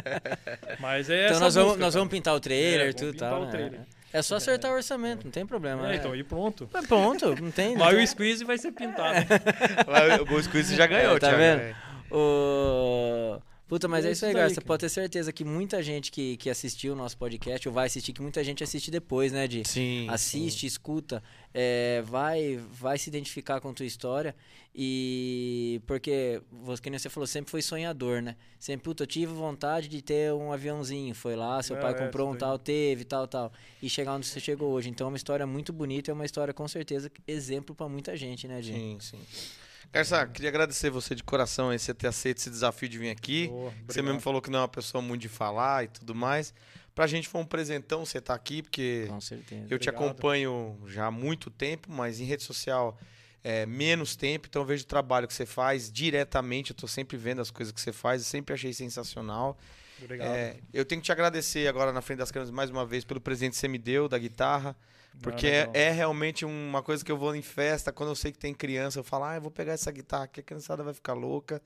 Mas 0.80 1.08
é 1.08 1.26
Então 1.26 1.38
nós, 1.38 1.54
busca, 1.54 1.64
vamos, 1.64 1.78
nós 1.80 1.94
vamos 1.94 2.10
pintar 2.10 2.34
o 2.34 2.40
trailer, 2.40 2.88
é, 2.88 2.92
tudo 2.92 3.16
tal, 3.16 3.44
né? 3.46 3.86
É 4.12 4.20
só 4.20 4.34
acertar 4.34 4.72
o 4.72 4.74
orçamento, 4.74 5.24
não 5.24 5.30
tem 5.30 5.46
problema. 5.46 5.92
É, 5.92 5.96
então, 5.96 6.14
e 6.14 6.24
pronto. 6.24 6.68
É 6.74 6.82
pronto, 6.82 7.40
não 7.40 7.52
tem. 7.52 7.76
Mas 7.78 7.96
o 7.96 8.06
squeeze 8.06 8.44
vai 8.44 8.58
ser 8.58 8.72
pintado. 8.72 9.18
o 10.34 10.42
squeeze 10.42 10.74
já 10.74 10.86
ganhou, 10.88 11.16
é, 11.16 11.20
tá 11.20 11.30
vendo? 11.30 11.76
O... 12.10 13.40
Puta, 13.72 13.88
mas 13.88 14.04
é, 14.04 14.10
é 14.10 14.12
isso 14.12 14.26
aí, 14.26 14.34
Garça. 14.34 14.56
Você 14.56 14.60
pode 14.60 14.80
ter 14.80 14.90
certeza 14.90 15.32
que 15.32 15.46
muita 15.46 15.82
gente 15.82 16.12
que, 16.12 16.36
que 16.36 16.50
assistiu 16.50 16.92
o 16.92 16.96
nosso 16.96 17.16
podcast, 17.16 17.66
ou 17.66 17.72
vai 17.72 17.86
assistir, 17.86 18.12
que 18.12 18.20
muita 18.20 18.44
gente 18.44 18.62
assiste 18.62 18.90
depois, 18.90 19.32
né? 19.32 19.48
De 19.48 19.66
sim. 19.66 20.06
Assiste, 20.10 20.60
sim. 20.60 20.66
escuta, 20.66 21.22
é, 21.54 22.02
vai, 22.02 22.60
vai 22.70 22.98
se 22.98 23.08
identificar 23.08 23.62
com 23.62 23.72
tua 23.72 23.86
história. 23.86 24.36
E 24.74 25.80
porque, 25.86 26.42
você, 26.50 26.82
como 26.82 26.98
você 26.98 27.08
falou, 27.08 27.26
sempre 27.26 27.50
foi 27.50 27.62
sonhador, 27.62 28.20
né? 28.20 28.36
Sempre, 28.58 28.84
puta, 28.84 29.04
eu 29.04 29.06
tive 29.06 29.32
vontade 29.32 29.88
de 29.88 30.02
ter 30.02 30.34
um 30.34 30.52
aviãozinho. 30.52 31.14
Foi 31.14 31.34
lá, 31.34 31.62
seu 31.62 31.78
é, 31.78 31.80
pai 31.80 31.96
comprou 31.96 32.30
um 32.30 32.36
tal, 32.36 32.58
teve, 32.58 33.04
tal, 33.04 33.26
tal. 33.26 33.50
E 33.82 33.88
chegar 33.88 34.12
onde 34.12 34.26
você 34.26 34.38
chegou 34.38 34.70
hoje. 34.70 34.90
Então 34.90 35.06
é 35.06 35.08
uma 35.08 35.16
história 35.16 35.46
muito 35.46 35.72
bonita, 35.72 36.10
é 36.10 36.14
uma 36.14 36.26
história 36.26 36.52
com 36.52 36.68
certeza 36.68 37.10
exemplo 37.26 37.74
para 37.74 37.88
muita 37.88 38.14
gente, 38.18 38.46
né, 38.46 38.60
gente? 38.60 39.02
Sim, 39.02 39.16
sim. 39.16 39.48
Garça, 39.92 40.26
queria 40.26 40.48
agradecer 40.48 40.88
você 40.88 41.14
de 41.14 41.22
coração 41.22 41.68
aí, 41.68 41.78
você 41.78 41.92
ter 41.92 42.06
aceito 42.06 42.38
esse 42.38 42.48
desafio 42.48 42.88
de 42.88 42.98
vir 42.98 43.10
aqui. 43.10 43.50
Oh, 43.52 43.70
você 43.86 44.00
mesmo 44.00 44.20
falou 44.20 44.40
que 44.40 44.50
não 44.50 44.60
é 44.60 44.62
uma 44.62 44.68
pessoa 44.68 45.02
muito 45.02 45.20
de 45.20 45.28
falar 45.28 45.84
e 45.84 45.88
tudo 45.88 46.14
mais. 46.14 46.54
Pra 46.94 47.06
gente 47.06 47.28
foi 47.28 47.40
um 47.42 47.44
presentão 47.44 48.04
você 48.04 48.18
estar 48.18 48.32
tá 48.32 48.36
aqui, 48.36 48.62
porque 48.62 49.04
Com 49.08 49.20
certeza. 49.20 49.66
eu 49.68 49.78
te 49.78 49.90
acompanho 49.90 50.78
já 50.86 51.06
há 51.06 51.10
muito 51.10 51.50
tempo, 51.50 51.92
mas 51.92 52.20
em 52.20 52.24
rede 52.24 52.42
social 52.42 52.98
é, 53.44 53.66
menos 53.66 54.16
tempo, 54.16 54.46
então 54.48 54.62
eu 54.62 54.66
vejo 54.66 54.84
o 54.84 54.86
trabalho 54.86 55.28
que 55.28 55.34
você 55.34 55.44
faz 55.44 55.92
diretamente, 55.92 56.70
eu 56.70 56.76
tô 56.76 56.88
sempre 56.88 57.16
vendo 57.16 57.42
as 57.42 57.50
coisas 57.50 57.72
que 57.72 57.80
você 57.80 57.92
faz, 57.92 58.22
eu 58.22 58.26
sempre 58.26 58.54
achei 58.54 58.72
sensacional. 58.72 59.58
Obrigado. 60.00 60.34
É, 60.34 60.56
eu 60.72 60.84
tenho 60.84 61.00
que 61.00 61.06
te 61.06 61.12
agradecer 61.12 61.68
agora 61.68 61.92
na 61.92 62.00
frente 62.00 62.18
das 62.18 62.30
câmeras 62.30 62.50
mais 62.50 62.70
uma 62.70 62.86
vez 62.86 63.04
pelo 63.04 63.20
presente 63.20 63.52
que 63.52 63.58
você 63.58 63.68
me 63.68 63.78
deu 63.78 64.08
da 64.08 64.18
guitarra. 64.18 64.74
Porque 65.20 65.46
é, 65.46 65.70
é, 65.74 65.90
realmente 65.90 66.44
uma 66.44 66.82
coisa 66.82 67.04
que 67.04 67.12
eu 67.12 67.16
vou 67.16 67.34
em 67.34 67.42
festa, 67.42 67.92
quando 67.92 68.08
eu 68.08 68.14
sei 68.14 68.32
que 68.32 68.38
tem 68.38 68.54
criança, 68.54 68.98
eu 68.98 69.04
falo, 69.04 69.24
ah, 69.24 69.34
eu 69.34 69.40
vou 69.40 69.50
pegar 69.50 69.72
essa 69.72 69.90
guitarra 69.90 70.24
aqui, 70.24 70.40
a 70.40 70.42
criançada 70.42 70.82
vai 70.82 70.94
ficar 70.94 71.12
louca. 71.12 71.62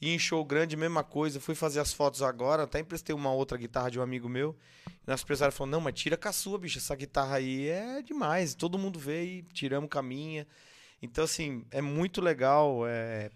E 0.00 0.12
em 0.12 0.18
show 0.18 0.44
grande, 0.44 0.76
mesma 0.76 1.04
coisa. 1.04 1.40
Fui 1.40 1.54
fazer 1.54 1.80
as 1.80 1.92
fotos 1.92 2.22
agora, 2.22 2.64
até 2.64 2.80
emprestei 2.80 3.14
uma 3.14 3.32
outra 3.32 3.56
guitarra 3.56 3.90
de 3.90 3.98
um 3.98 4.02
amigo 4.02 4.28
meu. 4.28 4.56
E 4.86 5.10
nosso 5.10 5.24
empresário 5.24 5.54
falou, 5.54 5.70
não, 5.70 5.80
mas 5.80 5.94
tira 5.94 6.16
com 6.16 6.28
a 6.28 6.32
sua, 6.32 6.58
bicho, 6.58 6.78
essa 6.78 6.94
guitarra 6.94 7.36
aí 7.36 7.68
é 7.68 8.02
demais. 8.02 8.54
Todo 8.54 8.78
mundo 8.78 8.98
vê 8.98 9.24
e 9.24 9.42
tiramos 9.52 9.88
caminha. 9.88 10.46
Então, 11.00 11.24
assim, 11.24 11.64
é 11.70 11.80
muito 11.80 12.20
legal 12.20 12.86
é, 12.86 13.30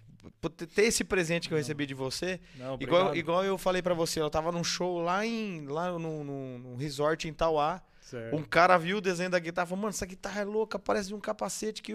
ter 0.75 0.83
esse 0.83 1.05
presente 1.05 1.49
que 1.49 1.55
eu 1.55 1.59
recebi 1.59 1.87
de 1.87 1.95
você. 1.95 2.41
Não, 2.57 2.77
igual, 2.81 3.15
igual 3.15 3.45
eu 3.45 3.57
falei 3.57 3.81
para 3.81 3.95
você, 3.95 4.21
eu 4.21 4.31
tava 4.31 4.53
num 4.53 4.65
show 4.65 5.01
lá, 5.01 5.25
em, 5.25 5.67
lá 5.67 5.97
no, 5.99 6.25
no, 6.25 6.59
no 6.59 6.77
resort 6.77 7.29
em 7.29 7.33
Tauá. 7.33 7.83
Certo. 8.13 8.37
Um 8.37 8.43
cara 8.43 8.77
viu 8.77 8.99
o 8.99 9.01
desenho 9.01 9.31
da 9.31 9.39
guitarra 9.39 9.65
e 9.65 9.69
falou, 9.71 9.83
mano, 9.85 9.95
essa 9.95 10.05
guitarra 10.05 10.43
é 10.43 10.45
louca, 10.45 10.79
parece 10.79 11.09
de 11.09 11.15
um 11.15 11.21
capacete 11.21 11.81
que 11.81 11.95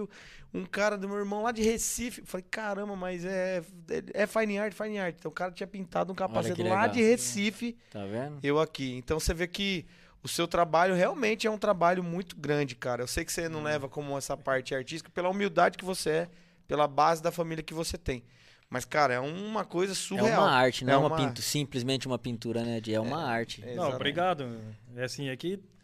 um 0.52 0.66
cara 0.66 0.98
do 0.98 1.08
meu 1.08 1.20
irmão 1.20 1.44
lá 1.44 1.52
de 1.52 1.62
Recife. 1.62 2.22
Eu 2.22 2.26
falei, 2.26 2.44
caramba, 2.50 2.96
mas 2.96 3.24
é, 3.24 3.62
é, 3.88 4.24
é 4.24 4.26
fine 4.26 4.58
art, 4.58 4.74
fine 4.74 4.98
art. 4.98 5.16
Então 5.20 5.30
o 5.30 5.34
cara 5.34 5.52
tinha 5.52 5.68
pintado 5.68 6.12
um 6.12 6.16
capacete 6.16 6.64
lá 6.64 6.88
de 6.88 7.04
Recife. 7.04 7.78
Tá 7.92 8.04
vendo? 8.04 8.40
Eu 8.42 8.60
aqui. 8.60 8.96
Então 8.96 9.20
você 9.20 9.32
vê 9.32 9.48
que 9.48 9.86
o 10.24 10.28
seu 10.28 10.48
trabalho 10.48 10.96
realmente 10.96 11.46
é 11.46 11.52
um 11.52 11.58
trabalho 11.58 12.04
muito 12.04 12.36
grande, 12.36 12.74
cara. 12.74 13.04
Eu 13.04 13.08
sei 13.08 13.24
que 13.24 13.32
você 13.32 13.48
não 13.48 13.60
hum. 13.60 13.64
leva 13.64 13.88
como 13.88 14.18
essa 14.18 14.36
parte 14.36 14.74
artística 14.74 15.12
pela 15.12 15.30
humildade 15.30 15.78
que 15.78 15.86
você 15.86 16.10
é, 16.10 16.30
pela 16.68 16.88
base 16.88 17.22
da 17.22 17.32
família 17.32 17.64
que 17.64 17.76
você 17.76 17.96
tem. 17.96 18.24
Mas, 18.72 18.86
cara, 18.86 19.14
é 19.14 19.20
uma 19.20 19.64
coisa 19.64 19.94
surreal. 19.94 20.28
É 20.28 20.38
uma 20.40 20.52
arte, 20.52 20.84
não 20.84 20.94
é, 20.94 20.98
uma, 20.98 21.08
uma... 21.10 21.16
Pintura, 21.16 21.42
simplesmente 21.42 22.08
uma 22.08 22.18
pintura, 22.18 22.64
né? 22.64 22.82
É 22.86 23.00
uma 23.00 23.22
é, 23.22 23.38
arte. 23.38 23.64
Não, 23.76 23.92
obrigado. 23.92 24.60
É 24.96 25.04
assim, 25.04 25.30
aqui 25.30 25.54
é 25.54 25.77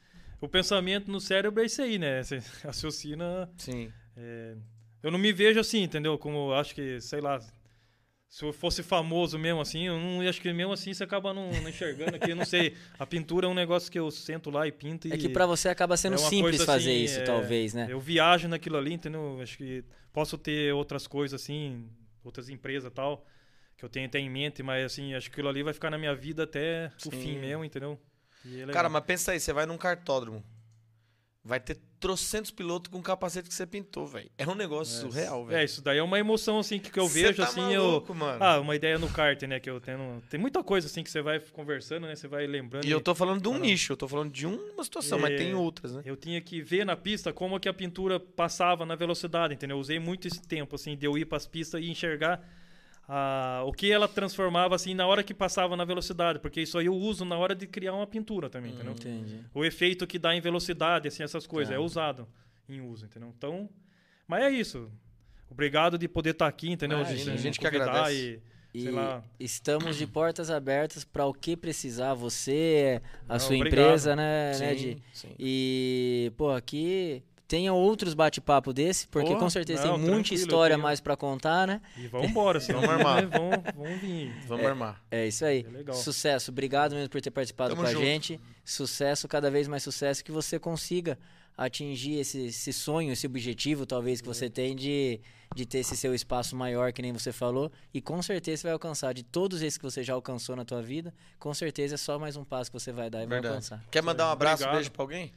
o 0.43 0.49
pensamento 0.49 1.09
no 1.09 1.21
cérebro 1.21 1.61
é 1.61 1.65
isso 1.65 1.81
aí, 1.81 1.97
né? 1.97 2.21
Você 2.21 2.39
raciocina. 2.63 3.49
Sim. 3.57 3.91
É, 4.17 4.55
eu 5.01 5.09
não 5.09 5.17
me 5.17 5.31
vejo 5.31 5.59
assim, 5.59 5.83
entendeu? 5.83 6.17
Como 6.17 6.51
acho 6.53 6.75
que, 6.75 6.99
sei 6.99 7.21
lá, 7.21 7.39
se 8.27 8.43
eu 8.43 8.51
fosse 8.51 8.83
famoso 8.83 9.39
mesmo 9.39 9.61
assim, 9.61 9.87
eu 9.87 9.97
não 9.97 10.19
acho 10.27 10.41
que 10.41 10.51
mesmo 10.51 10.73
assim 10.73 10.93
você 10.93 11.05
acaba 11.05 11.33
não, 11.33 11.49
não 11.49 11.69
enxergando 11.69 12.17
aqui, 12.17 12.31
eu 12.31 12.35
não 12.35 12.43
sei. 12.43 12.75
A 12.99 13.05
pintura 13.05 13.47
é 13.47 13.49
um 13.49 13.53
negócio 13.53 13.89
que 13.89 13.97
eu 13.97 14.11
sento 14.11 14.49
lá 14.49 14.67
e 14.67 14.71
pinto 14.71 15.07
e 15.07 15.13
É 15.13 15.17
que 15.17 15.29
para 15.29 15.45
você 15.45 15.69
acaba 15.69 15.95
sendo 15.95 16.15
é 16.15 16.17
simples 16.17 16.61
fazer 16.63 16.91
assim, 16.91 17.03
isso, 17.03 17.19
é, 17.19 17.23
talvez, 17.23 17.73
né? 17.73 17.87
Eu 17.89 18.01
viajo 18.01 18.49
naquilo 18.49 18.77
ali, 18.77 18.93
entendeu? 18.93 19.39
Acho 19.41 19.57
que 19.57 19.85
posso 20.11 20.37
ter 20.37 20.73
outras 20.73 21.07
coisas 21.07 21.41
assim, 21.41 21.87
outras 22.21 22.49
empresas 22.49 22.91
tal, 22.93 23.25
que 23.77 23.85
eu 23.85 23.89
tenho 23.89 24.07
até 24.07 24.19
em 24.19 24.29
mente, 24.29 24.61
mas 24.61 24.85
assim, 24.85 25.13
acho 25.13 25.29
que 25.29 25.35
aquilo 25.35 25.47
ali 25.47 25.63
vai 25.63 25.73
ficar 25.73 25.89
na 25.89 25.97
minha 25.97 26.13
vida 26.13 26.43
até 26.43 26.91
Sim. 26.97 27.09
o 27.09 27.11
fim 27.11 27.39
mesmo, 27.39 27.63
entendeu? 27.63 27.97
É 28.45 28.71
Cara, 28.71 28.89
mas 28.89 29.03
pensa 29.03 29.31
aí, 29.31 29.39
você 29.39 29.53
vai 29.53 29.65
num 29.65 29.77
cartódromo. 29.77 30.43
Vai 31.45 31.59
ter 31.59 31.77
trocentos 31.99 32.51
pilotos 32.51 32.89
com 32.89 32.99
o 32.99 33.01
capacete 33.01 33.49
que 33.49 33.55
você 33.55 33.65
pintou, 33.65 34.05
velho. 34.05 34.29
É 34.37 34.47
um 34.47 34.55
negócio 34.55 34.97
é, 34.97 35.01
surreal, 35.01 35.45
velho. 35.45 35.57
É, 35.57 35.63
isso 35.63 35.81
daí 35.81 35.97
é 35.97 36.03
uma 36.03 36.17
emoção, 36.17 36.59
assim, 36.59 36.79
que, 36.79 36.89
que 36.89 36.99
eu 36.99 37.07
vejo, 37.07 37.37
tá 37.37 37.43
assim, 37.43 37.61
maluco, 37.61 38.11
eu... 38.11 38.15
Mano. 38.15 38.43
Ah, 38.43 38.59
uma 38.59 38.75
ideia 38.75 38.97
no 38.97 39.09
kart, 39.09 39.41
né, 39.43 39.59
que 39.59 39.69
eu 39.69 39.79
tenho... 39.81 40.21
Tem 40.29 40.39
muita 40.39 40.63
coisa, 40.63 40.87
assim, 40.87 41.03
que 41.03 41.09
você 41.09 41.21
vai 41.21 41.39
conversando, 41.39 42.07
né, 42.07 42.15
você 42.15 42.27
vai 42.27 42.47
lembrando. 42.47 42.85
E, 42.85 42.89
e... 42.89 42.91
eu 42.91 43.01
tô 43.01 43.13
falando 43.13 43.41
de 43.41 43.47
um 43.49 43.57
nicho, 43.57 43.91
eu 43.91 43.97
tô 43.97 44.07
falando 44.07 44.31
de 44.31 44.45
uma 44.45 44.83
situação, 44.85 45.17
é... 45.17 45.21
mas 45.21 45.37
tem 45.37 45.53
outras, 45.53 45.93
né? 45.93 46.01
Eu 46.05 46.15
tinha 46.15 46.39
que 46.39 46.61
ver 46.61 46.85
na 46.85 46.95
pista 46.95 47.33
como 47.33 47.59
que 47.59 47.67
a 47.67 47.73
pintura 47.73 48.19
passava 48.19 48.85
na 48.85 48.95
velocidade, 48.95 49.53
entendeu? 49.53 49.75
Eu 49.77 49.81
usei 49.81 49.99
muito 49.99 50.27
esse 50.27 50.41
tempo, 50.41 50.75
assim, 50.75 50.95
de 50.95 51.05
eu 51.05 51.17
ir 51.17 51.25
pras 51.25 51.45
pistas 51.45 51.81
e 51.81 51.89
enxergar 51.89 52.41
a, 53.07 53.63
o 53.65 53.71
que 53.71 53.91
ela 53.91 54.07
transformava 54.07 54.75
assim 54.75 54.93
na 54.93 55.05
hora 55.05 55.23
que 55.23 55.33
passava 55.33 55.75
na 55.75 55.85
velocidade, 55.85 56.39
porque 56.39 56.61
isso 56.61 56.77
aí 56.77 56.85
eu 56.85 56.95
uso 56.95 57.25
na 57.25 57.37
hora 57.37 57.55
de 57.55 57.67
criar 57.67 57.93
uma 57.93 58.07
pintura 58.07 58.49
também, 58.49 58.71
hum, 58.71 58.75
entendeu? 58.75 58.93
Entendi. 58.93 59.39
O 59.53 59.65
efeito 59.65 60.07
que 60.07 60.17
dá 60.17 60.35
em 60.35 60.41
velocidade, 60.41 61.07
assim, 61.07 61.23
essas 61.23 61.45
coisas, 61.45 61.73
é 61.73 61.79
usado 61.79 62.27
em 62.67 62.81
uso, 62.81 63.05
entendeu? 63.05 63.33
Então, 63.35 63.69
mas 64.27 64.43
é 64.43 64.49
isso. 64.49 64.89
Obrigado 65.49 65.97
de 65.97 66.07
poder 66.07 66.31
estar 66.31 66.45
tá 66.45 66.49
aqui, 66.49 66.71
entendeu? 66.71 66.99
Ah, 66.99 67.03
de, 67.03 67.29
a 67.29 67.35
gente 67.35 67.59
que 67.59 67.67
agradece. 67.67 68.41
E, 68.73 68.87
e 69.39 69.45
estamos 69.45 69.97
de 69.97 70.07
portas 70.07 70.49
abertas 70.49 71.03
para 71.03 71.27
o 71.27 71.33
que 71.33 71.55
precisar, 71.55 72.15
você, 72.15 72.99
a 73.29 73.33
Não, 73.33 73.39
sua 73.39 73.55
obrigado. 73.55 73.79
empresa, 73.85 74.15
né, 74.15 74.53
sim, 74.53 74.63
né, 74.63 75.01
sim. 75.13 75.29
E, 75.37 76.31
pô, 76.35 76.49
aqui 76.49 77.21
tenha 77.47 77.71
outros 77.73 78.13
bate-papo 78.13 78.73
desse, 78.73 79.07
porque 79.07 79.35
com 79.35 79.49
certeza 79.49 79.85
não, 79.85 79.99
tem 79.99 80.09
muita 80.09 80.33
história 80.33 80.75
tenho- 80.75 80.83
mais 80.83 80.99
pra 80.99 81.15
contar, 81.15 81.67
né? 81.67 81.81
E 81.97 82.07
vamos 82.07 82.29
embora, 82.29 82.59
senão 82.59 82.81
Vamos 82.81 82.95
armar. 82.95 83.21
né, 83.21 83.29
vamos, 83.37 83.75
vamos 83.75 84.01
vir. 84.01 84.33
Vamos 84.47 84.65
armar. 84.65 85.03
É 85.11 85.27
isso 85.27 85.45
aí. 85.45 85.65
É 85.67 85.71
legal. 85.71 85.95
Sucesso. 85.95 86.49
Obrigado 86.51 86.95
mesmo 86.95 87.09
por 87.09 87.21
ter 87.21 87.31
participado 87.31 87.71
Tamo 87.71 87.81
com 87.83 87.87
a 87.87 87.91
junto. 87.93 88.03
gente. 88.05 88.39
Sucesso, 88.63 89.27
cada 89.27 89.51
vez 89.51 89.67
mais 89.67 89.83
sucesso, 89.83 90.23
que 90.23 90.31
você 90.31 90.57
consiga 90.57 91.17
atingir 91.55 92.17
esse, 92.19 92.47
esse 92.47 92.73
sonho, 92.73 93.11
esse 93.11 93.27
objetivo, 93.27 93.85
talvez, 93.85 94.19
que 94.21 94.27
você 94.27 94.49
tem 94.49 94.75
de, 94.75 95.19
de 95.53 95.65
ter 95.67 95.79
esse 95.79 95.95
seu 95.95 96.15
espaço 96.15 96.55
maior, 96.55 96.91
que 96.91 97.01
nem 97.01 97.11
você 97.13 97.31
falou. 97.31 97.71
E 97.93 98.01
com 98.01 98.19
certeza 98.23 98.61
você 98.61 98.67
vai 98.67 98.73
alcançar. 98.73 99.13
De 99.13 99.21
todos 99.21 99.61
esses 99.61 99.77
que 99.77 99.83
você 99.83 100.01
já 100.01 100.13
alcançou 100.13 100.55
na 100.55 100.65
tua 100.65 100.81
vida, 100.81 101.13
com 101.37 101.53
certeza 101.53 101.93
é 101.93 101.97
só 101.97 102.17
mais 102.17 102.35
um 102.35 102.43
passo 102.43 102.71
que 102.71 102.79
você 102.79 102.91
vai 102.91 103.09
dar 103.09 103.19
e 103.19 103.27
vai 103.27 103.35
Verdade. 103.35 103.47
alcançar. 103.55 103.83
Quer 103.91 104.01
mandar 104.01 104.27
um 104.29 104.31
abraço, 104.31 104.63
Obrigado. 104.63 104.75
beijo 104.77 104.91
pra 104.91 105.03
alguém? 105.03 105.31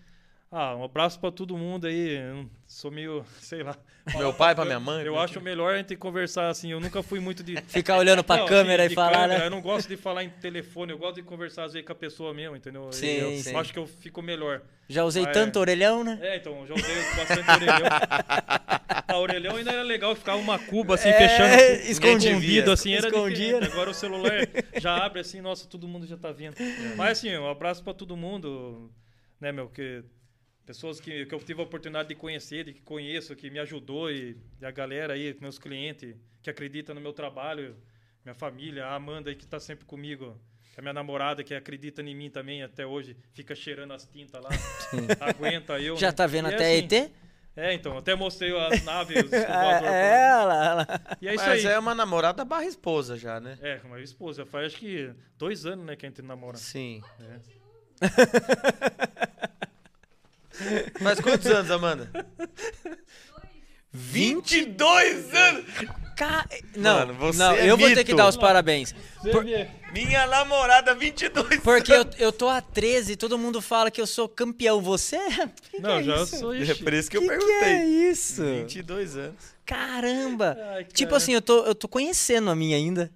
Ah, 0.51 0.77
um 0.77 0.85
abraço 0.85 1.19
pra 1.19 1.31
todo 1.33 1.57
mundo 1.57 1.87
aí. 1.87 2.17
Eu 2.17 2.49
sou 2.67 2.91
meio, 2.91 3.25
sei 3.41 3.63
lá. 3.63 3.77
Meu 4.17 4.33
pai, 4.33 4.55
pra 4.55 4.65
minha 4.65 4.79
mãe. 4.79 5.05
Eu 5.05 5.15
pra- 5.15 5.23
acho 5.25 5.41
melhor 5.41 5.75
a 5.75 5.79
gente 5.79 5.97
conversar 5.97 6.49
assim. 6.49 6.71
Eu 6.71 6.79
nunca 6.79 7.03
fui 7.03 7.19
muito 7.19 7.43
de. 7.43 7.57
Ficar 7.67 7.97
olhando 7.99 8.23
pra 8.23 8.37
Não, 8.39 8.47
câmera 8.47 8.87
e 8.87 8.91
falar, 8.91 9.23
câmera, 9.23 9.39
né? 9.41 9.47
Eu 9.47 9.51
não 9.51 9.61
gosto 9.61 9.89
de 9.89 9.97
falar 9.97 10.23
em 10.23 10.31
telefone, 10.31 10.93
eu 10.93 10.99
gosto 10.99 11.17
de 11.17 11.23
conversar 11.23 11.65
às 11.65 11.73
vezes 11.73 11.85
com 11.85 11.93
a 11.93 11.97
pessoa 11.97 12.33
mesmo, 12.33 12.55
entendeu? 12.55 12.93
Sim, 12.93 13.07
eu 13.09 13.37
sim. 13.39 13.57
acho 13.57 13.73
que 13.73 13.79
eu 13.79 13.87
fico 13.87 14.23
melhor. 14.23 14.63
Já 14.89 15.03
usei 15.05 15.25
Ah, 15.27 15.29
é. 15.29 15.33
tanto 15.33 15.59
orelhão, 15.59 16.05
né? 16.05 16.17
É, 16.23 16.37
então, 16.37 16.65
já 16.65 16.75
usei 16.75 16.95
bastante 17.17 17.51
orelhão. 17.51 17.89
A 19.09 19.19
orelhão 19.19 19.57
ainda 19.57 19.73
era 19.73 19.83
legal, 19.83 20.15
ficava 20.15 20.39
uma 20.39 20.61
cuba 20.61 20.95
assim, 20.95 21.09
É, 21.09 21.19
fechando. 21.29 21.91
escondido 21.91 22.71
assim, 22.71 22.93
era 22.95 23.09
Escondia? 23.09 23.59
Agora 23.65 23.91
o 23.91 23.95
celular 23.95 24.31
já 24.81 25.05
abre 25.05 25.21
assim, 25.21 25.41
nossa, 25.41 25.67
todo 25.67 25.89
mundo 25.89 26.07
já 26.07 26.17
tá 26.17 26.31
vendo. 26.31 26.55
Mas 26.97 27.19
assim, 27.19 27.37
um 27.37 27.51
abraço 27.51 27.83
pra 27.83 27.93
todo 27.93 28.17
mundo, 28.17 28.89
né, 29.41 29.51
meu, 29.51 29.69
que 29.69 30.05
pessoas 30.67 31.01
que, 31.01 31.25
que 31.25 31.35
eu 31.35 31.39
tive 31.39 31.61
a 31.61 31.65
oportunidade 31.65 32.09
de 32.09 32.17
conhecer, 32.17 32.65
de 32.65 32.73
que 32.73 32.83
conheço, 32.83 33.35
que 33.37 33.49
me 33.49 33.61
ajudou 33.61 34.11
e, 34.11 34.37
e 34.61 34.67
a 34.67 34.71
galera 34.71 35.15
aí, 35.15 35.35
meus 35.41 35.59
clientes 35.59 36.15
que 36.43 36.51
acreditam 36.51 36.95
no 36.95 37.01
meu 37.01 37.13
trabalho, 37.13 37.77
minha 38.25 38.35
família, 38.35 38.85
a 38.87 38.95
Amanda 38.95 39.31
aí 39.31 39.37
que 39.37 39.47
tá 39.47 39.61
sempre 39.61 39.85
comigo. 39.85 40.39
que 40.75 40.79
é 40.79 40.81
A 40.81 40.83
minha 40.83 40.93
namorada 40.93 41.45
que 41.45 41.55
acredita 41.55 42.03
em 42.03 42.15
mim 42.15 42.29
também 42.29 42.65
até 42.65 42.85
hoje, 42.85 43.17
fica 43.33 43.55
cheirando 43.55 43.93
as 43.93 44.05
tintas 44.07 44.43
lá, 44.43 44.51
aguenta 45.21 45.79
eu. 45.81 45.97
Já 45.97 46.09
né? 46.09 46.13
tá 46.13 46.27
vendo 46.27 46.49
E 46.49 46.53
é 46.53 46.55
até 46.55 46.77
assim, 46.77 46.85
ET? 46.85 47.13
É, 47.59 47.73
então, 47.73 47.97
até 47.97 48.15
mostrei 48.15 48.55
as 48.55 48.85
naves, 48.85 49.25
os 49.25 49.33
É, 49.33 49.39
é, 49.39 50.37
olha 50.37 50.45
lá. 50.45 50.87
E 51.23 51.29
é 51.29 51.35
isso 51.35 51.47
Mas 51.47 51.65
aí. 51.65 51.73
é 51.73 51.79
uma 51.79 51.95
namorada 51.95 52.45
barra 52.45 52.67
esposa 52.67 53.17
já, 53.17 53.41
né? 53.41 53.57
É, 53.63 53.77
com 53.77 53.87
a 53.87 53.93
minha 53.93 54.05
esposa. 54.05 54.45
Faz 54.45 54.67
acho 54.67 54.77
que 54.77 55.11
dois 55.39 55.65
anos, 55.65 55.87
né, 55.87 55.97
que 55.97 56.05
a 56.05 56.09
gente 56.09 56.21
namora. 56.21 56.59
Sim. 56.59 57.03
É. 57.21 57.67
Faz 61.03 61.21
quantos 61.21 61.47
anos, 61.47 61.71
Amanda? 61.71 62.11
22 63.93 65.35
anos! 65.35 65.65
Ca- 66.17 66.47
Não, 66.75 66.99
Mano, 67.01 67.15
você 67.15 67.39
não 67.39 67.51
é 67.53 67.71
eu 67.71 67.77
vou 67.77 67.89
ter 67.89 67.97
mito. 67.97 68.07
que 68.07 68.15
dar 68.15 68.27
os 68.29 68.37
parabéns. 68.39 68.95
Você 69.23 69.43
vê. 69.43 69.69
Minha 69.93 70.27
namorada, 70.27 70.95
22 70.95 71.61
Porque 71.61 71.93
eu, 71.93 72.07
eu 72.19 72.33
tô 72.33 72.49
a 72.49 72.61
13 72.63 73.17
todo 73.17 73.39
mundo 73.39 73.61
fala 73.61 73.91
que 73.91 74.01
eu 74.01 74.07
sou 74.07 74.27
campeão. 74.29 74.81
Você? 74.81 75.19
Que 75.71 75.79
Não, 75.81 76.03
que 76.03 76.11
é 76.11 76.17
já 76.17 76.23
isso? 76.23 76.39
sou 76.39 76.55
É 76.55 76.59
ixi. 76.61 76.75
por 76.83 76.93
isso 76.95 77.11
que 77.11 77.17
eu 77.19 77.21
Que 77.23 77.29
que 77.29 77.35
é 77.35 77.37
perguntei. 77.39 78.11
isso? 78.11 78.43
22 78.43 79.17
anos. 79.17 79.57
Caramba! 79.67 80.57
Ai, 80.75 80.85
Tipo 80.85 81.11
cara. 81.11 81.17
assim, 81.23 81.33
eu 81.35 81.43
tô, 81.43 81.65
eu 81.65 81.75
tô 81.75 81.87
conhecendo 81.89 82.51
a 82.51 82.57
minha 82.57 82.77
ainda. 82.77 83.11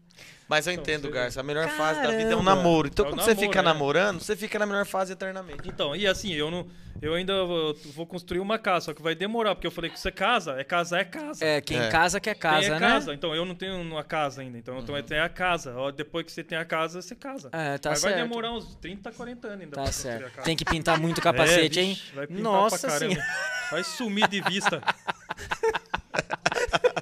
Mas 0.50 0.66
eu 0.66 0.72
Então, 0.72 0.82
entendo, 0.82 1.02
você- 1.06 1.14
Garça. 1.14 1.40
A 1.40 1.42
melhor 1.44 1.68
fase 1.68 2.02
da 2.02 2.10
vida 2.10 2.22
é 2.22 2.26
um 2.36 2.42
Caramba. 2.42 2.54
namoro. 2.56 2.88
Então, 2.88 3.06
É 3.06 3.08
quando 3.08 3.20
você 3.22 3.30
namoro, 3.30 3.46
fica 3.48 3.58
é. 3.60 3.62
namorando, 3.62 4.20
você 4.20 4.36
fica 4.36 4.58
na 4.58 4.66
melhor 4.66 4.84
fase 4.84 5.12
eternamente. 5.12 5.68
Então, 5.68 5.94
e 5.94 6.08
assim, 6.08 6.32
eu 6.34 6.50
não. 6.50 6.66
Eu 7.00 7.14
ainda 7.14 7.44
vou, 7.46 7.74
vou 7.94 8.04
construir 8.04 8.40
uma 8.40 8.58
casa, 8.58 8.86
só 8.86 8.92
que 8.94 9.00
vai 9.00 9.14
demorar, 9.14 9.54
porque 9.54 9.66
eu 9.66 9.70
falei 9.70 9.90
que 9.90 9.98
você 9.98 10.10
casa, 10.10 10.60
é 10.60 10.64
casar, 10.64 11.00
é 11.00 11.04
casa. 11.04 11.44
É, 11.44 11.60
quem 11.60 11.78
É. 11.78 11.88
casa 11.88 12.18
quer 12.20 12.34
casa, 12.34 12.66
é 12.66 12.68
né? 12.70 12.74
Uhum. 12.74 12.80
casa. 12.80 13.14
Então, 13.14 13.34
eu 13.34 13.44
não 13.46 13.54
tenho 13.54 13.80
uma 13.80 14.02
casa 14.02 14.42
ainda. 14.42 14.58
Então, 14.58 14.76
eu 14.76 15.02
tenho 15.04 15.24
a 15.24 15.28
casa. 15.28 15.72
Depois 15.96 16.26
que 16.26 16.32
você 16.32 16.42
tem 16.42 16.58
a 16.58 16.64
casa, 16.64 17.00
você 17.00 17.14
casa. 17.14 17.48
É, 17.52 17.78
tá 17.78 17.90
Mas 17.90 18.00
certo. 18.00 18.14
vai 18.14 18.22
demorar 18.22 18.52
uns 18.52 18.74
30, 18.74 19.12
40 19.12 19.46
anos 19.46 19.60
ainda 19.62 19.76
Tá 19.76 19.82
pra 19.82 19.90
construir 19.92 20.12
certo. 20.12 20.26
a 20.26 20.30
casa. 20.30 20.42
Tem 20.44 20.56
que 20.56 20.64
pintar 20.64 20.98
muito 20.98 21.18
o 21.18 21.20
É, 21.20 21.22
capacete, 21.22 21.78
hein? 21.80 21.98
Vai 22.12 22.26
pintar 22.26 22.42
Nossa 22.42 22.78
pra 22.80 22.90
caramba. 22.90 23.14
senhora. 23.14 23.30
Vai 23.70 23.84
sumir 23.84 24.26
de 24.28 24.40
vista. 24.42 24.82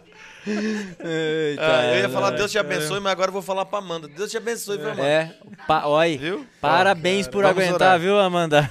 Ah, 1.59 1.95
eu 1.95 2.01
ia 2.01 2.09
falar 2.09 2.31
ai, 2.31 2.37
Deus 2.37 2.51
te 2.51 2.55
caramba. 2.57 2.75
abençoe, 2.75 3.01
mas 3.01 3.12
agora 3.12 3.29
eu 3.29 3.33
vou 3.33 3.43
falar 3.43 3.65
pra 3.65 3.79
Amanda. 3.79 4.09
Deus 4.09 4.31
te 4.31 4.37
abençoe, 4.37 4.79
viu, 4.79 4.91
Amanda? 4.91 5.07
É, 5.09 5.37
pa, 5.66 5.87
oi. 5.87 6.16
Viu? 6.16 6.47
Parabéns 6.61 7.27
por 7.29 7.43
Vamos 7.45 7.62
aguentar, 7.62 7.89
orar. 7.89 8.01
viu, 8.01 8.19
Amanda? 8.19 8.70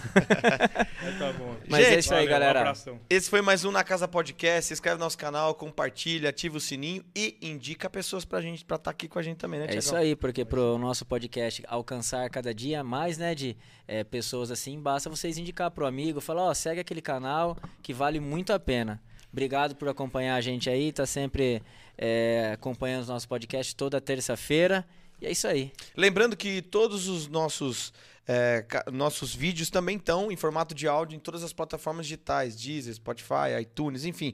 Mas 1.04 1.18
tá 1.20 1.34
bom. 1.34 1.56
Mas 1.68 1.80
é 1.86 1.90
Gente, 1.92 2.00
isso 2.00 2.14
aí, 2.14 2.26
Valeu, 2.28 2.40
galera. 2.54 2.74
Um. 2.88 3.00
Esse 3.10 3.30
foi 3.30 3.42
mais 3.42 3.66
um 3.66 3.72
Na 3.72 3.84
Casa 3.84 4.08
Podcast. 4.08 4.68
Se 4.68 4.74
inscreve 4.74 4.98
no 4.98 5.04
nosso 5.04 5.18
canal, 5.18 5.54
compartilha, 5.56 6.30
ativa 6.30 6.58
o 6.58 6.60
sininho 6.60 7.04
e 7.16 7.38
indica 7.42 7.90
pessoas 7.90 8.26
pra 8.26 8.42
gente, 8.42 8.64
pra 8.66 8.76
estar 8.78 8.92
aqui 8.92 9.08
com 9.08 9.20
a 9.20 9.22
gente 9.22 9.38
também, 9.38 9.60
né, 9.60 9.68
É 9.70 9.76
isso 9.76 9.96
aí, 9.96 10.16
porque 10.16 10.44
pro 10.46 10.78
nosso 10.78 11.06
podcast 11.06 11.64
alcançar 11.68 12.30
cada 12.30 12.54
dia 12.54 12.84
mais, 12.84 13.18
né, 13.18 13.36
de 13.36 13.56
é, 13.88 14.04
pessoas 14.04 14.52
assim, 14.52 14.80
basta 14.80 15.10
vocês 15.10 15.38
indicar 15.38 15.72
pro 15.72 15.86
amigo, 15.86 16.20
falar, 16.20 16.44
ó, 16.44 16.54
segue 16.54 16.80
aquele 16.80 17.02
canal 17.02 17.58
que 17.82 17.94
vale 17.94 18.20
muito 18.20 18.52
a 18.54 18.60
pena. 18.60 19.02
Obrigado 19.38 19.76
por 19.76 19.88
acompanhar 19.88 20.36
a 20.36 20.42
gente 20.42 20.68
aí, 20.68 20.92
tá 20.92 21.06
sempre 21.06 21.62
é, 21.96 22.50
acompanhando 22.56 23.04
os 23.04 23.08
nossos 23.08 23.28
podcasts 23.28 23.72
toda 23.72 24.02
terça-feira. 24.02 24.84
E 25.22 25.28
é 25.28 25.32
isso 25.32 25.48
aí. 25.48 25.72
Lembrando 25.96 26.36
que 26.36 26.60
todos 26.60 27.08
os 27.08 27.28
nossos, 27.28 27.94
é, 28.28 28.66
nossos 28.92 29.36
vídeos 29.36 29.70
também 29.70 29.98
estão 29.98 30.32
em 30.32 30.36
formato 30.36 30.74
de 30.74 30.88
áudio 30.88 31.16
em 31.16 31.20
todas 31.20 31.44
as 31.44 31.54
plataformas 31.54 32.08
digitais, 32.08 32.56
Deezer, 32.56 32.96
Spotify, 32.96 33.62
iTunes, 33.62 34.06
enfim. 34.06 34.34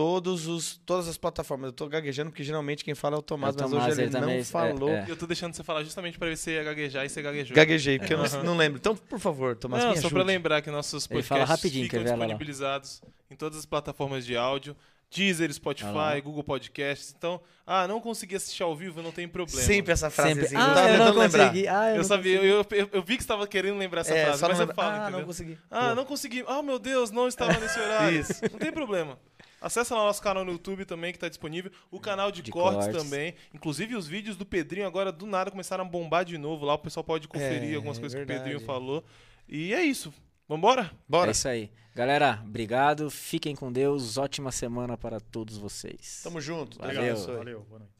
Todos 0.00 0.46
os, 0.46 0.80
todas 0.86 1.06
as 1.08 1.18
plataformas. 1.18 1.66
Eu 1.68 1.72
tô 1.72 1.86
gaguejando 1.86 2.30
porque 2.30 2.42
geralmente 2.42 2.82
quem 2.82 2.94
fala 2.94 3.16
é 3.16 3.18
o 3.18 3.22
Tomás, 3.22 3.54
É 3.54 3.58
o 3.58 3.62
mas 3.62 3.70
Tomás, 3.70 3.92
hoje 3.92 4.02
ele, 4.06 4.16
ele 4.16 4.20
não 4.24 4.30
é, 4.32 4.44
falou. 4.44 4.88
é. 4.88 5.04
Eu 5.06 5.14
tô 5.16 5.26
deixando 5.26 5.52
você 5.54 5.62
falar 5.62 5.84
justamente 5.84 6.18
pra 6.18 6.26
ver 6.28 6.36
se 6.38 6.50
ia 6.52 6.62
gaguejar 6.64 7.04
e 7.04 7.08
você 7.10 7.20
gaguejou. 7.20 7.54
Gaguejei, 7.54 7.98
porque 7.98 8.14
eu 8.14 8.18
não, 8.18 8.42
não 8.44 8.56
lembro. 8.56 8.78
Então, 8.78 8.96
por 8.96 9.18
favor, 9.18 9.54
Tomás, 9.56 9.84
Não, 9.84 9.90
me 9.90 9.96
só 9.96 10.08
pra 10.08 10.20
ajude. 10.20 10.32
lembrar 10.32 10.62
que 10.62 10.70
nossos 10.70 11.04
Ele 11.10 11.22
fala 11.22 11.40
podcasts 11.40 11.50
rapidinho, 11.50 11.84
ficam 11.84 11.98
quer 12.00 12.04
ver? 12.04 12.10
Olha 12.12 12.18
lá. 12.20 12.24
disponibilizados 12.26 13.02
em 13.30 13.36
todas 13.36 13.58
as 13.58 13.66
plataformas 13.66 14.24
de 14.24 14.36
áudio. 14.38 14.74
Deezer. 15.14 15.52
Spotify, 15.52 16.20
Google 16.22 16.44
Podcasts. 16.44 17.12
Então, 17.18 17.40
ah, 17.66 17.86
não 17.86 18.00
consegui 18.00 18.36
assistir 18.36 18.62
ao 18.62 18.74
vivo, 18.76 19.02
não 19.02 19.10
tem 19.12 19.26
problema. 19.28 19.60
Sempre 19.60 19.92
essa 19.92 20.08
Sempre. 20.08 20.32
frasezinha. 20.46 20.60
eu 20.60 20.66
Ah, 20.66 20.74
tava 20.74 20.80
eu 20.88 20.92
não 20.92 20.98
tentando 21.06 21.18
lembrar. 21.20 21.46
consegui. 21.48 21.68
Ah, 21.68 21.84
eu, 21.86 21.90
Eu 21.90 21.96
não 21.98 22.04
sabia, 22.04 22.36
eu, 22.42 22.66
eu, 22.70 22.88
eu 22.92 23.02
vi 23.02 23.16
que 23.16 23.22
você 23.22 23.24
estava 23.24 23.46
querendo 23.46 23.76
lembrar 23.76 24.00
essa 24.02 24.14
É, 24.14 24.24
frase, 24.24 24.40
mas 24.40 24.50
não 24.50 24.56
eu 24.56 24.60
lembra- 24.60 24.74
falo, 24.76 24.88
Ah, 24.90 24.98
entendeu? 25.02 25.18
não 25.18 25.26
consegui. 25.26 25.58
Ah, 25.70 25.88
Pô. 25.90 25.94
não 25.96 26.04
consegui. 26.06 26.44
Ah, 26.46 26.62
meu 26.62 26.78
Deus, 26.78 27.10
não 27.10 27.28
estava 27.28 27.52
nesse 27.58 27.78
horário. 27.80 28.20
Isso. 28.20 28.40
Não 28.50 28.58
tem 28.58 28.72
problema. 28.72 29.18
Acessa 29.60 29.94
lá 29.94 30.02
o 30.02 30.06
nosso 30.06 30.22
canal 30.22 30.44
no 30.44 30.52
YouTube 30.52 30.84
também, 30.84 31.12
que 31.12 31.16
está 31.18 31.28
disponível. 31.28 31.70
O 31.90 32.00
canal 32.00 32.30
de, 32.32 32.40
De 32.42 32.50
cortes, 32.50 32.86
cortes. 32.86 33.02
também. 33.02 33.34
Inclusive, 33.54 33.94
os 33.94 34.06
vídeos 34.08 34.36
do 34.36 34.46
Pedrinho 34.46 34.86
agora, 34.86 35.12
do 35.12 35.26
nada, 35.26 35.50
começaram 35.50 35.84
a 35.84 35.86
bombar 35.86 36.24
de 36.24 36.38
novo 36.38 36.64
lá. 36.64 36.74
O 36.74 36.78
pessoal 36.78 37.04
pode 37.04 37.28
conferir 37.28 37.72
É, 37.72 37.76
algumas 37.76 37.98
coisas 37.98 38.16
que 38.16 38.22
o 38.22 38.26
verdade. 38.26 38.48
Pedrinho 38.50 38.66
falou. 38.66 39.04
E 39.48 39.74
é 39.74 39.82
isso. 39.82 40.12
Vambora? 40.48 40.90
Bora. 41.08 41.30
É 41.30 41.32
isso 41.32 41.46
aí. 41.48 41.70
Galera, 41.94 42.40
obrigado. 42.44 43.10
Fiquem 43.10 43.54
com 43.54 43.70
Deus. 43.70 44.16
Ótima 44.16 44.50
semana 44.50 44.96
para 44.96 45.20
todos 45.20 45.58
vocês. 45.58 46.20
Tamo 46.24 46.40
junto. 46.40 46.78
Valeu. 46.78 47.02
abençoe. 47.02 47.36
Valeu, 47.36 47.60
boa 47.68 47.80
noite. 47.80 47.99